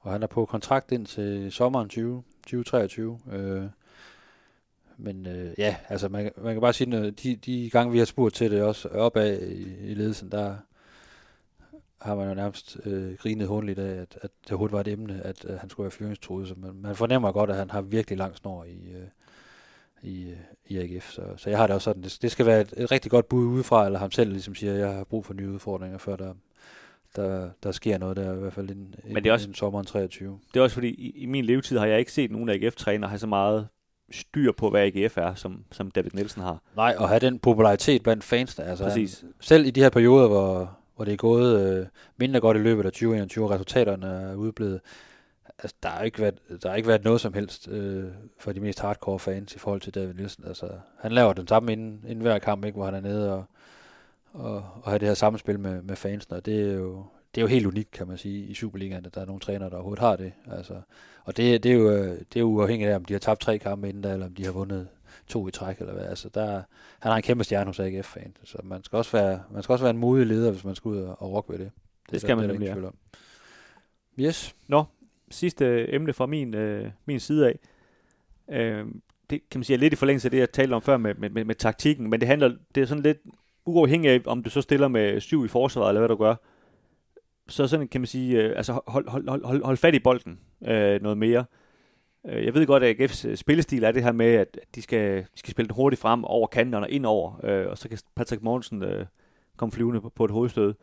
og 0.00 0.12
han 0.12 0.22
er 0.22 0.26
på 0.26 0.44
kontrakt 0.44 0.92
ind 0.92 1.06
til 1.06 1.52
sommeren 1.52 1.88
20, 1.88 2.22
2023. 2.42 3.18
Øh, 3.32 3.62
men 4.96 5.26
øh, 5.26 5.52
ja, 5.58 5.76
altså 5.88 6.08
man, 6.08 6.30
man 6.36 6.54
kan 6.54 6.60
bare 6.60 6.72
sige, 6.72 6.96
at 6.96 7.22
de, 7.22 7.36
de 7.36 7.70
gange 7.70 7.92
vi 7.92 7.98
har 7.98 8.04
spurgt 8.04 8.34
til 8.34 8.50
det 8.50 8.62
også 8.62 8.88
opad 8.88 9.42
i, 9.42 9.90
i 9.90 9.94
ledelsen, 9.94 10.30
der 10.30 10.56
har 12.00 12.14
man 12.14 12.28
jo 12.28 12.34
nærmest 12.34 12.76
øh, 12.84 13.14
grinet 13.14 13.48
håndligt 13.48 13.78
af, 13.78 14.00
at, 14.00 14.18
at 14.22 14.30
det 14.42 14.50
overhovedet 14.50 14.72
var 14.72 14.80
et 14.80 14.88
emne, 14.88 15.22
at, 15.24 15.44
at 15.44 15.58
han 15.58 15.70
skulle 15.70 15.84
være 15.84 15.90
fyringstruet. 15.90 16.48
Så 16.48 16.54
man, 16.56 16.74
man 16.74 16.96
fornemmer 16.96 17.32
godt, 17.32 17.50
at 17.50 17.56
han 17.56 17.70
har 17.70 17.80
virkelig 17.80 18.18
lang 18.18 18.36
snor 18.36 18.64
i, 18.64 18.92
øh, 18.94 19.08
i, 20.02 20.30
øh, 20.30 20.36
i 20.66 20.78
AGF. 20.78 21.10
Så, 21.10 21.22
så 21.36 21.50
jeg 21.50 21.58
har 21.58 21.66
det 21.66 21.74
også 21.74 21.84
sådan, 21.84 22.02
det, 22.02 22.18
det 22.22 22.30
skal 22.30 22.46
være 22.46 22.60
et, 22.60 22.74
et 22.76 22.90
rigtig 22.90 23.10
godt 23.10 23.28
bud 23.28 23.46
udefra, 23.46 23.86
eller 23.86 23.98
ham 23.98 24.10
selv 24.10 24.30
ligesom 24.30 24.54
siger, 24.54 24.72
at 24.72 24.78
jeg 24.78 24.94
har 24.94 25.04
brug 25.04 25.26
for 25.26 25.34
nye 25.34 25.50
udfordringer, 25.50 25.98
før 25.98 26.16
der, 26.16 26.34
der, 27.18 27.50
der 27.62 27.72
sker 27.72 27.98
noget 27.98 28.16
der, 28.16 28.34
i 28.34 28.38
hvert 28.38 28.52
fald 28.52 28.70
inden, 28.70 28.94
Men 29.04 29.16
det 29.16 29.26
er 29.26 29.32
også- 29.32 29.44
inden 29.44 29.54
sommeren 29.54 29.86
23. 29.86 30.38
Det 30.54 30.60
er 30.60 30.64
også 30.64 30.74
fordi, 30.74 30.88
i, 30.88 31.10
i 31.16 31.26
min 31.26 31.44
levetid 31.44 31.78
har 31.78 31.86
jeg 31.86 31.98
ikke 31.98 32.12
set 32.12 32.30
nogen 32.30 32.48
AGF-træner 32.48 33.08
have 33.08 33.18
så 33.18 33.26
meget 33.26 33.68
styr 34.12 34.52
på, 34.52 34.70
hvad 34.70 34.80
AGF 34.82 35.18
er, 35.18 35.34
som, 35.34 35.64
som 35.72 35.90
David 35.90 36.10
Nielsen 36.14 36.42
har. 36.42 36.62
Nej, 36.76 36.94
og 36.98 37.08
have 37.08 37.20
den 37.20 37.38
popularitet 37.38 38.02
blandt 38.02 38.24
fansene. 38.24 38.66
Altså, 38.66 38.84
Præcis. 38.84 39.20
Han, 39.20 39.32
selv 39.40 39.66
i 39.66 39.70
de 39.70 39.80
her 39.82 39.90
perioder, 39.90 40.28
hvor, 40.28 40.76
hvor 40.96 41.04
det 41.04 41.12
er 41.12 41.16
gået 41.16 41.78
øh, 41.80 41.86
mindre 42.16 42.40
godt 42.40 42.56
i 42.56 42.60
løbet 42.60 42.86
af 42.86 42.92
2021, 42.92 43.44
og 43.44 43.50
resultaterne 43.50 44.06
er 44.06 44.34
udeblevet, 44.34 44.80
altså, 45.58 45.76
der 45.82 45.88
har 45.88 46.02
ikke 46.02 46.18
været, 46.20 46.34
der 46.62 46.68
har 46.68 46.76
ikke 46.76 46.88
været 46.88 47.04
noget 47.04 47.20
som 47.20 47.34
helst 47.34 47.68
øh, 47.68 48.04
for 48.38 48.52
de 48.52 48.60
mest 48.60 48.80
hardcore 48.80 49.18
fans 49.18 49.54
i 49.54 49.58
forhold 49.58 49.80
til 49.80 49.94
David 49.94 50.14
Nielsen. 50.14 50.44
Altså, 50.46 50.66
han 51.00 51.12
laver 51.12 51.32
den 51.32 51.48
samme 51.48 51.72
inden, 51.72 52.04
inden 52.08 52.22
hver 52.22 52.38
kamp, 52.38 52.64
ikke, 52.64 52.76
hvor 52.76 52.84
han 52.84 52.94
er 52.94 53.00
nede 53.00 53.32
og, 53.34 53.44
og, 54.38 54.56
og 54.82 54.90
har 54.90 54.98
det 54.98 55.08
her 55.08 55.14
samspil 55.14 55.60
med, 55.60 55.82
med 55.82 55.96
fansene, 55.96 56.36
og 56.36 56.46
det 56.46 56.70
er 56.70 56.74
jo, 56.74 57.04
det 57.34 57.40
er 57.40 57.42
jo 57.42 57.48
helt 57.48 57.66
unikt, 57.66 57.90
kan 57.90 58.06
man 58.08 58.18
sige, 58.18 58.46
i 58.46 58.54
Superligaen, 58.54 59.06
at 59.06 59.14
der 59.14 59.20
er 59.20 59.26
nogle 59.26 59.40
trænere, 59.40 59.70
der 59.70 59.74
overhovedet 59.76 60.02
har 60.04 60.16
det. 60.16 60.32
Altså, 60.50 60.80
og 61.24 61.36
det, 61.36 61.62
det, 61.62 61.70
er 61.72 61.74
jo, 61.76 61.90
øh, 61.90 62.10
det 62.18 62.36
er 62.36 62.40
jo 62.40 62.46
uafhængigt 62.46 62.90
af, 62.90 62.96
om 62.96 63.04
de 63.04 63.14
har 63.14 63.18
tabt 63.18 63.40
tre 63.40 63.58
kampe 63.58 63.88
inden 63.88 64.02
da, 64.02 64.12
eller 64.12 64.26
om 64.26 64.34
de 64.34 64.44
har 64.44 64.52
vundet 64.52 64.88
to 65.26 65.48
i 65.48 65.50
træk, 65.50 65.78
eller 65.78 65.92
hvad. 65.92 66.04
Altså, 66.04 66.28
der, 66.28 66.62
han 66.98 67.10
har 67.10 67.16
en 67.16 67.22
kæmpe 67.22 67.44
stjerne 67.44 67.66
hos 67.66 67.80
AGF-fan, 67.80 68.36
så 68.44 68.58
man 68.64 68.84
skal, 68.84 68.96
også 68.96 69.12
være, 69.12 69.42
man 69.50 69.62
skal 69.62 69.72
også 69.72 69.84
være 69.84 69.90
en 69.90 69.98
modig 69.98 70.26
leder, 70.26 70.50
hvis 70.50 70.64
man 70.64 70.74
skal 70.74 70.88
ud 70.88 70.98
og, 70.98 71.22
og 71.22 71.32
rokke 71.32 71.52
ved 71.52 71.58
det. 71.58 71.70
Det 72.10 72.16
er 72.16 72.20
skal 72.20 72.28
der- 72.36 72.36
man 72.36 72.50
nemlig, 72.50 72.66
ja. 72.66 72.86
om. 72.86 72.94
Yes. 74.20 74.56
Sidste 75.30 75.64
øh, 75.64 75.86
emne 75.90 76.12
fra 76.12 76.26
min, 76.26 76.54
øh, 76.54 76.90
min 77.06 77.20
side 77.20 77.46
af. 77.48 77.58
Øh, 78.50 78.86
det 79.30 79.40
kan 79.50 79.58
man 79.58 79.64
sige 79.64 79.74
er 79.74 79.78
lidt 79.78 79.92
i 79.92 79.96
forlængelse 79.96 80.26
af 80.26 80.30
det, 80.30 80.38
jeg 80.38 80.50
talte 80.50 80.74
om 80.74 80.82
før 80.82 80.96
med, 80.96 81.14
med, 81.14 81.30
med, 81.30 81.44
med 81.44 81.54
taktikken, 81.54 82.10
men 82.10 82.20
det 82.20 82.28
handler, 82.28 82.56
det 82.74 82.80
er 82.80 82.86
sådan 82.86 83.02
lidt 83.02 83.18
uafhængig 83.68 84.10
af, 84.10 84.20
om 84.26 84.42
du 84.42 84.50
så 84.50 84.60
stiller 84.60 84.88
med 84.88 85.20
syv 85.20 85.44
i 85.44 85.48
forsvaret, 85.48 85.88
eller 85.88 86.00
hvad 86.00 86.08
du 86.08 86.16
gør. 86.16 86.34
Så 87.48 87.66
sådan 87.66 87.88
kan 87.88 88.00
man 88.00 88.06
sige, 88.06 88.42
øh, 88.42 88.56
altså 88.56 88.80
hold, 88.86 89.08
hold, 89.08 89.28
hold, 89.28 89.44
hold, 89.44 89.64
hold 89.64 89.76
fat 89.76 89.94
i 89.94 89.98
bolden 89.98 90.40
øh, 90.66 91.02
noget 91.02 91.18
mere. 91.18 91.44
Øh, 92.26 92.44
jeg 92.44 92.54
ved 92.54 92.66
godt, 92.66 92.82
at 92.82 92.96
AGF's 92.96 93.28
øh, 93.28 93.36
spillestil 93.36 93.84
er 93.84 93.92
det 93.92 94.02
her 94.02 94.12
med, 94.12 94.34
at 94.34 94.58
de 94.74 94.82
skal, 94.82 95.16
de 95.18 95.38
skal 95.38 95.50
spille 95.50 95.68
den 95.68 95.74
hurtigt 95.74 96.02
frem 96.02 96.24
over 96.24 96.46
kanterne 96.46 96.86
og 96.86 96.90
ind 96.90 97.06
over, 97.06 97.40
øh, 97.44 97.66
og 97.70 97.78
så 97.78 97.88
kan 97.88 97.98
Patrick 98.16 98.42
Mortensen 98.42 98.82
øh, 98.82 99.06
komme 99.56 99.72
flyvende 99.72 100.00
på, 100.00 100.08
på 100.08 100.24
et 100.24 100.30
hovedstød. 100.30 100.74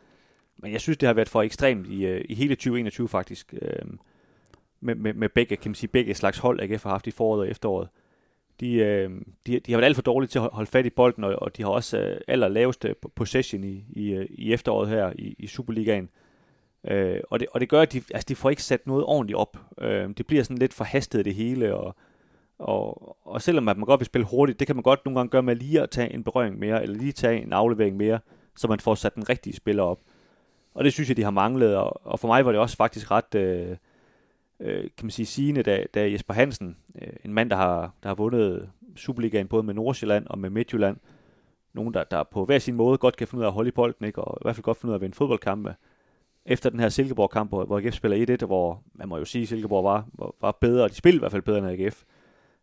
Men 0.56 0.72
jeg 0.72 0.80
synes, 0.80 0.98
det 0.98 1.06
har 1.06 1.14
været 1.14 1.28
for 1.28 1.42
ekstremt 1.42 1.86
i, 1.86 2.06
øh, 2.06 2.24
i 2.28 2.34
hele 2.34 2.54
2021 2.54 3.08
faktisk. 3.08 3.54
Øh, 3.62 3.86
med, 4.80 4.94
med, 4.94 5.14
med 5.14 5.28
begge, 5.28 5.56
kan 5.56 5.70
man 5.70 5.74
sige, 5.74 5.88
begge 5.88 6.14
slags 6.14 6.38
hold, 6.38 6.60
AGF 6.60 6.82
har 6.82 6.90
haft 6.90 7.06
i 7.06 7.10
foråret 7.10 7.40
og 7.40 7.48
efteråret. 7.48 7.88
De, 8.60 8.74
øh, 8.74 9.10
de, 9.46 9.60
de 9.60 9.72
har 9.72 9.78
været 9.78 9.84
alt 9.84 9.96
for 9.96 10.02
dårlige 10.02 10.28
til 10.28 10.38
at 10.38 10.48
holde 10.52 10.70
fat 10.70 10.86
i 10.86 10.90
bolden, 10.90 11.24
og, 11.24 11.36
og 11.42 11.56
de 11.56 11.62
har 11.62 11.70
også 11.70 11.98
øh, 11.98 12.20
aller 12.28 12.48
laveste 12.48 12.94
possession 13.14 13.64
i, 13.64 13.84
i, 13.90 14.10
øh, 14.10 14.26
i 14.30 14.52
efteråret 14.52 14.88
her 14.88 15.12
i, 15.18 15.34
i 15.38 15.46
Superligaen. 15.46 16.08
Øh, 16.88 17.20
og, 17.30 17.40
det, 17.40 17.48
og 17.52 17.60
det 17.60 17.68
gør, 17.68 17.82
at 17.82 17.92
de, 17.92 18.02
altså, 18.14 18.26
de 18.28 18.36
får 18.36 18.50
ikke 18.50 18.62
sat 18.62 18.86
noget 18.86 19.04
ordentligt 19.04 19.36
op. 19.36 19.58
Øh, 19.80 20.08
det 20.16 20.26
bliver 20.26 20.42
sådan 20.42 20.58
lidt 20.58 20.74
forhastet 20.74 21.24
det 21.24 21.34
hele, 21.34 21.74
og, 21.74 21.96
og, 22.58 23.16
og 23.26 23.42
selvom 23.42 23.68
at 23.68 23.76
man 23.76 23.86
godt 23.86 24.00
vil 24.00 24.06
spille 24.06 24.26
hurtigt, 24.26 24.58
det 24.58 24.66
kan 24.66 24.76
man 24.76 24.82
godt 24.82 25.04
nogle 25.04 25.18
gange 25.18 25.30
gøre 25.30 25.42
med 25.42 25.56
lige 25.56 25.80
at 25.80 25.90
tage 25.90 26.12
en 26.14 26.24
berøring 26.24 26.58
mere, 26.58 26.82
eller 26.82 26.96
lige 26.96 27.12
tage 27.12 27.42
en 27.42 27.52
aflevering 27.52 27.96
mere, 27.96 28.18
så 28.56 28.68
man 28.68 28.80
får 28.80 28.94
sat 28.94 29.14
den 29.14 29.28
rigtige 29.28 29.56
spiller 29.56 29.82
op. 29.82 30.00
Og 30.74 30.84
det 30.84 30.92
synes 30.92 31.08
jeg, 31.08 31.16
de 31.16 31.22
har 31.22 31.30
manglet, 31.30 31.76
og, 31.76 32.06
og 32.06 32.20
for 32.20 32.28
mig 32.28 32.44
var 32.44 32.52
det 32.52 32.60
også 32.60 32.76
faktisk 32.76 33.10
ret, 33.10 33.34
øh, 33.34 33.76
øh, 34.60 34.82
kan 34.82 35.06
man 35.06 35.10
sige, 35.10 35.26
sigende, 35.26 35.62
da, 35.62 35.84
da 35.94 36.10
Jesper 36.10 36.34
Hansen, 36.34 36.76
øh, 37.02 37.12
en 37.24 37.32
mand, 37.32 37.50
der 37.50 37.56
har, 37.56 37.94
der 38.02 38.08
har 38.08 38.14
vundet 38.14 38.70
Superligaen 38.96 39.48
både 39.48 39.62
med 39.62 39.74
Nordsjælland 39.74 40.26
og 40.26 40.38
med 40.38 40.50
Midtjylland, 40.50 40.96
nogen, 41.72 41.94
der, 41.94 42.04
der 42.04 42.22
på 42.22 42.44
hver 42.44 42.58
sin 42.58 42.74
måde 42.74 42.98
godt 42.98 43.16
kan 43.16 43.28
finde 43.28 43.40
ud 43.40 43.44
af 43.44 43.48
at 43.48 43.54
holde 43.54 43.68
i 43.68 43.72
bolden, 43.72 44.06
ikke? 44.06 44.22
og 44.22 44.38
i 44.40 44.44
hvert 44.44 44.56
fald 44.56 44.64
godt 44.64 44.76
finde 44.76 44.90
ud 44.90 44.94
af 44.94 44.98
at 44.98 45.00
vinde 45.00 45.16
fodboldkampe. 45.16 45.74
Efter 46.46 46.70
den 46.70 46.80
her 46.80 46.88
Silkeborg-kamp, 46.88 47.50
hvor, 47.50 47.64
hvor 47.64 47.78
AGF 47.78 47.94
spiller 47.94 48.36
1-1, 48.42 48.46
hvor 48.46 48.82
man 48.94 49.08
må 49.08 49.18
jo 49.18 49.24
sige, 49.24 49.42
at 49.42 49.48
Silkeborg 49.48 49.84
var, 49.84 50.32
var, 50.40 50.52
bedre, 50.60 50.84
og 50.84 50.90
de 50.90 50.94
spillede 50.94 51.18
i 51.18 51.22
hvert 51.22 51.32
fald 51.32 51.42
bedre 51.42 51.58
end 51.58 51.82
AGF. 51.82 52.04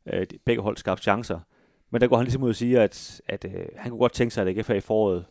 Øh, 0.05 0.21
de, 0.21 0.37
begge 0.45 0.61
hold 0.61 0.77
skabte 0.77 1.03
chancer. 1.03 1.39
Men 1.89 2.01
der 2.01 2.07
går 2.07 2.17
han 2.17 2.25
ligesom 2.25 2.43
ud 2.43 2.49
og 2.49 2.55
siger, 2.55 2.83
at, 2.83 3.21
at 3.27 3.45
øh, 3.45 3.65
han 3.75 3.91
kunne 3.91 3.99
godt 3.99 4.13
tænke 4.13 4.33
sig, 4.33 4.47
at 4.47 4.57
AGF 4.57 4.67
her 4.67 4.75
i 4.75 4.79
foråret, 4.79 5.25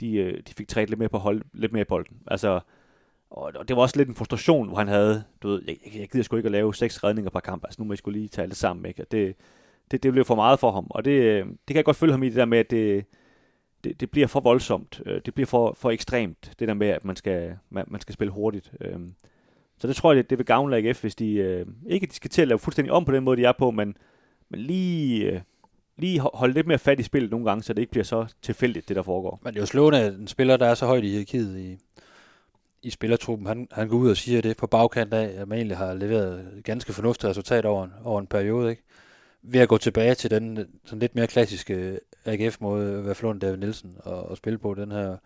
de, 0.00 0.16
øh, 0.16 0.42
de 0.48 0.54
fik 0.54 0.68
træt 0.68 0.88
lidt 0.88 0.98
mere 0.98 1.08
på 1.08 1.18
hold, 1.18 1.42
lidt 1.52 1.72
mere 1.72 1.80
i 1.80 1.84
bolden. 1.84 2.16
Altså, 2.26 2.60
og, 3.34 3.68
det 3.68 3.76
var 3.76 3.82
også 3.82 3.96
lidt 3.96 4.08
en 4.08 4.14
frustration, 4.14 4.68
hvor 4.68 4.76
han 4.78 4.88
havde, 4.88 5.24
du 5.42 5.48
ved, 5.48 5.62
jeg, 5.66 5.76
jeg 5.94 6.08
gider 6.08 6.24
sgu 6.24 6.36
ikke 6.36 6.46
at 6.46 6.52
lave 6.52 6.74
seks 6.74 7.04
redninger 7.04 7.30
per 7.30 7.40
kamp, 7.40 7.64
altså 7.64 7.82
nu 7.82 7.86
må 7.86 7.92
jeg 7.92 7.98
skulle 7.98 8.18
lige 8.18 8.28
tage 8.28 8.48
det 8.48 8.56
sammen, 8.56 8.86
ikke? 8.86 9.02
Og 9.02 9.12
det, 9.12 9.36
det, 9.90 10.02
det 10.02 10.12
blev 10.12 10.24
for 10.24 10.34
meget 10.34 10.60
for 10.60 10.70
ham, 10.70 10.86
og 10.90 11.04
det, 11.04 11.10
øh, 11.10 11.46
det 11.46 11.66
kan 11.66 11.76
jeg 11.76 11.84
godt 11.84 11.96
følge 11.96 12.12
ham 12.12 12.22
i, 12.22 12.28
det 12.28 12.36
der 12.36 12.44
med, 12.44 12.58
at 12.58 12.70
det, 12.70 13.04
det, 13.84 14.00
det 14.00 14.10
bliver 14.10 14.26
for 14.26 14.40
voldsomt, 14.40 15.02
øh, 15.06 15.20
det 15.26 15.34
bliver 15.34 15.46
for, 15.46 15.76
for 15.78 15.90
ekstremt, 15.90 16.52
det 16.58 16.68
der 16.68 16.74
med, 16.74 16.86
at 16.86 17.04
man 17.04 17.16
skal, 17.16 17.56
man, 17.70 17.84
man 17.88 18.00
skal 18.00 18.12
spille 18.12 18.32
hurtigt. 18.32 18.72
Øh, 18.80 18.98
så 19.78 19.86
det 19.86 19.96
tror 19.96 20.12
jeg, 20.12 20.16
det, 20.22 20.30
det 20.30 20.38
vil 20.38 20.46
gavne 20.46 20.76
AGF, 20.76 21.00
hvis 21.00 21.14
de, 21.14 21.64
ikke 21.86 22.06
de 22.06 22.14
skal 22.14 22.30
til 22.30 22.42
at 22.42 22.48
lave 22.48 22.58
fuldstændig 22.58 22.92
om 22.92 23.04
på 23.04 23.12
den 23.12 23.24
måde, 23.24 23.36
de 23.36 23.44
er 23.44 23.52
på, 23.52 23.70
men, 23.70 23.96
men 24.48 24.60
lige, 24.60 25.42
lige 25.96 26.20
holde 26.34 26.54
lidt 26.54 26.66
mere 26.66 26.78
fat 26.78 27.00
i 27.00 27.02
spillet 27.02 27.30
nogle 27.30 27.46
gange, 27.46 27.62
så 27.62 27.72
det 27.72 27.80
ikke 27.80 27.90
bliver 27.90 28.04
så 28.04 28.34
tilfældigt, 28.42 28.88
det 28.88 28.96
der 28.96 29.02
foregår. 29.02 29.40
Men 29.42 29.54
det 29.54 29.58
er 29.58 29.62
jo 29.62 29.66
slående, 29.66 30.00
at 30.00 30.14
en 30.14 30.26
spiller, 30.26 30.56
der 30.56 30.66
er 30.66 30.74
så 30.74 30.86
højt 30.86 31.04
i 31.04 31.08
hierarkiet 31.08 31.58
i, 31.58 31.78
i 32.84 32.90
spillertruppen, 32.90 33.46
han, 33.46 33.68
han 33.72 33.88
går 33.88 33.96
ud 33.96 34.10
og 34.10 34.16
siger 34.16 34.40
det 34.40 34.56
på 34.56 34.66
bagkant 34.66 35.14
af, 35.14 35.40
at 35.40 35.48
man 35.48 35.58
egentlig 35.58 35.76
har 35.76 35.94
leveret 35.94 36.60
ganske 36.64 36.92
fornuftige 36.92 37.30
resultater 37.30 37.68
over 37.68 37.84
en, 37.84 37.92
over 38.04 38.20
en 38.20 38.26
periode, 38.26 38.70
ikke? 38.70 38.82
Ved 39.42 39.60
at 39.60 39.68
gå 39.68 39.78
tilbage 39.78 40.14
til 40.14 40.30
den 40.30 40.66
sådan 40.84 40.98
lidt 40.98 41.14
mere 41.14 41.26
klassiske 41.26 42.00
AGF-måde, 42.24 43.02
hvad 43.02 43.14
Flund 43.14 43.40
David 43.40 43.56
Nielsen 43.56 43.96
og, 43.98 44.22
og 44.30 44.36
spille 44.36 44.58
på 44.58 44.74
den 44.74 44.92
her 44.92 45.16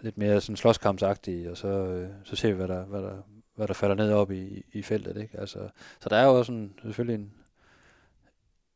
lidt 0.00 0.18
mere 0.18 0.40
sådan 0.40 0.56
slåskampsagtige, 0.56 1.50
og 1.50 1.56
så, 1.56 1.68
øh, 1.68 2.08
så 2.24 2.36
ser 2.36 2.48
vi, 2.48 2.54
hvad 2.54 2.68
der, 2.68 2.84
hvad 2.84 3.02
der, 3.02 3.16
hvad 3.54 3.68
der 3.68 3.74
falder 3.74 3.96
ned 3.96 4.12
op 4.12 4.32
i, 4.32 4.62
i 4.72 4.82
feltet, 4.82 5.16
ikke? 5.16 5.40
Altså, 5.40 5.58
så 6.00 6.08
der 6.08 6.16
er 6.16 6.24
jo 6.24 6.38
også 6.38 6.52
en, 6.52 6.72
selvfølgelig 6.82 7.14
en, 7.14 7.32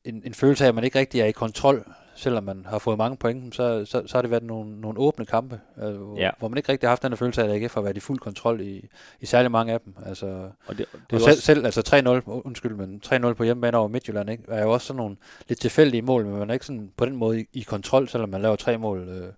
en, 0.05 0.23
en 0.25 0.35
følelse 0.35 0.65
af, 0.65 0.69
at 0.69 0.75
man 0.75 0.85
ikke 0.85 0.99
rigtig 0.99 1.21
er 1.21 1.27
i 1.27 1.33
kontrol, 1.33 1.85
selvom 2.15 2.45
man 2.45 2.67
har 2.69 2.79
fået 2.79 2.99
mange 2.99 3.17
point, 3.17 3.55
så, 3.55 3.85
så, 3.85 4.03
så 4.07 4.17
har 4.17 4.23
det 4.23 4.31
været 4.31 4.43
nogle, 4.43 4.81
nogle 4.81 4.99
åbne 4.99 5.25
kampe, 5.27 5.61
altså, 5.77 5.99
hvor, 5.99 6.17
Ja. 6.19 6.31
hvor 6.39 6.49
man 6.49 6.57
ikke 6.59 6.73
rigtig 6.73 6.87
har 6.87 6.91
haft 6.91 7.03
den 7.03 7.17
følelse 7.17 7.43
af, 7.43 7.49
at 7.49 7.63
AGF 7.63 7.75
har 7.75 7.81
været 7.81 7.97
i 7.97 8.01
fuld 8.01 8.19
kontrol 8.19 8.61
i, 8.61 8.89
i 9.21 9.27
særlig 9.27 9.51
mange 9.51 9.73
af 9.73 9.81
dem. 9.81 9.95
Altså, 10.07 10.27
Og 10.67 10.79
det, 10.79 10.87
det 11.11 11.13
og 11.13 11.21
selv, 11.21 11.31
også, 11.31 11.41
selv, 11.41 11.65
altså 11.65 12.21
3-0, 12.27 12.31
undskyld, 12.47 12.75
men 12.75 13.01
3-0 13.07 13.33
på 13.33 13.45
hjemmebane 13.45 13.77
over 13.77 13.89
Midtjylland, 13.89 14.31
ikke, 14.31 14.45
er 14.49 14.63
jo 14.63 14.71
også 14.73 14.87
sådan 14.87 14.99
nogle 14.99 15.17
lidt 15.49 15.61
tilfældige 15.61 16.03
mål, 16.03 16.27
men 16.27 16.39
man 16.39 16.51
er 16.51 16.55
ikke 16.55 16.67
sådan 16.67 16.91
på 16.97 17.05
den 17.07 17.17
måde 17.17 17.41
i, 17.41 17.47
i 17.53 17.61
kontrol, 17.63 18.09
selvom 18.09 18.29
man 18.29 18.43
laver 18.43 18.57
tre 18.57 18.79
mål 18.79 19.09
øh, 19.09 19.29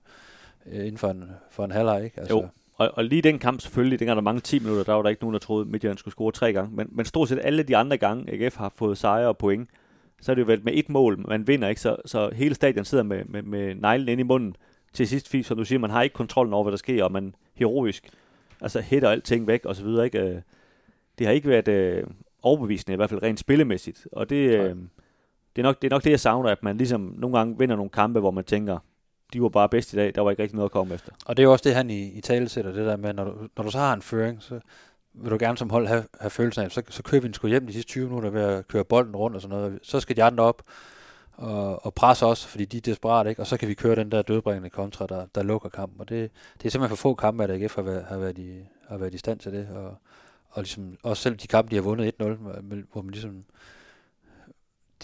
øh, 0.72 0.80
inden 0.86 0.98
for 0.98 1.08
en, 1.10 1.24
for 1.50 1.64
en 1.64 1.70
halvleg, 1.70 2.04
ikke? 2.04 2.20
Altså, 2.20 2.36
Jo. 2.36 2.48
Og, 2.76 2.90
og 2.94 3.04
lige 3.04 3.22
den 3.22 3.38
kamp 3.38 3.60
selvfølgelig, 3.60 3.98
dengang 3.98 4.16
der 4.16 4.22
mange 4.22 4.40
10 4.40 4.58
minutter, 4.58 4.84
der 4.84 4.92
var 4.92 5.02
der 5.02 5.08
ikke 5.08 5.22
nogen, 5.22 5.32
der 5.34 5.40
troede, 5.40 5.62
at 5.62 5.68
Midtjylland 5.68 5.98
skulle 5.98 6.12
score 6.12 6.32
tre 6.32 6.52
gange. 6.52 6.70
Men, 6.76 6.88
men 6.92 7.06
stort 7.06 7.28
set 7.28 7.38
alle 7.42 7.62
de 7.62 7.76
andre 7.76 7.96
gange, 7.96 8.32
AGF 8.32 8.56
har 8.56 8.72
fået 8.76 8.98
sejre 8.98 9.28
og 9.28 9.38
point, 9.38 9.70
så 10.20 10.32
er 10.32 10.34
det 10.34 10.42
jo 10.42 10.46
været 10.46 10.64
med 10.64 10.72
et 10.76 10.88
mål, 10.88 11.24
man 11.28 11.46
vinder 11.46 11.68
ikke, 11.68 11.80
så, 11.80 11.96
så 12.06 12.30
hele 12.34 12.54
stadion 12.54 12.84
sidder 12.84 13.04
med, 13.04 13.24
med, 13.24 13.42
med 13.42 13.74
neglen 13.74 14.08
inde 14.08 14.20
i 14.20 14.24
munden. 14.24 14.56
Til 14.92 15.08
sidst, 15.08 15.28
fordi 15.28 15.42
som 15.42 15.56
du 15.56 15.64
siger, 15.64 15.78
man 15.78 15.90
har 15.90 16.02
ikke 16.02 16.14
kontrollen 16.14 16.54
over, 16.54 16.64
hvad 16.64 16.70
der 16.70 16.76
sker, 16.76 17.04
og 17.04 17.12
man 17.12 17.34
heroisk, 17.54 18.10
altså 18.60 18.80
hætter 18.80 19.10
alting 19.10 19.46
væk 19.46 19.64
og 19.64 19.76
så 19.76 19.84
videre, 19.84 20.04
ikke? 20.04 20.18
Øh, 20.20 20.40
Det 21.18 21.26
har 21.26 21.34
ikke 21.34 21.48
været 21.48 21.68
øh, 21.68 22.04
overbevisende, 22.42 22.92
i 22.92 22.96
hvert 22.96 23.10
fald 23.10 23.22
rent 23.22 23.40
spillemæssigt, 23.40 24.06
og 24.12 24.30
det, 24.30 24.36
øh, 24.36 24.76
det, 25.56 25.58
er 25.58 25.62
nok, 25.62 25.82
det 25.82 25.88
er 25.88 25.94
nok 25.94 26.04
det, 26.04 26.10
jeg 26.10 26.20
savner, 26.20 26.50
at 26.50 26.62
man 26.62 26.76
ligesom 26.76 27.14
nogle 27.18 27.38
gange 27.38 27.58
vinder 27.58 27.76
nogle 27.76 27.90
kampe, 27.90 28.20
hvor 28.20 28.30
man 28.30 28.44
tænker, 28.44 28.78
de 29.32 29.42
var 29.42 29.48
bare 29.48 29.68
bedst 29.68 29.92
i 29.92 29.96
dag, 29.96 30.14
der 30.14 30.20
var 30.20 30.30
ikke 30.30 30.42
rigtig 30.42 30.56
noget 30.56 30.68
at 30.68 30.72
komme 30.72 30.94
efter. 30.94 31.12
Og 31.26 31.36
det 31.36 31.42
er 31.42 31.44
jo 31.44 31.52
også 31.52 31.68
det, 31.68 31.74
han 31.74 31.90
i, 31.90 32.18
i 32.18 32.20
tale 32.20 32.48
sætter, 32.48 32.72
det 32.72 32.86
der 32.86 32.96
med, 32.96 33.12
når 33.12 33.24
du, 33.24 33.32
når 33.56 33.64
du 33.64 33.70
så 33.70 33.78
har 33.78 33.94
en 33.94 34.02
føring, 34.02 34.42
så 34.42 34.60
vil 35.14 35.30
du 35.30 35.36
gerne 35.40 35.58
som 35.58 35.70
hold 35.70 35.86
have, 35.86 36.04
have 36.20 36.30
følelsen 36.30 36.64
af, 36.64 36.70
så, 36.70 36.82
så 36.88 37.02
kører 37.02 37.20
vi 37.20 37.28
en 37.28 37.34
sgu 37.34 37.48
hjem 37.48 37.66
de 37.66 37.72
sidste 37.72 37.88
20 37.88 38.06
minutter 38.06 38.30
ved 38.30 38.42
at 38.42 38.68
køre 38.68 38.84
bolden 38.84 39.16
rundt 39.16 39.36
og 39.36 39.42
sådan 39.42 39.56
noget. 39.56 39.78
Så 39.82 40.00
skal 40.00 40.16
de 40.16 40.24
andre 40.24 40.44
op 40.44 40.62
og, 41.32 41.86
og 41.86 41.94
presse 41.94 42.26
os, 42.26 42.46
fordi 42.46 42.64
de 42.64 42.76
er 42.76 42.80
desperat, 42.80 43.26
ikke? 43.26 43.42
Og 43.42 43.46
så 43.46 43.56
kan 43.56 43.68
vi 43.68 43.74
køre 43.74 43.96
den 43.96 44.10
der 44.10 44.22
dødbringende 44.22 44.70
kontra, 44.70 45.06
der, 45.06 45.26
der 45.34 45.42
lukker 45.42 45.68
kampen. 45.68 46.00
Og 46.00 46.08
det, 46.08 46.30
det 46.58 46.66
er 46.66 46.70
simpelthen 46.70 46.96
for 46.96 47.02
få 47.02 47.14
kampe, 47.14 47.44
at 47.44 47.50
AGF 47.50 47.74
har 47.74 47.82
været, 47.82 48.04
har 48.04 48.18
været, 48.18 48.38
i, 48.38 48.60
har 48.88 48.96
været 48.96 49.14
i 49.14 49.18
stand 49.18 49.38
til 49.38 49.52
det. 49.52 49.68
Og, 49.74 49.96
og 50.50 50.62
ligesom, 50.62 50.96
også 51.02 51.22
selv 51.22 51.36
de 51.36 51.46
kampe, 51.46 51.70
de 51.70 51.74
har 51.74 51.82
vundet 51.82 52.14
1-0, 52.22 52.24
hvor 52.92 53.02
man 53.02 53.10
ligesom, 53.10 53.44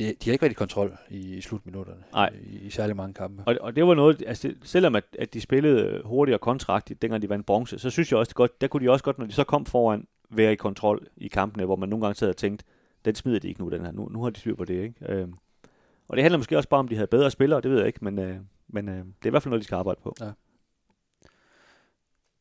de, 0.01 0.15
de 0.25 0.31
har 0.31 0.33
ikke 0.33 0.43
været 0.43 0.53
i 0.53 0.55
kontrol 0.55 0.99
i, 1.11 1.37
i 1.37 1.41
slutminutterne 1.41 2.03
Nej. 2.13 2.33
I, 2.43 2.59
i 2.59 2.71
særlig 2.71 2.97
mange 2.97 3.15
kampe. 3.15 3.43
Og, 3.47 3.57
og 3.61 3.77
det 3.77 3.87
var 3.87 3.95
noget, 3.95 4.23
altså 4.27 4.49
det, 4.49 4.57
selvom 4.63 4.95
at, 4.95 5.05
at 5.19 5.35
de 5.35 5.41
spillede 5.41 6.03
hurtigt 6.05 6.35
og 6.35 6.41
kontragtigt, 6.41 7.03
dengang 7.03 7.23
de 7.23 7.29
vandt 7.29 7.47
bronze, 7.47 7.79
så 7.79 7.91
synes 7.91 8.13
jeg 8.13 8.19
også, 8.19 8.29
det 8.29 8.37
godt, 8.37 8.61
der 8.61 8.67
kunne 8.67 8.87
de 8.87 8.91
også 8.91 9.05
godt, 9.05 9.19
når 9.19 9.27
de 9.27 9.33
så 9.33 9.45
kom 9.45 9.67
foran, 9.67 10.07
være 10.31 10.53
i 10.53 10.57
kontrol 10.57 11.07
i 11.17 11.29
kampene, 11.29 11.65
hvor 11.65 11.77
man 11.77 11.89
nogle 11.89 12.05
gange 12.05 12.15
sad 12.15 12.29
og 12.29 12.37
tænkte, 12.37 12.65
den 13.05 13.15
smider 13.15 13.39
de 13.39 13.49
ikke 13.49 13.61
nu, 13.61 13.71
den 13.71 13.85
her. 13.85 13.93
Nu, 13.93 14.09
nu 14.09 14.23
har 14.23 14.31
de 14.31 14.41
styr 14.41 14.55
på 14.55 14.65
det, 14.65 14.83
ikke? 14.83 14.95
Øhm, 15.09 15.35
og 16.09 16.17
det 16.17 16.25
handler 16.25 16.39
måske 16.39 16.57
også 16.57 16.69
bare 16.69 16.79
om, 16.79 16.89
de 16.89 16.95
havde 16.95 17.07
bedre 17.07 17.31
spillere, 17.31 17.61
det 17.61 17.71
ved 17.71 17.79
jeg 17.79 17.87
ikke, 17.87 18.05
men, 18.05 18.19
øh, 18.19 18.37
men 18.69 18.89
øh, 18.89 18.95
det 18.95 19.05
er 19.23 19.27
i 19.27 19.31
hvert 19.31 19.43
fald 19.43 19.51
noget, 19.51 19.61
de 19.61 19.65
skal 19.65 19.77
arbejde 19.77 20.01
på. 20.03 20.15
Ja. 20.21 20.31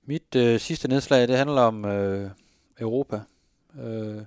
Mit 0.03 0.35
øh, 0.35 0.59
sidste 0.59 0.87
nedslag, 0.87 1.27
det 1.27 1.37
handler 1.37 1.61
om 1.61 1.85
øh, 1.85 2.29
Europa. 2.79 3.21
Øh, 3.81 4.21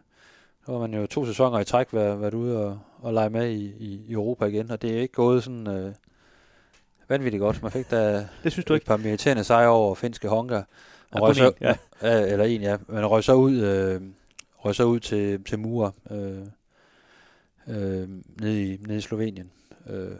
nu 0.69 0.73
har 0.75 0.81
man 0.81 0.95
jo 0.95 1.07
to 1.07 1.27
sæsoner 1.27 1.59
i 1.59 1.65
træk 1.65 1.93
været, 1.93 2.21
været 2.21 2.35
ude 2.35 2.67
og, 2.67 2.79
og 2.99 3.15
lege 3.15 3.31
med 3.31 3.51
i, 3.51 3.75
i 3.79 4.13
Europa 4.13 4.45
igen, 4.45 4.71
og 4.71 4.83
det 4.83 4.97
er 4.97 5.01
ikke 5.01 5.15
gået 5.15 5.45
sådan 5.45 5.67
øh, 5.67 5.95
vanvittigt 7.09 7.41
godt. 7.41 7.63
Man 7.63 7.73
fik 7.73 7.91
da 7.91 8.29
det 8.43 8.53
synes 8.53 8.65
du 8.65 8.75
ikke? 8.75 8.85
et 8.85 8.87
par 8.87 8.97
meriterende 8.97 9.45
sejre 9.45 9.71
over 9.71 9.95
finske 9.95 10.29
Honga. 10.29 10.63
Ja, 11.15 11.21
røg 11.21 11.37
så, 11.37 11.47
en, 11.47 11.55
ja. 11.61 11.75
ja. 12.03 12.33
Eller 12.33 12.45
en, 12.45 12.63
ja. 12.63 12.77
Men 12.89 13.07
røg 13.07 13.25
så 13.25 13.35
ud, 13.35 13.53
øh, 13.53 14.01
røg 14.57 14.75
så 14.75 14.85
ud 14.85 15.01
til, 15.01 15.45
til 15.45 15.59
Mura 15.59 15.93
øh, 16.11 16.39
øh, 17.69 18.09
nede, 18.41 18.65
i, 18.65 18.77
nede 18.87 18.99
i 18.99 19.01
Slovenien. 19.01 19.51
Øh, 19.91 20.11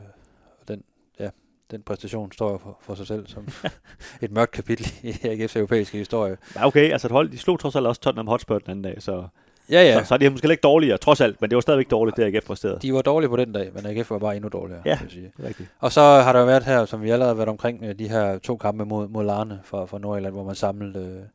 og 0.61 0.69
den, 0.69 0.83
ja, 1.19 1.31
den 1.71 1.83
præstation 1.83 2.33
står 2.33 2.59
for, 2.59 2.79
for 2.81 2.95
sig 2.95 3.07
selv 3.07 3.27
som 3.27 3.49
et 4.23 4.31
mørkt 4.31 4.51
kapitel 4.51 4.93
i 5.03 5.11
AGF's 5.11 5.59
europæiske 5.59 5.99
historie. 5.99 6.37
Ja, 6.57 6.67
okay, 6.67 6.93
altså 6.93 7.09
et 7.09 7.13
hold, 7.13 7.29
de 7.31 7.39
slog 7.39 7.61
trods 7.61 7.77
alt 7.77 7.87
også 7.87 8.01
Tottenham 8.01 8.27
Hotspur 8.27 8.59
den 8.59 8.71
anden 8.71 8.83
dag, 8.85 9.03
så, 9.03 9.27
Ja, 9.73 9.83
ja. 9.83 10.03
så, 10.03 10.09
så 10.09 10.15
er 10.15 10.19
de 10.19 10.31
måske 10.31 10.51
ikke 10.51 10.61
dårligere, 10.61 10.99
trods 10.99 11.21
alt, 11.21 11.41
men 11.41 11.51
det 11.51 11.57
var 11.57 11.61
stadigvæk 11.61 11.91
dårligt, 11.91 12.17
det 12.17 12.25
AGF 12.25 12.47
præsterede. 12.47 12.79
De 12.83 12.95
var 12.95 13.03
dårlige 13.03 13.29
på 13.31 13.37
den 13.37 13.53
dag, 13.53 13.71
men 13.75 13.87
AGF 13.87 14.11
var 14.11 14.19
bare 14.19 14.37
endnu 14.37 14.49
dårligere. 14.49 14.83
Ja. 14.87 14.99
sige. 15.09 15.33
Rigtigt. 15.45 15.69
Og 15.79 15.93
så 15.93 16.01
har 16.01 16.33
der 16.33 16.41
jo 16.41 16.47
været 16.47 16.65
her, 16.65 16.85
som 16.85 17.03
vi 17.03 17.11
allerede 17.11 17.31
har 17.31 17.37
været 17.37 17.49
omkring, 17.49 17.85
øh, 17.85 17.99
de 17.99 18.09
her 18.09 18.39
to 18.39 18.57
kampe 18.57 18.85
mod, 18.85 19.09
mod 19.09 19.25
Larne 19.25 19.61
fra, 19.65 19.85
fra 19.85 19.99
Nordjylland, 19.99 20.35
hvor 20.35 20.45
man 20.45 20.55
samlede 20.55 21.29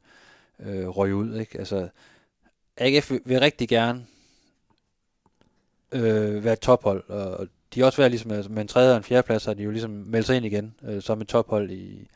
øh, 0.66 0.80
øh, 0.80 0.88
røg 0.88 1.14
ud. 1.14 1.40
Ikke? 1.40 1.60
Altså, 1.60 1.88
AGF 2.78 3.12
vil, 3.12 3.22
vil 3.26 3.40
rigtig 3.40 3.70
gerne 3.70 4.06
øh, 5.92 6.44
være 6.44 6.54
et 6.54 6.60
tophold, 6.60 7.10
og 7.10 7.48
de 7.74 7.80
har 7.80 7.86
også 7.86 7.98
været 7.98 8.12
ligesom, 8.12 8.32
altså, 8.32 8.52
med 8.52 8.62
en 8.62 8.68
tredje 8.68 8.92
og 8.92 8.98
en 8.98 9.04
fjerde 9.04 9.26
plads, 9.26 9.46
har 9.46 9.54
de 9.54 9.64
jo 9.64 9.72
ligesom 9.72 9.92
meldt 9.92 10.28
sig 10.28 10.36
ind 10.36 10.46
igen, 10.46 10.74
øh, 10.84 11.02
som 11.02 11.22
et 11.22 11.28
tophold 11.28 11.72
i, 11.72 12.08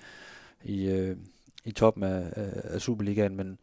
i, 0.64 0.86
øh, 0.86 1.18
i 1.66 1.72
toppen 1.72 2.04
af, 2.04 2.24
af, 2.36 2.50
af 2.64 2.82
Superligaen, 2.82 3.36
men 3.36 3.58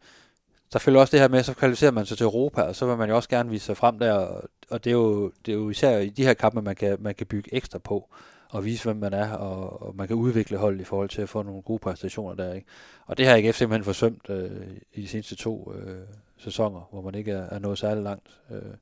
så 0.71 0.79
følger 0.79 0.99
også 0.99 1.11
det 1.11 1.19
her 1.19 1.27
med, 1.27 1.43
så 1.43 1.53
kvalificerer 1.53 1.91
man 1.91 2.05
sig 2.05 2.17
til 2.17 2.23
Europa, 2.23 2.61
og 2.61 2.75
så 2.75 2.85
vil 2.85 2.97
man 2.97 3.09
jo 3.09 3.15
også 3.15 3.29
gerne 3.29 3.49
vise 3.49 3.65
sig 3.65 3.77
frem 3.77 3.99
der, 3.99 4.13
og, 4.13 4.43
og 4.69 4.83
det, 4.83 4.89
er 4.89 4.95
jo, 4.95 5.31
det 5.45 5.51
er 5.51 5.55
jo 5.55 5.69
især 5.69 5.97
i 5.97 6.09
de 6.09 6.23
her 6.23 6.33
kampe, 6.33 6.61
man 6.61 6.75
kan, 6.75 6.97
man 6.99 7.15
kan 7.15 7.27
bygge 7.27 7.55
ekstra 7.55 7.79
på, 7.79 8.09
og 8.49 8.65
vise, 8.65 8.83
hvem 8.83 8.97
man 8.97 9.13
er, 9.13 9.31
og, 9.33 9.81
og 9.81 9.95
man 9.95 10.07
kan 10.07 10.15
udvikle 10.15 10.57
holdet 10.57 10.81
i 10.81 10.83
forhold 10.83 11.09
til 11.09 11.21
at 11.21 11.29
få 11.29 11.43
nogle 11.43 11.61
gode 11.61 11.79
præstationer 11.79 12.35
der, 12.35 12.53
ikke? 12.53 12.67
Og 13.05 13.17
det 13.17 13.27
har 13.27 13.35
AGF 13.35 13.55
simpelthen 13.55 13.83
forsømt 13.83 14.29
øh, 14.29 14.51
i 14.93 15.01
de 15.01 15.07
seneste 15.07 15.35
to 15.35 15.73
øh, 15.75 15.97
sæsoner, 16.37 16.87
hvor 16.91 17.01
man 17.01 17.15
ikke 17.15 17.31
er, 17.31 17.49
er 17.49 17.59
nået 17.59 17.77
særlig 17.77 18.03
langt. 18.03 18.39
Øh, 18.51 18.73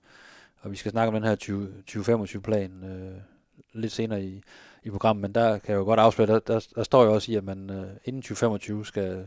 og 0.62 0.72
vi 0.72 0.76
skal 0.76 0.92
snakke 0.92 1.08
om 1.08 1.14
den 1.14 1.24
her 1.24 1.36
2025-plan 1.90 2.84
øh, 2.84 3.22
lidt 3.74 3.92
senere 3.92 4.24
i, 4.24 4.42
i 4.84 4.90
programmet, 4.90 5.22
men 5.22 5.36
der 5.36 5.58
kan 5.58 5.72
jeg 5.72 5.80
jo 5.80 5.84
godt 5.84 6.00
afsløre, 6.00 6.28
der, 6.28 6.40
der, 6.40 6.68
der 6.76 6.84
står 6.84 7.04
jo 7.04 7.14
også 7.14 7.32
i, 7.32 7.36
at 7.36 7.44
man 7.44 7.70
øh, 7.70 7.88
inden 8.06 8.22
2025 8.22 8.86
skal 8.86 9.26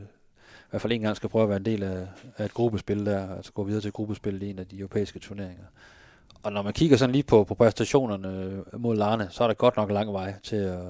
hvert 0.70 0.82
fald 0.82 0.92
en 0.92 1.00
gang 1.00 1.16
skal 1.16 1.28
prøve 1.28 1.42
at 1.42 1.48
være 1.48 1.58
en 1.58 1.64
del 1.64 1.82
af, 1.82 2.06
af 2.36 2.44
et 2.44 2.54
gruppespil 2.54 3.06
der, 3.06 3.36
altså 3.36 3.52
gå 3.52 3.64
videre 3.64 3.80
til 3.80 3.92
gruppespil 3.92 4.42
i 4.42 4.50
en 4.50 4.58
af 4.58 4.66
de 4.66 4.78
europæiske 4.78 5.18
turneringer. 5.18 5.64
Og 6.42 6.52
når 6.52 6.62
man 6.62 6.72
kigger 6.72 6.96
sådan 6.96 7.12
lige 7.12 7.22
på, 7.22 7.44
på 7.44 7.54
præstationerne 7.54 8.62
mod 8.78 8.96
Larne, 8.96 9.28
så 9.30 9.44
er 9.44 9.48
der 9.48 9.54
godt 9.54 9.76
nok 9.76 9.90
lang 9.90 10.12
vej 10.12 10.34
til 10.42 10.56
at, 10.56 10.80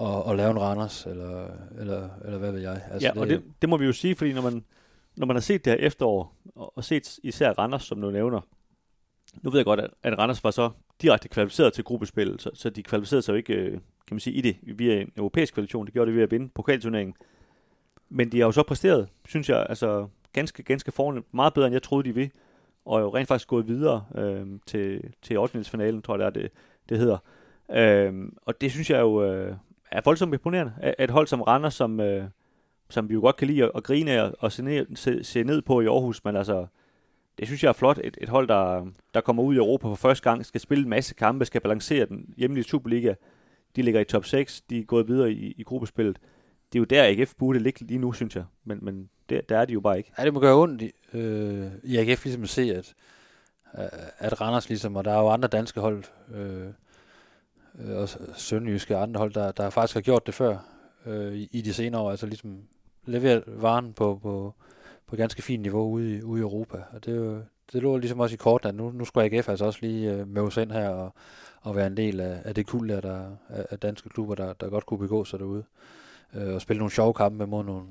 at, 0.00 0.30
at 0.30 0.36
lave 0.36 0.50
en 0.50 0.60
Randers, 0.60 1.06
eller, 1.06 1.46
eller, 1.78 2.08
eller 2.24 2.38
hvad 2.38 2.52
ved 2.52 2.60
jeg. 2.60 2.82
Altså 2.90 3.08
ja, 3.08 3.12
det, 3.12 3.20
og 3.20 3.28
det, 3.28 3.42
det 3.60 3.68
må 3.68 3.76
vi 3.76 3.86
jo 3.86 3.92
sige, 3.92 4.14
fordi 4.16 4.32
når 4.32 4.42
man, 4.42 4.64
når 5.16 5.26
man 5.26 5.36
har 5.36 5.40
set 5.40 5.64
det 5.64 5.72
her 5.72 5.86
efterår, 5.86 6.36
og, 6.54 6.76
og 6.76 6.84
set 6.84 7.18
især 7.22 7.52
Randers, 7.52 7.82
som 7.82 8.00
du 8.00 8.10
nævner, 8.10 8.40
nu 9.42 9.50
ved 9.50 9.58
jeg 9.58 9.64
godt, 9.64 9.80
at, 9.80 9.90
at 10.02 10.18
Randers 10.18 10.44
var 10.44 10.50
så 10.50 10.70
direkte 11.02 11.28
kvalificeret 11.28 11.72
til 11.72 11.84
gruppespil, 11.84 12.36
så, 12.38 12.50
så 12.54 12.70
de 12.70 12.82
kvalificerede 12.82 13.22
sig 13.22 13.32
jo 13.32 13.36
ikke, 13.36 13.54
øh, 13.54 13.72
kan 13.72 14.14
man 14.14 14.20
sige, 14.20 14.34
i 14.34 14.40
det 14.40 14.56
via 14.62 15.00
en 15.00 15.12
europæisk 15.16 15.54
kvalifikation. 15.54 15.86
Det 15.86 15.92
gjorde 15.92 16.10
det 16.10 16.16
ved 16.16 16.22
at 16.22 16.30
vinde 16.30 16.48
pokalturneringen. 16.54 17.14
Men 18.10 18.32
de 18.32 18.38
har 18.38 18.46
jo 18.46 18.52
så 18.52 18.62
præsteret, 18.62 19.08
synes 19.28 19.48
jeg, 19.48 19.66
altså 19.68 20.08
ganske, 20.32 20.62
ganske 20.62 20.92
fornemt. 20.92 21.34
Meget 21.34 21.54
bedre, 21.54 21.66
end 21.66 21.72
jeg 21.72 21.82
troede, 21.82 22.08
de 22.08 22.14
ville. 22.14 22.30
Og 22.84 23.00
jo 23.00 23.14
rent 23.14 23.28
faktisk 23.28 23.48
gået 23.48 23.68
videre 23.68 24.04
øh, 24.14 24.46
til, 24.66 25.12
til 25.22 25.38
8. 25.38 25.64
finalen, 25.64 26.02
tror 26.02 26.18
jeg, 26.18 26.34
det 26.34 26.42
er 26.42 26.48
det, 26.48 26.52
det 26.88 26.98
hedder. 26.98 27.18
Øh, 27.70 28.28
og 28.42 28.60
det 28.60 28.70
synes 28.70 28.90
jeg 28.90 29.00
jo 29.00 29.24
øh, 29.24 29.54
er 29.90 30.00
voldsomt 30.04 30.34
imponerende. 30.34 30.94
Et 30.98 31.10
hold 31.10 31.26
som 31.26 31.42
Randers, 31.42 31.74
som, 31.74 32.00
øh, 32.00 32.24
som 32.90 33.08
vi 33.08 33.14
jo 33.14 33.20
godt 33.20 33.36
kan 33.36 33.46
lide 33.46 33.64
at, 33.64 33.70
at 33.74 33.82
grine 33.82 34.10
af 34.10 34.32
og 34.38 34.52
se 34.52 34.62
ned, 34.62 34.96
se, 34.96 35.24
se 35.24 35.42
ned 35.42 35.62
på 35.62 35.80
i 35.80 35.86
Aarhus, 35.86 36.24
men 36.24 36.36
altså, 36.36 36.66
det 37.38 37.46
synes 37.46 37.62
jeg 37.62 37.68
er 37.68 37.72
flot. 37.72 37.98
Et, 38.04 38.18
et 38.20 38.28
hold, 38.28 38.48
der, 38.48 38.86
der 39.14 39.20
kommer 39.20 39.42
ud 39.42 39.54
i 39.54 39.58
Europa 39.58 39.88
for 39.88 39.94
første 39.94 40.30
gang, 40.30 40.46
skal 40.46 40.60
spille 40.60 40.84
en 40.84 40.90
masse 40.90 41.14
kampe, 41.14 41.44
skal 41.44 41.60
balancere 41.60 42.06
den 42.06 42.34
hjemlige 42.36 42.64
Superliga. 42.64 43.14
De 43.76 43.82
ligger 43.82 44.00
i 44.00 44.04
top 44.04 44.24
6, 44.24 44.60
de 44.60 44.78
er 44.78 44.84
gået 44.84 45.08
videre 45.08 45.32
i, 45.32 45.54
i 45.58 45.62
gruppespillet 45.62 46.18
det 46.72 46.78
er 46.78 46.80
jo 46.80 46.84
der, 46.84 47.04
AGF 47.04 47.34
burde 47.38 47.58
ligge 47.58 47.84
lige 47.84 47.98
nu, 47.98 48.12
synes 48.12 48.36
jeg. 48.36 48.44
Men, 48.64 48.78
men 48.82 49.10
der, 49.28 49.40
der 49.40 49.58
er 49.58 49.64
de 49.64 49.72
jo 49.72 49.80
bare 49.80 49.98
ikke. 49.98 50.12
Ja, 50.18 50.24
det 50.24 50.34
må 50.34 50.40
gøre 50.40 50.56
ondt 50.56 50.82
i, 50.82 50.92
øh, 51.12 51.66
i 51.82 51.96
AGF 51.96 52.24
ligesom 52.24 52.42
at 52.42 52.48
se, 52.48 52.62
at, 52.62 52.94
øh, 53.78 53.88
at 54.18 54.40
Randers 54.40 54.68
ligesom, 54.68 54.96
og 54.96 55.04
der 55.04 55.12
er 55.12 55.20
jo 55.20 55.28
andre 55.28 55.48
danske 55.48 55.80
hold, 55.80 56.04
øh, 56.34 56.66
øh 57.78 57.96
og 57.96 58.08
sønderjyske 58.36 58.96
og 58.96 59.02
andre 59.02 59.18
hold, 59.18 59.32
der, 59.32 59.52
der 59.52 59.70
faktisk 59.70 59.94
har 59.94 60.00
gjort 60.00 60.26
det 60.26 60.34
før 60.34 60.58
øh, 61.06 61.34
i, 61.34 61.48
i 61.52 61.60
de 61.60 61.74
senere 61.74 62.00
år, 62.00 62.10
altså 62.10 62.26
ligesom 62.26 62.62
leveret 63.06 63.44
varen 63.46 63.92
på, 63.92 64.18
på, 64.22 64.54
på 65.06 65.16
ganske 65.16 65.42
fint 65.42 65.62
niveau 65.62 65.90
ude 65.90 66.16
i, 66.16 66.22
ude 66.22 66.40
i 66.40 66.42
Europa. 66.42 66.82
Og 66.92 67.04
det, 67.04 67.12
er 67.12 67.16
jo, 67.16 67.42
det 67.72 67.82
lå 67.82 67.96
ligesom 67.96 68.20
også 68.20 68.34
i 68.34 68.36
kort, 68.36 68.64
at 68.64 68.74
nu, 68.74 68.90
nu 68.90 69.04
skulle 69.04 69.24
AGF 69.24 69.48
altså 69.48 69.64
også 69.64 69.78
lige 69.82 70.12
øh, 70.12 70.28
med 70.28 70.42
os 70.42 70.56
ind 70.56 70.72
her 70.72 70.88
og, 70.88 71.14
og 71.60 71.76
være 71.76 71.86
en 71.86 71.96
del 71.96 72.20
af, 72.20 72.42
af 72.44 72.54
det 72.54 72.66
kul 72.66 72.88
der, 72.88 73.00
der 73.00 73.30
af 73.48 73.78
danske 73.78 74.08
klubber, 74.08 74.34
der, 74.34 74.52
der 74.52 74.68
godt 74.68 74.86
kunne 74.86 74.98
begå 74.98 75.24
sig 75.24 75.38
derude 75.38 75.58
øh, 75.58 75.99
Øh, 76.34 76.54
og 76.54 76.60
spille 76.60 76.78
nogle 76.78 76.92
sjove 76.92 77.14
kampe 77.14 77.46
mod 77.46 77.64
nogle, 77.64 77.86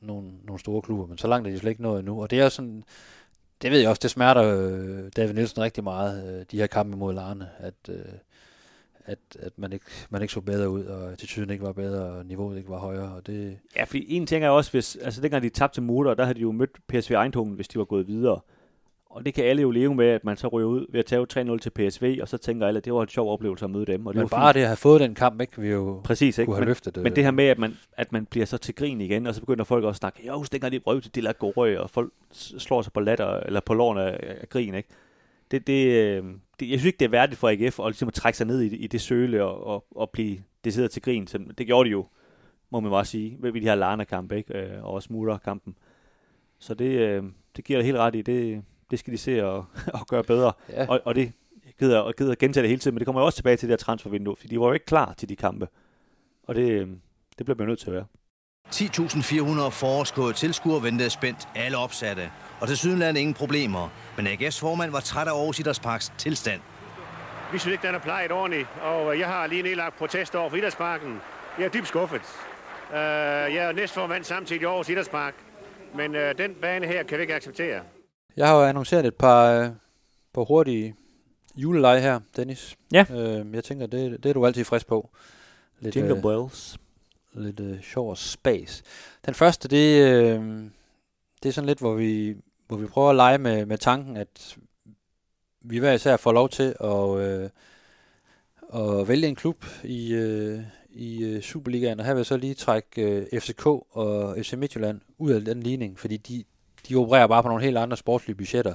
nogle, 0.00 0.30
nogle 0.44 0.60
store 0.60 0.82
klubber, 0.82 1.06
men 1.06 1.18
så 1.18 1.28
langt 1.28 1.48
er 1.48 1.52
de 1.52 1.58
slet 1.58 1.70
ikke 1.70 1.82
nået 1.82 1.98
endnu. 1.98 2.22
Og 2.22 2.30
det 2.30 2.40
er 2.40 2.48
sådan, 2.48 2.84
det 3.62 3.70
ved 3.70 3.78
jeg 3.78 3.88
også, 3.88 4.00
det 4.02 4.10
smerter 4.10 4.42
øh, 4.42 5.10
David 5.16 5.34
Nielsen 5.34 5.62
rigtig 5.62 5.84
meget, 5.84 6.38
øh, 6.38 6.44
de 6.50 6.56
her 6.56 6.66
kampe 6.66 6.96
mod 6.96 7.14
Larne, 7.14 7.48
at, 7.58 7.74
øh, 7.88 8.04
at, 9.04 9.18
at 9.38 9.52
man, 9.56 9.72
ikke, 9.72 9.86
man 10.10 10.22
ikke 10.22 10.34
så 10.34 10.40
bedre 10.40 10.70
ud, 10.70 10.84
og 10.84 11.12
attituden 11.12 11.50
ikke 11.50 11.64
var 11.64 11.72
bedre, 11.72 12.02
og 12.02 12.26
niveauet 12.26 12.58
ikke 12.58 12.70
var 12.70 12.78
højere. 12.78 13.14
Og 13.14 13.26
det... 13.26 13.58
Ja, 13.76 13.84
fordi 13.84 14.06
en 14.08 14.26
ting 14.26 14.44
er 14.44 14.48
også, 14.48 14.70
hvis, 14.70 14.96
altså 14.96 15.20
dengang 15.20 15.42
de 15.42 15.48
tabte 15.48 15.76
til 15.76 15.82
Motor, 15.82 16.14
der 16.14 16.24
havde 16.24 16.34
de 16.34 16.40
jo 16.40 16.52
mødt 16.52 16.78
PSV 16.88 17.12
Eindhoven, 17.12 17.52
hvis 17.52 17.68
de 17.68 17.78
var 17.78 17.84
gået 17.84 18.06
videre. 18.06 18.40
Og 19.10 19.26
det 19.26 19.34
kan 19.34 19.44
alle 19.44 19.62
jo 19.62 19.70
leve 19.70 19.94
med, 19.94 20.06
at 20.06 20.24
man 20.24 20.36
så 20.36 20.48
ryger 20.48 20.68
ud 20.68 20.86
ved 20.92 21.00
at 21.00 21.06
tage 21.06 21.26
3-0 21.52 21.58
til 21.58 21.70
PSV, 21.70 22.18
og 22.22 22.28
så 22.28 22.38
tænker 22.38 22.66
alle, 22.66 22.78
at 22.78 22.84
det 22.84 22.92
var 22.94 23.02
en 23.02 23.08
sjov 23.08 23.32
oplevelse 23.32 23.64
at 23.64 23.70
møde 23.70 23.86
dem. 23.86 24.06
Og 24.06 24.14
det 24.14 24.18
Men 24.20 24.22
var 24.30 24.36
bare 24.38 24.48
fint. 24.48 24.54
det 24.54 24.60
at 24.60 24.66
have 24.66 24.76
fået 24.76 25.00
den 25.00 25.14
kamp, 25.14 25.40
ikke, 25.40 25.60
vi 25.60 25.68
jo 25.68 26.00
Præcis, 26.04 26.38
ikke? 26.38 26.46
kunne 26.46 26.56
have 26.56 26.60
Men, 26.60 26.68
løftet 26.68 26.94
det. 26.94 27.02
men 27.02 27.16
det 27.16 27.24
her 27.24 27.30
med, 27.30 27.44
at 27.44 27.58
man, 27.58 27.76
at 27.92 28.12
man 28.12 28.26
bliver 28.26 28.46
så 28.46 28.58
til 28.58 28.74
grin 28.74 29.00
igen, 29.00 29.26
og 29.26 29.34
så 29.34 29.40
begynder 29.40 29.64
folk 29.64 29.84
også 29.84 29.96
at 29.96 29.96
snakke, 29.96 30.26
jo, 30.26 30.44
dengang 30.52 30.72
de 30.72 30.80
røv 30.86 31.00
til 31.00 31.14
Dilla 31.14 31.32
Gorø, 31.32 31.78
og 31.78 31.90
folk 31.90 32.12
slår 32.32 32.82
sig 32.82 32.92
på 32.92 33.00
latter, 33.00 33.26
eller 33.40 33.60
på 33.60 33.74
lårene 33.74 34.02
af, 34.02 34.36
af 34.40 34.48
grin, 34.48 34.74
ikke? 34.74 34.88
Det, 35.50 35.66
det, 35.66 35.86
øh, 35.86 36.24
det, 36.60 36.70
jeg 36.70 36.78
synes 36.78 36.84
ikke, 36.84 36.98
det 36.98 37.04
er 37.04 37.10
værdigt 37.10 37.38
for 37.38 37.48
AGF 37.48 37.80
at, 37.80 37.86
ligesom 37.86 38.08
at 38.08 38.14
trække 38.14 38.36
sig 38.36 38.46
ned 38.46 38.60
i, 38.60 38.68
det- 38.68 38.80
i 38.80 38.86
det 38.86 39.00
søle 39.00 39.44
og, 39.44 39.66
og, 39.66 39.84
og 39.96 40.10
blive 40.10 40.38
decideret 40.64 40.90
til 40.90 41.02
grin. 41.02 41.26
Så 41.26 41.38
det 41.58 41.66
gjorde 41.66 41.86
de 41.88 41.90
jo, 41.92 42.06
må 42.70 42.80
man 42.80 42.90
bare 42.90 43.04
sige, 43.04 43.36
ved 43.40 43.52
de 43.52 43.60
her 43.60 43.74
Larne-kampe, 43.74 44.36
ikke? 44.36 44.58
Øh, 44.58 44.84
og 44.84 44.90
også 44.92 45.08
Mutter-kampen. 45.12 45.74
Så 46.58 46.74
det, 46.74 46.84
øh, 46.90 47.22
det 47.56 47.64
giver 47.64 47.78
det 47.78 47.86
helt 47.86 47.98
ret 47.98 48.14
i. 48.14 48.22
Det, 48.22 48.62
det 48.90 48.98
skal 48.98 49.12
de 49.12 49.18
se 49.18 49.46
og, 49.46 49.64
og 50.00 50.06
gøre 50.06 50.24
bedre. 50.24 50.52
Ja. 50.68 50.86
Og, 50.88 51.00
og 51.04 51.14
det 51.14 51.32
jeg 51.66 51.74
gider, 51.78 52.04
jeg 52.04 52.14
gider 52.14 52.34
gentage 52.34 52.62
det 52.62 52.68
hele 52.68 52.80
tiden, 52.80 52.94
men 52.94 52.98
det 52.98 53.06
kommer 53.06 53.20
jo 53.20 53.26
også 53.26 53.36
tilbage 53.36 53.56
til 53.56 53.68
det 53.68 53.72
her 53.72 53.76
transfervindue, 53.84 54.36
fordi 54.36 54.48
de 54.48 54.60
var 54.60 54.66
jo 54.66 54.72
ikke 54.72 54.86
klar 54.86 55.14
til 55.18 55.28
de 55.28 55.36
kampe. 55.36 55.68
Og 56.42 56.54
det, 56.54 56.70
øh, 56.70 56.88
det 57.38 57.46
bliver 57.46 57.58
man 57.58 57.68
nødt 57.68 57.78
til 57.78 57.86
at 57.86 57.92
være. 57.92 58.06
10.400 58.74 59.70
forårskåde 59.70 60.32
tilskuere 60.32 60.82
ventede 60.82 61.10
spændt, 61.10 61.48
alle 61.54 61.78
opsatte. 61.78 62.30
Og 62.60 62.68
til 62.68 62.76
sydenlandet 62.76 63.20
ingen 63.20 63.34
problemer. 63.34 63.88
Men 64.16 64.26
AGF's 64.26 64.60
formand 64.60 64.90
var 64.90 65.00
træt 65.00 65.28
af 65.28 65.32
Aarhus 65.32 65.58
Idrætsparks 65.58 66.12
tilstand. 66.18 66.60
Vi 67.52 67.58
synes 67.58 67.72
ikke, 67.72 67.86
den 67.86 67.94
er 67.94 67.98
plejet 67.98 68.32
ordentligt, 68.32 68.68
og 68.82 69.18
jeg 69.18 69.26
har 69.26 69.46
lige 69.46 69.62
nedlagt 69.62 69.96
protest 69.98 70.34
over 70.34 70.50
for 70.50 70.56
Idrætsparken. 70.56 71.20
Jeg 71.58 71.64
er 71.64 71.70
dybt 71.70 71.88
skuffet. 71.88 72.20
Uh, 72.90 72.96
jeg 72.96 73.56
er 73.56 73.72
næstformand 73.72 74.24
samtidig 74.24 74.62
i 74.62 74.64
Aarhus 74.64 74.88
Idrætspark, 74.88 75.34
men 75.94 76.14
uh, 76.14 76.20
den 76.38 76.54
bane 76.54 76.86
her 76.86 77.02
kan 77.02 77.18
vi 77.18 77.22
ikke 77.22 77.34
acceptere. 77.34 77.80
Jeg 78.40 78.48
har 78.48 78.56
jo 78.56 78.64
annonceret 78.64 79.06
et 79.06 79.14
par, 79.14 79.52
øh, 79.52 79.70
par 80.34 80.44
hurtige 80.44 80.94
juleleje 81.56 82.00
her, 82.00 82.20
Dennis. 82.36 82.76
Ja. 82.92 83.04
Øh, 83.10 83.54
jeg 83.54 83.64
tænker, 83.64 83.86
det, 83.86 84.22
det 84.22 84.28
er 84.28 84.32
du 84.32 84.46
altid 84.46 84.64
frisk 84.64 84.86
på. 84.86 85.10
Lidt, 85.80 85.96
Jingle 85.96 86.16
øh, 86.16 86.22
bells. 86.22 86.78
lidt 87.32 87.60
øh, 87.60 87.82
sjov 87.82 88.10
og 88.10 88.18
spas. 88.18 88.82
Den 89.26 89.34
første, 89.34 89.68
det, 89.68 90.12
øh, 90.12 90.64
det 91.42 91.48
er 91.48 91.52
sådan 91.52 91.66
lidt, 91.66 91.78
hvor 91.78 91.94
vi, 91.94 92.36
hvor 92.68 92.76
vi 92.76 92.86
prøver 92.86 93.10
at 93.10 93.16
lege 93.16 93.38
med, 93.38 93.66
med 93.66 93.78
tanken, 93.78 94.16
at 94.16 94.56
vi 95.60 95.78
hver 95.78 95.92
især 95.92 96.16
får 96.16 96.32
lov 96.32 96.48
til 96.48 96.74
at, 96.80 97.18
øh, 97.18 97.50
at 98.74 99.08
vælge 99.08 99.28
en 99.28 99.36
klub 99.36 99.64
i, 99.84 100.14
øh, 100.14 100.60
i 100.90 101.24
øh, 101.24 101.42
Superligaen, 101.42 102.00
og 102.00 102.06
her 102.06 102.14
vil 102.14 102.18
jeg 102.18 102.26
så 102.26 102.36
lige 102.36 102.54
trække 102.54 103.02
øh, 103.02 103.40
FCK 103.40 103.66
og 103.66 104.36
FC 104.42 104.52
Midtjylland 104.52 105.00
ud 105.18 105.30
af 105.30 105.44
den 105.44 105.62
ligning, 105.62 105.98
fordi 105.98 106.16
de, 106.16 106.44
de 106.88 106.96
opererer 106.96 107.26
bare 107.26 107.42
på 107.42 107.48
nogle 107.48 107.64
helt 107.64 107.78
andre 107.78 107.96
sportslige 107.96 108.36
budgetter. 108.36 108.74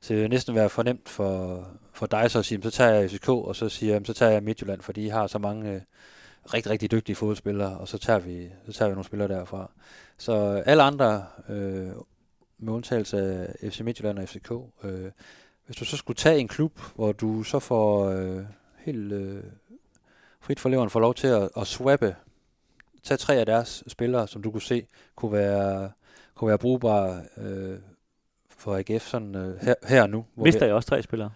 Så 0.00 0.14
det 0.14 0.22
vil 0.22 0.30
næsten 0.30 0.54
være 0.54 0.68
fornemt 0.68 1.08
for, 1.08 1.64
for 1.92 2.06
dig 2.06 2.30
så 2.30 2.38
at 2.38 2.44
sige, 2.44 2.62
så 2.62 2.70
tager 2.70 2.90
jeg 2.90 3.10
FCK, 3.10 3.28
og 3.28 3.56
så 3.56 3.68
siger 3.68 3.92
jeg, 3.92 4.02
så 4.04 4.12
tager 4.12 4.32
jeg 4.32 4.42
Midtjylland, 4.42 4.80
fordi 4.80 5.04
de 5.04 5.10
har 5.10 5.26
så 5.26 5.38
mange 5.38 5.72
øh, 5.72 5.80
rigtig, 6.54 6.72
rigtig 6.72 6.90
dygtige 6.90 7.16
fodboldspillere, 7.16 7.78
og 7.78 7.88
så 7.88 7.98
tager 7.98 8.18
vi, 8.18 8.48
så 8.66 8.72
tager 8.72 8.88
vi 8.88 8.94
nogle 8.94 9.04
spillere 9.04 9.28
derfra. 9.28 9.70
Så 10.18 10.62
alle 10.66 10.82
andre, 10.82 11.26
øh, 11.48 11.90
med 12.58 12.72
undtagelse 12.72 13.18
af 13.62 13.72
FC 13.72 13.80
Midtjylland 13.80 14.18
og 14.18 14.28
FCK, 14.28 14.52
øh, 14.84 15.10
hvis 15.66 15.76
du 15.76 15.84
så 15.84 15.96
skulle 15.96 16.16
tage 16.16 16.38
en 16.38 16.48
klub, 16.48 16.80
hvor 16.94 17.12
du 17.12 17.42
så 17.42 17.58
får 17.58 18.08
øh, 18.08 18.44
helt 18.78 19.12
øh, 19.12 19.42
frit 20.40 20.60
for 20.60 20.68
leveren 20.68 20.90
får 20.90 21.00
lov 21.00 21.14
til 21.14 21.26
at, 21.26 21.48
at 21.56 21.66
swappe, 21.66 22.16
tage 23.02 23.18
tre 23.18 23.36
af 23.36 23.46
deres 23.46 23.84
spillere, 23.86 24.28
som 24.28 24.42
du 24.42 24.50
kunne 24.50 24.62
se 24.62 24.86
kunne 25.14 25.32
være, 25.32 25.90
kunne 26.42 26.48
være 26.48 26.58
brugbare 26.58 27.22
øh, 27.36 27.78
for 28.48 28.76
AGF 28.76 29.06
sådan, 29.06 29.34
øh, 29.34 29.56
her, 29.60 29.74
her 29.88 30.06
nu. 30.06 30.24
hvor 30.34 30.44
Mister 30.44 30.66
jeg 30.66 30.74
også 30.74 30.88
tre 30.88 31.02
spillere? 31.02 31.30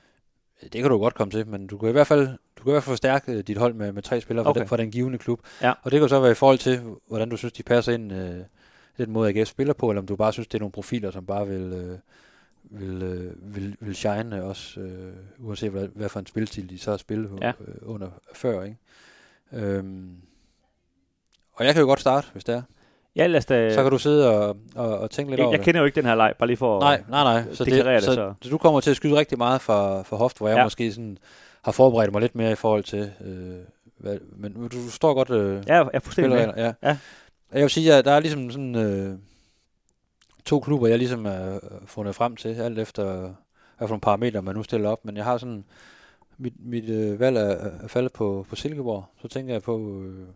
det 0.62 0.72
kan 0.72 0.90
du 0.90 0.98
godt 0.98 1.14
komme 1.14 1.30
til, 1.30 1.46
men 1.48 1.66
du 1.66 1.78
kan 1.78 1.88
i 1.88 1.92
hvert 1.92 2.06
fald, 2.06 2.28
du 2.56 2.62
kan 2.62 2.70
i 2.70 2.72
hvert 2.72 2.82
fald 2.82 2.92
forstærke 2.92 3.32
øh, 3.32 3.38
dit 3.42 3.56
hold 3.58 3.74
med, 3.74 3.92
med 3.92 4.02
tre 4.02 4.20
spillere 4.20 4.46
okay. 4.46 4.58
Fra, 4.58 4.60
den, 4.60 4.68
fra 4.68 4.76
den 4.76 4.90
givende 4.90 5.18
klub. 5.18 5.40
Ja. 5.62 5.72
Og 5.82 5.90
det 5.90 6.00
kan 6.00 6.08
så 6.08 6.20
være 6.20 6.30
i 6.30 6.34
forhold 6.34 6.58
til, 6.58 6.80
hvordan 7.08 7.28
du 7.28 7.36
synes, 7.36 7.52
de 7.52 7.62
passer 7.62 7.92
ind 7.92 8.12
øh, 8.12 8.36
den 8.98 9.10
måde, 9.10 9.28
AGF 9.38 9.48
spiller 9.48 9.74
på, 9.74 9.90
eller 9.90 10.00
om 10.00 10.06
du 10.06 10.16
bare 10.16 10.32
synes, 10.32 10.48
det 10.48 10.54
er 10.54 10.60
nogle 10.60 10.72
profiler, 10.72 11.10
som 11.10 11.26
bare 11.26 11.46
vil, 11.46 11.72
øh, 11.72 11.98
vil, 12.80 13.02
øh, 13.02 13.54
vil, 13.56 13.76
vil 13.80 13.94
shine 13.96 14.44
også, 14.44 14.80
øh, 14.80 15.12
uanset 15.38 15.70
hvad, 15.70 15.88
hvad 15.88 16.08
for 16.08 16.20
en 16.20 16.26
spilstil 16.26 16.70
de 16.70 16.78
så 16.78 16.90
har 16.90 16.98
spillet 16.98 17.38
Ja. 17.40 17.52
øh, 17.60 17.74
under 17.82 18.10
før. 18.34 18.62
Ikke? 18.62 18.76
Øhm, 19.52 20.16
og 21.52 21.64
jeg 21.64 21.74
kan 21.74 21.80
jo 21.80 21.86
godt 21.86 22.00
starte, 22.00 22.26
hvis 22.32 22.44
det 22.44 22.54
er. 22.54 22.62
Ja, 23.16 23.26
lad 23.26 23.38
os 23.38 23.46
da... 23.46 23.74
Så 23.74 23.82
kan 23.82 23.90
du 23.92 23.98
sidde 23.98 24.30
og, 24.38 24.56
og, 24.74 24.98
og 24.98 25.10
tænke 25.10 25.30
lidt 25.30 25.38
jeg, 25.38 25.44
over 25.46 25.52
jeg 25.52 25.58
det. 25.58 25.64
kender 25.64 25.80
jo 25.80 25.84
ikke 25.86 25.96
den 25.96 26.04
her 26.04 26.14
leg, 26.14 26.34
bare 26.38 26.46
lige 26.46 26.56
for... 26.56 26.80
Nej, 26.80 27.02
nej, 27.08 27.22
nej. 27.42 27.54
Så, 27.54 27.64
det, 27.64 27.84
det, 27.84 28.02
så, 28.02 28.14
så- 28.14 28.34
så 28.42 28.50
du 28.50 28.58
kommer 28.58 28.80
til 28.80 28.90
at 28.90 28.96
skyde 28.96 29.16
rigtig 29.16 29.38
meget 29.38 29.60
for, 29.60 30.02
for 30.02 30.16
hofte, 30.16 30.38
hvor 30.38 30.48
jeg 30.48 30.56
ja. 30.56 30.64
Måske 30.64 30.92
sådan 30.92 31.18
har 31.62 31.72
forberedt 31.72 32.12
mig 32.12 32.20
lidt 32.20 32.34
mere 32.34 32.52
i 32.52 32.54
forhold 32.54 32.84
til... 32.84 33.10
Øh, 33.24 33.54
hvad, 33.98 34.18
men 34.36 34.52
du, 34.52 34.62
du 34.62 34.90
står 34.90 35.14
godt... 35.14 35.30
Øh, 35.30 35.62
Ja, 35.68 35.84
jeg 35.92 36.00
spiller, 36.12 36.52
ja. 36.56 36.72
Ja. 36.82 36.96
Jeg 37.52 37.62
vil 37.62 37.70
sige, 37.70 37.94
at 37.94 38.04
der 38.04 38.10
er 38.12 38.20
ligesom 38.20 38.50
sådan 38.50 38.74
øh, 38.74 39.18
to 40.44 40.60
klubber, 40.60 40.86
jeg 40.88 40.98
ligesom 40.98 41.26
er 41.26 41.58
fundet 41.86 42.14
frem 42.14 42.36
til, 42.36 42.48
alt 42.54 42.78
efter 42.78 43.04
hvad 43.78 43.88
for 43.88 43.92
nogle 43.94 44.00
parametre, 44.00 44.42
man 44.42 44.54
nu 44.54 44.62
stiller 44.62 44.88
op. 44.90 45.04
Men 45.04 45.16
jeg 45.16 45.24
har 45.24 45.38
sådan... 45.38 45.64
Mit, 46.38 46.52
mit 46.58 46.88
øh, 46.88 47.20
valg 47.20 47.36
er, 47.36 47.42
er 47.82 47.88
faldet 47.88 48.12
på, 48.12 48.46
på 48.50 48.56
Silkeborg. 48.56 49.04
Så 49.22 49.28
tænker 49.28 49.54
jeg 49.54 49.62
på... 49.62 50.02
Øh, 50.02 50.26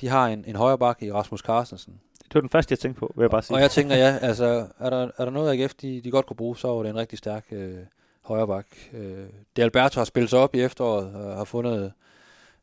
de 0.00 0.08
har 0.08 0.28
en, 0.28 0.44
en 0.46 0.56
højre 0.56 0.78
bakke 0.78 1.06
i 1.06 1.12
Rasmus 1.12 1.40
Carstensen. 1.40 2.00
Det 2.24 2.34
var 2.34 2.40
den 2.40 2.50
første, 2.50 2.72
jeg 2.72 2.78
tænkte 2.78 3.00
på, 3.00 3.12
vil 3.16 3.22
jeg 3.22 3.30
bare 3.30 3.42
sige. 3.42 3.56
Og 3.56 3.60
jeg 3.60 3.70
tænker, 3.70 3.96
ja, 3.96 4.18
altså, 4.22 4.66
er 4.78 4.90
der, 4.90 5.10
er 5.18 5.24
der 5.24 5.30
noget 5.30 5.60
AGF, 5.60 5.74
de, 5.74 6.00
de 6.00 6.10
godt 6.10 6.26
kunne 6.26 6.36
bruge, 6.36 6.56
så 6.56 6.68
var 6.68 6.82
det 6.82 6.90
en 6.90 6.96
rigtig 6.96 7.18
stærk 7.18 7.44
øh, 7.50 7.78
højre 8.22 8.46
bak. 8.46 8.66
Øh, 8.92 9.26
det 9.56 9.62
Alberto 9.62 10.00
har 10.00 10.04
spillet 10.04 10.30
sig 10.30 10.38
op 10.38 10.54
i 10.54 10.60
efteråret 10.60 11.14
og 11.14 11.36
har 11.36 11.44
fundet 11.44 11.92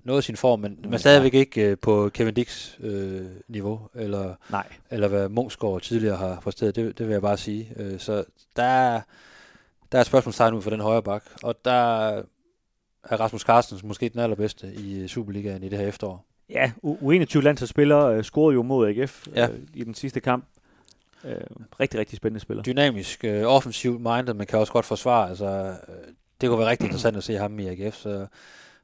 noget 0.04 0.20
af 0.20 0.24
sin 0.24 0.38
form, 0.38 0.60
men, 0.60 0.80
men 0.90 1.00
stadigvæk 1.00 1.34
ikke 1.34 1.62
øh, 1.62 1.78
på 1.78 2.10
Kevin 2.14 2.34
Dicks 2.34 2.78
øh, 2.80 3.26
niveau, 3.48 3.82
eller, 3.96 4.36
Nej. 4.50 4.68
eller 4.90 5.08
hvad 5.08 5.30
Munchsgaard 5.30 5.82
tidligere 5.82 6.18
har 6.18 6.40
præsteret, 6.40 6.76
det, 6.76 6.98
det 6.98 7.08
vil 7.08 7.14
jeg 7.14 7.22
bare 7.22 7.38
sige. 7.38 7.74
Øh, 7.76 8.00
så 8.00 8.24
der 8.56 8.64
er, 8.64 9.02
der 9.92 9.98
er 9.98 10.02
et 10.02 10.08
spørgsmålstegn 10.08 10.54
ud 10.54 10.62
for 10.62 10.70
den 10.70 10.80
højre 10.80 11.04
bak, 11.04 11.24
og 11.44 11.66
der 11.66 12.08
er 13.04 13.20
Rasmus 13.20 13.42
Carstens 13.42 13.84
måske 13.84 14.10
den 14.10 14.20
allerbedste 14.20 14.74
i 14.74 15.08
Superligaen 15.08 15.64
i 15.64 15.70
det 15.70 15.80
her 15.80 15.88
efterår. 15.88 16.26
Ja, 16.50 16.72
U- 16.86 16.98
U21 17.02 17.40
landsholdsspiller 17.42 18.06
øh, 18.06 18.24
scorede 18.24 18.54
jo 18.54 18.62
mod 18.64 18.88
AGF 18.88 19.28
Ja. 19.36 19.48
øh, 19.50 19.60
i 19.74 19.84
den 19.84 19.94
sidste 19.94 20.20
kamp. 20.20 20.46
Øh, 21.26 21.42
rigtig, 21.80 22.00
rigtig 22.00 22.18
spændende 22.18 22.40
spiller. 22.40 22.64
dynamisk, 22.64 23.24
øh, 23.24 23.44
offensivt 23.46 24.02
minded, 24.02 24.34
men 24.34 24.48
kan 24.48 24.60
også 24.60 24.74
godt 24.74 24.86
forsvare. 24.86 25.30
Altså, 25.30 25.46
øh, 25.88 25.96
det 26.42 26.50
kunne 26.50 26.60
være 26.60 26.70
rigtig 26.70 26.86
interessant 26.86 27.18
at 27.18 27.24
se 27.24 27.34
ham 27.36 27.60
i 27.60 27.68
AGF. 27.68 27.96
Så, 27.96 28.28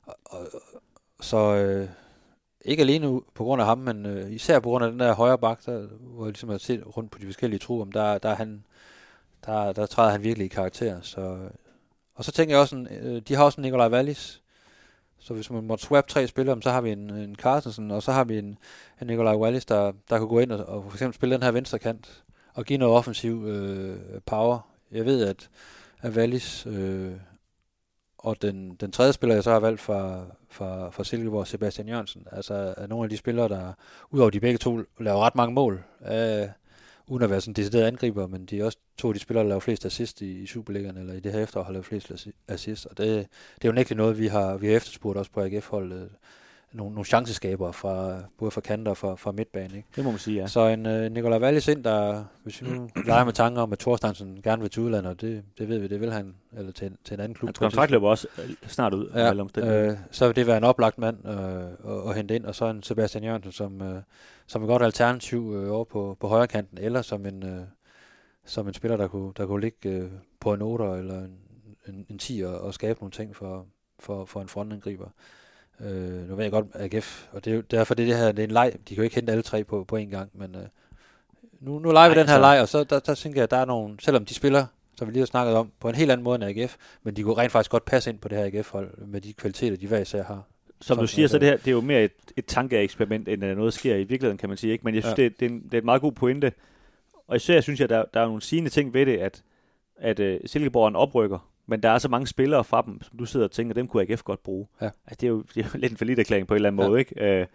og, 0.06 0.16
og, 0.26 0.48
så 1.22 1.38
øh, 1.56 1.90
ikke 2.66 2.82
alene 2.82 3.22
på 3.34 3.44
grund 3.44 3.62
af 3.62 3.68
ham, 3.68 3.78
men 3.78 4.06
øh, 4.06 4.32
især 4.32 4.60
på 4.60 4.70
grund 4.70 4.86
af 4.86 4.92
den 4.92 5.00
der 5.00 5.14
højre 5.14 5.38
bak, 5.38 5.66
der, 5.66 5.88
hvor 6.00 6.26
jeg 6.26 6.32
ligesom 6.32 6.50
har 6.50 6.58
set 6.58 6.98
rundt 6.98 7.12
på 7.12 7.20
de 7.20 7.26
forskellige 7.26 7.60
trupper, 7.60 7.86
der, 8.02 8.18
der, 8.18 8.30
er 8.30 8.36
han, 8.36 8.64
der, 9.46 9.74
der 9.74 9.86
træder 9.86 10.12
han 10.12 10.24
virkelig 10.24 10.46
i 10.46 10.48
karakter. 10.48 11.02
Så, 11.02 11.38
og 12.16 12.26
så 12.26 12.32
tænker 12.32 12.56
jeg 12.56 12.62
også, 12.62 12.70
sådan, 12.70 12.88
øh, 13.02 13.22
de 13.28 13.36
har 13.36 13.44
også 13.44 13.62
en 13.62 13.66
Nikolaj 13.66 13.90
Wallis, 13.90 14.42
så 15.26 15.34
hvis 15.34 15.52
man 15.52 15.64
måtte 15.64 15.84
swap 15.84 16.08
tre 16.08 16.28
spillere, 16.28 16.62
så 16.62 16.72
har 16.72 16.82
vi 16.82 16.92
en, 16.92 17.10
en 17.10 17.36
Carstensen, 17.36 17.92
og 17.92 18.04
så 18.04 18.12
har 18.12 18.24
vi 18.24 18.38
en, 18.38 18.58
en 19.02 19.08
Nikolaj 19.08 19.36
Wallis, 19.36 19.66
der, 19.66 19.92
der 20.10 20.20
kunne 20.20 20.30
gå 20.30 20.40
ind 20.40 20.52
og, 20.52 20.66
og 20.66 20.84
for 20.84 20.92
eksempel 20.92 21.16
spille 21.16 21.36
den 21.36 21.44
her 21.44 21.52
venstre 21.52 21.80
kant, 21.80 22.24
og 22.54 22.66
give 22.66 22.80
noget 22.80 22.96
offensiv 22.96 23.46
øh, 23.48 24.22
power. 24.26 24.60
Jeg 24.92 25.06
ved, 25.06 25.26
at, 25.26 25.50
at 26.02 26.12
Wallis 26.12 26.66
øh, 26.66 27.12
og 28.18 28.42
den, 28.42 28.76
den 28.76 28.92
tredje 28.92 29.14
spiller, 29.14 29.36
jeg 29.36 29.44
så 29.44 29.52
har 29.52 29.60
valgt 29.60 29.82
fra, 29.82 30.26
fra, 30.50 30.90
fra 30.90 31.04
Silkeborg, 31.04 31.48
Sebastian 31.48 31.88
Jørgensen, 31.88 32.28
altså 32.32 32.74
er 32.78 32.88
nogle 32.88 33.04
af 33.06 33.10
de 33.10 33.18
spillere, 33.18 33.50
der 33.50 33.74
udover 34.12 34.30
de 34.30 34.40
begge 34.40 34.58
to 34.58 34.80
laver 35.00 35.20
ret 35.20 35.36
mange 35.36 35.54
mål, 35.54 35.84
øh, 36.12 36.48
uden 37.08 37.24
at 37.24 37.30
være 37.30 37.42
sådan 37.42 37.54
decideret 37.54 37.84
angriber, 37.88 38.28
men 38.28 38.46
de 38.46 38.60
er 38.60 38.66
også 38.66 38.78
to 38.98 39.08
af 39.08 39.14
de 39.14 39.20
spillere, 39.20 39.44
der 39.44 39.50
laver 39.50 39.60
flest 39.60 39.86
assist 39.86 40.22
i, 40.22 40.42
i 40.42 40.46
Superligaen, 40.46 40.98
eller 40.98 41.14
i 41.14 41.20
det 41.20 41.32
her 41.32 41.44
efterår 41.44 41.64
har 41.64 41.72
lavet 41.72 41.86
flest 41.86 42.12
assi- 42.12 42.44
assist, 42.48 42.86
og 42.86 42.98
det, 42.98 43.08
det 43.56 43.66
er 43.66 43.70
jo 43.70 43.72
nægteligt 43.72 43.98
noget, 43.98 44.20
vi 44.20 44.28
har, 44.28 44.58
vi 44.58 44.68
har 44.68 44.76
efterspurgt 44.76 45.18
også 45.18 45.32
på 45.32 45.42
AGF-holdet, 45.42 46.10
nogle, 46.72 46.94
nogle 46.94 47.06
chanceskaber 47.06 47.72
fra, 47.72 48.18
både 48.38 48.52
fra 48.52 48.62
kanter 48.62 48.92
og 48.92 48.98
fra, 48.98 49.16
fra 49.16 49.32
midtbanen. 49.32 49.76
Ikke? 49.76 49.88
Det 49.96 50.04
må 50.04 50.10
man 50.10 50.20
sige, 50.20 50.42
ja. 50.42 50.48
Så 50.48 50.68
en 50.68 50.86
øh, 50.86 51.12
Nikolaj 51.12 51.40
Wallis 51.40 51.68
ind, 51.68 51.84
der, 51.84 52.24
hvis 52.44 52.62
vi 52.62 52.70
nu 52.70 52.90
leger 53.06 53.24
med 53.26 53.34
tanker 53.34 53.62
om, 53.62 53.72
at 53.74 53.80
Thorstensen 53.80 54.42
gerne 54.44 54.62
vil 54.62 54.72
til 54.72 54.82
udlandet, 54.82 55.12
og 55.12 55.22
det, 55.22 55.44
det 55.58 55.70
ved 55.70 55.78
vi, 55.80 55.88
det 55.88 56.02
vil 56.02 56.12
han, 56.12 56.36
eller 56.58 56.72
til, 56.72 56.92
til 57.04 57.14
en 57.14 57.20
anden 57.20 57.36
klub. 57.36 57.48
Hans 57.48 57.58
kontrakt 57.58 57.92
løber 57.92 58.10
også 58.10 58.28
øh, 58.44 58.50
snart 58.68 58.94
ud. 58.94 59.10
Ja, 59.16 59.30
øh, 59.92 59.98
så 60.12 60.28
vil 60.28 60.36
det 60.36 60.48
være 60.48 60.58
en 60.58 60.64
oplagt 60.64 60.98
mand 60.98 61.18
øh, 61.28 61.94
at, 61.94 62.10
at 62.10 62.16
hente 62.16 62.36
ind, 62.36 62.46
og 62.46 62.56
så 62.56 62.66
en 62.66 62.84
Sebastian 62.84 63.24
Jørgensen 63.24 63.52
som, 63.52 63.82
øh, 63.82 64.02
som 64.48 64.64
et 64.64 64.68
godt 64.68 64.84
alternativ 64.84 65.54
øh, 65.56 65.72
over 65.72 65.86
på, 65.86 66.18
på 66.20 66.28
højre 66.28 66.48
kanten, 66.48 66.78
eller 66.78 67.02
som 67.02 67.26
en, 67.26 67.44
øh, 67.44 67.62
som 68.46 68.68
en 68.68 68.74
spiller, 68.74 68.98
der 68.98 69.08
kunne, 69.08 69.34
der 69.38 69.46
kunne 69.46 69.62
ligge 69.62 69.90
øh, 69.90 70.12
på 70.40 70.54
en 70.54 70.62
8 70.62 70.86
eller 70.86 71.20
en, 71.20 71.38
en, 71.88 72.06
en 72.10 72.20
10 72.20 72.42
og, 72.42 72.60
og 72.60 72.74
skabe 72.74 73.00
nogle 73.00 73.12
ting 73.12 73.36
for, 73.36 73.66
for, 74.00 74.26
for 74.26 74.42
en 74.42 74.48
frontangriber. 74.48 75.08
Øh, 75.80 76.30
nu 76.30 76.36
ved 76.36 76.44
jeg 76.44 76.52
godt, 76.52 76.66
AGF, 76.74 77.28
og 77.32 77.46
det 77.46 77.52
er 77.52 77.56
jo 77.56 77.62
derfor, 77.62 77.94
det, 77.94 78.08
det 78.08 78.18
her 78.18 78.32
det 78.32 78.40
er 78.40 78.48
en 78.48 78.52
leg. 78.52 78.74
De 78.74 78.96
kan 78.96 78.98
jo 78.98 79.04
ikke 79.04 79.16
hente 79.16 79.32
alle 79.32 79.44
tre 79.44 79.64
på, 79.64 79.84
på 79.84 79.98
én 79.98 80.10
gang, 80.10 80.30
men 80.34 80.56
øh, 80.56 80.68
nu, 81.60 81.80
nu 81.80 81.92
leger 81.92 82.10
vi 82.10 82.16
den 82.16 82.28
her 82.28 82.36
altså- 82.36 82.48
leg, 82.48 82.62
og 82.62 82.68
så 82.68 82.84
der, 82.84 83.00
der 83.00 83.16
tænker 83.16 83.40
jeg, 83.40 83.44
at 83.44 83.52
der 83.52 83.58
er 83.58 83.66
nogle, 83.66 83.98
selvom 84.02 84.26
de 84.26 84.34
spiller, 84.34 84.66
som 84.98 85.08
vi 85.08 85.14
lige 85.14 85.22
har 85.22 85.26
snakket 85.26 85.56
om, 85.56 85.72
på 85.80 85.90
en 85.90 85.96
helt 85.96 86.12
anden 86.12 86.24
måde 86.24 86.36
end 86.36 86.60
AGF, 86.60 86.76
men 87.04 87.16
de 87.16 87.24
kunne 87.24 87.38
rent 87.38 87.52
faktisk 87.52 87.72
godt 87.72 87.86
passe 87.86 88.10
ind 88.10 88.20
på 88.20 88.28
det 88.28 88.38
her 88.38 88.46
AGF-hold, 88.46 88.98
med 88.98 89.22
de 89.22 89.34
kvaliteter, 89.34 89.78
de 89.78 89.88
hver 89.88 90.00
især 90.00 90.24
har. 90.24 90.44
Som 90.82 90.98
du 90.98 91.08
siger, 91.08 91.24
er 91.24 91.28
så 91.28 91.40
det. 91.40 91.48
her, 91.48 91.58
det 91.58 91.68
er 91.68 91.72
jo 91.72 91.82
mere 91.82 92.04
et, 92.04 92.12
et 92.38 92.46
tankeeksperiment, 92.46 93.28
end 93.28 93.44
at 93.44 93.58
noget 93.58 93.74
sker 93.74 93.96
i 93.96 94.04
virkeligheden, 94.04 94.38
kan 94.38 94.50
man 94.50 94.58
sige. 94.58 94.74
Ikke? 94.74 94.84
Men 94.84 94.96
jeg 94.96 95.04
synes, 95.04 95.18
ja. 95.18 95.24
Det, 95.24 95.40
det, 95.40 95.46
er 95.46 95.50
en, 95.50 95.64
det 95.64 95.74
er 95.74 95.78
et 95.78 95.86
meget 95.86 96.02
god 96.02 96.12
pointe. 96.12 96.52
Og 97.28 97.36
især 97.36 97.62
synes 97.62 97.80
jeg, 97.80 97.90
der, 97.90 98.04
der 98.14 98.20
er 98.20 98.26
nogle 98.26 98.42
sigende 98.42 98.70
ting 98.70 98.94
ved 98.94 99.06
det, 99.06 99.18
at, 99.18 99.44
at 99.98 100.20
uh, 100.20 100.36
Silkeborg 100.46 100.84
er 100.84 100.88
en 100.88 100.96
oprykker, 100.96 101.50
men 101.68 101.84
der 101.84 101.90
er 101.90 101.98
så 101.98 102.10
mange 102.10 102.28
spillere 102.28 102.64
fra 102.64 102.84
dem, 102.86 103.02
som 103.04 103.18
du 103.18 103.26
sidder 103.26 103.46
og 103.46 103.52
tænker, 103.52 103.74
dem 103.74 103.88
kunne 103.88 104.04
AGF 104.10 104.24
godt 104.24 104.44
bruge. 104.44 104.68
Ja. 104.82 104.86
Altså, 104.86 105.18
det, 105.22 105.24
er 105.24 105.28
jo, 105.28 105.42
det 105.56 105.58
er 105.66 105.70
jo 105.74 105.80
lidt 105.80 105.92
en 105.92 105.98
forlidt 105.98 106.20
erklæring 106.20 106.48
på 106.48 106.54
en 106.54 106.56
eller 106.56 106.70
anden 106.70 106.82
Ja. 106.82 106.88
måde. 106.88 107.00
Ikke? 107.00 107.42
Uh, 107.42 107.48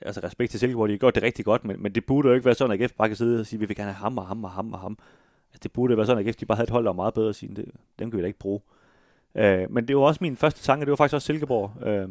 altså 0.00 0.20
respekt 0.24 0.50
til 0.50 0.60
Silkeborg, 0.60 0.88
de 0.88 0.92
har 0.92 0.98
gjort 0.98 1.14
det 1.14 1.22
rigtig 1.22 1.44
godt, 1.44 1.64
men, 1.64 1.82
men 1.82 1.92
det 1.92 2.06
burde 2.06 2.28
jo 2.28 2.34
ikke 2.34 2.44
være 2.44 2.54
sådan, 2.54 2.72
at 2.72 2.82
AGF 2.82 2.92
bare 2.92 3.08
kan 3.08 3.16
sidde 3.16 3.40
og 3.40 3.46
sige, 3.46 3.60
vi 3.60 3.66
vil 3.66 3.76
gerne 3.76 3.92
have 3.92 4.02
ham 4.02 4.18
og 4.18 4.26
ham 4.26 4.44
og 4.44 4.50
ham 4.50 4.72
og 4.72 4.78
ham. 4.80 4.98
Altså, 5.52 5.60
det 5.62 5.72
burde 5.72 5.96
være 5.96 6.06
sådan, 6.06 6.22
at 6.22 6.26
AGF 6.28 6.36
de 6.36 6.46
bare 6.46 6.56
havde 6.56 6.66
et 6.66 6.70
hold, 6.70 6.84
der 6.84 6.88
var 6.90 6.94
meget 6.96 7.14
bedre 7.14 7.28
at 7.28 7.34
sige, 7.36 7.54
det, 7.56 7.64
dem 7.98 8.10
kan 8.10 8.16
vi 8.16 8.22
da 8.22 8.26
ikke 8.26 8.38
bruge. 8.38 8.60
Uh, 9.34 9.42
men 9.74 9.88
det 9.88 9.96
var 9.96 10.02
også 10.02 10.18
min 10.20 10.36
første 10.36 10.62
tanke, 10.62 10.84
det 10.84 10.90
var 10.90 10.96
faktisk 10.96 11.14
også 11.14 11.26
Silkeborg. 11.26 11.72
Uh, 12.06 12.10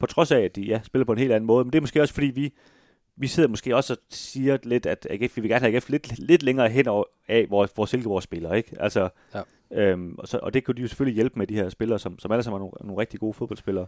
på 0.00 0.06
trods 0.06 0.32
af, 0.32 0.40
at 0.40 0.56
de 0.56 0.62
ja, 0.62 0.80
spiller 0.84 1.04
på 1.04 1.12
en 1.12 1.18
helt 1.18 1.32
anden 1.32 1.46
måde. 1.46 1.64
Men 1.64 1.72
det 1.72 1.76
er 1.78 1.80
måske 1.80 2.00
også, 2.02 2.14
fordi 2.14 2.26
vi, 2.26 2.52
vi 3.16 3.26
sidder 3.26 3.48
måske 3.48 3.76
også 3.76 3.92
og 3.92 3.98
siger 4.10 4.58
lidt, 4.62 4.86
at 4.86 5.06
AGF, 5.10 5.36
vi 5.36 5.40
vil 5.40 5.50
gerne 5.50 5.60
have 5.66 5.74
AGF 5.76 5.88
lidt, 5.88 6.18
lidt 6.18 6.42
længere 6.42 6.68
hen 6.68 6.88
over 6.88 7.04
af, 7.28 7.46
hvor, 7.46 7.68
hvor 7.74 7.86
Silkeborg 7.86 8.22
spiller. 8.22 8.54
Ikke? 8.54 8.76
Altså, 8.80 9.08
Ja. 9.34 9.42
øhm, 9.72 10.14
og, 10.18 10.28
så, 10.28 10.38
og 10.42 10.54
det 10.54 10.64
kunne 10.64 10.74
de 10.74 10.82
jo 10.82 10.88
selvfølgelig 10.88 11.14
hjælpe 11.14 11.38
med 11.38 11.46
de 11.46 11.54
her 11.54 11.68
spillere, 11.68 11.98
som, 11.98 12.18
som 12.18 12.32
alle 12.32 12.42
sammen 12.42 12.56
er 12.56 12.58
nogle, 12.58 12.72
nogle 12.80 13.00
rigtig 13.00 13.20
gode 13.20 13.34
fodboldspillere. 13.34 13.86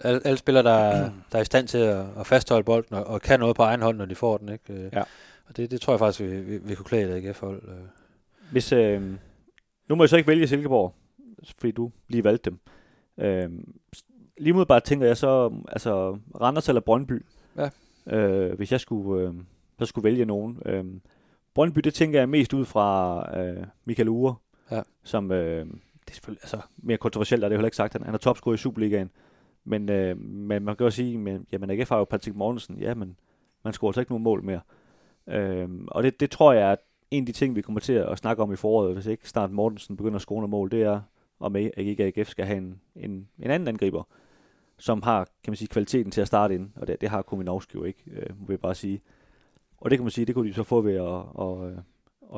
Alle, 0.00 0.20
alle 0.24 0.36
spillere, 0.36 0.62
der, 0.64 0.70
er- 0.70 1.10
der 1.32 1.38
er 1.38 1.42
i 1.42 1.44
stand 1.44 1.68
til 1.68 1.78
at, 1.78 2.06
at 2.18 2.26
fastholde 2.26 2.64
bolden, 2.64 2.94
og, 2.96 3.04
og 3.04 3.20
kan 3.22 3.40
noget 3.40 3.56
på 3.56 3.62
egen 3.62 3.82
hånd, 3.82 3.96
når 3.96 4.04
de 4.06 4.14
får 4.14 4.36
den. 4.38 4.48
Ikke? 4.48 4.72
Øh, 4.72 4.90
Ja. 4.92 5.02
Og 5.46 5.56
det, 5.56 5.70
det 5.70 5.80
tror 5.80 5.92
jeg 5.92 5.98
faktisk, 5.98 6.20
vi, 6.20 6.40
vi, 6.40 6.58
vi 6.58 6.74
kunne 6.74 6.84
klæde 6.84 7.18
et 7.18 7.26
AGF-hold. 7.26 7.62
øh. 7.68 7.74
Hvis, 8.52 8.72
øh, 8.72 9.02
nu 9.88 9.94
må 9.94 10.02
jeg 10.02 10.08
så 10.08 10.16
ikke 10.16 10.28
vælge 10.28 10.46
Silkeborg, 10.48 10.94
fordi 11.58 11.70
du 11.72 11.90
lige 12.08 12.24
valgte 12.24 12.50
dem. 12.50 12.58
Øh, 13.26 13.50
lige 14.40 14.52
mod 14.52 14.66
bare 14.66 14.80
tænker 14.80 15.06
jeg 15.06 15.16
så, 15.16 15.52
altså 15.68 16.18
Randers 16.40 16.68
eller 16.68 16.80
Brøndby, 16.80 17.22
Ja. 17.56 17.70
øh, 18.16 18.56
hvis 18.56 18.72
jeg 18.72 18.80
skulle, 18.80 19.22
øh, 19.28 19.34
så 19.78 19.86
skulle 19.86 20.04
vælge 20.04 20.24
nogen. 20.24 20.58
Øh, 20.66 20.84
Brøndby, 21.54 21.80
det 21.80 21.94
tænker 21.94 22.18
jeg 22.18 22.28
mest 22.28 22.52
ud 22.52 22.64
fra 22.64 23.24
øh, 23.40 23.64
Michael 23.84 24.08
Ure, 24.08 24.34
Ja. 24.70 24.82
som, 25.02 25.32
øh, 25.32 25.66
det 25.66 26.10
er 26.10 26.12
selvfølgelig 26.12 26.42
altså, 26.42 26.58
mere 26.76 26.96
kontroversielt, 26.96 27.44
er 27.44 27.48
det 27.48 27.54
jo 27.54 27.58
heller 27.58 27.66
ikke 27.68 27.76
sagt, 27.76 27.92
han, 27.92 28.02
han 28.02 28.14
er 28.14 28.18
topscorer 28.18 28.54
i 28.54 28.58
Superligaen, 28.58 29.10
men, 29.64 29.88
øh, 29.90 30.18
men 30.20 30.64
man 30.64 30.76
kan 30.76 30.86
også 30.86 30.96
sige, 30.96 31.18
men, 31.18 31.46
jamen 31.52 31.70
AGF 31.70 31.88
har 31.88 31.98
jo 31.98 32.04
Patrick 32.04 32.36
Mortensen, 32.36 32.78
ja, 32.78 32.94
men 32.94 33.16
man 33.64 33.72
scorer 33.72 33.88
altså 33.90 34.00
ikke 34.00 34.12
nogen 34.12 34.24
mål 34.24 34.44
mere. 34.44 34.60
Øh, 35.26 35.68
og 35.88 36.02
det, 36.02 36.20
det 36.20 36.30
tror 36.30 36.52
jeg 36.52 36.70
er 36.72 36.76
en 37.10 37.22
af 37.22 37.26
de 37.26 37.32
ting, 37.32 37.56
vi 37.56 37.62
kommer 37.62 37.80
til 37.80 37.92
at 37.92 38.18
snakke 38.18 38.42
om 38.42 38.52
i 38.52 38.56
foråret, 38.56 38.94
hvis 38.94 39.06
ikke 39.06 39.28
snart 39.28 39.50
Mortensen 39.50 39.96
begynder 39.96 40.16
at 40.16 40.22
score 40.22 40.36
nogle 40.40 40.50
mål, 40.50 40.70
det 40.70 40.82
er, 40.82 41.00
om 41.40 41.56
ikke 41.56 42.04
AGF 42.16 42.28
skal 42.28 42.44
have 42.44 42.58
en, 42.58 42.80
en, 42.96 43.28
en 43.38 43.50
anden 43.50 43.68
angriber, 43.68 44.02
som 44.80 45.02
har, 45.02 45.24
kan 45.24 45.50
man 45.50 45.56
sige, 45.56 45.68
kvaliteten 45.68 46.12
til 46.12 46.20
at 46.20 46.26
starte 46.26 46.54
ind, 46.54 46.70
og 46.76 46.86
det, 46.86 47.00
det 47.00 47.08
har 47.08 47.22
Kuminovski 47.22 47.78
jo 47.78 47.84
ikke, 47.84 48.02
øh, 48.12 48.26
må 48.40 48.46
jeg 48.48 48.60
bare 48.60 48.74
sige. 48.74 49.02
Og 49.78 49.90
det 49.90 49.98
kan 49.98 50.04
man 50.04 50.10
sige, 50.10 50.24
det 50.24 50.34
kunne 50.34 50.48
de 50.48 50.54
så 50.54 50.62
få 50.62 50.80
ved 50.80 50.94
at, 50.94 51.04
at, 51.40 51.78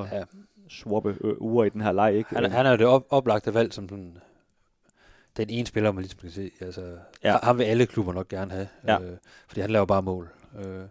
at, 0.00 0.12
at 0.12 0.18
Ja. 0.18 0.24
swappe 0.68 1.16
øh, 1.20 1.34
uger 1.40 1.64
i 1.64 1.68
den 1.68 1.80
her 1.80 1.92
leg, 1.92 2.14
ikke? 2.14 2.34
Han, 2.34 2.44
er- 2.44 2.48
han 2.48 2.66
er 2.66 2.70
jo 2.70 2.76
det 2.76 2.86
op, 2.86 3.06
oplagte 3.10 3.54
valg 3.54 3.72
som 3.72 3.88
sådan, 3.88 4.18
den 5.36 5.50
ene 5.50 5.66
spiller, 5.66 5.92
man 5.92 6.02
ligesom 6.02 6.18
kan 6.20 6.30
se. 6.30 6.50
Altså, 6.60 6.96
Ja. 7.24 7.36
Ham 7.42 7.58
vil 7.58 7.64
alle 7.64 7.86
klubber 7.86 8.12
nok 8.12 8.28
gerne 8.28 8.50
have, 8.52 8.68
Ja. 8.86 9.00
øh, 9.02 9.16
fordi 9.48 9.60
han 9.60 9.70
laver 9.70 9.86
bare 9.86 10.02
mål. 10.02 10.28
Øh, 10.58 10.82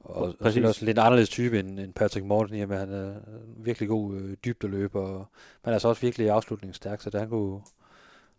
og, 0.00 0.22
og 0.22 0.34
Præcis. 0.40 0.62
så 0.62 0.68
også 0.68 0.84
lidt 0.84 0.98
anderledes 0.98 1.28
type 1.28 1.58
end, 1.60 1.80
end 1.80 1.92
Patrick 1.94 2.26
Morten, 2.26 2.56
i 2.56 2.60
og 2.60 2.68
med, 2.68 2.76
han 2.78 2.92
er 2.92 3.14
virkelig 3.56 3.88
god 3.88 4.14
øh, 4.14 4.36
dybdeløber, 4.44 5.00
og, 5.00 5.26
men 5.64 5.74
er 5.74 5.78
så 5.78 5.88
også 5.88 6.00
virkelig 6.02 6.30
afslutningsstærk, 6.30 7.00
så 7.00 7.10
det, 7.10 7.20
han 7.20 7.28
kunne, 7.28 7.60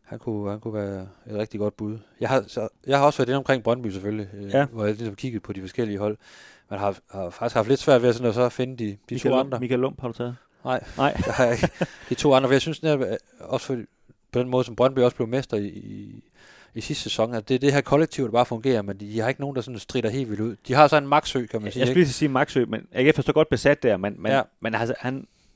han 0.05 0.19
kunne, 0.19 0.49
han 0.51 0.59
kunne 0.59 0.73
være 0.73 1.07
et 1.29 1.37
rigtig 1.37 1.59
godt 1.59 1.77
bud. 1.77 1.97
Jeg 2.19 2.29
har, 2.29 2.43
så, 2.47 2.67
jeg 2.87 2.97
har 2.97 3.05
også 3.05 3.17
været 3.19 3.29
inde 3.29 3.37
omkring 3.37 3.63
Brøndby 3.63 3.87
selvfølgelig, 3.87 4.29
øh, 4.33 4.49
Ja. 4.49 4.65
hvor 4.65 4.85
jeg 4.85 4.95
ligesom 4.95 5.15
kigget 5.15 5.41
på 5.43 5.53
de 5.53 5.61
forskellige 5.61 5.97
hold. 5.99 6.17
Man 6.69 6.79
har, 6.79 6.97
har 7.11 7.29
faktisk 7.29 7.55
haft 7.55 7.67
lidt 7.67 7.79
svært 7.79 8.01
ved 8.01 8.09
at, 8.09 8.15
sådan, 8.15 8.29
at 8.29 8.35
så 8.35 8.49
finde 8.49 8.77
de, 8.77 8.85
de 8.91 8.97
Michael, 9.11 9.33
to 9.33 9.39
andre. 9.39 9.59
Michael 9.59 9.79
Lump 9.79 10.01
har 10.01 10.07
du 10.07 10.13
taget? 10.13 10.35
Nej, 10.65 10.83
Nej. 10.97 11.13
jeg 11.25 11.33
har 11.33 11.51
ikke. 11.51 11.69
De 12.09 12.15
to 12.15 12.33
andre, 12.33 12.47
for 12.49 12.53
jeg 12.53 12.61
synes 12.61 12.83
netop, 12.83 13.01
at 13.01 13.17
også 13.39 13.65
for, 13.65 13.77
på 14.31 14.39
den 14.39 14.49
måde, 14.49 14.63
som 14.63 14.75
Brøndby 14.75 14.99
også 14.99 15.15
blev 15.15 15.27
mester 15.27 15.57
i, 15.57 15.67
i, 15.67 16.23
i 16.75 16.81
sidste 16.81 17.03
sæson, 17.03 17.33
at 17.33 17.49
det 17.49 17.55
er 17.55 17.59
det 17.59 17.73
her 17.73 17.81
kollektiv, 17.81 18.25
der 18.25 18.31
bare 18.31 18.45
fungerer, 18.45 18.81
men 18.81 18.97
de, 18.99 19.05
de 19.11 19.19
har 19.19 19.29
ikke 19.29 19.41
nogen, 19.41 19.55
der 19.55 19.61
sådan 19.61 19.79
strider 19.79 20.09
helt 20.09 20.29
vildt 20.29 20.41
ud. 20.41 20.55
De 20.67 20.73
har 20.73 20.87
så 20.87 20.97
en 20.97 21.07
maksø, 21.07 21.45
kan 21.45 21.59
man 21.61 21.65
Jeg 21.65 21.73
sige. 21.73 21.85
skulle 21.85 21.89
Ikke? 21.91 21.99
lige 22.01 22.13
sige 22.13 22.29
Maxø, 22.29 22.65
men 22.67 22.87
AGF 22.93 23.17
er 23.19 23.23
så 23.23 23.33
godt 23.33 23.49
besat 23.49 23.83
der, 23.83 23.97
men, 23.97 24.15
men. 24.19 24.31
Ja. 24.31 24.41
men 24.59 24.75
altså, 24.75 24.95
han, 24.99 25.15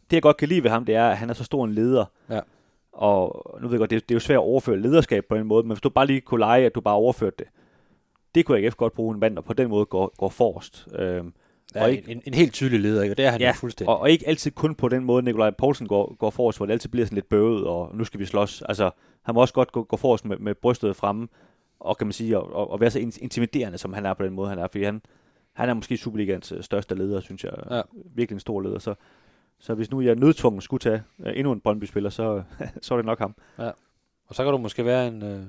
det 0.09 0.15
jeg 0.15 0.21
godt 0.21 0.37
kan 0.37 0.47
lide 0.49 0.63
ved 0.63 0.69
ham, 0.71 0.85
det 0.85 0.95
er, 0.95 1.09
at 1.09 1.17
han 1.17 1.29
er 1.29 1.33
så 1.33 1.43
stor 1.43 1.65
en 1.65 1.73
leder. 1.73 2.05
Ja. 2.29 2.39
Og 2.99 3.45
nu 3.61 3.67
ved 3.67 3.73
jeg 3.75 3.79
godt, 3.79 3.89
det, 3.89 4.09
det 4.09 4.11
er 4.11 4.15
jo 4.15 4.19
svært 4.19 4.35
at 4.35 4.39
overføre 4.39 4.79
lederskab 4.81 5.25
på 5.29 5.35
en 5.35 5.47
måde, 5.47 5.63
men 5.63 5.71
hvis 5.71 5.81
du 5.81 5.89
bare 5.89 6.07
lige 6.07 6.21
kunne 6.21 6.39
lege, 6.39 6.65
at 6.65 6.75
du 6.75 6.81
bare 6.81 6.95
overførte 6.95 7.35
det, 7.39 7.47
det 8.35 8.45
kunne 8.45 8.57
AGF 8.57 8.75
godt 8.75 8.93
bruge 8.93 9.13
en 9.13 9.19
mand, 9.19 9.35
der 9.35 9.41
på 9.41 9.53
den 9.53 9.69
måde 9.69 9.85
går, 9.85 10.13
går 10.17 10.29
forrest. 10.29 10.87
Øhm, 10.95 11.33
Ja, 11.75 11.83
og 11.83 11.89
en, 11.91 11.97
ikke- 11.97 12.11
en, 12.11 12.21
en, 12.27 12.33
helt 12.33 12.53
tydelig 12.53 12.79
leder, 12.79 13.01
ikke? 13.03 13.13
og 13.13 13.17
det 13.17 13.25
er 13.25 13.29
han 13.31 13.41
Ja, 13.41 13.47
jo 13.47 13.53
fuldstændig. 13.53 13.89
og, 13.95 13.99
og 13.99 14.11
ikke 14.11 14.27
altid 14.27 14.51
kun 14.51 14.75
på 14.75 14.89
den 14.89 15.03
måde, 15.03 15.23
Nikolaj 15.23 15.49
Poulsen 15.49 15.87
går, 15.87 16.15
går 16.15 16.29
forrest, 16.29 16.59
hvor 16.59 16.65
det 16.65 16.73
altid 16.73 16.89
bliver 16.89 17.05
sådan 17.05 17.15
lidt 17.15 17.29
bøvet, 17.29 17.67
og 17.67 17.95
nu 17.95 18.03
skal 18.03 18.19
vi 18.19 18.25
slås. 18.25 18.61
Altså, 18.61 18.91
han 19.23 19.35
må 19.35 19.41
også 19.41 19.53
godt 19.53 19.71
gå, 19.71 19.83
gå 19.83 19.97
forrest 19.97 20.25
med, 20.25 20.37
med 20.37 20.55
brystet 20.55 20.95
fremme, 20.95 21.27
og 21.79 21.97
kan 21.97 22.07
man 22.07 22.11
sige, 22.11 22.39
og, 22.39 22.53
og, 22.53 22.71
og 22.71 22.79
være 22.81 22.91
så 22.91 22.99
in- 22.99 23.13
intimiderende, 23.21 23.77
som 23.77 23.93
han 23.93 24.05
er 24.05 24.13
på 24.13 24.23
den 24.23 24.33
måde, 24.33 24.49
han 24.49 24.59
er. 24.59 24.67
Fordi 24.71 24.83
han, 24.83 25.01
han 25.53 25.69
er 25.69 25.73
måske 25.73 25.97
Superligans 25.97 26.51
øh, 26.51 26.63
største 26.63 26.95
leder, 26.95 27.21
synes 27.21 27.43
jeg. 27.43 27.53
Ja. 27.71 27.81
Virkelig 28.15 28.35
en 28.35 28.39
stor 28.39 28.61
leder. 28.61 28.79
Så, 28.79 28.93
så 29.59 29.73
hvis 29.73 29.91
nu 29.91 30.01
jeg 30.01 30.15
nødtvunget 30.15 30.63
skulle 30.63 30.81
tage 30.81 31.01
øh, 31.25 31.33
endnu 31.35 31.51
en 31.51 31.59
Brøndby-spiller, 31.61 32.09
så, 32.09 32.43
så 32.81 32.93
er 32.93 32.97
det 32.97 33.05
nok 33.05 33.19
ham. 33.19 33.35
Og 34.27 34.35
så 34.35 34.43
kan 34.43 34.51
du 34.51 34.57
måske 34.57 34.85
være 34.85 35.07
en, 35.07 35.23
øh, 35.23 35.39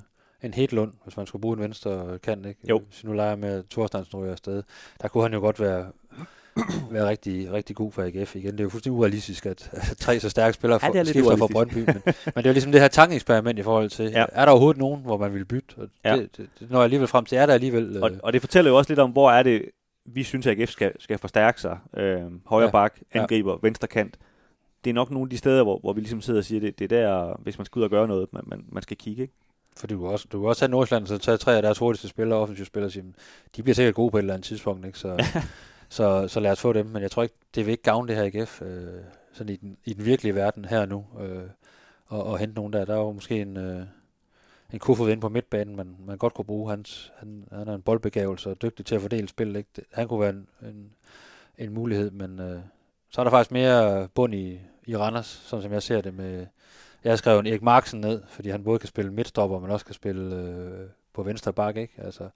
en 0.42 0.54
Hedlund, 0.54 0.92
hvis 1.04 1.16
man 1.16 1.26
skulle 1.26 1.40
bruge 1.42 1.56
en 1.56 1.62
venstre 1.62 2.18
kant, 2.22 2.46
ikke? 2.46 2.60
Jo. 2.68 2.78
Hvis 2.78 3.04
vi 3.04 3.08
nu 3.08 3.14
leger 3.14 3.36
med 3.36 3.64
Thorstensen 3.70 4.18
ryger 4.20 4.32
afsted. 4.32 4.62
Der 5.02 5.08
kunne 5.08 5.22
han 5.22 5.32
jo 5.32 5.38
godt 5.40 5.60
være, 5.60 5.86
være 6.90 7.08
rigtig, 7.08 7.52
rigtig 7.52 7.76
god 7.76 7.92
for 7.92 8.02
AGF 8.02 8.36
igen. 8.36 8.52
Det 8.52 8.60
er 8.60 8.64
jo 8.64 8.70
fuldstændig 8.70 8.98
urealistisk, 8.98 9.46
at, 9.46 9.70
at 9.72 9.96
tre 9.96 10.20
så 10.20 10.28
stærke 10.30 10.54
spillere 10.54 10.80
Ja, 10.82 10.88
for, 10.88 10.94
lidt 10.94 11.08
skifter 11.08 11.36
fra. 11.36 11.46
Brøndby. 11.52 11.76
Men, 11.78 11.86
men 12.04 12.04
det 12.04 12.36
er 12.36 12.50
jo 12.50 12.52
ligesom 12.52 12.72
det 12.72 12.80
her 12.80 12.88
tankeeksperiment 12.88 13.58
i 13.58 13.62
forhold 13.62 13.90
til, 13.90 14.04
Ja. 14.10 14.18
ja. 14.20 14.24
er 14.32 14.44
der 14.44 14.52
overhovedet 14.52 14.78
nogen, 14.80 15.02
hvor 15.02 15.16
man 15.18 15.34
vil 15.34 15.44
bytte? 15.44 15.74
Og 15.76 15.88
Ja. 16.04 16.16
det, 16.16 16.36
det, 16.36 16.48
det, 16.60 16.70
når 16.70 16.78
jeg 16.78 16.84
alligevel 16.84 17.08
frem 17.08 17.24
til, 17.24 17.38
er 17.38 17.46
der 17.46 17.54
alligevel... 17.54 17.96
Øh, 17.96 18.02
Og, 18.02 18.10
og 18.22 18.32
det 18.32 18.40
fortæller 18.40 18.70
jo 18.70 18.76
også 18.78 18.90
lidt 18.90 19.00
om, 19.00 19.10
hvor 19.10 19.30
er 19.30 19.42
det, 19.42 19.62
vi 20.04 20.22
synes, 20.22 20.46
at 20.46 20.60
AGF 20.60 20.70
skal, 20.70 20.92
skal 20.98 21.18
forstærke 21.18 21.60
sig. 21.60 21.78
Øh, 21.96 22.22
højre 22.46 22.64
Ja. 22.66 22.70
bak, 22.70 22.98
Ja. 23.14 23.20
angriber, 23.20 23.58
venstre 23.62 23.88
kant. 23.88 24.18
Det 24.84 24.90
er 24.90 24.94
nok 24.94 25.10
nogle 25.10 25.26
af 25.26 25.30
de 25.30 25.36
steder, 25.38 25.62
hvor, 25.62 25.78
hvor 25.78 25.92
vi 25.92 26.00
ligesom 26.00 26.20
sidder 26.20 26.40
og 26.40 26.44
siger, 26.44 26.60
det, 26.60 26.78
det 26.78 26.92
er 26.92 27.00
der, 27.00 27.36
hvis 27.42 27.58
man 27.58 27.64
skal 27.64 27.78
ud 27.78 27.84
og 27.84 27.90
gøre 27.90 28.08
noget, 28.08 28.32
man, 28.32 28.42
man, 28.46 28.64
man 28.68 28.82
skal 28.82 28.96
kigge. 28.96 29.22
Ikke? 29.22 29.34
Fordi 29.76 29.94
du 29.94 30.06
også, 30.06 30.26
du 30.32 30.48
også 30.48 30.64
have 30.64 30.70
Nordsjælland, 30.70 31.06
så 31.06 31.18
tage 31.18 31.36
tre 31.36 31.56
af 31.56 31.62
deres 31.62 31.78
hurtigste 31.78 32.08
spillere, 32.08 32.38
offensive 32.38 32.66
spillere, 32.66 32.88
og 32.88 32.92
sige, 32.92 33.02
"Men 33.02 33.14
de 33.56 33.62
bliver 33.62 33.74
sikkert 33.74 33.94
gode 33.94 34.10
på 34.10 34.16
et 34.16 34.20
eller 34.22 34.34
andet 34.34 34.44
tidspunkt, 34.46 34.86
ikke? 34.86 34.98
Så, 34.98 35.24
så, 35.88 36.28
så 36.28 36.40
lad 36.40 36.50
os 36.52 36.60
få 36.60 36.72
dem. 36.72 36.86
Men 36.86 37.02
jeg 37.02 37.10
tror 37.10 37.22
ikke, 37.22 37.34
det 37.54 37.66
vil 37.66 37.72
ikke 37.72 37.82
gavne 37.82 38.08
det 38.08 38.16
her 38.16 38.24
AGF, 38.42 38.62
øh, 38.62 38.86
sådan 39.32 39.52
i 39.52 39.56
den, 39.56 39.76
i 39.84 39.92
den 39.94 40.04
virkelige 40.04 40.34
verden 40.34 40.64
her 40.64 40.86
nu, 40.86 41.06
øh, 41.20 41.42
og, 42.06 42.24
og 42.24 42.38
hente 42.38 42.54
nogen 42.54 42.72
der. 42.72 42.84
Der 42.84 42.94
er 42.94 42.98
jo 42.98 43.12
måske 43.12 43.40
en, 43.40 43.56
øh, 43.56 43.82
en 44.72 44.78
Kofod 44.78 45.10
inde 45.10 45.20
på 45.20 45.28
midtbanen, 45.28 45.76
man, 45.76 45.96
man 46.06 46.18
godt 46.18 46.34
kunne 46.34 46.44
bruge. 46.44 46.70
Hans, 46.70 47.12
han, 47.18 47.44
han 47.52 47.68
er 47.68 47.74
en 47.74 47.82
boldbegavelse 47.82 48.50
og 48.50 48.62
dygtig 48.62 48.86
til 48.86 48.94
at 48.94 49.00
fordele 49.00 49.28
spil, 49.28 49.56
ikke? 49.56 49.70
Han 49.92 50.08
kunne 50.08 50.20
være 50.20 50.30
en, 50.30 50.48
en, 50.62 50.92
en 51.58 51.74
mulighed, 51.74 52.10
men 52.10 52.40
øh, 52.40 52.60
så 53.10 53.20
er 53.20 53.24
der 53.24 53.30
faktisk 53.30 53.52
mere 53.52 54.08
bund 54.08 54.34
i, 54.34 54.60
i 54.86 54.96
Randers, 54.96 55.26
sådan 55.26 55.62
som 55.62 55.72
jeg 55.72 55.82
ser 55.82 56.00
det 56.00 56.14
med, 56.14 56.46
jeg 57.04 57.12
har 57.12 57.16
skrevet 57.16 57.40
en 57.40 57.46
Erik 57.46 57.62
Marksen 57.62 58.00
ned, 58.00 58.22
fordi 58.28 58.48
han 58.48 58.64
både 58.64 58.78
kan 58.78 58.88
spille 58.88 59.12
midtstopper, 59.12 59.58
men 59.58 59.70
også 59.70 59.86
kan 59.86 59.94
spille 59.94 60.36
øh, 60.36 60.88
på 61.12 61.22
venstre 61.22 61.52
bak, 61.52 61.76
ikke? 61.76 61.94
Altså, 61.98 62.28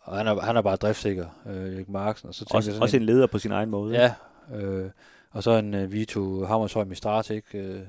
og 0.00 0.16
han 0.16 0.26
er, 0.26 0.40
han 0.40 0.56
er 0.56 0.62
bare 0.62 0.76
driftsikker, 0.76 1.26
øh, 1.46 1.74
Erik 1.74 1.88
Marksen. 1.88 2.28
Og 2.28 2.34
så 2.34 2.44
Også, 2.50 2.56
jeg 2.56 2.74
sådan 2.74 2.82
også 2.82 2.96
en 2.96 3.02
leder 3.02 3.26
på 3.26 3.38
sin 3.38 3.52
egen 3.52 3.70
måde. 3.70 3.94
Ja, 3.94 4.14
øh, 4.56 4.90
og 5.30 5.42
så 5.42 5.50
en 5.50 5.74
øh, 5.74 5.92
Vito 5.92 6.44
Hammershøj 6.44 6.84
Mistrat, 6.84 7.30
ikke? 7.30 7.58
Øh, 7.58 7.80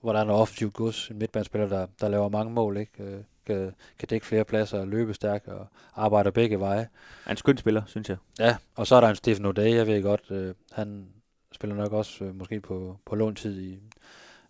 hvor 0.00 0.12
der 0.12 0.20
er 0.20 0.24
noget 0.24 0.42
offensivt 0.42 0.74
gods, 0.74 1.08
en 1.08 1.18
midtbanespiller, 1.18 1.68
der, 1.68 1.86
der 2.00 2.08
laver 2.08 2.28
mange 2.28 2.52
mål, 2.52 2.76
ikke? 2.76 3.02
Øh, 3.02 3.20
kan, 3.46 3.74
kan 3.98 4.08
dække 4.08 4.26
flere 4.26 4.44
pladser 4.44 4.78
og 4.78 4.88
løbe 4.88 5.14
stærkt 5.14 5.48
og 5.48 5.66
arbejder 5.94 6.30
begge 6.30 6.60
veje. 6.60 6.78
Han 6.78 6.88
er 7.26 7.30
en 7.30 7.36
skøn 7.36 7.56
spiller, 7.56 7.82
synes 7.86 8.08
jeg. 8.08 8.16
Ja, 8.38 8.56
og 8.74 8.86
så 8.86 8.94
er 8.94 9.00
der 9.00 9.08
en 9.08 9.16
Stefan 9.16 9.46
O'Day, 9.46 9.60
jeg 9.60 9.86
ved 9.86 10.02
godt, 10.02 10.30
øh, 10.30 10.54
han 10.72 11.08
spiller 11.52 11.76
nok 11.76 11.92
også 11.92 12.24
øh, 12.24 12.34
måske 12.34 12.60
på, 12.60 12.98
på 13.06 13.14
låntid 13.14 13.60
i, 13.60 13.78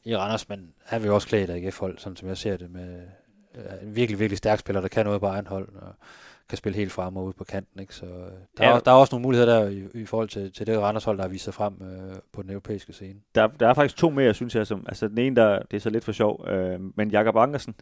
i 0.05 0.16
Randers, 0.16 0.49
men 0.49 0.72
han 0.84 1.03
vil 1.03 1.11
også 1.11 1.28
klæde 1.28 1.47
dig 1.47 1.57
ikke 1.57 1.72
hold, 1.80 1.99
sådan 1.99 2.16
som 2.16 2.28
jeg 2.28 2.36
ser 2.36 2.57
det, 2.57 2.70
med 2.70 3.03
øh, 3.55 3.64
en 3.82 3.97
virkelig, 3.97 4.18
virkelig 4.18 4.38
stærk 4.38 4.59
spiller, 4.59 4.80
der 4.80 4.88
kan 4.88 5.07
noget 5.07 5.20
på 5.20 5.26
egen 5.26 5.47
hold, 5.47 5.68
og 5.74 5.95
kan 6.49 6.59
spille 6.59 6.76
helt 6.76 6.93
frem 6.93 7.16
og 7.16 7.24
ude 7.24 7.32
på 7.38 7.45
kanten, 7.45 7.80
ikke? 7.80 7.95
Så 7.95 8.07
øh, 8.07 8.12
der, 8.12 8.64
Ja. 8.68 8.74
er, 8.76 8.78
der 8.80 8.90
er 8.90 8.95
også 8.95 9.14
nogle 9.14 9.22
muligheder 9.22 9.59
der 9.61 9.68
i, 9.68 9.82
i 9.95 10.05
forhold 10.05 10.28
til, 10.28 10.53
til 10.53 10.66
det 10.66 10.78
Randers 10.78 11.05
hold, 11.05 11.16
der 11.16 11.22
har 11.24 11.28
vist 11.28 11.45
sig 11.45 11.55
frem 11.55 11.74
øh, 11.82 12.16
på 12.32 12.43
den 12.43 12.51
europæiske 12.51 12.93
scene. 12.93 13.14
Der, 13.34 13.47
der 13.47 13.68
er 13.68 13.74
faktisk 13.74 13.97
to 13.97 14.11
mere, 14.11 14.34
synes 14.34 14.55
jeg. 14.55 14.66
Som, 14.66 14.84
altså 14.88 15.09
den 15.09 15.18
ene, 15.18 15.36
der, 15.36 15.62
det 15.70 15.76
er 15.76 15.80
så 15.80 15.90
lidt 15.90 16.05
for 16.05 16.12
sjov, 16.12 16.49
øh, 16.49 16.80
men 16.97 17.11
Jakob 17.11 17.36
Ankersen. 17.36 17.74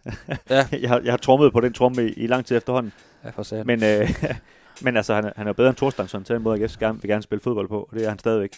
Ja. 0.50 0.66
jeg, 0.82 0.88
har, 0.90 1.00
jeg 1.04 1.12
har 1.12 1.16
trommet 1.18 1.52
på 1.52 1.60
den 1.60 1.72
tromme 1.72 2.04
i, 2.08 2.12
i 2.12 2.26
lang 2.26 2.46
tid 2.46 2.56
efterhånden. 2.56 2.92
Ja, 3.24 3.30
for 3.30 3.42
sagen. 3.42 3.66
Men, 3.66 3.84
øh, 3.84 4.08
men 4.84 4.96
altså, 4.96 5.14
han, 5.14 5.24
er- 5.24 5.32
han 5.36 5.46
er 5.46 5.50
jo 5.50 5.54
bedre 5.54 5.68
end 5.68 5.76
Thorstensson, 5.76 6.24
til 6.24 6.34
den 6.34 6.42
måde, 6.42 6.60
jeg 6.60 6.70
gerne, 6.80 7.00
vil 7.02 7.08
gerne 7.10 7.22
spille 7.22 7.40
fodbold 7.42 7.68
på, 7.68 7.80
og 7.90 7.96
det 7.96 8.04
er 8.04 8.08
han 8.08 8.18
stadigvæk. 8.18 8.50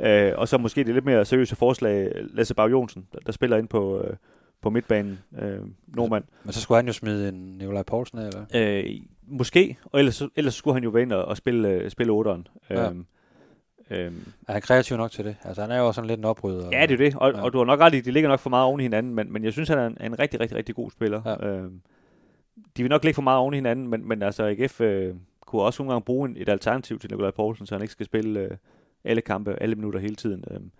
Øh, 0.00 0.32
og 0.36 0.48
så 0.48 0.58
måske 0.58 0.84
det 0.84 0.94
lidt 0.94 1.04
mere 1.04 1.24
seriøse 1.24 1.56
forslag, 1.56 2.12
Lasse 2.14 2.54
Bag 2.54 2.70
Jonsen, 2.70 3.06
der, 3.12 3.18
der 3.26 3.32
spiller 3.32 3.56
ind 3.56 3.68
på, 3.68 4.00
øh, 4.00 4.16
på 4.62 4.70
midtbanen, 4.70 5.18
øh, 5.38 5.58
nordmand. 5.86 6.24
Men 6.44 6.52
så 6.52 6.60
skulle 6.60 6.76
han 6.78 6.86
jo 6.86 6.92
smide 6.92 7.28
en 7.28 7.34
Nikolaj 7.58 7.82
Poulsen 7.82 8.18
af, 8.18 8.26
eller? 8.26 8.44
Øh, 8.54 8.84
måske, 9.26 9.76
og 9.84 9.98
ellers, 9.98 10.22
ellers 10.36 10.54
skulle 10.54 10.74
han 10.74 10.84
jo 10.84 10.90
være 10.90 11.02
ind 11.02 11.12
og, 11.12 11.24
og 11.24 11.36
spille, 11.36 11.68
øh, 11.68 11.90
spille 11.90 12.12
otteren. 12.12 12.46
Ja. 12.70 12.88
Øhm, 12.90 13.06
øhm, 13.90 14.22
Er 14.48 14.52
han 14.52 14.62
kreativ 14.62 14.96
nok 14.96 15.10
til 15.10 15.24
det? 15.24 15.36
Altså, 15.44 15.62
han 15.62 15.70
er 15.70 15.78
jo 15.78 15.86
også 15.86 15.96
sådan 15.98 16.08
lidt 16.08 16.18
en 16.18 16.24
oprydder. 16.24 16.68
ja, 16.72 16.86
det 16.86 16.92
er 16.92 16.96
det, 16.96 17.14
og, 17.16 17.32
Ja. 17.32 17.42
og 17.42 17.52
du 17.52 17.58
har 17.58 17.64
nok 17.64 17.80
ret 17.80 17.94
i, 17.94 18.00
de 18.00 18.10
ligger 18.10 18.28
nok 18.28 18.40
for 18.40 18.50
meget 18.50 18.64
oven 18.66 18.80
i 18.80 18.82
hinanden, 18.82 19.14
men, 19.14 19.32
men 19.32 19.44
jeg 19.44 19.52
synes, 19.52 19.68
han 19.68 19.78
er 19.78 19.86
en, 19.86 19.96
en 20.00 20.18
rigtig, 20.18 20.40
rigtig, 20.40 20.56
rigtig 20.58 20.74
god 20.74 20.90
spiller. 20.90 21.22
Ja. 21.42 21.46
Øhm, 21.48 21.80
de 22.76 22.82
vil 22.82 22.90
nok 22.90 23.04
ligge 23.04 23.14
for 23.14 23.22
meget 23.22 23.38
oven 23.38 23.54
i 23.54 23.56
hinanden, 23.56 23.88
men, 23.88 24.08
men 24.08 24.22
altså 24.22 24.44
AGF 24.44 24.80
øh, 24.80 25.14
kunne 25.46 25.62
også 25.62 25.82
nogle 25.82 25.92
gange 25.92 26.04
bruge 26.04 26.28
en, 26.28 26.36
et 26.36 26.48
alternativ 26.48 26.98
til 26.98 27.10
Nikolaj 27.10 27.30
Poulsen, 27.30 27.66
så 27.66 27.74
han 27.74 27.82
ikke 27.82 27.92
skal 27.92 28.06
spille 28.06 28.40
øh, 28.40 28.50
alle 29.04 29.20
kampe, 29.22 29.56
alle 29.62 29.74
minutter 29.74 30.00
hele 30.00 30.14
tiden. 30.16 30.44
Øhm, 30.50 30.70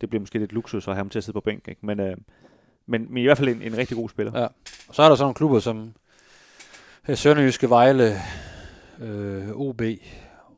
det 0.00 0.08
bliver 0.08 0.20
måske 0.20 0.38
lidt 0.38 0.52
luksus 0.52 0.88
at 0.88 0.94
have 0.94 0.98
ham 0.98 1.08
til 1.08 1.18
at 1.18 1.24
sidde 1.24 1.36
på 1.36 1.40
bænk, 1.40 1.68
ikke? 1.68 1.86
Men, 1.86 2.00
øh, 2.00 2.16
men, 2.86 3.06
men 3.08 3.16
i 3.18 3.24
hvert 3.26 3.38
fald 3.38 3.48
en, 3.48 3.62
en 3.62 3.76
rigtig 3.76 3.96
god 3.96 4.08
spiller. 4.08 4.40
Ja. 4.40 4.46
Og 4.88 4.94
så 4.94 5.02
er 5.02 5.08
der 5.08 5.16
sådan 5.16 5.24
nogle 5.24 5.34
klubber 5.34 5.58
som 5.58 5.92
Sønderjyske 7.12 7.70
Vejle, 7.70 8.16
øh, 9.00 9.50
OB, 9.50 9.82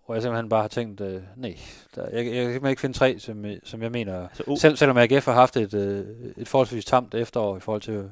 hvor 0.07 0.15
jeg 0.15 0.23
simpelthen 0.23 0.49
bare 0.49 0.61
har 0.61 0.69
tænkt, 0.69 1.01
øh, 1.01 1.23
nej, 1.37 1.57
der, 1.95 2.03
jeg, 2.03 2.15
jeg 2.15 2.25
kan 2.25 2.35
simpelthen 2.35 2.71
ikke 2.71 2.81
finde 2.81 2.99
tre, 2.99 3.19
som, 3.19 3.45
øh, 3.45 3.57
som 3.65 3.83
jeg 3.83 3.91
mener, 3.91 4.29
Altså, 4.29 4.57
selv, 4.61 4.77
selvom 4.77 4.97
AGF 4.97 5.25
har 5.25 5.33
haft 5.33 5.57
et, 5.57 5.75
øh, 5.75 6.05
et 6.37 6.49
forholdsvis 6.49 6.85
tamt 6.85 7.15
efterår 7.15 7.57
i 7.57 7.61
forhold 7.61 7.83
til, 7.83 8.11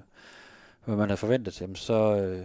hvad 0.84 0.96
man 0.96 1.08
havde 1.08 1.16
forventet, 1.16 1.60
jamen, 1.60 1.76
så, 1.76 2.16
øh, 2.16 2.44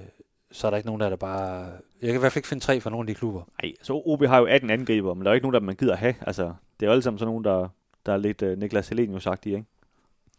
så 0.52 0.68
er 0.68 0.72
der 0.72 0.78
ikke 0.78 0.88
nogen 0.88 1.02
der, 1.02 1.10
der 1.10 1.16
bare... 1.16 1.72
Jeg 2.02 2.08
kan 2.08 2.16
i 2.16 2.20
hvert 2.20 2.32
fald 2.32 2.38
ikke 2.38 2.48
finde 2.48 2.64
tre 2.64 2.82
fra 2.82 2.90
nogle 2.90 3.04
af 3.04 3.08
de 3.08 3.20
klubber. 3.20 3.42
Nej, 3.64 3.74
så 3.82 4.02
OB 4.06 4.26
har 4.26 4.40
jo 4.40 4.46
18 4.46 4.70
angriber, 4.70 5.14
men 5.14 5.26
der 5.26 5.32
er 5.32 5.36
ikke 5.36 5.46
nogen, 5.46 5.54
der 5.54 5.60
man 5.60 5.76
gider 5.76 5.96
have. 5.96 6.16
Altså, 6.22 6.44
det 6.80 6.86
er 6.86 6.88
jo 6.88 6.92
alle 6.92 7.02
sammen 7.02 7.20
sådan 7.20 7.30
nogen, 7.30 7.44
der, 7.44 7.68
der 8.06 8.14
er 8.14 8.18
lidt 8.18 8.42
uh, 8.42 8.50
Niklas 8.58 8.90
Helenius 8.90 9.24
sagt 9.24 9.46
i, 9.46 9.50
ikke? 9.50 9.66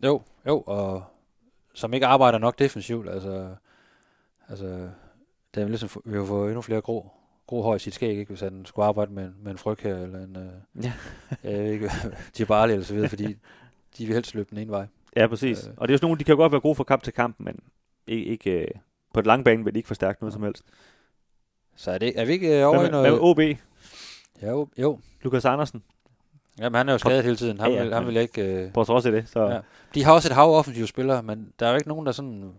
Jo, 0.04 0.22
jo, 0.46 0.60
og 0.60 1.04
som 1.74 1.94
ikke 1.94 2.06
arbejder 2.06 2.38
nok 2.38 2.58
defensivt, 2.58 3.08
altså, 3.08 3.48
altså 4.48 4.88
det 5.54 5.62
er 5.62 5.68
ligesom, 5.68 6.02
vi 6.04 6.16
har 6.18 6.24
fået 6.24 6.46
endnu 6.46 6.62
flere 6.62 6.80
grå, 6.80 7.10
gro 7.46 7.62
hår 7.62 7.74
i 7.74 7.78
sit 7.78 7.94
skæg, 7.94 8.18
ikke, 8.18 8.28
hvis 8.28 8.40
han 8.40 8.64
skulle 8.64 8.86
arbejde 8.86 9.12
med, 9.12 9.30
med 9.42 9.52
en 9.52 9.58
fryg 9.58 9.78
her, 9.80 9.96
eller 9.96 10.18
en, 10.18 10.36
øh, 10.36 10.84
Ja. 10.84 10.92
jeg 11.50 11.64
ved 11.64 11.72
ikke, 11.72 11.90
Djibali 12.36 12.72
eller 12.72 12.84
så 12.86 12.94
videre, 12.94 13.08
fordi 13.08 13.36
de 13.98 14.06
vil 14.06 14.14
helst 14.14 14.34
løbe 14.34 14.50
den 14.50 14.58
ene 14.58 14.70
vej. 14.70 14.86
Ja, 15.16 15.26
præcis. 15.26 15.66
Øh. 15.66 15.74
Og 15.76 15.88
det 15.88 15.92
er 15.92 15.94
jo 15.94 15.98
sådan 15.98 16.06
nogle, 16.06 16.18
de 16.18 16.24
kan 16.24 16.32
jo 16.32 16.36
godt 16.36 16.52
være 16.52 16.60
gode 16.60 16.74
fra 16.74 16.84
kamp 16.84 17.02
til 17.02 17.12
kamp, 17.12 17.36
men 17.38 17.60
ikke, 18.06 18.26
ikke 18.26 18.50
øh, 18.50 18.68
på 19.14 19.20
et 19.20 19.26
lange 19.26 19.44
bane 19.44 19.64
vil 19.64 19.74
de 19.74 19.78
ikke 19.78 19.86
forstærke 19.86 20.22
noget 20.22 20.32
som 20.32 20.42
helst. 20.42 20.64
Så 21.76 21.90
er, 21.90 21.98
det, 21.98 22.20
er 22.20 22.24
vi 22.24 22.32
ikke 22.32 22.60
øh, 22.60 22.66
over 22.66 22.78
Hvad 22.78 22.88
i 22.88 22.90
med, 22.90 23.00
hvad 23.00 23.10
med 23.10 23.18
noget... 23.18 23.54
OB? 23.54 23.58
Ja, 24.42 24.50
jo, 24.50 24.68
jo. 24.78 24.98
Lukas 25.22 25.44
Andersen? 25.44 25.82
Jamen, 26.58 26.76
han 26.76 26.88
er 26.88 26.92
jo 26.92 26.98
skadet 26.98 27.24
hele 27.24 27.36
tiden. 27.36 27.60
Han, 27.60 27.70
Ja, 27.70 27.76
ja, 27.76 27.82
vil, 27.82 27.94
han 27.94 28.06
vil 28.06 28.16
ikke... 28.16 28.42
Øh, 28.42 28.72
På 28.72 28.84
trods 28.84 29.06
af 29.06 29.12
det, 29.12 29.28
så... 29.28 29.46
Ja. 29.46 29.60
De 29.94 30.04
har 30.04 30.12
også 30.12 30.28
et 30.28 30.34
hav 30.34 30.54
offensive 30.54 30.86
spillere, 30.86 31.22
men 31.22 31.52
der 31.58 31.66
er 31.66 31.70
jo 31.70 31.76
ikke 31.76 31.88
nogen, 31.88 32.06
der 32.06 32.12
sådan 32.12 32.52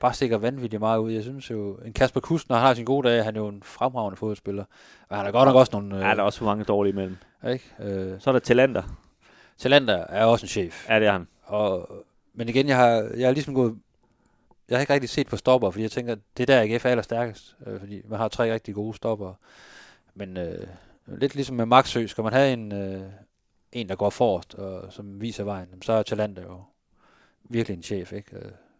bare 0.00 0.14
stikker 0.14 0.38
vanvittigt 0.38 0.80
meget 0.80 0.98
ud. 0.98 1.12
Jeg 1.12 1.22
synes 1.22 1.50
jo, 1.50 1.74
en 1.84 1.92
Kasper 1.92 2.20
Kusk, 2.20 2.48
når 2.48 2.56
han 2.56 2.66
har 2.66 2.74
sin 2.74 2.84
gode 2.84 3.08
dage, 3.08 3.22
han 3.22 3.36
er 3.36 3.40
jo 3.40 3.48
en 3.48 3.62
fremragende 3.62 4.16
fodboldspiller. 4.16 4.64
Og 5.08 5.16
han 5.16 5.24
har 5.24 5.32
godt 5.32 5.46
nok 5.46 5.56
også 5.56 5.70
nogle... 5.72 5.94
Øh, 5.96 6.00
Ja, 6.02 6.08
der 6.08 6.16
er 6.16 6.22
også 6.22 6.38
for 6.38 6.46
mange 6.46 6.64
dårlige 6.64 6.92
imellem. 6.92 7.16
ikke? 7.48 7.64
Øh, 7.80 8.20
Så 8.20 8.30
er 8.30 8.32
der 8.32 8.38
Talander. 8.40 8.82
Talander 9.58 9.94
er 9.96 10.24
også 10.24 10.44
en 10.44 10.48
chef. 10.48 10.88
Ja, 10.88 11.00
det 11.00 11.06
er 11.08 11.12
han. 11.12 11.28
Og, 11.44 11.88
men 12.34 12.48
igen, 12.48 12.68
jeg 12.68 12.76
har, 12.76 12.88
jeg 13.16 13.26
har 13.28 13.32
ligesom 13.34 13.54
gået... 13.54 13.78
Jeg 14.68 14.76
har 14.76 14.80
ikke 14.80 14.92
rigtig 14.92 15.10
set 15.10 15.26
på 15.26 15.36
stopper, 15.36 15.70
fordi 15.70 15.82
jeg 15.82 15.90
tænker, 15.90 16.16
det 16.36 16.50
er 16.50 16.54
der 16.64 16.74
AGF 16.74 16.86
er 16.86 16.90
allerstærkest. 16.90 17.56
Øh, 17.66 17.80
fordi 17.80 18.02
man 18.08 18.18
har 18.18 18.28
tre 18.28 18.52
rigtig 18.52 18.74
gode 18.74 18.96
stopper. 18.96 19.34
Men 20.14 20.36
øh, 20.36 20.66
lidt 21.06 21.34
ligesom 21.34 21.56
med 21.56 21.66
Maxø, 21.66 22.06
skal 22.06 22.24
man 22.24 22.32
have 22.32 22.52
en, 22.52 22.72
øh, 22.72 23.02
en 23.72 23.88
der 23.88 23.96
går 23.96 24.10
forrest, 24.10 24.54
og 24.54 24.92
som 24.92 25.20
viser 25.20 25.44
vejen, 25.44 25.82
så 25.82 25.92
er 25.92 26.02
Talander 26.02 26.42
jo 26.42 26.60
virkelig 27.44 27.76
en 27.76 27.82
chef, 27.82 28.12
ikke? 28.12 28.36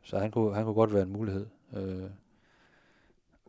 Så 0.08 0.18
han 0.18 0.30
kunne, 0.30 0.54
han 0.54 0.64
kunne 0.64 0.74
godt 0.74 0.94
være 0.94 1.02
en 1.02 1.12
mulighed. 1.12 1.46
Øh, 1.76 2.10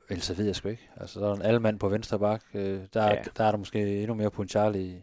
ellers 0.10 0.26
så 0.26 0.34
ved 0.34 0.46
jeg 0.46 0.56
sgu 0.56 0.70
ikke. 0.70 0.90
Altså, 0.98 1.20
der 1.20 1.30
er 1.30 1.36
en 1.36 1.42
almand 1.42 1.80
på 1.80 1.90
venstre 1.90 2.20
bak. 2.20 2.42
Øh, 2.54 2.80
der, 2.94 3.04
ja. 3.04 3.16
Der 3.38 3.44
er 3.44 3.52
der 3.52 3.58
måske 3.58 4.00
endnu 4.02 4.14
mere 4.14 4.32
potentiale 4.32 4.84
i, 4.84 4.96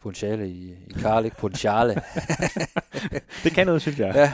potentiale 0.00 0.48
i, 0.48 0.72
i 0.86 0.92
Karl, 0.92 1.24
ikke? 1.24 1.36
Potentiale. 1.36 1.94
Det 3.44 3.52
kan 3.52 3.66
noget, 3.66 3.82
synes 3.82 3.98
jeg. 3.98 4.14
Ja, 4.14 4.32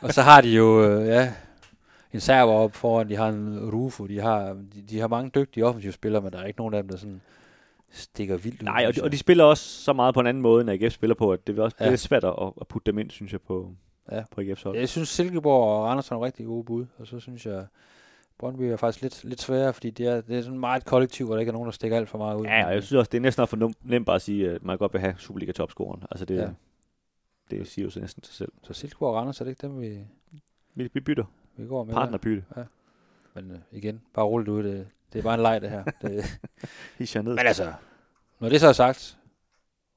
og 0.00 0.12
så 0.12 0.22
har 0.22 0.40
de 0.40 0.48
jo 0.48 0.84
øh, 0.84 1.06
ja, 1.06 1.32
en 2.12 2.20
server 2.20 2.52
op 2.52 2.74
foran, 2.74 3.08
de 3.08 3.16
har 3.16 3.28
en 3.28 3.70
Rufo, 3.70 4.06
de 4.06 4.20
har, 4.20 4.56
de, 4.74 4.82
de 4.90 5.00
har 5.00 5.08
mange 5.08 5.30
dygtige 5.34 5.66
offensive 5.66 5.92
spillere, 5.92 6.22
men 6.22 6.32
der 6.32 6.38
er 6.38 6.46
ikke 6.46 6.58
nogen 6.58 6.74
af 6.74 6.82
dem, 6.82 6.90
der 6.90 6.96
sådan 6.96 7.20
stikker 7.90 8.36
vildt 8.36 8.62
ud. 8.62 8.64
Nej, 8.64 8.84
og 8.88 8.96
de, 8.96 9.02
og 9.02 9.12
de 9.12 9.18
spiller 9.18 9.44
også 9.44 9.64
så 9.64 9.92
meget 9.92 10.14
på 10.14 10.20
en 10.20 10.26
anden 10.26 10.42
måde, 10.42 10.60
end 10.60 10.70
AGF 10.70 10.92
spiller 10.92 11.14
på, 11.14 11.32
at 11.32 11.46
det 11.46 11.56
vil 11.56 11.64
også 11.64 11.76
ja. 11.80 11.88
lidt 11.88 12.00
svært 12.00 12.24
at, 12.24 12.34
at 12.60 12.68
putte 12.68 12.90
dem 12.90 12.98
ind, 12.98 13.10
synes 13.10 13.32
jeg, 13.32 13.40
på, 13.40 13.74
Ja. 14.10 14.16
ja. 14.16 14.24
på 14.30 14.40
AGF's 14.40 14.64
hold. 14.64 14.76
Jeg 14.78 14.88
synes, 14.88 15.08
Silkeborg 15.08 15.62
og 15.78 15.84
Randers 15.84 16.08
er 16.10 16.14
nogle 16.14 16.26
rigtig 16.26 16.46
gode 16.46 16.64
bud, 16.64 16.86
og 16.98 17.06
så 17.06 17.20
synes 17.20 17.46
jeg, 17.46 17.66
Brøndby 18.38 18.62
er 18.62 18.76
faktisk 18.76 19.02
lidt, 19.02 19.24
lidt 19.24 19.40
sværere, 19.40 19.72
fordi 19.72 19.90
det 19.90 20.06
er, 20.06 20.20
det 20.20 20.38
er 20.38 20.42
sådan 20.42 20.58
meget 20.58 20.84
kollektiv, 20.84 21.26
hvor 21.26 21.34
der 21.34 21.40
ikke 21.40 21.50
er 21.50 21.52
nogen, 21.52 21.66
der 21.66 21.72
stikker 21.72 21.96
alt 21.96 22.08
for 22.08 22.18
meget 22.18 22.40
ud. 22.40 22.44
Ja, 22.46 22.66
og 22.66 22.74
jeg 22.74 22.82
synes 22.82 22.98
også, 22.98 23.08
det 23.08 23.16
er 23.18 23.22
næsten 23.22 23.46
for 23.46 23.56
nem- 23.56 23.80
nemt 23.82 24.06
bare 24.06 24.16
at 24.16 24.22
sige, 24.22 24.50
at 24.50 24.62
man 24.64 24.78
godt 24.78 24.92
vil 24.92 25.00
have 25.00 25.14
Superliga-topscoren. 25.18 26.02
Altså, 26.10 26.24
det, 26.24 26.36
Ja. 26.36 26.42
ja. 26.42 26.50
det 27.50 27.68
siger 27.68 27.84
jo 27.84 27.90
så 27.90 28.00
næsten 28.00 28.24
sig 28.24 28.34
selv. 28.34 28.52
Så 28.62 28.72
Silkeborg 28.72 29.10
og 29.10 29.16
Randers 29.16 29.40
er 29.40 29.44
det 29.44 29.50
ikke 29.50 29.66
dem, 29.66 29.80
vi, 29.80 29.98
Vi, 30.74 30.90
vi 30.94 31.00
bytter. 31.00 31.24
vi 31.56 31.66
går 31.66 31.84
med. 31.84 31.94
Partnerbytte. 31.94 32.44
Men 33.34 33.50
øh, 33.50 33.58
igen, 33.72 34.02
bare 34.14 34.24
roligt 34.26 34.48
ud. 34.48 34.62
Det, 34.62 34.86
det 35.12 35.18
er 35.18 35.22
bare 35.22 35.34
en 35.34 35.40
leg, 35.40 35.60
det 35.60 35.70
her. 35.70 35.84
Det, 36.02 36.24
Hischer 36.98 37.22
ned. 37.22 37.34
Men 37.34 37.46
altså, 37.46 37.72
når 38.40 38.48
det 38.48 38.60
så 38.60 38.66
er 38.68 38.72
sagt, 38.72 39.18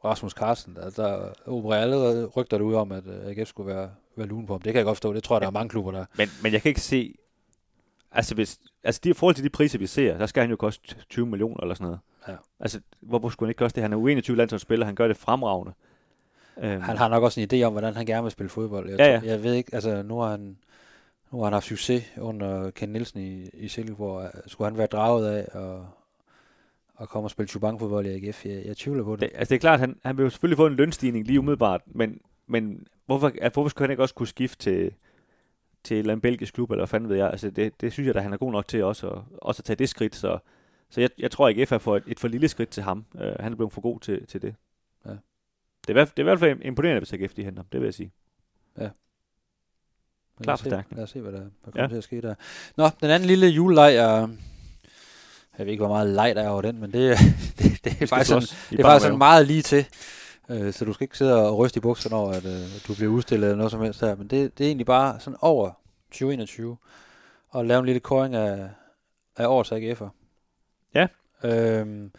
Rasmus 0.06 0.32
Carlsen, 0.32 0.76
der, 0.76 0.90
der 0.90 1.30
opererer 1.46 1.82
allerede 1.82 2.26
rygter 2.26 2.58
derude 2.58 2.78
om, 2.78 2.92
at 2.92 3.04
uh, 3.08 3.14
AGF 3.30 3.48
skulle 3.48 3.76
være, 3.76 3.90
være 4.16 4.28
lun 4.28 4.46
på 4.46 4.54
ham. 4.54 4.62
Det 4.62 4.74
kan 4.74 4.78
jeg 4.78 4.86
godt 4.86 4.98
forstå. 4.98 5.14
Det 5.14 5.24
tror 5.24 5.36
jeg, 5.36 5.42
der 5.42 5.48
er 5.48 5.52
mange 5.52 5.70
klubber, 5.70 5.92
der... 5.92 6.06
Men, 6.18 6.30
men 6.44 6.54
jeg 6.54 6.62
kan 6.62 6.70
ikke 6.70 6.82
se... 6.82 7.16
Altså, 8.12 8.36
hvis, 8.36 8.60
altså 8.84 9.02
de, 9.04 9.10
i 9.10 9.14
forhold 9.14 9.36
til 9.36 9.44
de 9.44 9.50
priser, 9.50 9.80
vi 9.80 9.88
ser, 9.88 10.18
der 10.18 10.26
skal 10.26 10.42
han 10.42 10.50
jo 10.50 10.56
koste 10.56 10.96
20 11.10 11.26
millioner 11.26 11.62
eller 11.62 11.76
sådan 11.76 11.86
noget. 11.86 12.00
Ja. 12.28 12.34
Altså, 12.60 12.80
hvorfor 13.02 13.30
skulle 13.30 13.48
han 13.48 13.52
ikke 13.52 13.58
koste 13.60 13.82
det? 13.82 13.90
Han 13.90 13.94
er 13.94 14.22
U21 14.22 14.32
landsholdsspiller, 14.36 14.86
han 14.86 14.96
gør 14.96 15.08
det 15.08 15.18
fremragende. 15.18 15.74
Øhm, 16.58 16.82
Han 16.82 16.98
har 16.98 17.08
nok 17.08 17.24
også 17.24 17.42
en 17.42 17.48
idé 17.54 17.64
om, 17.64 17.72
hvordan 17.72 17.94
han 17.96 18.06
gerne 18.06 18.24
vil 18.24 18.32
spille 18.32 18.50
fodbold. 18.50 18.90
Jeg, 18.90 19.00
Ja, 19.00 19.06
ja. 19.08 19.22
jeg 19.24 19.44
ved 19.44 19.54
ikke, 19.54 19.76
altså 19.76 20.02
nu 20.04 20.20
har 20.20 20.30
han, 20.30 20.58
nu 21.32 21.38
har 21.38 21.44
han 21.46 21.54
haft 21.54 21.66
succes 21.66 22.04
under 22.18 22.72
Ken 22.72 22.90
Nielsen 22.90 23.20
i, 23.20 23.50
i 23.54 23.68
Silkeborg. 23.68 24.32
Skulle 24.48 24.70
han 24.70 24.78
være 24.78 24.88
draget 24.88 25.28
af 25.28 25.48
at, 25.60 25.80
at 27.02 27.10
komme 27.10 27.26
og 27.26 27.32
spille 27.32 27.48
chubank-fodbold 27.50 28.06
i 28.06 28.10
AGF? 28.28 28.46
Jeg, 28.46 28.66
jeg 28.66 28.78
tvivler 28.78 29.04
på 29.04 29.12
det. 29.16 29.22
det, 29.22 29.30
altså, 29.36 29.50
det 29.50 29.56
er 29.56 29.60
klart, 29.60 29.80
han, 29.80 30.00
han 30.06 30.18
vil 30.18 30.24
jo 30.24 30.30
selvfølgelig 30.30 30.58
få 30.58 30.68
en 30.68 30.74
lønstigning 30.76 31.28
lige 31.28 31.40
umiddelbart, 31.40 31.82
men, 31.86 32.20
men 32.48 32.88
hvorfor, 33.06 33.28
altså, 33.28 33.54
hvorfor 33.54 33.70
skulle 33.70 33.86
han 33.86 33.92
ikke 33.92 34.04
også 34.04 34.16
kunne 34.16 34.28
skifte 34.28 34.58
til, 34.58 34.94
til 35.84 35.96
en 35.96 36.00
eller 36.00 36.12
anden 36.12 36.22
belgisk 36.22 36.54
klub, 36.54 36.72
eller 36.72 36.80
hvad 36.80 36.88
fanden 36.88 37.10
ved 37.10 37.18
jeg? 37.18 37.30
Altså, 37.30 37.50
det, 37.50 37.82
det 37.82 37.94
synes 37.94 38.08
jeg 38.08 38.14
da, 38.16 38.20
han 38.20 38.34
er 38.34 38.38
god 38.38 38.52
nok 38.52 38.68
til 38.68 38.84
også, 38.84 39.10
at, 39.10 39.22
også 39.42 39.60
at 39.62 39.66
tage 39.66 39.78
det 39.78 39.90
skridt, 39.90 40.16
så, 40.16 40.38
så 40.90 41.02
jeg, 41.02 41.10
jeg 41.18 41.32
tror, 41.32 41.48
at 41.48 41.60
AGF 41.60 41.72
er 41.72 41.78
for 41.78 41.98
et, 41.98 42.04
et 42.08 42.20
for 42.20 42.28
lille 42.28 42.48
skridt 42.48 42.70
til 42.70 42.84
ham. 42.84 43.06
Uh, 43.14 43.22
han 43.40 43.52
er 43.52 43.56
blevet 43.56 43.74
for 43.74 43.82
god 43.82 44.00
til, 44.00 44.28
til 44.28 44.42
det. 44.42 44.56
Ja. 45.06 45.12
Det 45.88 45.98
er, 45.98 46.06
det 46.06 46.12
er 46.18 46.20
i 46.20 46.24
hvert 46.24 46.40
fald 46.40 46.62
imponerende, 46.62 47.00
hvis 47.00 47.14
AGF 47.14 47.34
de 47.34 47.44
henter 47.44 47.60
ham, 47.62 47.68
det 47.72 47.80
vil 47.82 47.88
jeg 47.88 47.94
sige. 47.94 48.12
Men 50.38 50.44
klar 50.44 50.56
forstærkning. 50.56 50.96
Lad 50.98 51.04
os 51.04 51.10
se, 51.10 51.22
hvad 51.22 51.32
der, 51.32 51.40
hvad 51.40 51.50
kommer 51.74 51.82
Ja. 51.82 51.88
til 51.88 51.96
at 51.96 52.04
ske 52.04 52.22
der. 52.22 52.36
Nå, 52.78 52.90
den 53.02 53.10
anden 53.10 53.28
lille 53.28 53.48
juleleg 53.48 53.96
er... 53.96 54.28
Jeg 55.58 55.66
ved 55.66 55.72
ikke, 55.72 55.86
hvor 55.86 55.94
meget 55.94 56.10
leg 56.10 56.36
der 56.36 56.44
er 56.44 56.50
over 56.50 56.62
den, 56.62 56.80
men 56.80 56.92
det, 56.92 57.18
det, 57.60 57.80
det 57.84 58.02
er 58.02 58.08
faktisk 58.08 58.30
sådan, 58.30 58.48
det 58.70 58.80
er 58.80 58.84
faktisk 58.84 59.04
sådan 59.04 59.18
meget 59.18 59.48
lige 59.48 59.62
til. 59.62 59.86
Øh, 60.50 60.74
så 60.74 60.86
du 60.86 60.94
skal 60.94 61.04
ikke 61.04 61.18
sidde 61.18 61.48
og 61.48 61.58
ryste 61.58 61.78
i 61.78 61.82
bukserne 61.82 62.16
over, 62.16 62.32
at 62.32 62.46
øh, 62.46 62.62
du 62.88 62.94
bliver 62.94 63.12
udstillet 63.12 63.46
eller 63.46 63.58
noget 63.58 63.72
som 63.72 63.82
helst 63.82 64.02
her. 64.02 64.16
Men 64.16 64.28
det, 64.28 64.58
det 64.58 64.64
er 64.64 64.68
egentlig 64.68 64.86
bare 64.86 65.20
sådan 65.20 65.38
over 65.42 65.72
2021. 66.12 66.78
Og 67.50 67.66
lave 67.66 67.80
en 67.80 67.86
lille 67.86 68.00
kåring 68.00 68.36
af, 68.36 68.70
af 69.38 69.48
årets 69.48 69.72
AGF'er. 69.72 70.10
Ja. 70.96 71.08
Øhm, 71.44 72.12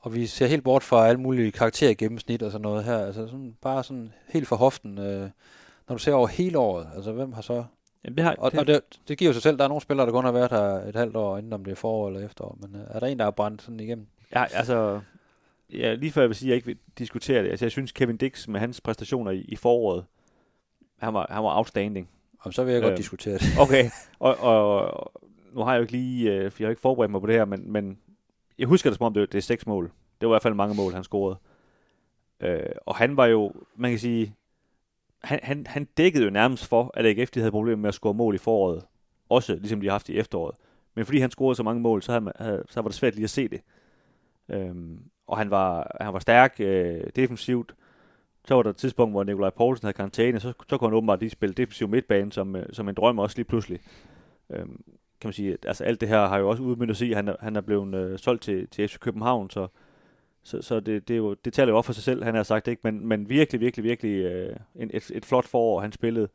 og 0.00 0.14
vi 0.14 0.26
ser 0.26 0.46
helt 0.46 0.64
bort 0.64 0.82
fra 0.82 1.08
alle 1.08 1.20
mulige 1.20 1.52
karakterer 1.52 1.90
i 1.90 1.94
gennemsnit 1.94 2.42
og 2.42 2.52
sådan 2.52 2.62
noget 2.62 2.84
her. 2.84 2.98
Altså 2.98 3.26
sådan, 3.26 3.56
bare 3.62 3.84
sådan 3.84 4.12
helt 4.28 4.48
for 4.48 4.56
hoften. 4.56 4.98
Øh, 4.98 5.30
når 5.88 5.96
du 5.96 5.98
ser 5.98 6.12
over 6.12 6.26
hele 6.26 6.58
året, 6.58 6.88
altså 6.96 7.12
hvem 7.12 7.32
har 7.32 7.42
så 7.42 7.64
Jamen, 8.04 8.16
det 8.16 8.24
har, 8.24 8.34
og, 8.38 8.50
det, 8.52 8.60
og 8.60 8.66
det, 8.66 8.80
det 9.08 9.18
giver 9.18 9.28
jo 9.28 9.32
sig 9.32 9.42
selv, 9.42 9.58
der 9.58 9.64
er 9.64 9.68
nogle 9.68 9.82
spillere, 9.82 10.06
der 10.06 10.12
kun 10.12 10.24
har 10.24 10.32
været 10.32 10.50
her 10.50 10.58
et 10.88 10.96
halvt 10.96 11.16
år, 11.16 11.38
inden 11.38 11.52
om 11.52 11.64
det 11.64 11.70
er 11.72 11.76
forår 11.76 12.08
eller 12.08 12.20
efterår. 12.26 12.58
Men 12.60 12.74
øh, 12.80 12.86
er 12.90 13.00
der 13.00 13.06
en, 13.06 13.18
der 13.18 13.24
er 13.26 13.30
brændt 13.30 13.62
sådan 13.62 13.80
igennem? 13.80 14.06
Ja, 14.34 14.44
altså, 14.54 15.00
ja, 15.72 15.94
lige 15.94 16.12
før 16.12 16.22
jeg 16.22 16.28
vil 16.28 16.36
sige, 16.36 16.48
at 16.48 16.50
jeg 16.50 16.56
ikke 16.56 16.66
vil 16.66 16.78
diskutere 16.98 17.42
det. 17.42 17.50
Altså, 17.50 17.64
jeg 17.64 17.70
synes, 17.72 17.92
Kevin 17.92 18.16
Dix 18.16 18.48
med 18.48 18.60
hans 18.60 18.80
præstationer 18.80 19.30
i, 19.30 19.40
i 19.40 19.56
foråret, 19.56 20.04
han 20.98 21.14
var, 21.14 21.26
han 21.30 21.44
var 21.44 21.56
outstanding. 21.56 22.08
Og 22.40 22.54
så 22.54 22.64
vil 22.64 22.72
jeg 22.72 22.82
godt 22.82 22.90
Øhm. 22.90 22.96
diskutere 22.96 23.34
det. 23.34 23.42
Okay, 23.60 23.90
og, 24.18 24.36
og, 24.50 24.86
og 24.86 25.12
nu 25.52 25.60
har 25.60 25.72
jeg 25.72 25.78
jo 25.78 25.82
ikke 25.82 25.92
lige, 25.92 26.32
øh, 26.32 26.50
for 26.50 26.62
jeg 26.62 26.66
har 26.66 26.70
ikke 26.70 26.82
forberedt 26.82 27.10
mig 27.10 27.20
på 27.20 27.26
det 27.26 27.34
her, 27.34 27.44
men, 27.44 27.72
men 27.72 27.98
jeg 28.58 28.66
husker 28.66 28.90
det 28.90 28.98
som 28.98 29.06
om, 29.06 29.14
det, 29.14 29.32
det 29.32 29.38
er 29.38 29.42
seks 29.42 29.66
mål. 29.66 29.84
Det 30.20 30.28
var 30.28 30.32
i 30.32 30.34
hvert 30.34 30.42
fald 30.42 30.54
mange 30.54 30.74
mål, 30.74 30.92
han 30.92 31.04
scorede. 31.04 31.36
Øh, 32.40 32.60
og 32.86 32.96
han 32.96 33.16
var 33.16 33.26
jo, 33.26 33.52
man 33.76 33.90
kan 33.90 33.98
sige, 33.98 34.34
han, 35.24 35.40
han, 35.42 35.66
han 35.66 35.84
dækkede 35.84 36.24
jo 36.24 36.30
nærmest 36.30 36.66
for, 36.66 36.90
at 36.94 37.06
AGF 37.06 37.30
de 37.30 37.40
havde 37.40 37.50
problemer 37.50 37.80
med 37.82 37.88
at 37.88 37.94
score 37.94 38.14
mål 38.14 38.34
i 38.34 38.38
foråret. 38.38 38.84
Også 39.28 39.54
ligesom 39.54 39.80
de 39.80 39.86
har 39.86 39.92
haft 39.92 40.08
i 40.08 40.18
efteråret. 40.18 40.54
Men 40.94 41.04
fordi 41.04 41.18
han 41.18 41.30
scorede 41.30 41.54
så 41.54 41.62
mange 41.62 41.80
mål, 41.80 42.02
så, 42.02 42.12
havde, 42.12 42.32
havde, 42.36 42.64
så 42.68 42.80
var 42.80 42.88
det 42.88 42.96
svært 42.96 43.14
lige 43.14 43.24
at 43.24 43.30
se 43.30 43.48
det. 43.48 43.60
Øhm, 44.48 44.98
og 45.26 45.38
han 45.38 45.50
var, 45.50 45.96
han 46.00 46.12
var 46.12 46.18
stærk 46.18 46.56
øh, 46.60 47.04
defensivt. 47.16 47.74
Så 48.44 48.54
var 48.54 48.62
der 48.62 48.70
et 48.70 48.76
tidspunkt, 48.76 49.12
hvor 49.14 49.24
Nikolaj 49.24 49.50
Poulsen 49.50 49.86
havde 49.86 49.96
karantæne, 49.96 50.40
så, 50.40 50.52
så 50.68 50.78
kunne 50.78 50.88
han 50.88 50.96
åbenbart 50.96 51.20
lige 51.20 51.30
spille 51.30 51.54
defensiv 51.54 51.88
midtbane 51.88 52.32
som, 52.32 52.56
øh, 52.56 52.66
som 52.72 52.88
en 52.88 52.94
drøm 52.94 53.18
også 53.18 53.36
lige 53.36 53.44
pludselig. 53.46 53.80
Øhm, 54.50 54.82
kan 55.20 55.28
man 55.28 55.32
sige, 55.32 55.52
at 55.52 55.66
altså 55.66 55.84
alt 55.84 56.00
det 56.00 56.08
her 56.08 56.26
har 56.26 56.38
jo 56.38 56.48
også 56.48 56.62
udmyndet 56.62 56.96
sig, 56.96 57.08
i, 57.08 57.10
at 57.10 57.16
han, 57.16 57.36
han 57.40 57.56
er 57.56 57.60
blevet 57.60 57.94
øh, 57.94 58.18
solgt 58.18 58.42
til, 58.42 58.68
til 58.68 58.88
FC 58.88 58.98
København, 58.98 59.50
så, 59.50 59.68
så, 60.44 60.62
så 60.62 60.80
det, 60.80 61.08
det, 61.08 61.14
er 61.14 61.18
jo, 61.18 61.34
det 61.34 61.52
taler 61.52 61.72
jo 61.72 61.78
op 61.78 61.84
for 61.84 61.92
sig 61.92 62.02
selv, 62.02 62.24
han 62.24 62.34
har 62.34 62.42
sagt, 62.42 62.68
ikke? 62.68 62.80
Men, 62.84 63.06
men 63.06 63.28
virkelig, 63.28 63.60
virkelig, 63.60 63.84
virkelig 63.84 64.10
øh, 64.10 64.56
en, 64.76 64.90
et, 64.94 65.10
et 65.14 65.24
flot 65.24 65.46
forår, 65.46 65.80
han 65.80 65.92
spillede. 65.92 66.28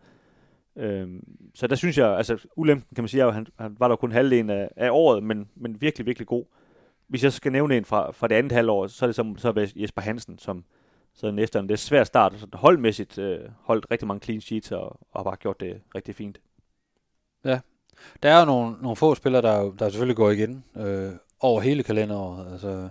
Øhm, 0.75 1.23
så 1.55 1.67
der 1.67 1.75
synes 1.75 1.97
jeg, 1.97 2.17
altså 2.17 2.47
ulempen 2.55 2.95
kan 2.95 3.03
man 3.03 3.09
sige, 3.09 3.23
at 3.23 3.33
han, 3.33 3.47
han 3.59 3.75
var 3.79 3.87
der 3.87 3.95
kun 3.95 4.11
halvdelen 4.11 4.49
af, 4.49 4.69
af 4.75 4.89
året, 4.91 5.23
men, 5.23 5.49
men 5.55 5.81
virkelig, 5.81 6.05
virkelig 6.05 6.27
god. 6.27 6.45
Hvis 7.07 7.23
jeg 7.23 7.33
skal 7.33 7.51
nævne 7.51 7.77
en 7.77 7.85
fra, 7.85 8.11
fra 8.11 8.27
det 8.27 8.35
andet 8.35 8.51
halvår, 8.51 8.87
så 8.87 9.05
er 9.05 9.07
det 9.07 9.15
som, 9.15 9.37
så 9.37 9.49
er 9.49 9.71
Jesper 9.75 10.01
Hansen, 10.01 10.37
som 10.39 10.63
sådan 11.13 11.39
efter 11.39 11.59
en 11.59 11.67
lidt 11.67 11.79
svær 11.79 12.03
start, 12.03 12.33
så 12.39 12.47
holdmæssigt 12.53 13.17
øh, 13.17 13.39
holdt 13.61 13.91
rigtig 13.91 14.07
mange 14.07 14.21
clean 14.23 14.41
sheets 14.41 14.71
og, 14.71 14.83
og 14.83 15.19
har 15.19 15.23
bare 15.23 15.35
gjort 15.35 15.59
det 15.59 15.81
rigtig 15.95 16.15
fint. 16.15 16.39
Ja, 17.45 17.59
Der 18.23 18.29
er 18.29 18.39
jo 18.39 18.45
nogle, 18.45 18.75
nogle 18.81 18.95
få 18.95 19.15
spillere, 19.15 19.41
der, 19.41 19.71
der 19.71 19.89
selvfølgelig 19.89 20.15
går 20.15 20.29
igen 20.29 20.63
øh, 20.77 21.11
over 21.39 21.61
hele 21.61 21.83
kalenderåret. 21.83 22.51
Altså, 22.51 22.89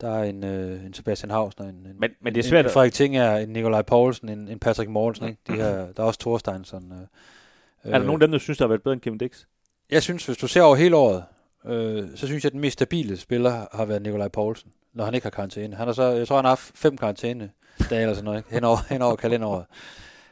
der 0.00 0.10
er 0.18 0.22
en, 0.24 0.44
øh, 0.44 0.84
en 0.84 0.94
Sebastian 0.94 1.30
Hausner, 1.30 1.66
en, 1.66 1.74
en, 1.74 1.96
Men, 1.98 2.10
men 2.20 2.34
det 2.34 2.40
er 2.40 2.44
en, 2.44 2.48
svært 2.48 2.64
en 2.64 2.66
at... 2.66 2.72
Frederik 2.72 2.92
Tinger, 2.92 3.36
en 3.36 3.48
Nikolaj 3.48 3.82
Poulsen, 3.82 4.28
en, 4.28 4.48
en 4.48 4.58
Patrick 4.58 4.90
Mortensen. 4.90 5.28
Ikke? 5.28 5.40
De 5.46 5.52
her, 5.62 5.72
der 5.92 6.02
er 6.02 6.06
også 6.06 6.20
Thorsteinsson. 6.20 6.92
Øh, 6.92 7.92
Er 7.92 7.98
der 7.98 8.06
nogen 8.06 8.22
af 8.22 8.28
dem, 8.28 8.32
der 8.32 8.38
synes, 8.38 8.58
der 8.58 8.64
har 8.64 8.68
været 8.68 8.82
bedre 8.82 8.92
end 8.92 9.00
Kevin 9.00 9.18
Dix? 9.18 9.44
Jeg 9.90 10.02
synes, 10.02 10.26
hvis 10.26 10.36
du 10.36 10.46
ser 10.46 10.62
over 10.62 10.76
hele 10.76 10.96
året, 10.96 11.24
øh, 11.66 12.08
så 12.14 12.26
synes 12.26 12.44
jeg, 12.44 12.48
at 12.48 12.52
den 12.52 12.60
mest 12.60 12.72
stabile 12.72 13.16
spiller 13.16 13.66
har 13.72 13.84
været 13.84 14.02
Nikolaj 14.02 14.28
Poulsen, 14.28 14.70
når 14.94 15.04
han 15.04 15.14
ikke 15.14 15.24
har 15.24 15.30
karantæne. 15.30 15.76
Han 15.76 15.86
har 15.86 15.94
så, 15.94 16.02
jeg 16.02 16.28
tror, 16.28 16.36
han 16.36 16.44
har 16.44 16.50
haft 16.50 16.72
fem 16.74 16.96
karantæne 16.96 17.50
dage 17.90 18.02
eller 18.02 18.14
sådan 18.14 18.24
noget, 18.24 18.38
ikke? 18.38 18.50
Hen, 18.50 18.64
over, 18.64 18.78
hen 18.90 19.02
over 19.02 19.16
kalenderåret. 19.16 19.64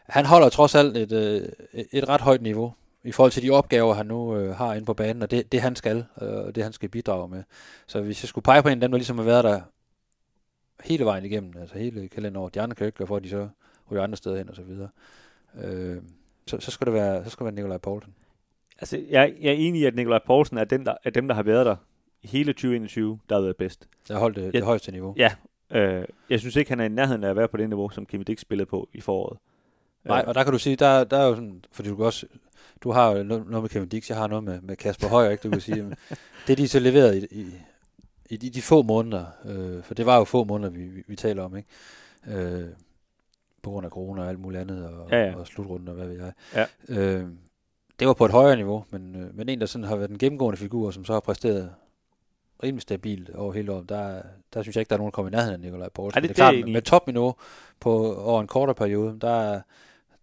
Han 0.08 0.26
holder 0.26 0.48
trods 0.48 0.74
alt 0.74 0.96
et, 0.96 1.12
øh, 1.12 1.48
et 1.92 2.08
ret 2.08 2.20
højt 2.20 2.42
niveau 2.42 2.72
i 3.06 3.12
forhold 3.12 3.32
til 3.32 3.42
de 3.42 3.50
opgaver, 3.50 3.94
han 3.94 4.06
nu 4.06 4.36
øh, 4.36 4.54
har 4.56 4.74
inde 4.74 4.86
på 4.86 4.94
banen, 4.94 5.22
og 5.22 5.30
det, 5.30 5.52
det 5.52 5.60
han 5.60 5.76
skal, 5.76 6.04
øh, 6.22 6.28
og 6.34 6.54
det 6.54 6.62
han 6.62 6.72
skal 6.72 6.88
bidrage 6.88 7.28
med. 7.28 7.42
Så 7.86 8.00
hvis 8.00 8.22
jeg 8.22 8.28
skulle 8.28 8.42
pege 8.42 8.62
på 8.62 8.68
en 8.68 8.74
af 8.74 8.80
dem, 8.80 8.90
der 8.90 8.98
ligesom 8.98 9.18
har 9.18 9.24
været 9.24 9.44
der 9.44 9.60
hele 10.84 11.04
vejen 11.04 11.24
igennem, 11.24 11.52
altså 11.60 11.78
hele 11.78 12.08
kalenderåret, 12.08 12.54
de 12.54 12.60
andre 12.60 12.74
kan 12.74 12.84
jo 12.84 12.86
ikke 12.86 12.98
gøre 12.98 13.06
for, 13.08 13.16
at 13.16 13.24
de 13.24 13.30
så 13.30 13.48
ryger 13.90 14.02
andre 14.02 14.16
steder 14.16 14.36
hen 14.36 14.48
og 14.50 14.56
så 14.56 14.62
videre. 14.62 14.88
Øh, 15.64 15.96
så, 16.46 16.60
så 16.60 16.70
skal 16.70 16.84
det 16.84 16.94
være, 16.94 17.24
så 17.24 17.30
skal 17.30 17.46
det 17.46 17.54
være 17.54 17.54
Nikolaj 17.62 17.78
Poulsen. 17.78 18.14
Altså, 18.78 18.96
jeg, 19.10 19.34
jeg 19.40 19.48
er 19.48 19.56
enig 19.56 19.80
i, 19.80 19.84
at 19.84 19.94
Nikolaj 19.94 20.20
Poulsen 20.26 20.58
er, 20.58 20.64
den, 20.64 20.86
der, 20.86 20.94
er 21.04 21.10
dem, 21.10 21.28
der 21.28 21.34
har 21.34 21.42
været 21.42 21.66
der 21.66 21.76
hele 22.24 22.52
2021, 22.52 23.18
der 23.28 23.34
har 23.34 23.42
været 23.42 23.56
bedst. 23.56 23.88
Der 24.08 24.14
har 24.14 24.20
holdt 24.20 24.36
det, 24.36 24.42
Ja. 24.42 24.50
det 24.50 24.62
højeste 24.64 24.92
niveau. 24.92 25.14
Ja, 25.16 25.32
øh, 25.70 26.04
jeg 26.30 26.40
synes 26.40 26.56
ikke, 26.56 26.70
han 26.70 26.80
er 26.80 26.84
i 26.84 26.88
nærheden 26.88 27.24
af 27.24 27.30
at 27.30 27.36
være 27.36 27.48
på 27.48 27.56
det 27.56 27.68
niveau, 27.68 27.88
som 27.90 28.06
Kim 28.06 28.24
Dix 28.24 28.40
spillede 28.40 28.66
på 28.66 28.88
i 28.92 29.00
foråret. 29.00 29.38
Nej, 30.04 30.20
Øh, 30.22 30.28
og 30.28 30.34
der 30.34 30.44
kan 30.44 30.52
du 30.52 30.58
sige, 30.58 30.76
der, 30.76 31.04
der 31.04 31.18
er 31.18 31.26
jo 31.26 31.34
sådan, 31.34 31.64
fordi 31.72 31.88
du 31.88 31.96
kan 31.96 32.04
også, 32.04 32.26
du 32.82 32.90
har 32.90 33.10
jo 33.16 33.22
noget, 33.22 33.46
med 33.46 33.68
Kevin 33.68 33.88
Dix, 33.88 34.08
jeg 34.10 34.16
har 34.18 34.26
noget 34.26 34.44
med, 34.44 34.60
med 34.60 34.76
Kasper 34.76 35.08
Højer, 35.08 35.30
ikke? 35.30 35.42
Du 35.42 35.50
kan 35.50 35.60
sige, 35.60 35.96
det 36.46 36.58
de 36.58 36.68
så 36.68 36.78
leveret 36.78 37.16
i, 37.16 37.40
i, 37.40 37.46
i 38.30 38.36
de, 38.36 38.50
de 38.50 38.62
få 38.62 38.82
måneder, 38.82 39.24
øh, 39.44 39.82
for 39.82 39.94
det 39.94 40.06
var 40.06 40.16
jo 40.18 40.24
få 40.24 40.44
måneder, 40.44 40.70
vi, 40.70 40.82
vi, 40.84 41.02
vi 41.08 41.16
taler 41.16 41.42
om, 41.42 41.56
ikke? 41.56 41.68
Øh, 42.28 42.68
på 43.62 43.70
grund 43.70 43.86
af 43.86 43.90
corona 43.90 44.22
og 44.22 44.28
alt 44.28 44.38
muligt 44.40 44.60
andet, 44.60 44.86
og, 44.88 45.08
Ja, 45.10 45.24
ja. 45.26 45.36
og 45.36 45.46
slutrunden 45.46 45.88
og 45.88 45.94
hvad 45.94 46.06
ved 46.06 46.16
jeg. 46.24 46.32
Ja. 46.54 46.66
Øh, 46.88 47.26
det 47.98 48.08
var 48.08 48.14
på 48.14 48.24
et 48.24 48.30
højere 48.32 48.56
niveau, 48.56 48.84
men, 48.90 49.16
øh, 49.16 49.36
men 49.36 49.48
en, 49.48 49.60
der 49.60 49.66
sådan 49.66 49.84
har 49.86 49.96
været 49.96 50.10
en 50.10 50.18
gennemgående 50.18 50.56
figur, 50.58 50.90
som 50.90 51.04
så 51.04 51.12
har 51.12 51.20
præsteret 51.20 51.70
rimelig 52.62 52.82
stabilt 52.82 53.30
over 53.30 53.52
hele 53.52 53.72
året, 53.72 53.88
der, 53.88 54.22
der 54.54 54.62
synes 54.62 54.76
jeg 54.76 54.80
ikke, 54.80 54.88
der 54.90 54.94
er 54.96 54.98
nogen, 54.98 55.10
der 55.10 55.14
kommer 55.14 55.30
i 55.30 55.32
nærheden 55.32 55.54
af 55.54 55.60
Nikolaj 55.60 55.88
Poulsen. 55.88 56.16
Ej, 56.18 56.20
det- 56.20 56.28
det, 56.28 56.36
det 56.36 56.42
er 56.42 56.46
er 56.46 56.52
klart, 56.52 56.68
i. 56.68 56.72
med 56.72 56.82
topniveau 56.82 57.34
på, 57.80 58.14
over 58.16 58.40
en 58.40 58.46
kortere 58.46 58.74
periode, 58.74 59.18
der, 59.20 59.30
er- 59.30 59.60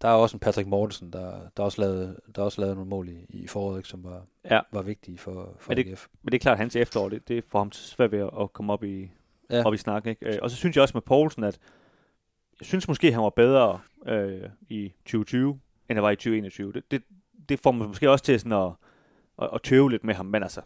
der 0.04 0.10
er 0.10 0.14
også 0.14 0.36
en 0.36 0.40
Patrick 0.40 0.68
Mortensen, 0.68 1.12
der, 1.12 1.40
der, 1.56 1.62
også 1.62 1.80
lavede, 1.80 2.20
der 2.36 2.42
også 2.42 2.60
lavede 2.60 2.74
nogle 2.74 2.90
mål 2.90 3.08
i, 3.08 3.26
i 3.28 3.46
foråret, 3.46 3.78
ikke, 3.78 3.88
som 3.88 4.04
var, 4.04 4.22
Ja. 4.50 4.60
var 4.72 4.82
vigtige 4.82 5.18
for, 5.18 5.54
for 5.58 5.70
Men 5.70 5.76
det- 5.76 5.86
AGF. 5.86 6.06
Men 6.22 6.32
det 6.32 6.38
er 6.38 6.42
klart, 6.42 6.52
at 6.52 6.58
hans 6.58 6.76
efterår, 6.76 7.08
det, 7.08 7.28
det 7.28 7.44
får 7.48 7.58
ham 7.58 7.72
svært 7.72 8.12
ved 8.12 8.18
at- 8.40 8.52
komme 8.52 8.72
op 8.72 8.84
i, 8.84 9.10
Ja. 9.50 9.62
op 9.66 9.74
i 9.74 9.76
snak. 9.76 10.06
Ikke? 10.06 10.26
Øh, 10.26 10.38
Og 10.42 10.50
så 10.50 10.56
synes 10.56 10.76
jeg 10.76 10.82
også 10.82 10.94
med 10.96 11.02
Poulsen, 11.02 11.44
at 11.44 11.58
jeg 12.60 12.66
synes 12.66 12.88
måske, 12.88 13.12
han 13.12 13.22
var 13.22 13.30
bedre 13.30 13.80
øh, 14.06 14.42
i 14.68 14.92
2020, 15.04 15.60
end 15.88 15.96
han 15.96 16.02
var 16.02 16.10
i 16.10 16.16
2021. 16.16 16.72
Det, 16.72 16.90
det, 16.90 17.02
det 17.48 17.60
får 17.60 17.70
man 17.72 17.88
måske 17.88 18.10
også 18.10 18.24
til 18.24 18.40
sådan 18.40 18.52
at, 18.52 18.72
at, 19.42 19.50
at 19.54 19.62
tøve 19.62 19.90
lidt 19.90 20.04
med 20.04 20.14
ham, 20.14 20.26
men 20.26 20.42
altså, 20.42 20.60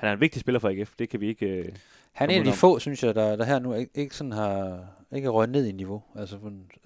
han 0.00 0.08
er 0.08 0.12
en 0.12 0.20
vigtig 0.20 0.40
spiller 0.40 0.58
for 0.58 0.68
AGF, 0.68 0.92
det 0.98 1.08
kan 1.08 1.20
vi 1.20 1.28
ikke... 1.28 1.46
Øh, 1.46 1.72
Han 2.12 2.30
er 2.30 2.34
en 2.34 2.38
af 2.40 2.44
de 2.44 2.52
få, 2.52 2.78
synes 2.78 3.04
jeg, 3.04 3.14
der, 3.14 3.36
der 3.36 3.44
her 3.44 3.58
nu 3.58 3.74
ikke, 3.74 3.92
ikke 3.94 4.16
sådan 4.16 4.32
har 4.32 4.84
ikke 5.12 5.26
er 5.26 5.30
røget 5.30 5.50
ned 5.50 5.66
i 5.66 5.72
niveau. 5.72 6.02
Altså, 6.16 6.36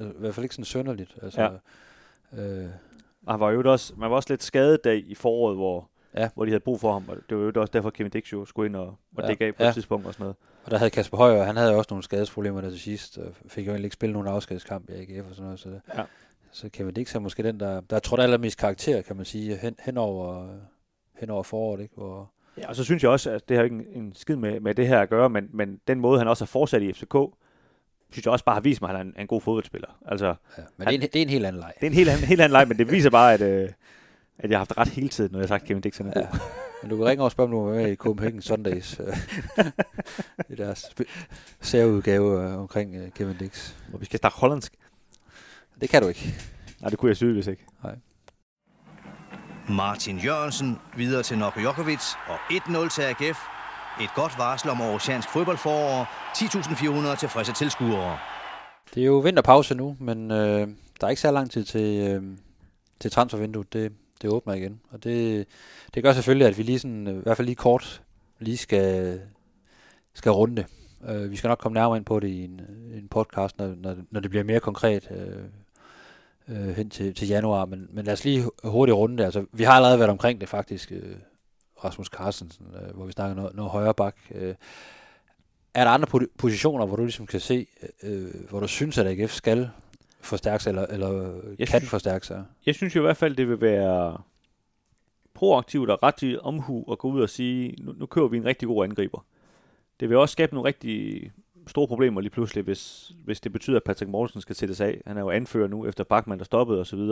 øh, 0.01 0.07
i 0.09 0.13
hvert 0.19 0.35
fald 0.35 0.45
ikke 0.45 0.55
sådan 0.55 0.65
sønderligt. 0.65 1.17
Altså, 1.23 1.43
ja. 1.43 2.43
øh, 2.43 2.69
og 3.27 3.33
han 3.33 3.41
var 3.41 3.51
jo 3.51 3.73
også, 3.73 3.95
man 3.97 4.11
var 4.11 4.17
også 4.17 4.33
lidt 4.33 4.43
skadet 4.43 4.85
der 4.85 4.93
i 4.93 5.15
foråret, 5.15 5.57
hvor, 5.57 5.89
Ja. 6.17 6.29
hvor 6.35 6.45
de 6.45 6.51
havde 6.51 6.61
brug 6.61 6.81
for 6.81 6.93
ham, 6.93 7.05
og 7.09 7.17
det 7.29 7.37
var 7.39 7.45
jo 7.45 7.61
også 7.61 7.71
derfor, 7.73 7.91
Kevin 7.91 8.11
Dix 8.11 8.33
jo 8.33 8.45
skulle 8.45 8.67
ind 8.67 8.77
og, 8.77 8.87
og 9.17 9.23
Ja. 9.23 9.27
dække 9.29 9.45
af 9.45 9.55
på 9.55 9.63
Ja. 9.63 9.69
et 9.69 9.75
tidspunkt 9.75 10.07
og 10.07 10.15
sådan 10.15 10.23
noget. 10.25 10.37
Og 10.65 10.71
der 10.71 10.79
havde 10.79 10.91
Kasper 10.91 11.17
Højer, 11.17 11.43
han 11.45 11.57
havde 11.57 11.77
også 11.77 11.89
nogle 11.91 12.03
skadesproblemer 12.03 12.61
der 12.61 12.71
til 12.71 12.81
sidst, 12.81 13.19
og 13.19 13.33
fik 13.49 13.67
jo 13.67 13.71
egentlig 13.71 13.85
ikke 13.87 13.95
spillet 13.95 14.13
nogen 14.13 14.29
afskedskamp 14.29 14.91
i 14.91 14.93
AGF 14.93 15.29
og 15.29 15.35
sådan 15.35 15.45
noget. 15.45 15.61
Så, 15.61 15.69
Ja. 15.97 16.03
så 16.53 16.69
Kevin 16.69 16.95
Dix 16.95 17.15
er 17.15 17.19
måske 17.19 17.43
den, 17.43 17.61
der, 17.61 17.81
der 17.81 17.99
tror 17.99 18.17
allermest 18.17 18.59
karakter, 18.59 19.03
kan 19.03 19.17
man 19.17 19.25
sige, 19.25 19.57
hen, 19.57 19.77
hen, 19.85 19.99
over, 19.99 20.49
hen 21.21 21.31
over 21.31 21.43
foråret, 21.43 21.81
ikke? 21.81 21.95
Hvor, 21.97 22.31
Ja, 22.59 22.69
og 22.69 22.77
så 22.77 22.85
synes 22.85 23.03
jeg 23.03 23.11
også, 23.11 23.31
at 23.31 23.49
det 23.49 23.57
har 23.57 23.65
ikke 23.65 23.77
en, 23.77 24.03
en 24.03 24.15
skid 24.15 24.37
med, 24.37 24.61
med 24.61 24.75
det 24.75 24.89
her 24.89 25.01
at 25.01 25.09
gøre, 25.09 25.31
men, 25.31 25.49
men 25.53 25.81
den 25.89 26.01
måde, 26.01 26.19
han 26.19 26.29
også 26.29 26.45
har 26.45 26.47
fortsat 26.47 26.83
i 26.83 26.93
FCK, 26.93 27.15
synes 28.11 28.25
jeg 28.25 28.33
også 28.33 28.45
bare 28.45 28.55
har 28.55 28.61
vist 28.61 28.81
mig, 28.81 28.91
at 28.91 28.97
han 28.97 29.07
er 29.07 29.11
en, 29.11 29.21
en 29.21 29.27
god 29.27 29.41
fodboldspiller. 29.41 29.89
Altså, 30.07 30.27
ja. 30.27 30.63
Men 30.77 30.87
det 30.87 30.95
er, 30.95 30.99
en, 30.99 31.01
det 31.01 31.17
er 31.17 31.23
en 31.23 31.29
helt 31.29 31.47
anden 31.47 31.61
leg. 31.61 31.73
det 31.81 31.87
er 31.87 31.91
en 31.91 31.97
helt 31.97 32.09
anden, 32.09 32.25
helt 32.27 32.41
anden 32.41 32.53
leg, 32.53 32.69
men 32.69 32.79
det 32.79 32.91
viser 32.91 33.11
bare, 33.11 33.35
at, 33.35 33.41
øh, 33.41 33.69
at 34.39 34.51
jeg 34.51 34.59
har 34.59 34.61
haft 34.61 34.79
ret 34.79 34.89
hele 34.89 35.09
tiden, 35.09 35.33
når 35.33 35.39
jeg 35.39 35.43
har 35.43 35.49
sagt, 35.49 35.63
at 35.63 35.69
Kevin 35.69 35.81
Dixon 35.83 36.07
er 36.07 36.13
god. 36.13 36.23
Ja. 36.23 36.39
Men 36.83 36.91
du 36.91 36.97
kan 36.97 37.07
ringe 37.07 37.25
og 37.25 37.31
spørge, 37.31 37.45
om 37.47 37.51
du 37.51 37.69
er 37.69 37.75
med 37.75 37.93
i 37.93 37.95
Copenhagen 37.95 38.43
Sundays. 38.43 39.01
øh, 39.01 39.17
I 40.51 40.55
deres 40.55 40.95
særudgave 41.61 42.43
øh, 42.43 42.59
omkring 42.59 42.97
øh, 42.97 43.11
Kevin 43.11 43.37
Dix. 43.37 43.75
Og 43.93 44.01
vi 44.01 44.05
skal 44.05 44.19
snakke 44.19 44.39
hollandsk. 44.39 44.75
Det 45.81 45.91
kan 45.91 46.03
du 46.03 46.09
ikke. 46.09 46.35
Nej, 46.81 46.91
det 46.91 46.99
kunne 46.99 47.09
jeg 47.09 47.17
sygeligvis 47.17 47.47
ikke. 47.47 47.65
Martin 49.69 50.19
Jørgensen 50.19 50.79
videre 50.97 51.23
til 51.23 51.39
Noko 51.39 51.61
Jokovic 51.61 52.03
og 52.29 52.37
1-0 52.37 52.89
til 52.95 53.03
AGF. 53.03 53.39
Et 54.01 54.11
godt 54.15 54.39
varsel 54.39 54.71
om 54.71 54.81
oceansk 54.81 55.29
fodboldforår. 55.29 56.05
10.400 57.13 57.17
tilfredse 57.17 57.53
tilskuere. 57.53 58.19
Det 58.95 59.03
er 59.03 59.07
jo 59.07 59.19
vinterpause 59.19 59.75
nu, 59.75 59.97
men 60.01 60.31
øh, 60.31 60.69
der 61.01 61.07
er 61.07 61.09
ikke 61.09 61.21
så 61.21 61.31
lang 61.31 61.51
tid 61.51 61.65
til, 61.65 62.09
øh, 62.09 62.23
til 63.01 63.11
transfervinduet. 63.11 63.73
Det, 63.73 63.93
det 64.23 64.31
åbner 64.31 64.55
igen. 64.55 64.81
Og 64.91 65.05
det, 65.05 65.47
det 65.95 66.03
gør 66.03 66.13
selvfølgelig, 66.13 66.47
at 66.47 66.59
vi 66.59 66.63
lige 66.63 66.79
sådan, 66.79 67.07
øh, 67.07 67.15
i 67.15 67.23
hvert 67.23 67.37
fald 67.37 67.47
lige 67.47 67.57
kort, 67.57 68.03
lige 68.39 68.57
skal, 68.57 69.21
skal 70.15 70.33
runde 70.33 70.57
det. 70.57 70.67
Øh, 71.09 71.31
vi 71.31 71.37
skal 71.37 71.49
nok 71.49 71.59
komme 71.59 71.75
nærmere 71.75 71.97
ind 71.97 72.05
på 72.05 72.21
det 72.21 72.29
i 72.29 72.45
en, 72.45 72.61
øh, 72.61 72.99
en 72.99 73.09
podcast, 73.09 73.59
når, 73.59 73.75
når, 73.77 73.97
når 74.11 74.21
det 74.21 74.31
bliver 74.31 74.45
mere 74.45 74.61
konkret 74.61 75.11
øh, 75.11 75.45
øh, 76.49 76.69
hen 76.77 76.91
til, 76.91 77.15
til 77.15 77.29
januar. 77.29 77.65
Men, 77.65 77.89
men 77.93 78.05
lad 78.05 78.13
os 78.13 78.25
lige 78.25 78.43
hu- 78.43 78.51
hurtigt 78.71 78.97
runde 78.97 79.17
det. 79.19 79.25
Altså, 79.25 79.47
vi 79.53 79.65
har 79.65 79.73
allerede 79.73 79.99
været 79.99 80.11
omkring 80.11 80.41
det 80.41 80.49
faktisk, 80.49 80.93
øh, 80.93 81.17
Rasmus 81.85 82.07
Carstensen, 82.07 82.67
øh, 82.83 82.95
hvor 82.97 83.07
vi 83.07 83.13
snakker 83.13 83.37
noget, 83.37 83.55
noget 83.57 83.71
højere 83.71 83.95
bak. 83.95 84.17
Øh, 84.35 84.55
er 85.75 85.85
der 85.85 85.91
andre 85.91 86.09
po- 86.15 86.35
positioner, 86.39 86.87
hvor 86.87 86.97
du 86.97 87.03
ligesom 87.05 87.27
kan 87.27 87.41
se, 87.41 87.67
øh, 88.03 88.49
hvor 88.51 88.61
du 88.61 88.67
synes, 88.69 88.99
at 88.99 89.07
AGF 89.07 89.33
skal 89.33 89.71
forstærke 90.21 90.63
sig, 90.63 90.71
eller, 90.71 90.87
eller 90.87 91.33
Jeg 91.59 91.69
kan 91.69 91.81
synes- 91.81 91.91
forstærke 91.91 92.27
sig? 92.27 92.45
Jeg 92.67 92.75
synes 92.75 92.97
jo 92.97 93.01
i 93.01 93.03
hvert 93.07 93.17
fald, 93.17 93.37
det 93.37 93.49
vil 93.49 93.61
være 93.61 94.19
proaktivt 95.35 95.91
og 95.91 95.99
ret 96.03 96.39
omhu 96.41 96.93
at 96.93 96.99
gå 96.99 97.09
ud 97.09 97.21
og 97.23 97.31
sige, 97.31 97.75
nu, 97.83 97.93
nu 97.93 98.07
kører 98.07 98.29
vi 98.29 98.37
en 98.37 98.45
rigtig 98.45 98.69
god 98.69 98.85
angriber. 98.85 99.25
Det 100.01 100.09
vil 100.09 100.17
også 100.17 100.33
skabe 100.33 100.55
nogle 100.55 100.69
rigtig 100.69 101.31
store 101.67 101.89
problemer 101.89 102.21
lige 102.21 102.31
pludselig, 102.31 102.65
hvis, 102.65 103.13
hvis 103.25 103.41
det 103.41 103.53
betyder, 103.53 103.77
at 103.77 103.85
Patrick 103.85 104.11
Mortensen 104.11 104.41
skal 104.41 104.57
sættes 104.57 104.81
af. 104.81 105.01
Han 105.07 105.17
er 105.17 105.21
jo 105.21 105.31
anfører 105.31 105.69
nu 105.69 105.87
efter 105.87 106.05
Bachmann, 106.05 106.39
der 106.39 106.45
stoppede 106.45 106.81
osv. 106.81 107.11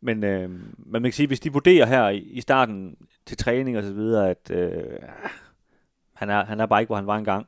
Men 0.00 0.24
øh, 0.24 0.50
men 0.50 1.02
man 1.02 1.02
kan 1.02 1.12
sige, 1.12 1.26
hvis 1.26 1.40
de 1.40 1.52
vurderer 1.52 1.86
her 1.86 2.08
i, 2.08 2.18
i 2.18 2.40
starten 2.40 2.96
til 3.26 3.36
træning 3.36 3.78
og 3.78 3.82
så 3.82 3.92
videre, 3.92 4.30
at 4.30 4.50
øh, 4.50 4.98
han, 6.12 6.30
er, 6.30 6.44
han 6.44 6.60
er 6.60 6.66
bare 6.66 6.80
ikke, 6.80 6.88
hvor 6.88 6.96
han 6.96 7.06
var 7.06 7.16
engang, 7.16 7.46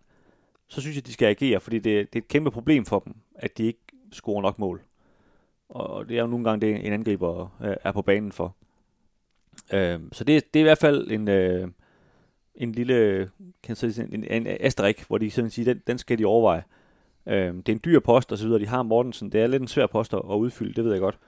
så 0.69 0.81
synes 0.81 0.97
jeg, 0.97 1.07
de 1.07 1.13
skal 1.13 1.27
agere, 1.27 1.61
fordi 1.61 1.79
det, 1.79 2.13
det 2.13 2.19
er 2.19 2.23
et 2.23 2.29
kæmpe 2.29 2.51
problem 2.51 2.85
for 2.85 2.99
dem, 2.99 3.15
at 3.35 3.59
de 3.59 3.65
ikke 3.65 3.81
scorer 4.13 4.43
nok 4.43 4.59
mål. 4.59 4.83
Og 5.69 6.09
det 6.09 6.17
er 6.17 6.21
jo 6.21 6.27
nogle 6.27 6.45
gange 6.45 6.67
det, 6.67 6.87
en 6.87 6.93
angriber 6.93 7.57
øh, 7.65 7.77
er 7.85 7.93
på 7.93 8.03
banen 8.03 8.33
for. 8.33 8.57
Øh, 9.73 10.01
så 10.13 10.25
det, 10.25 10.55
det 10.55 10.61
er 10.61 10.65
i 10.65 10.69
hvert 10.69 10.79
fald 10.79 11.11
en, 11.11 11.29
øh, 11.29 11.69
en 12.57 12.73
lille 12.73 13.31
kan 13.63 13.77
sige, 13.77 14.09
en, 14.13 14.25
en 14.25 14.47
asterik, 14.61 15.05
hvor 15.09 15.19
de 15.19 15.31
sådan 15.31 15.51
siger, 15.51 15.75
den, 15.75 15.83
den 15.87 15.99
skal 15.99 16.19
de 16.19 16.25
overveje. 16.25 16.63
Øh, 17.27 17.55
det 17.55 17.69
er 17.69 17.73
en 17.73 17.81
dyr 17.85 18.01
post 18.01 18.33
og 18.33 18.39
så 18.39 18.45
videre. 18.45 18.61
De 18.61 18.67
har 18.67 18.83
Mortensen. 18.83 19.33
Det 19.33 19.41
er 19.41 19.47
lidt 19.47 19.63
en 19.63 19.69
svær 19.69 19.87
post 19.87 20.15
at, 20.15 20.21
udfylde, 20.21 20.75
det 20.75 20.85
ved 20.85 20.93
jeg 20.93 21.01
godt. 21.01 21.19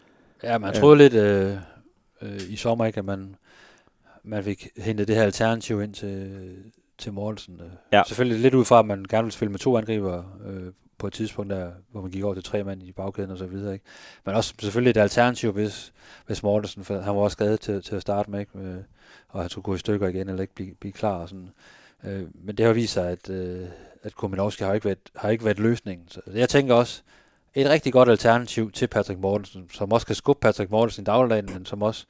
Ja, 0.43 0.59
man 0.59 0.75
Ja. 0.75 0.81
troede 0.81 0.99
lidt 0.99 1.15
øh, 1.15 1.57
øh, 2.23 2.41
i 2.51 2.57
sommer 2.57 2.85
ikke, 2.85 2.99
at 2.99 3.05
man, 3.05 3.37
man 4.23 4.45
fik 4.45 4.69
hentet 4.77 5.09
det 5.09 5.17
her 5.17 5.23
alternativ 5.23 5.83
ind 5.83 5.95
til, 5.95 6.57
til 6.99 7.13
Mortensen. 7.13 7.61
Øh. 7.61 7.71
Ja. 7.93 8.03
Selvfølgelig 8.07 8.41
lidt 8.41 8.55
ud 8.55 8.65
fra, 8.65 8.79
at 8.79 8.87
man 8.87 9.05
gerne 9.09 9.25
vil 9.25 9.33
spille 9.33 9.51
med 9.51 9.59
to 9.59 9.77
angriber 9.79 10.23
øh, 10.47 10.73
på 10.99 11.07
et 11.07 11.13
tidspunkt, 11.13 11.51
der, 11.51 11.71
hvor 11.91 12.01
man 12.03 12.11
gik 12.11 12.25
over 12.25 12.35
til 12.35 12.43
tre 12.45 12.65
mand 12.65 12.83
i 12.83 12.93
bagkæden 12.93 13.31
og 13.31 13.39
så 13.39 13.47
videre. 13.47 13.73
Ikke? 13.73 13.85
Men 14.27 14.35
også 14.35 14.55
selvfølgelig 14.61 14.91
et 14.91 14.97
alternativ, 14.97 15.53
hvis, 15.53 15.93
hvis 16.27 16.43
Mortensen, 16.43 16.85
for 16.85 17.01
han 17.01 17.15
var 17.17 17.21
også 17.23 17.33
skadet 17.35 17.61
til, 17.61 17.83
til 17.83 17.97
at 17.97 18.03
starte 18.03 18.31
med, 18.31 18.41
ikke? 18.41 18.85
Og 19.29 19.41
han 19.41 19.51
skulle 19.51 19.63
gå 19.63 19.75
i 19.75 19.79
stykker 19.79 20.09
igen, 20.09 20.29
eller 20.29 20.43
ikke 20.43 20.55
blive, 20.55 20.75
blive 20.75 20.93
klar. 20.93 21.15
Og 21.15 21.29
sådan. 21.29 21.51
Øh, 22.05 22.27
men 22.35 22.57
det 22.57 22.67
har 22.67 22.73
vist 22.73 22.93
sig, 22.93 23.11
at, 23.11 23.31
øh, 23.31 23.67
at 24.03 24.15
Kuminovski 24.15 24.65
har 24.65 24.75
ikke 24.75 24.85
været, 24.85 24.99
har 25.17 25.31
ikke 25.31 25.45
været 25.45 25.59
løsningen. 25.59 26.09
Så 26.09 26.21
jeg 26.35 26.49
tænker 26.49 26.75
også, 26.75 27.03
et 27.55 27.69
rigtig 27.69 27.93
godt 27.93 28.09
alternativ 28.09 28.73
til 28.73 28.87
Patrick 28.87 29.21
Mortensen, 29.21 29.71
som 29.73 29.93
også 29.93 30.07
kan 30.07 30.17
skubbe 30.17 30.41
Patrick 30.41 30.71
Mortensen 30.71 31.03
i 31.03 31.05
dagligdagen, 31.05 31.51
men 31.53 31.67
som 31.67 31.83
også 31.83 32.07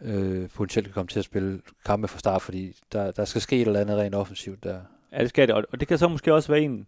øh, 0.00 0.48
potentielt 0.48 0.86
kan 0.86 0.94
komme 0.94 1.08
til 1.08 1.18
at 1.18 1.24
spille 1.24 1.60
kampe 1.84 2.08
fra 2.08 2.18
start, 2.18 2.42
fordi 2.42 2.76
der, 2.92 3.10
der 3.10 3.24
skal 3.24 3.40
ske 3.40 3.60
et 3.60 3.66
eller 3.66 3.80
andet 3.80 3.98
rent 3.98 4.14
offensivt 4.14 4.64
der. 4.64 4.80
Ja, 5.12 5.20
det 5.22 5.28
skal 5.28 5.48
det. 5.48 5.54
Og, 5.54 5.64
og 5.72 5.80
det 5.80 5.88
kan 5.88 5.98
så 5.98 6.08
måske 6.08 6.34
også 6.34 6.52
være 6.52 6.60
en, 6.60 6.86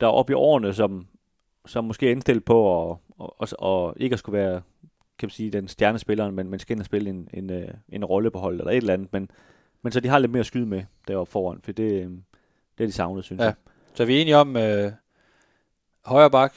der 0.00 0.06
er 0.06 0.10
oppe 0.10 0.32
i 0.32 0.34
årene, 0.34 0.74
som, 0.74 1.06
som 1.66 1.84
måske 1.84 2.06
er 2.06 2.10
indstillet 2.10 2.44
på 2.44 2.90
at, 2.90 2.96
og, 3.18 3.40
og, 3.40 3.48
og 3.58 3.94
ikke 3.96 4.14
at 4.14 4.18
skulle 4.18 4.38
være 4.38 4.62
kan 5.20 5.26
man 5.26 5.30
sige, 5.30 5.50
den 5.50 5.68
stjernespilleren, 5.68 6.34
men, 6.34 6.50
men 6.50 6.58
skal 6.58 6.72
ind 6.74 6.80
og 6.80 6.86
spille 6.86 7.10
en, 7.10 7.28
en, 7.34 7.50
øh, 7.50 7.68
en 7.88 8.04
rolle 8.04 8.30
på 8.30 8.38
holdet 8.38 8.60
eller 8.60 8.70
et 8.72 8.76
eller 8.76 8.94
andet. 8.94 9.12
Men, 9.12 9.30
men 9.82 9.92
så 9.92 10.00
de 10.00 10.08
har 10.08 10.18
lidt 10.18 10.32
mere 10.32 10.40
at 10.40 10.46
skyde 10.46 10.66
med 10.66 10.82
deroppe 11.08 11.30
foran, 11.32 11.60
for 11.64 11.72
det, 11.72 11.92
øh, 11.92 12.10
det 12.78 12.84
er 12.84 12.86
de 12.86 12.92
savnet, 12.92 13.24
synes 13.24 13.40
Ja. 13.40 13.44
jeg. 13.44 13.54
Så 13.94 14.02
er 14.02 14.06
vi 14.06 14.20
enige 14.20 14.36
om 14.36 14.56
øh, 14.56 14.92
højre 16.04 16.30
bak. 16.30 16.54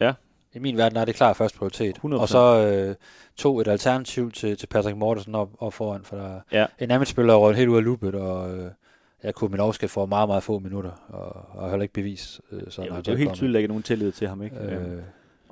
Ja. 0.00 0.12
I 0.54 0.58
min 0.58 0.76
verden 0.76 0.98
er 0.98 1.04
det 1.04 1.14
klar 1.14 1.32
første 1.32 1.58
prioritet. 1.58 1.98
100%. 1.98 2.14
Og 2.14 2.28
så 2.28 2.66
øh, 2.88 2.94
to 3.36 3.60
et 3.60 3.68
alternativ 3.68 4.30
til, 4.32 4.56
til 4.56 4.66
Patrick 4.66 4.96
Mortensen 4.96 5.34
op, 5.34 5.50
op 5.58 5.74
foran, 5.74 6.02
for 6.04 6.16
der 6.16 6.40
Ja. 6.52 6.66
en 6.78 6.90
anden 6.90 7.06
spiller 7.06 7.34
er 7.34 7.52
helt 7.52 7.68
ud 7.68 7.76
af 7.76 7.84
loopet, 7.84 8.14
og 8.14 8.56
øh, 8.58 8.70
jeg 9.22 9.34
kunne 9.34 9.50
Minovski 9.50 9.86
få 9.86 10.06
meget, 10.06 10.28
meget 10.28 10.42
få 10.42 10.58
minutter, 10.58 10.90
og, 11.08 11.46
og 11.62 11.70
heller 11.70 11.82
ikke 11.82 11.94
bevis. 11.94 12.40
Øh, 12.52 12.62
sådan 12.68 12.92
Ja, 12.92 12.98
det 12.98 13.08
er 13.08 13.12
jo 13.12 13.18
helt 13.18 13.34
tydeligt, 13.34 13.50
at 13.50 13.54
der 13.54 13.58
ikke 13.58 13.66
er 13.66 13.68
nogen 13.68 13.82
tillid 13.82 14.12
til 14.12 14.28
ham. 14.28 14.42
Ikke? 14.42 14.56
Øh. 14.56 15.02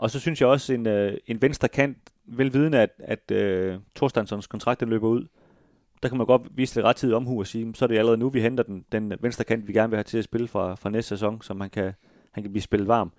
Og 0.01 0.11
så 0.11 0.21
synes 0.21 0.41
jeg 0.41 0.49
også, 0.49 0.73
en, 0.73 0.87
øh, 0.87 1.17
en 1.27 1.43
venstre 1.43 1.69
kant 1.69 1.99
velvidende, 2.25 2.79
at, 2.79 2.91
at 2.99 3.31
øh, 3.31 3.79
Thorstensons 3.97 4.47
kontrakt 4.47 4.81
den 4.81 4.89
løber 4.89 5.09
ud. 5.09 5.27
Der 6.03 6.09
kan 6.09 6.19
man 6.19 6.27
godt 6.27 6.43
vise 6.57 6.75
det 6.75 6.85
ret 6.85 6.97
tid 6.97 7.13
omhu 7.13 7.39
og 7.39 7.47
sige, 7.47 7.75
så 7.75 7.85
er 7.85 7.87
det 7.87 7.99
allerede 7.99 8.19
nu, 8.19 8.29
vi 8.29 8.41
henter 8.41 8.65
den, 8.65 8.85
den 8.93 9.13
venstre 9.21 9.45
kant, 9.45 9.69
vi 9.69 9.73
gerne 9.73 9.91
vil 9.91 9.97
have 9.97 10.05
til 10.05 10.19
at 10.19 10.25
spille 10.25 10.49
fra, 10.49 10.75
fra 10.75 10.91
næste 10.91 11.09
sæson, 11.09 11.43
så 11.43 11.55
man 11.55 11.71
kan, 11.71 11.93
han 12.33 12.43
kan 12.43 12.53
blive 12.53 12.63
spillet 12.63 12.89
varm. 12.89 13.13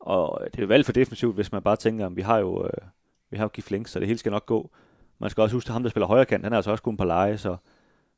Og 0.00 0.40
det 0.44 0.58
er 0.58 0.62
jo 0.62 0.66
valgt 0.66 0.86
for 0.86 0.92
defensivt, 0.92 1.34
hvis 1.34 1.52
man 1.52 1.62
bare 1.62 1.76
tænker, 1.76 2.06
at 2.06 2.16
vi 2.16 2.22
har 2.22 2.38
jo, 2.38 2.64
øh, 2.64 2.88
vi 3.30 3.36
har 3.36 3.44
jo 3.44 3.48
Gif 3.48 3.72
så 3.86 3.98
det 3.98 4.08
hele 4.08 4.18
skal 4.18 4.32
nok 4.32 4.46
gå. 4.46 4.70
Man 5.18 5.30
skal 5.30 5.42
også 5.42 5.56
huske, 5.56 5.68
at 5.68 5.72
ham, 5.72 5.82
der 5.82 5.90
spiller 5.90 6.06
højre 6.06 6.26
kant, 6.26 6.44
han 6.44 6.52
er 6.52 6.56
altså 6.56 6.70
også 6.70 6.82
kun 6.82 6.96
på 6.96 7.04
leje, 7.04 7.38
så, 7.38 7.56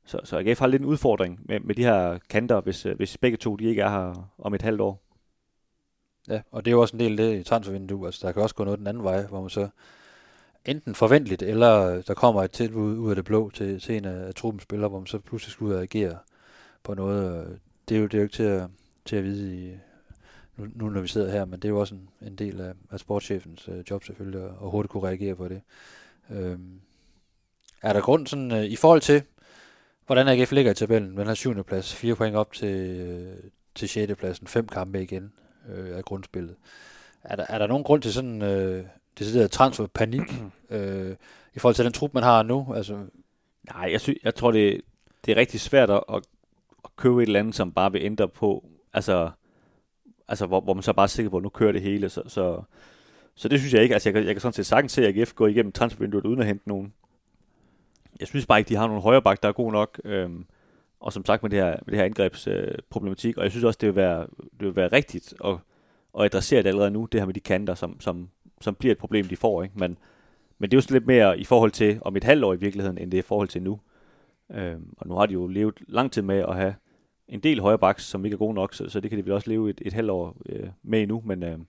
så, 0.05 0.20
så 0.25 0.39
AGF 0.39 0.59
har 0.59 0.66
lidt 0.66 0.83
en 0.83 0.89
udfordring 0.89 1.41
med, 1.45 1.61
med 1.61 1.75
de 1.75 1.85
her 1.85 2.19
kanter, 2.31 2.61
hvis, 2.61 2.87
øh, 2.87 2.97
hvis 2.97 3.19
begge 3.19 3.37
to 3.37 3.57
de 3.57 3.65
ikke 3.65 3.83
er 3.83 3.91
her 3.91 4.31
om 4.39 4.55
et 4.55 4.62
halvt 4.62 4.81
år. 4.81 5.07
Ja, 6.29 6.41
og 6.51 6.65
det 6.65 6.71
er 6.71 6.73
jo 6.73 6.81
også 6.81 6.97
en 6.97 7.01
del 7.01 7.11
af 7.11 7.17
det 7.17 7.41
i 7.41 7.43
transfervinduet. 7.43 8.07
Altså, 8.07 8.27
der 8.27 8.33
kan 8.33 8.43
også 8.43 8.55
gå 8.55 8.65
noget 8.65 8.79
den 8.79 8.87
anden 8.87 9.05
vej, 9.05 9.27
hvor 9.27 9.41
man 9.41 9.51
så 9.51 9.69
enten 10.65 10.95
forventeligt, 10.95 11.43
eller 11.43 11.87
øh, 11.87 12.03
der 12.07 12.15
kommer 12.15 12.43
et 12.43 12.51
tilbud 12.51 12.97
ud 12.97 13.11
af 13.11 13.17
det 13.17 13.25
blå 13.25 13.51
til, 13.51 13.81
til 13.81 13.97
en 13.97 14.05
af, 14.05 14.27
af 14.27 14.35
truppens 14.35 14.63
spillere, 14.63 14.89
hvor 14.89 14.99
man 14.99 15.07
så 15.07 15.19
pludselig 15.19 15.53
skal 15.53 15.65
ud 15.65 15.73
og 15.73 15.83
agere 15.83 16.19
på 16.83 16.95
noget. 16.95 17.47
Øh, 17.47 17.57
det 17.89 17.97
er 17.97 18.01
jo, 18.01 18.07
det 18.07 18.15
er 18.15 18.19
jo 18.19 18.23
ikke 18.23 18.37
til 18.37 18.43
at, 18.43 18.69
til 19.05 19.17
at 19.17 19.25
vide 19.25 19.57
i, 19.57 19.77
nu, 20.57 20.69
nu 20.75 20.89
når 20.91 21.01
vi 21.01 21.09
sidder 21.09 21.31
her, 21.31 21.45
men 21.45 21.61
det 21.61 21.65
er 21.65 21.73
jo 21.73 21.81
også 21.81 21.95
en, 21.95 22.09
en 22.23 22.37
del 22.37 22.61
af, 22.61 22.73
af 22.91 23.01
sportschefens 23.01 23.69
øh, 23.69 23.85
job 23.91 24.05
selvfølgelig, 24.05 24.45
at, 24.45 24.51
hurtigt 24.61 24.93
kunne 24.93 25.07
reagere 25.07 25.35
på 25.35 25.49
det. 25.49 25.61
Øhm, 26.31 26.81
er 27.83 27.93
der 27.93 28.01
grund 28.01 28.27
sådan, 28.27 28.53
øh, 28.53 28.65
i 28.65 28.77
forhold 28.77 29.01
til, 29.01 29.23
hvordan 30.07 30.29
AGF 30.29 30.53
ligger 30.53 30.71
i 30.71 30.75
tabellen, 30.75 31.11
med 31.11 31.19
den 31.19 31.27
her 31.27 31.35
syvende 31.35 31.65
plads, 31.65 31.95
fire 31.95 32.15
point 32.15 32.37
op 32.37 32.53
til, 32.53 32.77
øh, 33.01 33.37
til 33.75 33.89
6. 33.89 34.15
pladsen, 34.15 34.47
fem 34.47 34.69
kampe 34.69 35.03
igen 35.03 35.33
øh, 35.69 35.97
af 35.97 36.05
grundspillet. 36.05 36.57
Er 37.23 37.36
der, 37.36 37.47
er 37.49 37.59
der 37.59 37.66
nogen 37.66 37.85
grund 37.85 38.03
til 38.03 38.12
sådan 38.12 38.43
øh, 38.43 38.85
decideret 39.19 39.51
transferpanik 39.51 40.43
øh, 40.70 41.16
i 41.55 41.59
forhold 41.59 41.74
til 41.74 41.85
den 41.85 41.93
trup, 41.93 42.15
man 42.15 42.23
har 42.23 42.43
nu? 42.43 42.73
Altså, 42.74 42.99
Nej, 43.74 43.89
jeg, 43.93 44.01
sy- 44.01 44.24
jeg 44.24 44.35
tror, 44.35 44.51
det, 44.51 44.81
det 45.27 45.32
er 45.32 45.36
rigtig 45.36 45.61
svært 45.61 45.90
at, 45.90 46.05
at, 46.15 46.23
købe 46.97 47.23
et 47.23 47.27
eller 47.27 47.40
andet, 47.40 47.55
som 47.55 47.73
bare 47.73 47.93
vil 47.93 48.03
ændre 48.05 48.28
på, 48.28 48.65
altså, 48.93 49.31
altså 50.28 50.47
hvor, 50.47 50.61
hvor 50.61 50.74
man 50.74 50.82
så 50.82 50.93
bare 50.93 51.05
er 51.05 51.09
sikker 51.09 51.31
på, 51.31 51.36
at 51.36 51.43
nu 51.43 51.49
kører 51.49 51.73
det 51.73 51.82
hele. 51.82 52.09
Så, 52.09 52.23
så, 52.27 52.62
så 53.35 53.49
det 53.49 53.61
synes 53.61 53.74
jeg 53.74 53.82
ikke. 53.82 53.95
Altså, 53.95 54.09
jeg, 54.09 54.15
kan, 54.15 54.27
jeg 54.27 54.35
kan 54.35 54.40
sådan 54.40 54.53
set 54.53 54.66
sagtens 54.66 54.93
se, 54.93 55.07
AGF 55.07 55.32
går 55.35 55.47
igennem 55.47 55.73
transfervinduet 55.73 56.24
uden 56.24 56.40
at 56.40 56.47
hente 56.47 56.69
nogen. 56.69 56.93
Jeg 58.20 58.28
synes 58.28 58.47
bare 58.47 58.59
ikke, 58.59 58.69
de 58.69 58.74
har 58.77 58.86
nogen 58.86 59.03
højre 59.03 59.23
bak, 59.23 59.43
der 59.43 59.49
er 59.49 59.53
god 59.53 59.73
nok. 59.73 60.01
Øhm, 60.05 60.47
og 61.01 61.12
som 61.12 61.25
sagt 61.25 61.43
med 61.43 61.51
det 61.51 61.59
her, 61.59 61.70
med 61.70 61.87
det 61.87 61.97
her 61.97 62.05
angrebsproblematik. 62.05 63.35
Øh, 63.37 63.39
og 63.39 63.45
jeg 63.45 63.51
synes 63.51 63.65
også, 63.65 63.79
det 63.81 63.87
vil 63.87 63.97
være, 63.97 64.20
det 64.41 64.66
vil 64.66 64.77
være 64.77 64.93
rigtigt 64.93 65.35
at, 65.45 65.57
at 66.19 66.25
adressere 66.25 66.62
det 66.62 66.69
allerede 66.69 66.91
nu, 66.91 67.09
det 67.12 67.20
her 67.20 67.27
med 67.27 67.35
de 67.35 67.41
kanter, 67.41 67.75
som, 67.75 68.01
som, 68.01 68.29
som 68.61 68.75
bliver 68.75 68.93
et 68.93 68.99
problem, 68.99 69.29
de 69.29 69.37
får. 69.37 69.62
Ikke? 69.62 69.79
Men, 69.79 69.99
men 70.59 70.70
det 70.70 70.77
er 70.77 70.83
jo 70.89 70.95
lidt 70.95 71.07
mere 71.07 71.39
i 71.39 71.45
forhold 71.45 71.70
til 71.70 71.99
om 72.03 72.16
et 72.16 72.25
halvt 72.25 72.45
år 72.45 72.55
i 72.55 72.59
virkeligheden, 72.59 72.99
end 72.99 73.11
det 73.11 73.19
er 73.19 73.23
i 73.23 73.27
forhold 73.27 73.49
til 73.49 73.62
nu. 73.62 73.81
Øhm, 74.51 74.95
og 74.99 75.09
nu 75.09 75.15
har 75.15 75.27
de 75.27 75.33
jo 75.33 75.47
levet 75.47 75.75
lang 75.89 76.12
tid 76.12 76.23
med 76.23 76.39
at 76.39 76.57
have 76.57 76.75
en 77.29 77.41
del 77.41 77.61
højre 77.61 77.79
baks, 77.79 78.05
som 78.05 78.25
ikke 78.25 78.35
er 78.35 78.39
gode 78.39 78.55
nok, 78.55 78.75
så, 78.75 78.89
så 78.89 79.01
det 79.01 79.11
kan 79.11 79.19
de 79.19 79.25
vel 79.25 79.33
også 79.33 79.51
leve 79.51 79.70
et, 79.70 79.83
et 79.85 79.93
halvt 79.93 80.11
år 80.11 80.37
øh, 80.47 80.69
med 80.83 81.03
endnu. 81.03 81.23
Men, 81.27 81.43
øh, 81.43 81.59
men 81.59 81.66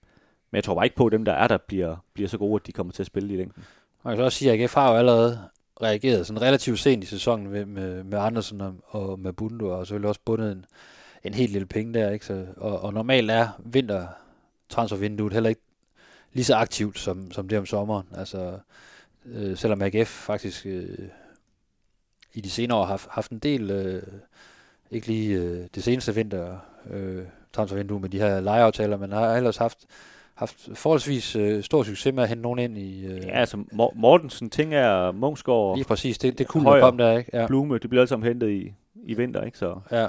jeg 0.53 0.63
tror 0.63 0.75
bare 0.75 0.85
ikke 0.85 0.95
på, 0.95 1.05
at 1.05 1.11
dem, 1.11 1.25
der 1.25 1.33
er 1.33 1.47
der, 1.47 1.57
bliver, 1.57 1.95
bliver 2.13 2.29
så 2.29 2.37
gode, 2.37 2.55
at 2.55 2.67
de 2.67 2.71
kommer 2.71 2.93
til 2.93 3.03
at 3.03 3.07
spille 3.07 3.33
i 3.33 3.37
længden. 3.37 3.63
Man 4.03 4.15
kan 4.15 4.25
også 4.25 4.37
sige, 4.37 4.51
at 4.51 4.61
AGF 4.61 4.73
har 4.73 4.91
jo 4.91 4.97
allerede 4.97 5.39
reageret 5.81 6.27
sådan 6.27 6.41
relativt 6.41 6.79
sent 6.79 7.03
i 7.03 7.07
sæsonen 7.07 7.47
med, 7.47 7.65
med, 7.65 8.03
med 8.03 8.19
Andersen 8.19 8.61
og, 8.61 8.75
og 8.87 9.19
med 9.19 9.33
Bundo, 9.33 9.79
og 9.79 9.87
selvfølgelig 9.87 10.09
også 10.09 10.21
bundet 10.25 10.51
en, 10.51 10.65
en 11.23 11.33
helt 11.33 11.51
lille 11.51 11.65
penge 11.65 11.93
der. 11.93 12.11
Ikke? 12.11 12.25
Så, 12.25 12.45
og, 12.57 12.81
og 12.81 12.93
normalt 12.93 13.31
er 13.31 13.47
vintertransfervinduet 13.65 15.33
heller 15.33 15.49
ikke 15.49 15.61
lige 16.33 16.45
så 16.45 16.55
aktivt 16.55 16.99
som, 16.99 17.31
som 17.31 17.47
det 17.47 17.57
om 17.57 17.65
sommeren. 17.65 18.07
Altså, 18.15 18.59
øh, 19.25 19.57
selvom 19.57 19.81
AGF 19.81 20.09
faktisk 20.09 20.65
øh, 20.65 21.09
i 22.33 22.41
de 22.41 22.49
senere 22.49 22.77
år 22.77 22.83
har 22.83 22.89
haft, 22.89 23.07
haft 23.09 23.31
en 23.31 23.39
del, 23.39 23.71
øh, 23.71 24.03
ikke 24.91 25.07
lige 25.07 25.35
øh, 25.35 25.67
det 25.75 25.83
seneste 25.83 26.15
vinter 26.15 26.57
øh, 26.89 27.23
transfervindue 27.53 27.99
med 27.99 28.09
de 28.09 28.19
her 28.19 28.39
lejeaftaler, 28.39 28.97
men 28.97 29.11
har 29.11 29.35
ellers 29.35 29.57
haft 29.57 29.79
haft 30.39 30.69
forholdsvis 30.73 31.35
øh, 31.35 31.63
stor 31.63 31.83
succes 31.83 32.13
med 32.13 32.23
at 32.23 32.29
hente 32.29 32.41
nogen 32.41 32.59
ind 32.59 32.77
i... 32.77 33.05
Øh, 33.05 33.25
ja, 33.25 33.29
altså 33.29 33.63
Mortensen, 33.95 34.49
ting 34.49 34.73
er 34.73 35.11
Mungsgaard... 35.11 35.75
Lige 35.77 35.85
præcis, 35.85 36.17
det, 36.17 36.37
det 36.37 36.47
kunne 36.47 36.63
Højer, 36.63 36.81
kom 36.81 36.97
der, 36.97 37.17
ikke? 37.17 37.29
Ja. 37.33 37.47
Blume, 37.47 37.77
de 37.77 37.87
bliver 37.87 38.01
alle 38.01 38.07
sammen 38.07 38.27
hentet 38.27 38.49
i, 38.49 38.73
i 39.03 39.13
vinter, 39.13 39.43
ikke? 39.43 39.57
Så. 39.57 39.79
Ja, 39.91 40.07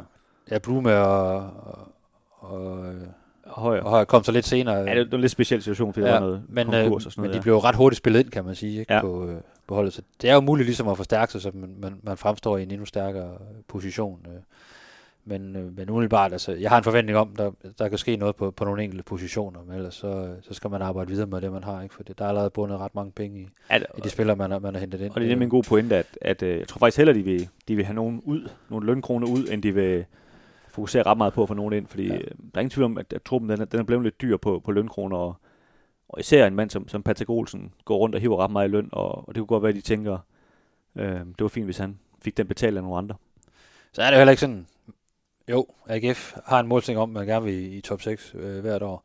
ja 0.50 0.58
Blume 0.58 0.96
og, 0.96 1.36
og, 2.38 2.60
og 3.42 3.60
Højer. 3.60 3.82
Og 3.82 3.90
Højer 3.90 4.04
kom 4.04 4.24
så 4.24 4.32
lidt 4.32 4.46
senere. 4.46 4.76
Ja, 4.76 4.94
det 4.94 5.10
var 5.10 5.16
en 5.16 5.20
lidt 5.20 5.32
speciel 5.32 5.62
situation, 5.62 5.92
fordi 5.92 6.06
ja, 6.06 6.12
der 6.12 6.20
var 6.20 6.26
noget 6.26 6.42
men, 6.48 6.74
øh, 6.74 6.92
og 6.92 7.02
sådan 7.02 7.12
noget. 7.16 7.18
Men 7.18 7.30
de 7.30 7.36
ja. 7.36 7.42
blev 7.42 7.56
ret 7.58 7.74
hurtigt 7.74 7.98
spillet 7.98 8.20
ind, 8.20 8.30
kan 8.30 8.44
man 8.44 8.54
sige, 8.54 8.80
ikke? 8.80 8.94
Ja. 8.94 9.00
På, 9.00 9.26
øh, 9.28 9.36
på 9.66 9.74
holdet. 9.74 9.92
Så 9.92 10.02
det 10.22 10.30
er 10.30 10.34
jo 10.34 10.40
muligt 10.40 10.66
ligesom 10.66 10.88
at 10.88 10.96
forstærke 10.96 11.32
sig, 11.32 11.40
så 11.40 11.50
man, 11.54 11.76
man, 11.78 12.00
man 12.02 12.16
fremstår 12.16 12.58
i 12.58 12.62
en 12.62 12.70
endnu 12.70 12.86
stærkere 12.86 13.30
position. 13.68 14.26
Øh. 14.26 14.40
Men, 15.30 15.56
øh, 15.56 15.76
men 15.76 15.90
umiddelbart, 15.90 16.32
altså, 16.32 16.52
jeg 16.52 16.70
har 16.70 16.78
en 16.78 16.84
forventning 16.84 17.18
om, 17.18 17.36
der, 17.36 17.50
der 17.78 17.88
kan 17.88 17.98
ske 17.98 18.16
noget 18.16 18.36
på, 18.36 18.50
på 18.50 18.64
nogle 18.64 18.82
enkelte 18.82 19.04
positioner, 19.04 19.60
men 19.66 19.76
ellers 19.76 19.94
så, 19.94 20.34
så 20.42 20.54
skal 20.54 20.70
man 20.70 20.82
arbejde 20.82 21.10
videre 21.10 21.26
med 21.26 21.40
det, 21.40 21.52
man 21.52 21.64
har, 21.64 21.82
ikke? 21.82 21.94
for 21.94 22.02
der 22.02 22.24
er 22.24 22.28
allerede 22.28 22.50
bundet 22.50 22.78
ret 22.78 22.94
mange 22.94 23.12
penge 23.12 23.40
i, 23.40 23.48
det, 23.70 23.86
i 23.98 24.00
de 24.00 24.10
spillere, 24.10 24.36
man 24.36 24.50
har, 24.50 24.58
man 24.58 24.74
har 24.74 24.80
hentet 24.80 25.00
ind. 25.00 25.10
Og 25.10 25.20
det 25.20 25.26
er 25.26 25.28
nemlig 25.28 25.44
en 25.44 25.50
god 25.50 25.62
pointe, 25.62 25.96
at, 25.96 26.18
at 26.20 26.42
øh, 26.42 26.58
jeg 26.58 26.68
tror 26.68 26.78
faktisk 26.78 26.96
heller, 26.96 27.12
de 27.12 27.22
vil, 27.22 27.48
de 27.68 27.76
vil 27.76 27.84
have 27.84 27.94
nogen 27.94 28.22
ud, 28.24 28.48
nogle 28.68 28.86
lønkroner 28.86 29.26
ud, 29.26 29.48
end 29.50 29.62
de 29.62 29.74
vil 29.74 30.04
fokusere 30.68 31.02
ret 31.02 31.18
meget 31.18 31.32
på 31.32 31.42
at 31.42 31.48
få 31.48 31.54
nogen 31.54 31.72
ind, 31.74 31.86
fordi 31.86 32.06
ja. 32.06 32.14
Øh, 32.14 32.20
der 32.20 32.26
er 32.54 32.60
ingen 32.60 32.70
tvivl 32.70 32.84
om, 32.84 32.98
at, 32.98 33.12
at 33.12 33.22
truppen 33.22 33.50
den 33.50 33.60
er, 33.60 33.64
den 33.64 33.80
er 33.80 33.84
blevet 33.84 34.02
lidt 34.02 34.20
dyr 34.22 34.36
på, 34.36 34.60
på 34.64 34.72
lønkroner, 34.72 35.16
og, 35.16 35.34
og 36.08 36.20
især 36.20 36.46
en 36.46 36.54
mand 36.54 36.70
som, 36.70 36.88
som 36.88 37.02
Patrick 37.02 37.30
Olsen 37.30 37.72
går 37.84 37.96
rundt 37.96 38.14
og 38.14 38.20
hiver 38.20 38.36
ret 38.44 38.50
meget 38.50 38.68
i 38.68 38.70
løn, 38.70 38.88
og, 38.92 39.28
og 39.28 39.34
det 39.34 39.40
kunne 39.40 39.46
godt 39.46 39.62
være, 39.62 39.70
at 39.70 39.76
de 39.76 39.80
tænker, 39.80 40.18
øh, 40.96 41.20
det 41.20 41.40
var 41.40 41.48
fint, 41.48 41.66
hvis 41.66 41.78
han 41.78 41.98
fik 42.22 42.36
den 42.36 42.46
betalt 42.46 42.76
af 42.76 42.82
nogle 42.82 42.98
andre. 42.98 43.16
Så 43.92 44.02
er 44.02 44.06
det 44.06 44.12
jo 44.12 44.18
heller 44.18 44.30
ikke 44.30 44.40
sådan, 44.40 44.66
jo, 45.50 45.66
AGF 45.88 46.36
har 46.44 46.60
en 46.60 46.66
målsætning 46.66 47.00
om, 47.00 47.10
at 47.10 47.14
man 47.14 47.26
gerne 47.26 47.44
vil 47.44 47.76
i 47.76 47.80
top 47.80 48.02
6 48.02 48.32
øh, 48.34 48.60
hvert 48.60 48.82
år. 48.82 49.04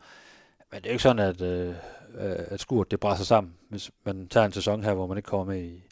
Men 0.72 0.82
det 0.82 0.86
er 0.86 0.90
jo 0.90 0.94
ikke 0.94 1.04
sådan, 1.04 1.30
at, 1.30 1.42
øh, 1.42 1.70
øh 1.70 2.36
at 2.48 2.60
skurt 2.60 2.92
det 2.92 3.00
brænder 3.00 3.24
sammen, 3.24 3.54
hvis 3.70 3.92
man 4.04 4.28
tager 4.28 4.46
en 4.46 4.52
sæson 4.52 4.84
her, 4.84 4.94
hvor 4.94 5.08
man 5.08 5.18
ikke 5.18 5.28
kommer 5.28 5.54
med 5.54 5.62
i, 5.64 5.84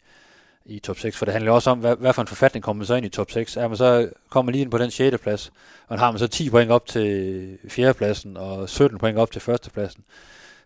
i 0.64 0.78
top 0.78 0.98
6. 0.98 1.16
For 1.16 1.24
det 1.24 1.32
handler 1.32 1.52
også 1.52 1.70
om, 1.70 1.78
hvad, 1.78 1.96
hvad 1.96 2.12
for 2.12 2.22
en 2.22 2.28
forfatning 2.28 2.64
kommer 2.64 2.78
man 2.78 2.86
så 2.86 2.94
ind 2.94 3.06
i 3.06 3.08
top 3.08 3.30
6. 3.30 3.56
Er 3.56 3.68
man 3.68 3.76
så 3.76 4.10
kommer 4.30 4.52
lige 4.52 4.62
ind 4.62 4.70
på 4.70 4.78
den 4.78 4.90
6. 4.90 5.18
plads, 5.22 5.52
og 5.88 5.98
har 5.98 6.10
man 6.10 6.18
så 6.18 6.26
10 6.26 6.50
point 6.50 6.70
op 6.70 6.86
til 6.86 7.58
4. 7.68 7.94
pladsen, 7.94 8.36
og 8.36 8.68
17 8.68 8.98
point 8.98 9.18
op 9.18 9.30
til 9.30 9.50
1. 9.50 9.68
pladsen. 9.72 10.04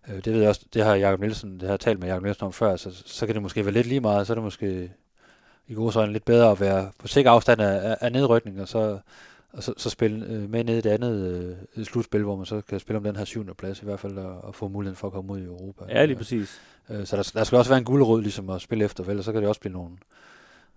Øh, 0.08 0.24
det 0.24 0.32
ved 0.32 0.40
jeg 0.40 0.48
også, 0.48 0.64
det 0.74 0.84
har 0.84 0.94
Jakob 0.94 1.20
Nielsen, 1.20 1.52
det 1.52 1.62
har 1.62 1.68
jeg 1.68 1.80
talt 1.80 1.98
med 2.00 2.08
Jakob 2.08 2.22
Nielsen 2.22 2.44
om 2.44 2.52
før, 2.52 2.76
så, 2.76 3.02
så 3.06 3.26
kan 3.26 3.34
det 3.34 3.42
måske 3.42 3.64
være 3.64 3.74
lidt 3.74 3.86
lige 3.86 4.00
meget, 4.00 4.26
så 4.26 4.32
er 4.32 4.34
det 4.34 4.44
måske 4.44 4.90
i 5.68 5.74
gode 5.74 5.98
øjne 5.98 6.12
lidt 6.12 6.24
bedre 6.24 6.50
at 6.50 6.60
være 6.60 6.90
på 6.98 7.08
sikker 7.08 7.30
afstand 7.30 7.60
af, 7.60 7.96
af 8.00 8.12
nedrykning, 8.12 8.60
og 8.60 8.68
så 8.68 8.98
og 9.52 9.62
så, 9.62 9.74
så 9.76 9.90
spille 9.90 10.26
øh, 10.26 10.50
med 10.50 10.64
ned 10.64 10.78
i 10.78 10.80
det 10.80 10.90
andet 10.90 11.56
øh, 11.76 11.84
slutspil, 11.84 12.22
hvor 12.22 12.36
man 12.36 12.46
så 12.46 12.60
kan 12.60 12.80
spille 12.80 12.96
om 12.96 13.04
den 13.04 13.16
her 13.16 13.24
syvende 13.24 13.54
plads 13.54 13.82
i 13.82 13.84
hvert 13.84 14.00
fald, 14.00 14.18
og, 14.18 14.44
og 14.44 14.54
få 14.54 14.68
muligheden 14.68 14.96
for 14.96 15.06
at 15.06 15.12
komme 15.12 15.32
ud 15.32 15.38
i 15.38 15.44
Europa. 15.44 15.84
Ja, 15.88 16.04
lige 16.04 16.16
præcis. 16.16 16.60
Øh, 16.90 17.06
så 17.06 17.16
der, 17.16 17.30
der 17.34 17.44
skal 17.44 17.58
også 17.58 17.70
være 17.70 17.78
en 17.78 17.84
guldrød 17.84 18.22
ligesom 18.22 18.50
at 18.50 18.60
spille 18.60 18.84
efter, 18.84 19.04
ellers 19.04 19.24
så 19.24 19.32
kan 19.32 19.40
det 19.40 19.48
også 19.48 19.60
blive 19.60 19.72
nogle, 19.72 19.96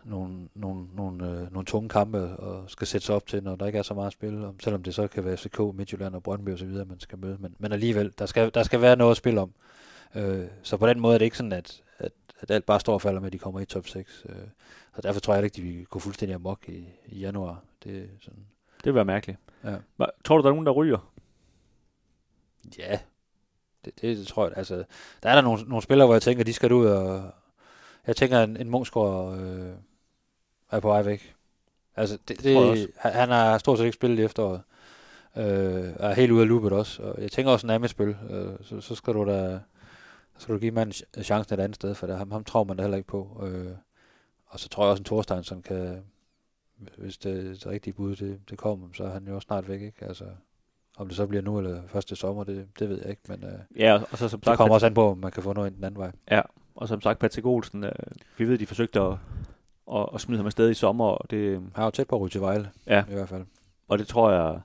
nogle, 0.05 0.47
nogle, 0.55 0.85
nogle, 0.95 1.27
øh, 1.27 1.53
nogle 1.53 1.65
tunge 1.65 1.89
kampe 1.89 2.19
og 2.19 2.69
skal 2.69 2.87
sætte 2.87 3.05
sig 3.05 3.15
op 3.15 3.27
til, 3.27 3.43
når 3.43 3.55
der 3.55 3.65
ikke 3.65 3.79
er 3.79 3.83
så 3.83 3.93
meget 3.93 4.07
at 4.07 4.13
spille 4.13 4.47
om, 4.47 4.59
selvom 4.59 4.83
det 4.83 4.95
så 4.95 5.07
kan 5.07 5.25
være 5.25 5.37
FCK, 5.37 5.59
Midtjylland 5.59 6.15
og 6.15 6.23
Brøndby 6.23 6.53
osv., 6.53 6.67
man 6.67 6.99
skal 6.99 7.17
møde. 7.19 7.37
Men, 7.39 7.55
men 7.59 7.71
alligevel, 7.71 8.13
der 8.19 8.25
skal, 8.25 8.51
der 8.53 8.63
skal 8.63 8.81
være 8.81 8.95
noget 8.95 9.11
at 9.11 9.17
spille 9.17 9.41
om. 9.41 9.51
Øh, 10.15 10.45
så 10.63 10.77
på 10.77 10.87
den 10.87 10.99
måde 10.99 11.13
er 11.13 11.17
det 11.17 11.25
ikke 11.25 11.37
sådan, 11.37 11.51
at, 11.51 11.81
at, 11.97 12.11
at 12.39 12.51
alt 12.51 12.65
bare 12.65 12.79
står 12.79 12.93
og 12.93 13.01
falder 13.01 13.19
med, 13.19 13.27
at 13.27 13.33
de 13.33 13.39
kommer 13.39 13.59
i 13.59 13.65
top 13.65 13.87
6. 13.87 14.25
Øh, 14.29 14.35
så 14.95 15.01
derfor 15.01 15.19
tror 15.19 15.33
jeg 15.33 15.43
ikke, 15.43 15.53
at 15.53 15.57
de 15.57 15.61
vil 15.61 15.85
gå 15.85 15.99
fuldstændig 15.99 16.35
amok 16.35 16.59
i, 16.67 16.85
i 17.07 17.19
januar. 17.19 17.63
Det 17.83 17.97
er 17.97 18.07
sådan, 18.21 18.45
det 18.83 18.85
vil 18.85 18.95
være 18.95 19.05
mærkeligt. 19.05 19.39
Ja. 19.63 19.75
Hva, 19.95 20.05
tror 20.23 20.37
du, 20.37 20.43
der 20.43 20.49
er 20.49 20.53
nogen, 20.53 20.65
der 20.65 20.71
ryger? 20.71 21.11
Ja, 22.77 22.99
det, 23.85 24.01
det, 24.01 24.17
det 24.17 24.27
tror 24.27 24.47
jeg. 24.47 24.57
Altså, 24.57 24.83
der 25.23 25.29
er 25.29 25.35
der 25.35 25.41
nogle, 25.41 25.63
nogle 25.63 25.81
spillere, 25.81 26.07
hvor 26.07 26.15
jeg 26.15 26.21
tænker, 26.21 26.43
de 26.43 26.53
skal 26.53 26.71
ud 26.71 26.85
og... 26.85 27.31
Jeg 28.07 28.15
tænker, 28.15 28.43
en, 28.43 28.57
en 28.57 28.69
Mungsgaard 28.69 29.37
øh, 29.37 29.73
er 30.71 30.79
på 30.79 30.87
vej 30.87 31.01
væk. 31.01 31.35
Altså, 31.95 32.17
det, 32.27 32.43
det, 32.43 32.91
han, 32.97 33.11
han 33.11 33.29
har 33.29 33.57
stort 33.57 33.77
set 33.77 33.85
ikke 33.85 33.95
spillet 33.95 34.19
i 34.19 34.23
efteråret. 34.23 34.61
Øh, 35.37 35.93
er 35.99 36.13
helt 36.13 36.31
ude 36.31 36.41
af 36.41 36.47
loopet 36.47 36.71
også. 36.71 37.03
Og 37.03 37.21
jeg 37.21 37.31
tænker 37.31 37.51
også 37.51 37.67
en 37.67 37.87
spil. 37.87 38.15
Øh, 38.29 38.53
så, 38.61 38.81
så 38.81 38.95
skal 38.95 39.13
du 39.13 39.25
da 39.25 39.59
så 40.41 40.43
skal 40.43 40.55
du 40.55 40.59
give 40.59 40.71
manden 40.71 41.23
chancen 41.23 41.53
et 41.53 41.63
andet 41.63 41.75
sted, 41.75 41.95
for 41.95 42.07
det, 42.07 42.17
ham, 42.17 42.31
ham 42.31 42.43
tror 42.43 42.63
man 42.63 42.77
da 42.77 42.83
heller 42.83 42.97
ikke 42.97 43.07
på. 43.07 43.41
Øh, 43.43 43.75
og 44.47 44.59
så 44.59 44.69
tror 44.69 44.83
jeg 44.83 44.91
også, 44.91 45.01
en 45.01 45.05
Thorstein, 45.05 45.43
som 45.43 45.61
kan, 45.61 46.03
hvis 46.97 47.17
det, 47.17 47.43
det 47.43 47.67
rigtige 47.67 47.93
bud 47.93 48.15
det, 48.15 48.39
det 48.49 48.57
kommer, 48.57 48.87
så 48.93 49.03
er 49.03 49.09
han 49.09 49.27
jo 49.27 49.39
snart 49.39 49.69
væk, 49.69 49.81
ikke? 49.81 50.05
Altså, 50.05 50.25
om 50.97 51.07
det 51.07 51.17
så 51.17 51.27
bliver 51.27 51.41
nu 51.41 51.57
eller 51.57 51.81
første 51.87 52.15
sommer, 52.15 52.43
det, 52.43 52.67
det 52.79 52.89
ved 52.89 52.97
jeg 52.97 53.09
ikke, 53.09 53.21
men 53.27 53.43
øh, 53.43 53.79
ja, 53.79 54.01
og 54.11 54.17
så 54.17 54.29
som 54.29 54.43
sagt, 54.43 54.45
det 54.45 54.57
kommer 54.57 54.73
også 54.73 54.85
an 54.85 54.93
på, 54.93 55.11
om 55.11 55.17
man 55.17 55.31
kan 55.31 55.43
få 55.43 55.53
noget 55.53 55.75
den 55.75 55.83
anden 55.83 55.99
vej. 55.99 56.11
Ja, 56.31 56.41
og 56.75 56.87
som 56.87 57.01
sagt, 57.01 57.19
Patrick 57.19 57.45
Olsen, 57.45 57.83
øh, 57.83 57.91
vi 58.37 58.47
ved, 58.47 58.57
de 58.57 58.65
forsøgte 58.65 58.99
at, 59.01 59.13
at, 59.93 60.09
at 60.13 60.21
smide 60.21 60.37
ham 60.37 60.45
afsted 60.45 60.69
i 60.69 60.73
sommer, 60.73 61.05
og 61.05 61.31
det... 61.31 61.53
Han 61.53 61.81
er 61.81 61.83
jo 61.83 61.91
tæt 61.91 62.07
på 62.07 62.15
at 62.15 62.21
ryge 62.21 62.29
til 62.29 62.41
Vejle, 62.41 62.71
ja. 62.87 63.03
i 63.09 63.13
hvert 63.13 63.29
fald. 63.29 63.45
Og 63.87 63.99
det 63.99 64.07
tror 64.07 64.31
jeg, 64.31 64.59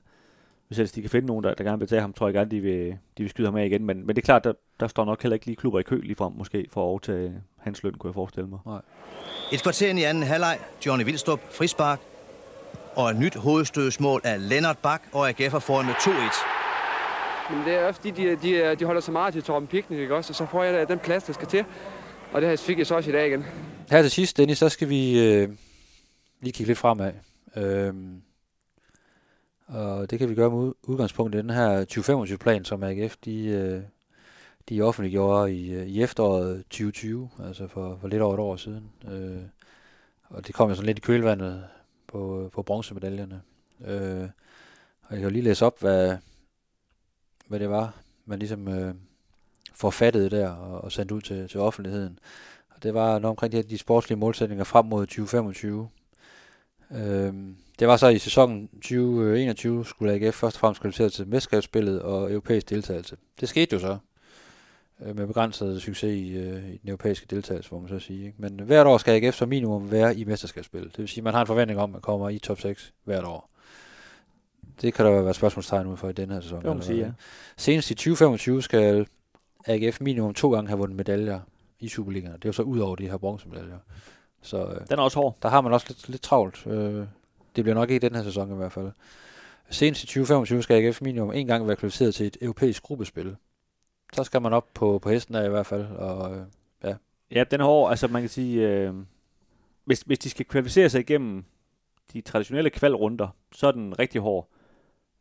hvis 0.67 0.77
ellers 0.77 0.91
de 0.91 1.01
kan 1.01 1.09
finde 1.09 1.27
nogen, 1.27 1.43
der, 1.43 1.53
der 1.53 1.63
gerne 1.63 1.79
vil 1.79 1.87
tage 1.87 2.01
ham, 2.01 2.13
tror 2.13 2.27
jeg 2.27 2.33
gerne, 2.33 2.51
de 2.51 2.59
vil, 2.59 2.87
de 3.17 3.23
vil 3.23 3.29
skyde 3.29 3.47
ham 3.47 3.55
af 3.55 3.65
igen. 3.65 3.85
Men, 3.85 4.05
men 4.05 4.15
det 4.15 4.21
er 4.21 4.25
klart, 4.25 4.43
der, 4.43 4.53
der 4.79 4.87
står 4.87 5.05
nok 5.05 5.21
heller 5.21 5.33
ikke 5.33 5.45
lige 5.45 5.55
klubber 5.55 5.79
i 5.79 5.83
kø 5.83 6.01
lige 6.01 6.15
frem, 6.15 6.33
måske, 6.33 6.67
for 6.71 6.81
at 6.81 6.85
overtage 6.85 7.33
hans 7.57 7.83
løn, 7.83 7.93
kunne 7.93 8.09
jeg 8.09 8.13
forestille 8.13 8.49
mig. 8.49 8.59
Nej. 8.65 8.81
Et 9.53 9.63
kvarter 9.63 9.93
i 9.97 10.03
anden 10.03 10.23
halvleg, 10.23 10.59
Johnny 10.85 11.05
Vildstrup, 11.05 11.39
frispark, 11.53 11.99
og 12.95 13.09
et 13.09 13.19
nyt 13.19 13.35
hovedstødsmål 13.35 14.21
af 14.23 14.49
Lennart 14.49 14.77
Bak, 14.77 15.01
og 15.11 15.29
AGF 15.29 15.53
er 15.53 15.59
foran 15.59 15.85
med 15.85 15.93
2-1. 15.93 17.53
Men 17.53 17.65
det 17.65 17.73
er 17.73 17.87
også 17.87 18.01
fordi, 18.01 18.11
de, 18.11 18.35
de, 18.35 18.75
de 18.75 18.85
holder 18.85 19.01
så 19.01 19.11
meget 19.11 19.33
til 19.33 19.43
Torben 19.43 19.67
Piknik, 19.67 19.99
ikke 19.99 20.15
også? 20.15 20.31
Og 20.31 20.35
så 20.35 20.45
får 20.45 20.63
jeg 20.63 20.87
den 20.87 20.99
plads, 20.99 21.23
der 21.23 21.33
skal 21.33 21.47
til. 21.47 21.65
Og 22.33 22.41
det 22.41 22.49
her 22.49 22.57
fik 22.57 22.77
jeg 22.77 22.87
så 22.87 22.95
også 22.95 23.09
i 23.09 23.13
dag 23.13 23.27
igen. 23.27 23.45
Her 23.91 24.01
til 24.01 24.11
sidst, 24.11 24.37
Dennis, 24.37 24.57
så 24.57 24.69
skal 24.69 24.89
vi 24.89 25.19
øh, 25.19 25.49
lige 26.41 26.53
kigge 26.53 26.67
lidt 26.67 26.77
fremad. 26.77 27.11
Øhm, 27.57 28.21
og 29.67 30.09
det 30.09 30.19
kan 30.19 30.29
vi 30.29 30.35
gøre 30.35 30.49
med 30.49 30.73
udgangspunkt 30.83 31.35
i 31.35 31.37
den 31.37 31.49
her 31.49 31.85
2025-plan, 31.85 32.65
som 32.65 32.83
AGF 32.83 33.15
de, 33.25 33.45
øh, 33.45 33.81
de 34.69 34.81
offentliggjorde 34.81 35.55
i, 35.55 35.73
øh, 35.73 35.87
i 35.87 36.03
efteråret 36.03 36.57
2020, 36.57 37.29
altså 37.43 37.67
for, 37.67 37.97
for 38.01 38.07
lidt 38.07 38.21
over 38.21 38.33
et 38.33 38.39
år 38.39 38.55
siden. 38.55 38.91
Øh, 39.07 39.41
og 40.29 40.47
det 40.47 40.55
kom 40.55 40.69
jo 40.69 40.75
sådan 40.75 40.85
lidt 40.85 40.97
i 40.97 41.01
kølvandet 41.01 41.63
på, 42.07 42.43
øh, 42.43 42.51
på 42.51 42.63
bronzemedaljerne. 42.63 43.41
Øh, 43.85 44.29
og 45.03 45.11
jeg 45.11 45.19
kan 45.19 45.23
jo 45.23 45.29
lige 45.29 45.43
læse 45.43 45.65
op, 45.65 45.79
hvad, 45.79 46.17
hvad 47.47 47.59
det 47.59 47.69
var, 47.69 47.95
man 48.25 48.39
ligesom 48.39 48.67
øh, 48.67 48.95
forfattede 49.73 50.29
der 50.29 50.49
og, 50.49 50.81
og 50.81 50.91
sendte 50.91 51.15
ud 51.15 51.21
til, 51.21 51.47
til 51.49 51.59
offentligheden. 51.59 52.19
Og 52.69 52.83
det 52.83 52.93
var 52.93 53.07
noget 53.07 53.25
omkring 53.25 53.51
de, 53.51 53.57
her, 53.57 53.63
de 53.63 53.77
sportslige 53.77 54.19
målsætninger 54.19 54.63
frem 54.63 54.85
mod 54.85 55.05
2025. 55.05 55.89
Øh, 56.91 57.33
det 57.79 57.87
var 57.87 57.97
så 57.97 58.07
i 58.07 58.17
sæsonen 58.17 58.67
2021, 58.67 59.85
skulle 59.85 60.13
AGF 60.13 60.35
først 60.35 60.55
og 60.55 60.59
fremmest 60.59 60.81
kvalificere 60.81 61.09
til 61.09 61.27
mesterskabsspillet 61.27 62.01
og 62.01 62.31
europæisk 62.31 62.69
deltagelse. 62.69 63.17
Det 63.39 63.49
skete 63.49 63.73
jo 63.73 63.79
så 63.79 63.97
øh, 65.01 65.15
med 65.15 65.27
begrænset 65.27 65.81
succes 65.81 66.17
i, 66.17 66.31
øh, 66.37 66.69
i 66.69 66.77
den 66.77 66.89
europæiske 66.89 67.25
deltagelse, 67.29 67.69
hvor 67.69 67.79
man 67.79 67.89
så 67.89 67.99
sige. 67.99 68.25
Ikke? 68.25 68.35
Men 68.37 68.59
hvert 68.59 68.87
år 68.87 68.97
skal 68.97 69.23
AGF 69.23 69.35
som 69.35 69.49
minimum 69.49 69.91
være 69.91 70.15
i 70.15 70.23
mesterskabsspillet. 70.23 70.91
Det 70.91 70.99
vil 70.99 71.07
sige, 71.07 71.19
at 71.19 71.23
man 71.23 71.33
har 71.33 71.41
en 71.41 71.47
forventning 71.47 71.79
om, 71.79 71.89
at 71.89 71.93
man 71.93 72.01
kommer 72.01 72.29
i 72.29 72.39
top 72.39 72.59
6 72.59 72.93
hvert 73.03 73.23
år. 73.23 73.49
Det 74.81 74.93
kan 74.93 75.05
der 75.05 75.21
være 75.21 75.33
spørgsmålstegn 75.33 75.87
ud 75.87 75.97
for 75.97 76.09
i 76.09 76.13
den 76.13 76.29
her 76.29 76.41
sæson. 76.41 76.61
Må 76.65 76.73
man 76.73 76.83
sige, 76.83 76.99
ja. 76.99 77.11
Senest 77.57 77.91
i 77.91 77.93
2025 77.93 78.61
skal 78.63 79.07
AGF 79.67 80.01
minimum 80.01 80.33
to 80.33 80.53
gange 80.53 80.67
have 80.67 80.77
vundet 80.77 80.97
medaljer 80.97 81.39
i 81.79 81.89
Superligaen. 81.89 82.33
Det 82.33 82.45
er 82.45 82.49
jo 82.49 82.53
så 82.53 82.61
ud 82.61 82.79
over 82.79 82.95
de 82.95 83.09
her 83.09 83.17
bronzemedaljer. 83.17 83.77
Så 84.41 84.65
øh, 84.65 84.87
Den 84.89 84.99
er 84.99 85.03
også 85.03 85.19
hård. 85.19 85.37
der 85.41 85.49
har 85.49 85.61
man 85.61 85.73
også 85.73 85.85
lidt, 85.89 86.09
lidt 86.09 86.21
travlt. 86.21 86.67
Øh, 86.67 87.05
det 87.57 87.63
bliver 87.63 87.75
nok 87.75 87.89
ikke 87.89 88.05
i 88.05 88.09
den 88.09 88.15
her 88.15 88.23
sæson 88.23 88.51
i 88.51 88.55
hvert 88.55 88.71
fald. 88.71 88.91
Senest 89.69 90.03
i 90.03 90.05
2025 90.05 90.63
skal 90.63 90.83
AGF 90.83 91.01
minimum 91.01 91.31
en 91.31 91.47
gang 91.47 91.67
være 91.67 91.75
kvalificeret 91.75 92.15
til 92.15 92.27
et 92.27 92.37
europæisk 92.41 92.83
gruppespil. 92.83 93.35
Så 94.13 94.23
skal 94.23 94.41
man 94.41 94.53
op 94.53 94.67
på, 94.73 94.99
på 94.99 95.09
hesten 95.09 95.35
af 95.35 95.45
i 95.45 95.49
hvert 95.49 95.65
fald. 95.65 95.85
Og, 95.85 96.35
øh, 96.35 96.43
ja. 96.83 96.95
Ja, 97.31 97.43
den 97.43 97.61
er 97.61 97.65
hård. 97.65 97.89
Altså 97.89 98.07
man 98.07 98.21
kan 98.21 98.29
sige, 98.29 98.69
øh, 98.69 98.93
hvis, 99.85 100.01
hvis 100.01 100.19
de 100.19 100.29
skal 100.29 100.45
kvalificere 100.45 100.89
sig 100.89 100.99
igennem 100.99 101.43
de 102.13 102.21
traditionelle 102.21 102.69
kvalrunder, 102.69 103.27
så 103.51 103.67
er 103.67 103.71
den 103.71 103.99
rigtig 103.99 104.21
hård. 104.21 104.47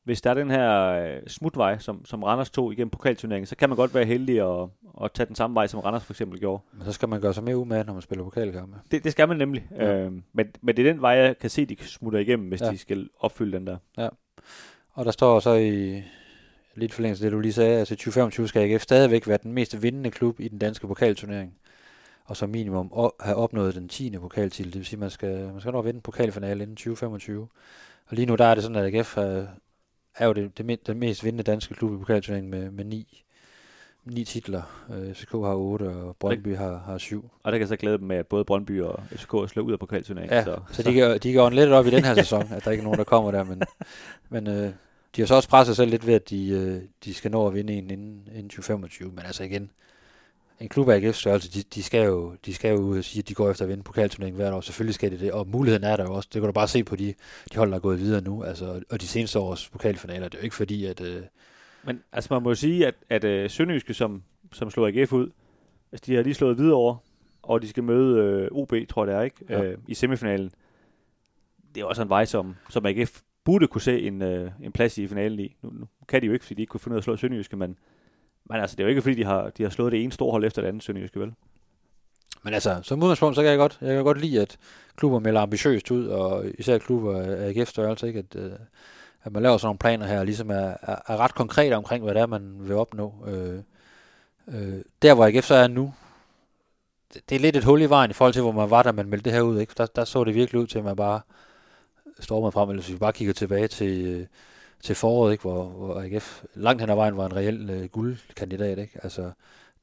Hvis 0.06 0.20
der 0.22 0.30
er 0.30 0.34
den 0.34 0.50
her 0.50 0.82
øh, 0.82 1.20
smutvej, 1.26 1.78
som, 1.78 2.04
som 2.04 2.22
Randers 2.22 2.50
tog 2.50 2.72
igennem 2.72 2.90
pokalturneringen, 2.90 3.46
så 3.46 3.56
kan 3.56 3.68
man 3.68 3.76
godt 3.76 3.94
være 3.94 4.04
heldig 4.04 4.40
at, 4.62 4.68
at 5.04 5.12
tage 5.12 5.26
den 5.26 5.34
samme 5.36 5.54
vej, 5.54 5.66
som 5.66 5.80
Randers 5.80 6.04
for 6.04 6.12
eksempel 6.12 6.40
gjorde. 6.40 6.62
Men 6.72 6.84
så 6.84 6.92
skal 6.92 7.08
man 7.08 7.20
gøre 7.20 7.34
sig 7.34 7.44
mere 7.44 7.56
umage, 7.56 7.84
når 7.84 7.92
man 7.92 8.02
spiller 8.02 8.24
pokalkampe. 8.24 8.76
Det, 8.90 9.04
det 9.04 9.12
skal 9.12 9.28
man 9.28 9.36
nemlig. 9.36 9.66
Ja. 9.76 9.86
Ja. 9.86 9.98
Øh, 10.04 10.12
men, 10.32 10.46
men 10.62 10.76
det 10.76 10.86
er 10.86 10.92
den 10.92 11.02
vej, 11.02 11.10
jeg 11.12 11.38
kan 11.38 11.50
se, 11.50 11.66
de 11.66 11.76
smutter 11.80 12.18
igennem, 12.18 12.48
hvis 12.48 12.60
Ja. 12.60 12.66
ja. 12.66 12.72
de 12.72 12.78
skal 12.78 13.08
opfylde 13.20 13.58
den 13.58 13.66
der. 13.66 13.76
Og 14.92 15.04
der 15.04 15.10
står 15.10 15.40
så 15.40 15.54
i 15.54 16.02
lidt 16.74 16.92
forlængelse 16.92 17.24
af 17.24 17.30
det, 17.30 17.36
du 17.36 17.40
lige 17.40 17.52
sagde, 17.52 17.78
altså 17.78 17.94
i 17.94 17.96
2025 17.96 18.48
skal 18.48 18.70
AGF 18.72 18.82
stadigvæk 18.82 19.28
være 19.28 19.38
den 19.42 19.52
mest 19.52 19.82
vindende 19.82 20.10
klub 20.10 20.40
i 20.40 20.48
den 20.48 20.58
danske 20.58 20.86
pokalturnering. 20.86 21.54
Og 22.24 22.36
som 22.36 22.50
minimum 22.50 22.90
o- 22.94 23.16
have 23.24 23.36
opnået 23.36 23.74
den 23.74 23.88
10. 23.88 24.18
pokaltitel. 24.18 24.72
Det 24.72 24.78
vil 24.78 24.86
sige, 24.86 24.96
at 24.96 25.00
man 25.00 25.10
skal, 25.10 25.38
man 25.52 25.60
skal 25.60 25.72
nå 25.72 25.78
at 25.78 25.84
vinde 25.84 26.00
pokalfinale 26.00 26.62
inden 26.62 26.76
2025. 26.76 27.48
Og 28.08 28.16
lige 28.16 28.26
nu 28.26 28.34
der 28.34 28.44
er 28.44 28.54
det 28.54 28.62
sådan, 28.62 28.76
at 28.76 28.94
AGF 28.94 29.16
er, 29.18 29.46
er 30.18 30.26
jo 30.26 30.32
det, 30.32 30.58
det, 30.58 30.86
den 30.86 30.98
mest 30.98 31.24
vindende 31.24 31.44
danske 31.44 31.74
klub 31.74 31.94
i 31.94 31.98
pokalturneringen 31.98 32.50
med, 32.50 32.70
med 32.70 32.84
ni, 32.84 33.24
ni 34.04 34.24
titler. 34.24 34.86
Øh, 34.94 35.14
FCK 35.14 35.30
har 35.30 35.54
8, 35.54 35.84
og 35.84 36.16
Brøndby 36.16 36.56
har, 36.56 36.82
har 36.86 36.98
7. 36.98 37.30
Og 37.42 37.52
der 37.52 37.58
kan 37.58 37.60
jeg 37.60 37.68
så 37.68 37.76
glæde 37.76 37.98
dem 37.98 38.06
med, 38.06 38.16
at 38.16 38.26
både 38.26 38.44
Brøndby 38.44 38.80
og 38.80 39.02
FCK 39.10 39.34
er 39.34 39.46
slået 39.46 39.66
ud 39.66 39.72
af 39.72 39.78
pokalturneringen. 39.78 40.36
Ja, 40.36 40.44
så, 40.44 40.60
så 40.72 40.82
de, 40.82 40.94
kan, 40.94 41.18
de 41.18 41.32
kan 41.32 41.40
ånde 41.40 41.56
lidt 41.56 41.70
op 41.70 41.86
i 41.86 41.90
den 41.90 42.04
her 42.04 42.14
sæson, 42.24 42.52
at 42.52 42.64
der 42.64 42.70
ikke 42.70 42.80
er 42.80 42.84
nogen, 42.84 42.98
der 42.98 43.04
kommer 43.04 43.30
der. 43.30 43.44
Men, 43.44 43.62
men 44.28 44.46
øh, 44.46 44.72
de 45.16 45.22
har 45.22 45.26
så 45.26 45.34
også 45.34 45.48
presset 45.48 45.76
sig 45.76 45.82
selv 45.82 45.90
lidt 45.90 46.06
ved, 46.06 46.14
at 46.14 46.30
de, 46.30 46.48
øh, 46.48 46.82
de 47.04 47.14
skal 47.14 47.30
nå 47.30 47.46
at 47.46 47.54
vinde 47.54 47.72
en 47.72 47.90
inden, 47.90 48.28
inden 48.32 48.48
2025. 48.48 49.08
Men 49.10 49.24
altså 49.24 49.44
igen, 49.44 49.70
en 50.60 50.68
klub 50.68 50.88
af 50.88 50.96
AGF 50.96 51.16
størrelse, 51.16 51.52
de, 51.52 51.62
de, 51.62 51.82
skal 51.82 52.06
jo, 52.06 52.36
de 52.46 52.54
skal 52.54 52.70
jo 52.70 52.76
ud 52.76 52.98
og 52.98 53.04
sige, 53.04 53.22
at 53.22 53.28
de 53.28 53.34
går 53.34 53.50
efter 53.50 53.64
at 53.64 53.68
vinde 53.68 53.82
pokalturneringen 53.82 54.36
hvert 54.36 54.52
år. 54.52 54.60
Selvfølgelig 54.60 54.94
skal 54.94 55.10
de 55.10 55.18
det, 55.18 55.32
og 55.32 55.48
muligheden 55.48 55.84
er 55.84 55.96
der 55.96 56.04
jo 56.04 56.14
også. 56.14 56.28
Det 56.32 56.40
kan 56.40 56.46
du 56.46 56.52
bare 56.52 56.68
se 56.68 56.84
på 56.84 56.96
de, 56.96 57.14
de 57.52 57.56
hold, 57.56 57.70
der 57.70 57.76
er 57.76 57.80
gået 57.80 58.00
videre 58.00 58.20
nu. 58.20 58.42
Altså, 58.42 58.82
og 58.90 59.00
de 59.00 59.06
seneste 59.06 59.38
års 59.38 59.68
pokalfinaler, 59.68 60.28
det 60.28 60.34
er 60.34 60.40
jo 60.40 60.44
ikke 60.44 60.56
fordi, 60.56 60.84
at... 60.84 61.00
Øh, 61.00 61.22
Men 61.84 62.02
altså 62.12 62.34
man 62.34 62.42
må 62.42 62.50
jo 62.50 62.54
sige, 62.54 62.86
at, 62.86 62.94
at 63.10 63.44
uh, 63.44 63.50
Sønderjyske, 63.50 63.94
som, 63.94 64.22
som 64.52 64.70
slog 64.70 64.88
AGF 64.88 65.12
ud, 65.12 65.30
altså 65.92 66.04
de 66.06 66.14
har 66.14 66.22
lige 66.22 66.34
slået 66.34 66.58
videre 66.58 66.74
over, 66.74 66.96
og 67.42 67.62
de 67.62 67.68
skal 67.68 67.84
møde 67.84 68.48
uh, 68.52 68.58
OB, 68.58 68.72
tror 68.88 69.04
jeg 69.04 69.12
det 69.12 69.20
er, 69.20 69.22
ikke? 69.22 69.36
Ja. 69.48 69.72
Uh, 69.72 69.78
I 69.88 69.94
semifinalen. 69.94 70.50
Det 71.74 71.80
er 71.80 71.84
også 71.84 72.02
en 72.02 72.08
vej, 72.08 72.24
som, 72.24 72.54
som 72.70 72.86
AGF 72.86 73.20
burde 73.44 73.66
kunne 73.66 73.80
se 73.82 74.00
en, 74.00 74.22
uh, 74.22 74.48
en 74.62 74.72
plads 74.72 74.98
i 74.98 75.06
finalen 75.06 75.40
i. 75.40 75.56
Nu, 75.62 75.70
nu 75.70 75.86
kan 76.08 76.22
de 76.22 76.26
jo 76.26 76.32
ikke, 76.32 76.44
fordi 76.44 76.54
de 76.54 76.62
ikke 76.62 76.70
kunne 76.70 76.80
finde 76.80 76.92
ud 76.92 76.96
af 76.96 77.00
at 77.00 77.04
slå 77.04 77.16
Sønderjyske, 77.16 77.56
men, 77.56 77.76
men 78.50 78.60
altså, 78.60 78.76
det 78.76 78.82
er 78.82 78.84
jo 78.84 78.88
ikke, 78.88 79.02
fordi 79.02 79.14
de 79.14 79.24
har, 79.24 79.50
de 79.50 79.62
har 79.62 79.70
slået 79.70 79.92
det 79.92 80.02
ene 80.02 80.12
store 80.12 80.30
hold 80.30 80.44
efter 80.44 80.62
det 80.62 80.68
andet 80.68 80.82
Sønderjyske, 80.82 81.20
vel? 81.20 81.32
Men 82.42 82.54
altså, 82.54 82.80
som 82.82 83.02
udgangspunkt, 83.02 83.36
så 83.36 83.42
kan 83.42 83.50
jeg 83.50 83.58
godt, 83.58 83.78
jeg 83.80 83.94
kan 83.94 84.04
godt 84.04 84.20
lide, 84.20 84.40
at 84.40 84.58
klubber 84.96 85.18
melder 85.18 85.40
ambitiøst 85.40 85.90
ud, 85.90 86.06
og 86.06 86.44
især 86.58 86.78
klubber 86.78 87.20
af 87.20 87.48
AGF 87.48 87.68
størrelse, 87.68 88.06
ikke? 88.06 88.18
At, 88.18 88.36
øh, 88.36 88.52
at 89.24 89.32
man 89.32 89.42
laver 89.42 89.56
sådan 89.56 89.66
nogle 89.66 89.78
planer 89.78 90.06
her, 90.06 90.18
og 90.18 90.24
ligesom 90.24 90.50
er, 90.50 90.74
er, 90.82 90.96
er 91.06 91.16
ret 91.16 91.34
konkret 91.34 91.72
omkring, 91.72 92.04
hvad 92.04 92.14
det 92.14 92.22
er, 92.22 92.26
man 92.26 92.56
vil 92.60 92.76
opnå. 92.76 93.14
Øh, 93.26 93.60
øh, 94.48 94.80
der, 95.02 95.14
hvor 95.14 95.26
AGF 95.26 95.44
så 95.44 95.54
er 95.54 95.68
nu, 95.68 95.94
det, 97.14 97.30
det 97.30 97.36
er 97.36 97.40
lidt 97.40 97.56
et 97.56 97.64
hul 97.64 97.82
i 97.82 97.86
vejen 97.86 98.10
i 98.10 98.14
forhold 98.14 98.32
til, 98.32 98.42
hvor 98.42 98.52
man 98.52 98.70
var, 98.70 98.82
da 98.82 98.92
man 98.92 99.08
meldte 99.08 99.24
det 99.24 99.32
her 99.32 99.42
ud. 99.42 99.60
Ikke? 99.60 99.74
Der, 99.76 99.86
der 99.86 100.04
så 100.04 100.24
det 100.24 100.34
virkelig 100.34 100.60
ud 100.60 100.66
til, 100.66 100.78
at 100.78 100.84
man 100.84 100.96
bare 100.96 101.20
stormede 102.20 102.52
frem, 102.52 102.70
eller 102.70 102.82
hvis 102.82 102.92
vi 102.92 102.98
bare 102.98 103.12
kigger 103.12 103.34
tilbage 103.34 103.68
til, 103.68 104.06
øh, 104.06 104.26
til 104.82 104.94
foråret, 104.94 105.32
ikke? 105.32 105.42
Hvor, 105.42 105.64
hvor 105.64 106.00
AGF 106.00 106.44
langt 106.54 106.80
hen 106.82 106.90
ad 106.90 106.94
vejen 106.94 107.16
var 107.16 107.26
en 107.26 107.36
reel 107.36 107.70
øh, 107.70 107.88
guldkandidat. 107.88 108.78
Ikke? 108.78 109.00
Altså, 109.02 109.30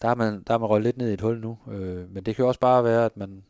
der 0.01 0.07
er 0.09 0.15
man, 0.15 0.43
der 0.47 0.53
er 0.53 0.57
man 0.57 0.69
røget 0.69 0.83
lidt 0.83 0.97
ned 0.97 1.09
i 1.09 1.13
et 1.13 1.21
hul 1.21 1.39
nu. 1.39 1.57
Øh, 1.71 2.13
men 2.13 2.23
det 2.23 2.35
kan 2.35 2.43
jo 2.43 2.47
også 2.47 2.59
bare 2.59 2.83
være, 2.83 3.05
at 3.05 3.17
man, 3.17 3.43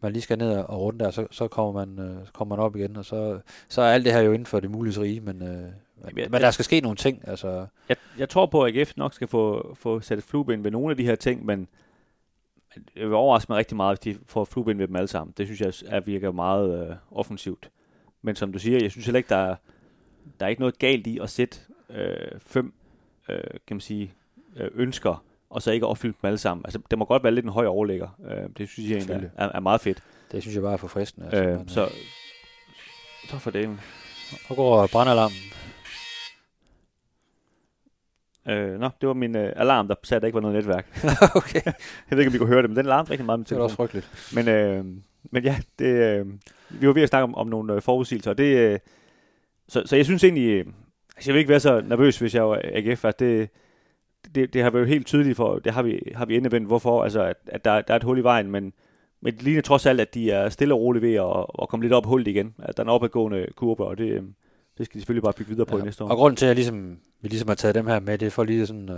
man 0.00 0.12
lige 0.12 0.22
skal 0.22 0.38
ned 0.38 0.56
og 0.56 0.80
runde 0.80 1.04
der, 1.04 1.10
så, 1.10 1.26
så 1.30 1.48
kommer 1.48 1.86
man, 1.86 1.98
øh, 2.06 2.26
så 2.26 2.32
kommer 2.32 2.56
man 2.56 2.64
op 2.64 2.76
igen, 2.76 2.96
og 2.96 3.04
så, 3.04 3.40
så 3.68 3.82
er 3.82 3.92
alt 3.92 4.04
det 4.04 4.12
her 4.12 4.20
jo 4.20 4.32
inden 4.32 4.46
for 4.46 4.60
det 4.60 4.70
mulige 4.70 5.00
rige, 5.00 5.20
men, 5.20 5.42
øh, 5.42 5.48
men, 5.48 6.18
jeg- 6.18 6.30
men 6.30 6.40
der 6.40 6.50
skal 6.50 6.64
ske 6.64 6.80
nogle 6.80 6.96
ting. 6.96 7.28
Altså, 7.28 7.66
Jeg, 7.88 7.96
jeg 8.18 8.28
tror 8.28 8.46
på, 8.46 8.62
at 8.64 8.76
AGF 8.76 8.92
nok 8.96 9.14
skal 9.14 9.28
få, 9.28 9.74
få 9.74 10.00
sat 10.00 10.18
et 10.18 10.24
flueben 10.24 10.64
ved 10.64 10.70
nogle 10.70 10.90
af 10.90 10.96
de 10.96 11.04
her 11.04 11.14
ting, 11.14 11.44
men 11.46 11.68
det 12.74 12.84
vil 13.06 13.14
overraske 13.14 13.52
mig 13.52 13.58
rigtig 13.58 13.76
meget, 13.76 13.98
hvis 14.04 14.14
de 14.14 14.20
får 14.26 14.44
flueben 14.44 14.78
ved 14.78 14.86
dem 14.88 14.96
alle 14.96 15.08
sammen. 15.08 15.34
Det 15.36 15.46
synes 15.46 15.60
jeg 15.60 15.96
er, 15.96 16.00
virker 16.00 16.32
meget 16.32 16.88
øh, 16.90 16.96
offensivt. 17.10 17.70
Men 18.22 18.36
som 18.36 18.52
du 18.52 18.58
siger, 18.58 18.78
jeg 18.82 18.90
synes 18.90 19.06
heller 19.06 19.16
ikke, 19.18 19.28
der 19.28 19.36
er, 19.36 19.56
der 20.42 20.46
er 20.46 20.50
ikke 20.50 20.60
noget 20.62 20.78
galt 20.78 21.06
i 21.06 21.18
at 21.22 21.30
sætte 21.30 21.58
øh, 21.90 22.40
fem 22.46 22.72
øh, 23.28 23.36
kan 23.66 23.76
man 23.76 23.80
sige, 23.80 24.12
øh, 24.56 24.70
ønsker, 24.74 25.24
og 25.50 25.62
så 25.62 25.70
ikke 25.70 25.86
opfylde 25.86 26.14
dem 26.22 26.26
alle 26.28 26.38
sammen. 26.38 26.66
Altså, 26.66 26.80
det 26.90 26.98
må 26.98 27.04
godt 27.04 27.22
være 27.22 27.34
lidt 27.34 27.44
en 27.44 27.52
høj 27.52 27.66
overlægger. 27.66 28.08
Øh, 28.30 28.48
det 28.58 28.68
synes 28.68 28.90
jeg 28.90 28.96
egentlig 28.96 29.30
er, 29.36 29.48
er, 29.54 29.60
meget 29.60 29.80
fedt. 29.80 30.02
det 30.32 30.42
synes 30.42 30.54
jeg 30.54 30.62
bare 30.62 30.72
er 30.72 30.76
for 30.76 30.88
fristende. 30.88 31.26
Altså, 31.26 31.44
Øh, 31.44 31.58
så, 31.68 31.88
så 33.28 33.38
for 33.38 33.50
det. 33.50 33.68
Nu 34.50 34.56
går 34.56 34.86
brandalarmen. 34.92 35.36
Øh, 38.48 38.80
nå, 38.80 38.90
det 39.00 39.06
var 39.06 39.14
min 39.14 39.36
øh, 39.36 39.52
alarm, 39.56 39.88
der 39.88 39.94
sagde, 40.02 40.16
at 40.16 40.22
der 40.22 40.26
ikke 40.26 40.34
var 40.34 40.40
noget 40.40 40.56
netværk. 40.56 40.86
okay, 41.40 41.60
Jeg 41.64 41.74
ved 42.10 42.18
ikke, 42.18 42.28
om 42.30 42.34
I 42.34 42.38
kunne 42.38 42.48
høre 42.48 42.62
det, 42.62 42.70
men 42.70 42.76
den 42.76 42.86
larmede 42.86 43.10
rigtig 43.10 43.26
meget 43.26 43.38
med 43.40 43.46
det 43.46 43.58
var 43.58 43.68
telefonen. 43.68 43.84
også 43.94 44.04
frygteligt. 44.04 44.34
Men, 44.34 44.48
øh, 44.48 44.84
men 45.30 45.44
ja, 45.44 45.56
det, 45.78 45.86
øh, 45.86 46.26
vi 46.70 46.86
var 46.86 46.92
ved 46.92 47.02
at 47.02 47.08
snakke 47.08 47.24
om, 47.24 47.34
om 47.34 47.46
nogle 47.46 47.74
øh, 47.74 47.82
forudsigelser, 47.82 48.30
og 48.30 48.38
det, 48.38 48.56
øh, 48.56 48.78
så, 49.72 49.82
så 49.86 49.96
jeg 49.96 50.04
synes 50.04 50.24
egentlig, 50.24 50.48
øh, 50.48 50.66
altså 51.16 51.30
jeg 51.30 51.34
vil 51.34 51.38
ikke 51.38 51.50
være 51.50 51.60
så 51.60 51.80
nervøs, 51.80 52.18
hvis 52.18 52.34
jeg 52.34 52.48
var 52.48 52.60
AGF, 52.64 53.04
at 53.04 53.20
det, 53.20 53.48
det, 54.34 54.54
det 54.54 54.62
har 54.62 54.70
været 54.70 54.88
helt 54.88 55.06
tydeligt 55.06 55.36
for, 55.36 55.58
det 55.58 55.72
har 55.72 55.82
vi, 55.82 56.12
har 56.14 56.26
vi 56.26 56.36
endevendt, 56.36 56.66
hvorfor, 56.66 57.04
altså 57.04 57.22
at, 57.22 57.36
at 57.46 57.64
der, 57.64 57.80
der 57.80 57.94
er 57.94 57.96
et 57.96 58.04
hul 58.04 58.18
i 58.18 58.22
vejen, 58.22 58.50
men, 58.50 58.72
men 59.20 59.34
det 59.34 59.42
ligner 59.42 59.62
trods 59.62 59.86
alt, 59.86 60.00
at 60.00 60.14
de 60.14 60.30
er 60.30 60.48
stille 60.48 60.74
og 60.74 60.80
roligt 60.80 61.02
ved 61.02 61.14
at, 61.14 61.46
at 61.62 61.68
komme 61.68 61.84
lidt 61.84 61.92
op 61.92 62.06
hullet 62.06 62.28
igen, 62.28 62.54
at 62.58 62.76
der 62.76 62.82
er 62.82 62.84
en 62.84 62.90
opadgående 62.90 63.46
kurve, 63.56 63.86
og 63.86 63.98
det, 63.98 64.04
øh, 64.04 64.22
det 64.78 64.86
skal 64.86 64.94
de 64.94 65.00
selvfølgelig 65.00 65.22
bare 65.22 65.32
bygge 65.32 65.50
videre 65.50 65.66
på 65.66 65.76
ja, 65.76 65.82
i 65.82 65.84
næste 65.84 66.04
år. 66.04 66.08
Og 66.08 66.16
grunden 66.16 66.36
til, 66.36 66.46
at 66.46 66.48
jeg 66.48 66.56
ligesom, 66.56 66.98
vi 67.20 67.28
ligesom 67.28 67.48
har 67.48 67.54
taget 67.54 67.74
dem 67.74 67.86
her 67.86 68.00
med, 68.00 68.18
det 68.18 68.26
er 68.26 68.30
for 68.30 68.44
lige 68.44 68.66
sådan, 68.66 68.88
uh, 68.88 68.96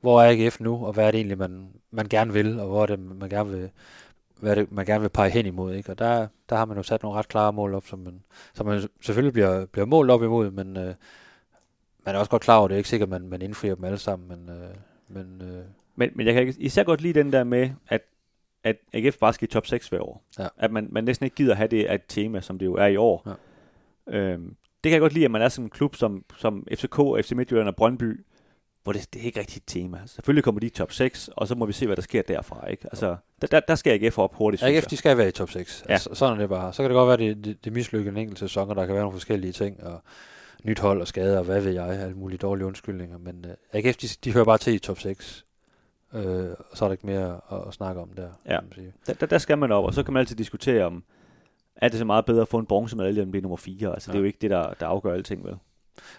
hvor 0.00 0.22
er 0.22 0.30
AGF 0.30 0.60
nu, 0.60 0.86
og 0.86 0.92
hvad 0.92 1.06
er 1.06 1.10
det 1.10 1.18
egentlig, 1.18 1.38
man, 1.38 1.68
man 1.90 2.06
gerne 2.08 2.32
vil, 2.32 2.60
og 2.60 2.66
hvor 2.66 2.82
er 2.82 2.86
det, 2.86 2.98
man 3.00 3.28
gerne 3.28 3.50
vil, 3.50 3.70
hvad 4.40 4.56
det, 4.56 4.72
man 4.72 4.86
gerne 4.86 5.00
vil 5.00 5.08
pege 5.08 5.30
hen 5.30 5.46
imod. 5.46 5.74
Ikke? 5.74 5.90
Og 5.90 5.98
der, 5.98 6.26
der 6.50 6.56
har 6.56 6.64
man 6.64 6.76
jo 6.76 6.82
sat 6.82 7.02
nogle 7.02 7.18
ret 7.18 7.28
klare 7.28 7.52
mål 7.52 7.74
op, 7.74 7.86
som 7.86 7.98
man, 7.98 8.22
som 8.54 8.66
man 8.66 8.88
selvfølgelig 9.00 9.32
bliver, 9.32 9.66
bliver 9.66 9.86
målt 9.86 10.10
op 10.10 10.22
imod, 10.22 10.50
men, 10.50 10.76
uh, 10.76 10.94
man 12.06 12.14
er 12.14 12.18
også 12.18 12.30
godt 12.30 12.42
klar 12.42 12.56
over, 12.56 12.64
at 12.64 12.70
det 12.70 12.74
er 12.74 12.78
ikke 12.78 12.88
sikkert, 12.88 13.06
at 13.06 13.20
man, 13.20 13.28
man 13.28 13.42
indfrier 13.42 13.74
dem 13.74 13.84
alle 13.84 13.98
sammen, 13.98 14.28
men, 14.28 14.56
øh, 14.56 14.70
men 15.08 15.42
øh, 15.42 15.64
Men, 15.96 16.10
men 16.14 16.26
jeg 16.26 16.34
kan 16.34 16.54
især 16.58 16.82
godt 16.84 17.00
lide 17.00 17.18
den 17.18 17.32
der 17.32 17.44
med, 17.44 17.70
at, 17.88 18.02
at 18.64 18.76
AGF 18.92 19.18
bare 19.18 19.32
skal 19.32 19.48
i 19.48 19.50
top 19.50 19.66
6 19.66 19.88
hver 19.88 20.00
år. 20.00 20.24
Ja. 20.38 20.48
At 20.56 20.70
man, 20.70 20.88
man 20.90 21.04
næsten 21.04 21.24
ikke 21.24 21.36
gider 21.36 21.54
have 21.54 21.68
det 21.68 21.84
af 21.84 21.94
et 21.94 22.02
tema, 22.08 22.40
som 22.40 22.58
det 22.58 22.66
jo 22.66 22.74
er 22.74 22.86
i 22.86 22.96
år. 22.96 23.36
Ja. 24.06 24.18
Øhm, 24.18 24.56
det 24.84 24.90
kan 24.90 24.92
jeg 24.92 25.00
godt 25.00 25.12
lide, 25.12 25.24
at 25.24 25.30
man 25.30 25.42
er 25.42 25.48
sådan 25.48 25.66
en 25.66 25.70
klub 25.70 25.96
som, 25.96 26.24
som 26.36 26.66
FCK, 26.74 26.96
FC 26.96 27.32
Midtjylland 27.32 27.68
og 27.68 27.76
Brøndby, 27.76 28.24
hvor 28.86 28.92
det, 28.92 29.14
det 29.14 29.22
er 29.22 29.24
ikke 29.24 29.40
rigtigt 29.40 29.56
et 29.56 29.62
tema. 29.66 29.98
Selvfølgelig 30.06 30.44
kommer 30.44 30.60
de 30.60 30.66
i 30.66 30.70
top 30.70 30.92
6, 30.92 31.30
og 31.36 31.48
så 31.48 31.54
må 31.54 31.66
vi 31.66 31.72
se, 31.72 31.86
hvad 31.86 31.96
der 31.96 32.02
sker 32.02 32.22
derfra. 32.22 32.66
Ikke? 32.66 32.86
Altså, 32.92 33.16
der, 33.42 33.46
der, 33.46 33.60
der 33.60 33.74
skal 33.74 34.04
AGF 34.04 34.18
op 34.18 34.34
hurtigt, 34.34 34.60
synes 34.60 34.76
AGF, 34.76 34.84
jeg. 34.84 34.90
de 34.90 34.96
skal 34.96 35.16
være 35.16 35.28
i 35.28 35.32
top 35.32 35.50
6. 35.50 35.84
Ja. 35.88 35.92
Altså, 35.92 36.14
sådan 36.14 36.36
er 36.36 36.40
det 36.40 36.48
bare. 36.48 36.72
Så 36.72 36.82
kan 36.82 36.90
det 36.90 36.94
godt 36.94 37.06
være, 37.06 37.28
at 37.28 37.36
det, 37.36 37.44
det, 37.44 37.64
det 37.64 37.72
mislykker 37.72 38.10
en 38.10 38.16
enkelt 38.16 38.38
sæson, 38.38 38.70
og 38.70 38.76
der 38.76 38.86
kan 38.86 38.94
være 38.94 39.02
nogle 39.02 39.18
forskellige 39.18 39.52
ting, 39.52 39.82
og 39.82 40.02
nyt 40.64 40.78
hold 40.78 41.00
og 41.00 41.08
skader, 41.08 41.38
og 41.38 41.44
hvad 41.44 41.60
ved 41.60 41.72
jeg, 41.72 41.88
alle 41.88 42.14
mulige 42.14 42.38
dårlige 42.38 42.66
undskyldninger. 42.66 43.18
Men 43.18 43.44
uh, 43.44 43.50
AGF, 43.72 43.96
de, 43.96 44.08
de 44.24 44.32
hører 44.32 44.44
bare 44.44 44.58
til 44.58 44.74
i 44.74 44.78
top 44.78 44.98
6. 44.98 45.44
Øh, 46.14 46.50
og 46.70 46.76
så 46.76 46.84
er 46.84 46.88
der 46.88 46.92
ikke 46.92 47.06
mere 47.06 47.40
at, 47.52 47.58
at 47.68 47.74
snakke 47.74 48.00
om 48.00 48.08
der. 48.08 48.28
Ja. 48.46 48.60
kan 48.60 48.64
man 48.64 48.72
sige. 48.74 48.92
Der, 49.06 49.14
der, 49.14 49.26
der 49.26 49.38
skal 49.38 49.58
man 49.58 49.72
op, 49.72 49.84
og 49.84 49.94
så 49.94 50.02
kan 50.02 50.12
man 50.12 50.20
altid 50.20 50.36
diskutere 50.36 50.84
om, 50.84 51.04
er 51.76 51.88
det 51.88 51.98
så 51.98 52.04
meget 52.04 52.24
bedre 52.24 52.42
at 52.42 52.48
få 52.48 52.58
en 52.58 52.66
bronzemedalje, 52.66 53.22
end 53.22 53.28
at 53.28 53.30
blive 53.30 53.42
nummer 53.42 53.56
4? 53.56 53.92
Altså, 53.92 54.10
ja. 54.10 54.12
det 54.12 54.18
er 54.18 54.20
jo 54.20 54.26
ikke 54.26 54.38
det, 54.40 54.50
der, 54.50 54.72
der 54.80 54.86
afgør 54.86 55.12
alting, 55.12 55.44
vel? 55.44 55.56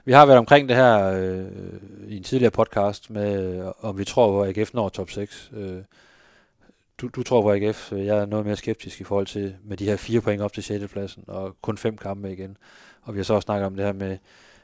Vi 0.05 0.11
har 0.11 0.25
været 0.25 0.39
omkring 0.39 0.69
det 0.69 0.75
her 0.75 0.97
øh, 1.03 1.45
i 2.07 2.17
en 2.17 2.23
tidligere 2.23 2.51
podcast 2.51 3.09
med, 3.09 3.57
øh, 3.57 3.71
om 3.81 3.97
vi 3.97 4.05
tror 4.05 4.27
på, 4.27 4.41
at 4.43 4.57
AGF 4.57 4.73
når 4.73 4.89
top 4.89 5.09
6. 5.09 5.51
Øh, 5.53 5.81
du, 7.01 7.07
du 7.07 7.23
tror 7.23 7.41
på 7.41 7.51
AGF. 7.51 7.93
Øh, 7.93 8.05
jeg 8.05 8.17
er 8.17 8.25
noget 8.25 8.45
mere 8.45 8.55
skeptisk 8.55 9.01
i 9.01 9.03
forhold 9.03 9.27
til 9.27 9.55
med 9.63 9.77
de 9.77 9.85
her 9.85 9.97
fire 9.97 10.21
point 10.21 10.41
op 10.41 10.53
til 10.53 10.63
6. 10.63 10.91
pladsen, 10.91 11.23
og 11.27 11.55
kun 11.61 11.77
fem 11.77 11.97
kampe 11.97 12.31
igen. 12.31 12.57
Og 13.01 13.13
vi 13.13 13.19
har 13.19 13.23
så 13.23 13.33
også 13.33 13.45
snakket 13.45 13.65
om 13.65 13.75
det 13.75 13.85
her 13.85 13.93
med, 13.93 14.17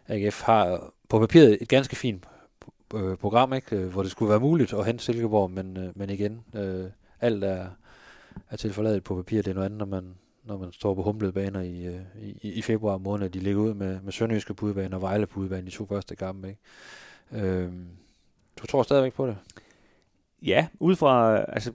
at 0.07 0.23
AGF 0.23 0.41
har 0.41 0.91
på 1.09 1.19
papiret 1.19 1.57
et 1.61 1.67
ganske 1.67 1.95
fint 1.95 2.23
øh, 2.93 3.17
program, 3.17 3.53
ikke? 3.53 3.75
Øh, 3.75 3.87
hvor 3.87 4.01
det 4.01 4.11
skulle 4.11 4.29
være 4.29 4.39
muligt 4.39 4.73
at 4.73 4.85
hente 4.85 5.03
Silkeborg, 5.03 5.51
men, 5.51 5.77
øh, 5.77 5.89
men 5.95 6.09
igen, 6.09 6.43
øh, 6.55 6.85
alt 7.21 7.43
er, 7.43 7.67
er 8.49 8.57
tilforladet 8.57 9.03
på 9.03 9.15
papir. 9.15 9.41
Det 9.41 9.51
er 9.51 9.53
noget 9.53 9.65
andet, 9.65 9.79
når 9.79 9.85
man, 9.85 10.15
når 10.43 10.57
man 10.57 10.71
står 10.71 10.93
på 10.93 11.01
humlede 11.01 11.31
baner 11.31 11.61
øh, 11.61 12.23
i, 12.23 12.37
i, 12.41 12.51
i 12.51 12.61
februar 12.61 12.97
måned, 12.97 13.29
de 13.29 13.39
ligger 13.39 13.61
ud 13.61 13.73
med, 13.73 14.01
med 14.01 14.11
Sønderjyske 14.11 14.53
på 14.53 14.65
udebane 14.65 14.95
og 14.95 15.01
Vejle 15.01 15.25
på 15.25 15.39
udebane 15.39 15.65
de 15.65 15.71
to 15.71 15.85
første 15.85 16.15
kampe. 16.15 16.47
Ikke? 16.47 17.47
Øhm, 17.47 17.87
du 18.61 18.67
tror 18.67 18.83
stadigvæk 18.83 19.13
på 19.13 19.27
det? 19.27 19.37
Ja, 20.41 20.67
ud 20.79 20.95
fra, 20.95 21.37
altså, 21.37 21.73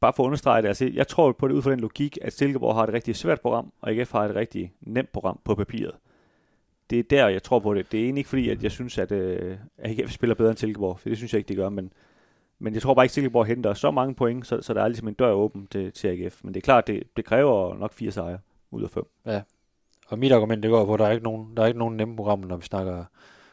bare 0.00 0.12
for 0.16 0.22
at 0.22 0.26
understrege 0.26 0.62
det, 0.62 0.68
altså, 0.68 0.90
jeg 0.94 1.08
tror 1.08 1.32
på 1.32 1.48
det 1.48 1.54
ud 1.54 1.62
fra 1.62 1.70
den 1.70 1.80
logik, 1.80 2.18
at 2.22 2.32
Silkeborg 2.32 2.74
har 2.74 2.84
et 2.84 2.92
rigtig 2.92 3.16
svært 3.16 3.40
program, 3.40 3.72
og 3.80 3.94
IKF 3.94 4.12
har 4.12 4.24
et 4.24 4.34
rigtig 4.34 4.72
nemt 4.80 5.12
program 5.12 5.40
på 5.44 5.54
papiret. 5.54 5.94
Det 6.90 6.98
er 6.98 7.02
der, 7.02 7.28
jeg 7.28 7.42
tror 7.42 7.58
på 7.58 7.74
det. 7.74 7.92
Det 7.92 8.00
er 8.00 8.04
egentlig 8.04 8.20
ikke 8.20 8.28
fordi, 8.28 8.48
at 8.50 8.62
jeg 8.62 8.70
synes, 8.70 8.98
at 8.98 9.12
øh, 9.12 9.58
AGF 9.78 10.12
spiller 10.12 10.34
bedre 10.34 10.50
end 10.50 10.58
Silkeborg, 10.58 11.00
for 11.00 11.08
det 11.08 11.18
synes 11.18 11.32
jeg 11.32 11.38
ikke, 11.38 11.48
de 11.48 11.54
gør, 11.54 11.68
men, 11.68 11.92
men 12.60 12.74
jeg 12.74 12.82
tror 12.82 12.94
bare 12.94 13.04
ikke, 13.04 13.12
Silkeborg 13.14 13.46
henter 13.46 13.74
så 13.74 13.90
mange 13.90 14.14
point, 14.14 14.46
så, 14.46 14.62
så 14.62 14.74
der 14.74 14.82
er 14.82 14.88
ligesom 14.88 15.08
en 15.08 15.14
dør 15.14 15.30
åben 15.32 15.66
til, 15.66 15.92
til 15.92 16.08
AGF. 16.08 16.40
Men 16.44 16.54
det 16.54 16.60
er 16.60 16.64
klart, 16.64 16.86
det, 16.86 17.02
det 17.16 17.24
kræver 17.24 17.74
nok 17.78 17.92
fire 17.92 18.10
sejre 18.12 18.38
ud 18.70 18.82
af 18.82 18.90
fem. 18.90 19.04
Og 20.08 20.18
mit 20.18 20.32
argument, 20.32 20.62
det 20.62 20.70
går 20.70 20.84
på, 20.86 20.94
at 20.94 21.00
der 21.00 21.06
er 21.06 21.10
ikke 21.10 21.24
nogen, 21.24 21.56
der 21.56 21.62
er 21.62 21.66
ikke 21.66 21.78
nogen 21.78 21.96
nemme 21.96 22.16
programmer, 22.16 22.46
når 22.46 22.56
vi 22.56 22.64
snakker 22.66 23.04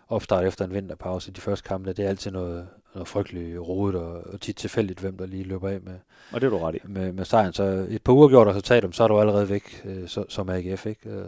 opstart 0.09 0.45
efter 0.45 0.65
en 0.65 0.73
vinterpause. 0.73 1.31
De 1.31 1.41
første 1.41 1.67
kampe, 1.67 1.93
det 1.93 2.05
er 2.05 2.09
altid 2.09 2.31
noget, 2.31 2.67
noget 2.93 3.07
frygteligt 3.07 3.59
rodet 3.59 3.95
og, 4.01 4.23
og 4.33 4.41
tit 4.41 4.55
tilfældigt, 4.55 4.99
hvem 4.99 5.17
der 5.17 5.25
lige 5.25 5.43
løber 5.43 5.69
af 5.69 5.81
med, 5.81 5.93
Og 6.31 6.41
det 6.41 6.47
er 6.47 6.51
du 6.51 6.57
ret 6.57 6.75
i. 6.75 6.79
med, 6.83 7.13
med 7.13 7.25
sejren. 7.25 7.53
Så 7.53 7.63
et 7.89 8.03
par 8.03 8.13
uger 8.13 8.27
gjort 8.29 8.47
resultat, 8.47 8.95
så 8.95 9.03
er 9.03 9.07
du 9.07 9.19
allerede 9.19 9.49
væk 9.49 9.81
øh, 9.85 10.07
så, 10.07 10.25
som 10.29 10.49
AGF, 10.49 10.85
ikke? 10.85 11.09
Øh, 11.09 11.25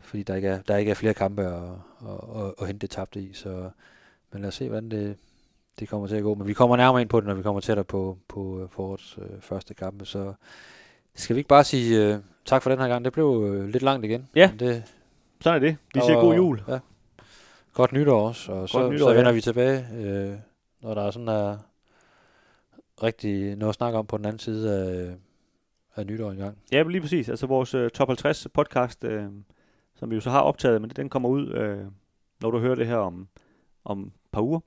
fordi 0.00 0.22
der 0.22 0.34
ikke 0.34 0.48
er, 0.48 0.62
der 0.62 0.76
ikke 0.76 0.90
er 0.90 0.94
flere 0.94 1.14
kampe 1.14 1.42
at, 1.42 1.62
at, 2.08 2.42
at, 2.44 2.54
at 2.60 2.66
hente 2.66 2.80
det 2.80 2.90
tabte 2.90 3.20
i. 3.20 3.32
Så, 3.32 3.70
men 4.32 4.40
lad 4.42 4.48
os 4.48 4.54
se, 4.54 4.68
hvordan 4.68 4.90
det, 4.90 5.16
det 5.78 5.88
kommer 5.88 6.06
til 6.06 6.16
at 6.16 6.22
gå. 6.22 6.34
Men 6.34 6.46
vi 6.46 6.52
kommer 6.52 6.76
nærmere 6.76 7.00
ind 7.00 7.08
på 7.08 7.20
det, 7.20 7.26
når 7.26 7.34
vi 7.34 7.42
kommer 7.42 7.60
tættere 7.60 7.84
på, 7.84 8.18
på, 8.28 8.68
på 8.72 8.82
årets 8.82 9.18
øh, 9.18 9.40
første 9.40 9.74
kampe. 9.74 10.04
Så 10.04 10.32
skal 11.14 11.36
vi 11.36 11.40
ikke 11.40 11.48
bare 11.48 11.64
sige 11.64 12.14
øh, 12.14 12.18
tak 12.44 12.62
for 12.62 12.70
den 12.70 12.78
her 12.78 12.88
gang? 12.88 13.04
Det 13.04 13.12
blev 13.12 13.44
øh, 13.46 13.68
lidt 13.68 13.82
langt 13.82 14.04
igen. 14.04 14.28
Ja. 14.34 14.50
Men 14.50 14.58
Det, 14.58 14.82
Sådan 15.40 15.56
er 15.62 15.66
det. 15.66 15.76
Vi 15.94 16.00
der 16.00 16.06
siger 16.06 16.20
god 16.20 16.34
jul. 16.34 16.62
Ja. 16.68 16.78
Godt 17.72 17.92
nytår 17.92 18.28
også. 18.28 18.52
Og 18.52 18.68
så, 18.68 18.90
nytår, 18.90 19.08
så 19.08 19.14
vender 19.14 19.30
ja. 19.30 19.34
vi 19.34 19.40
tilbage, 19.40 19.86
øh, 19.96 20.36
når 20.82 20.94
der 20.94 21.02
er 21.02 21.10
sådan 21.10 21.28
er 21.28 21.58
rigtig 23.02 23.56
noget 23.56 23.68
at 23.68 23.74
snakke 23.74 23.98
om 23.98 24.06
på 24.06 24.16
den 24.16 24.24
anden 24.24 24.38
side 24.38 24.74
af, 24.74 25.14
af 25.96 26.06
nytår 26.06 26.30
engang. 26.30 26.58
Ja, 26.72 26.82
lige 26.82 27.00
præcis. 27.00 27.28
Altså 27.28 27.46
vores 27.46 27.74
øh, 27.74 27.90
top 27.90 28.08
50 28.08 28.46
podcast, 28.54 29.04
øh, 29.04 29.24
som 29.96 30.10
vi 30.10 30.14
jo 30.14 30.20
så 30.20 30.30
har 30.30 30.40
optaget, 30.40 30.80
men 30.80 30.90
den 30.90 31.08
kommer 31.08 31.28
ud, 31.28 31.48
øh, 31.48 31.78
når 32.42 32.50
du 32.50 32.58
hører 32.58 32.74
det 32.74 32.86
her 32.86 32.96
om, 32.96 33.28
om 33.84 34.02
et 34.02 34.12
par 34.32 34.42
uger. 34.42 34.60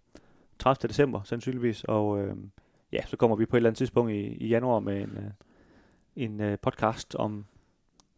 30. 0.60 0.88
december, 0.88 1.22
sandsynligvis. 1.24 1.84
Og 1.84 2.20
øh, 2.20 2.36
ja, 2.92 3.00
så 3.06 3.18
kommer 3.18 3.36
vi 3.36 3.46
på 3.46 3.56
et 3.56 3.60
eller 3.60 3.70
andet 3.70 3.78
tidspunkt 3.78 4.12
i, 4.12 4.16
i 4.20 4.48
januar 4.48 4.80
med 4.80 4.98
en, 5.02 5.18
øh, 5.18 5.24
en 6.16 6.42
øh, 6.42 6.58
podcast 6.62 7.16
om, 7.16 7.46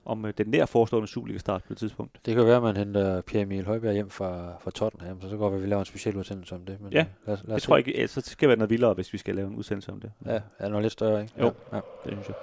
om 0.05 0.25
øh, 0.25 0.33
den 0.37 0.47
nær 0.47 0.65
forestående 0.65 1.07
Superliga-start 1.07 1.63
på 1.63 1.73
et 1.73 1.77
tidspunkt. 1.77 2.19
Det 2.25 2.35
kan 2.35 2.45
være, 2.45 2.55
at 2.57 2.63
man 2.63 2.77
henter 2.77 3.21
Pierre 3.21 3.43
Emil 3.43 3.65
Højbjerg 3.65 3.93
hjem 3.93 4.09
fra, 4.09 4.57
fra 4.61 4.71
Tottenham, 4.71 5.21
så 5.21 5.29
så 5.29 5.37
går 5.37 5.49
vi, 5.49 5.55
at 5.55 5.61
vi 5.63 5.67
laver 5.67 5.79
en 5.79 5.85
speciel 5.85 6.15
udsendelse 6.17 6.55
om 6.55 6.61
det. 6.65 6.81
Men, 6.81 6.93
Ja, 6.93 6.99
øh, 6.99 7.05
lad, 7.27 7.37
lad 7.37 7.43
Jeg 7.47 7.55
os 7.55 7.63
tror 7.63 7.75
se. 7.75 7.79
ikke, 7.79 8.01
altså, 8.01 8.21
det 8.21 8.29
skal 8.29 8.49
være 8.49 8.57
noget 8.57 8.69
vildere, 8.69 8.93
hvis 8.93 9.13
vi 9.13 9.17
skal 9.17 9.35
lave 9.35 9.47
en 9.47 9.55
udsendelse 9.55 9.91
om 9.91 9.99
det. 9.99 10.11
Ja, 10.25 10.39
er 10.59 10.69
noget 10.69 10.81
lidt 10.83 10.93
større, 10.93 11.21
ikke? 11.21 11.33
Jo. 11.39 11.45
Ja. 11.71 11.75
ja. 11.77 11.81
Det 12.05 12.11
synes 12.13 12.27
jeg. 12.27 12.35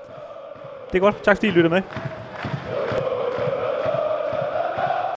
Det 0.93 0.95
er 0.99 1.01
godt. 1.01 1.23
Tak 1.25 1.37
fordi 1.37 1.47
I 1.47 1.51
lyttede 1.51 1.75
med. 1.75 1.83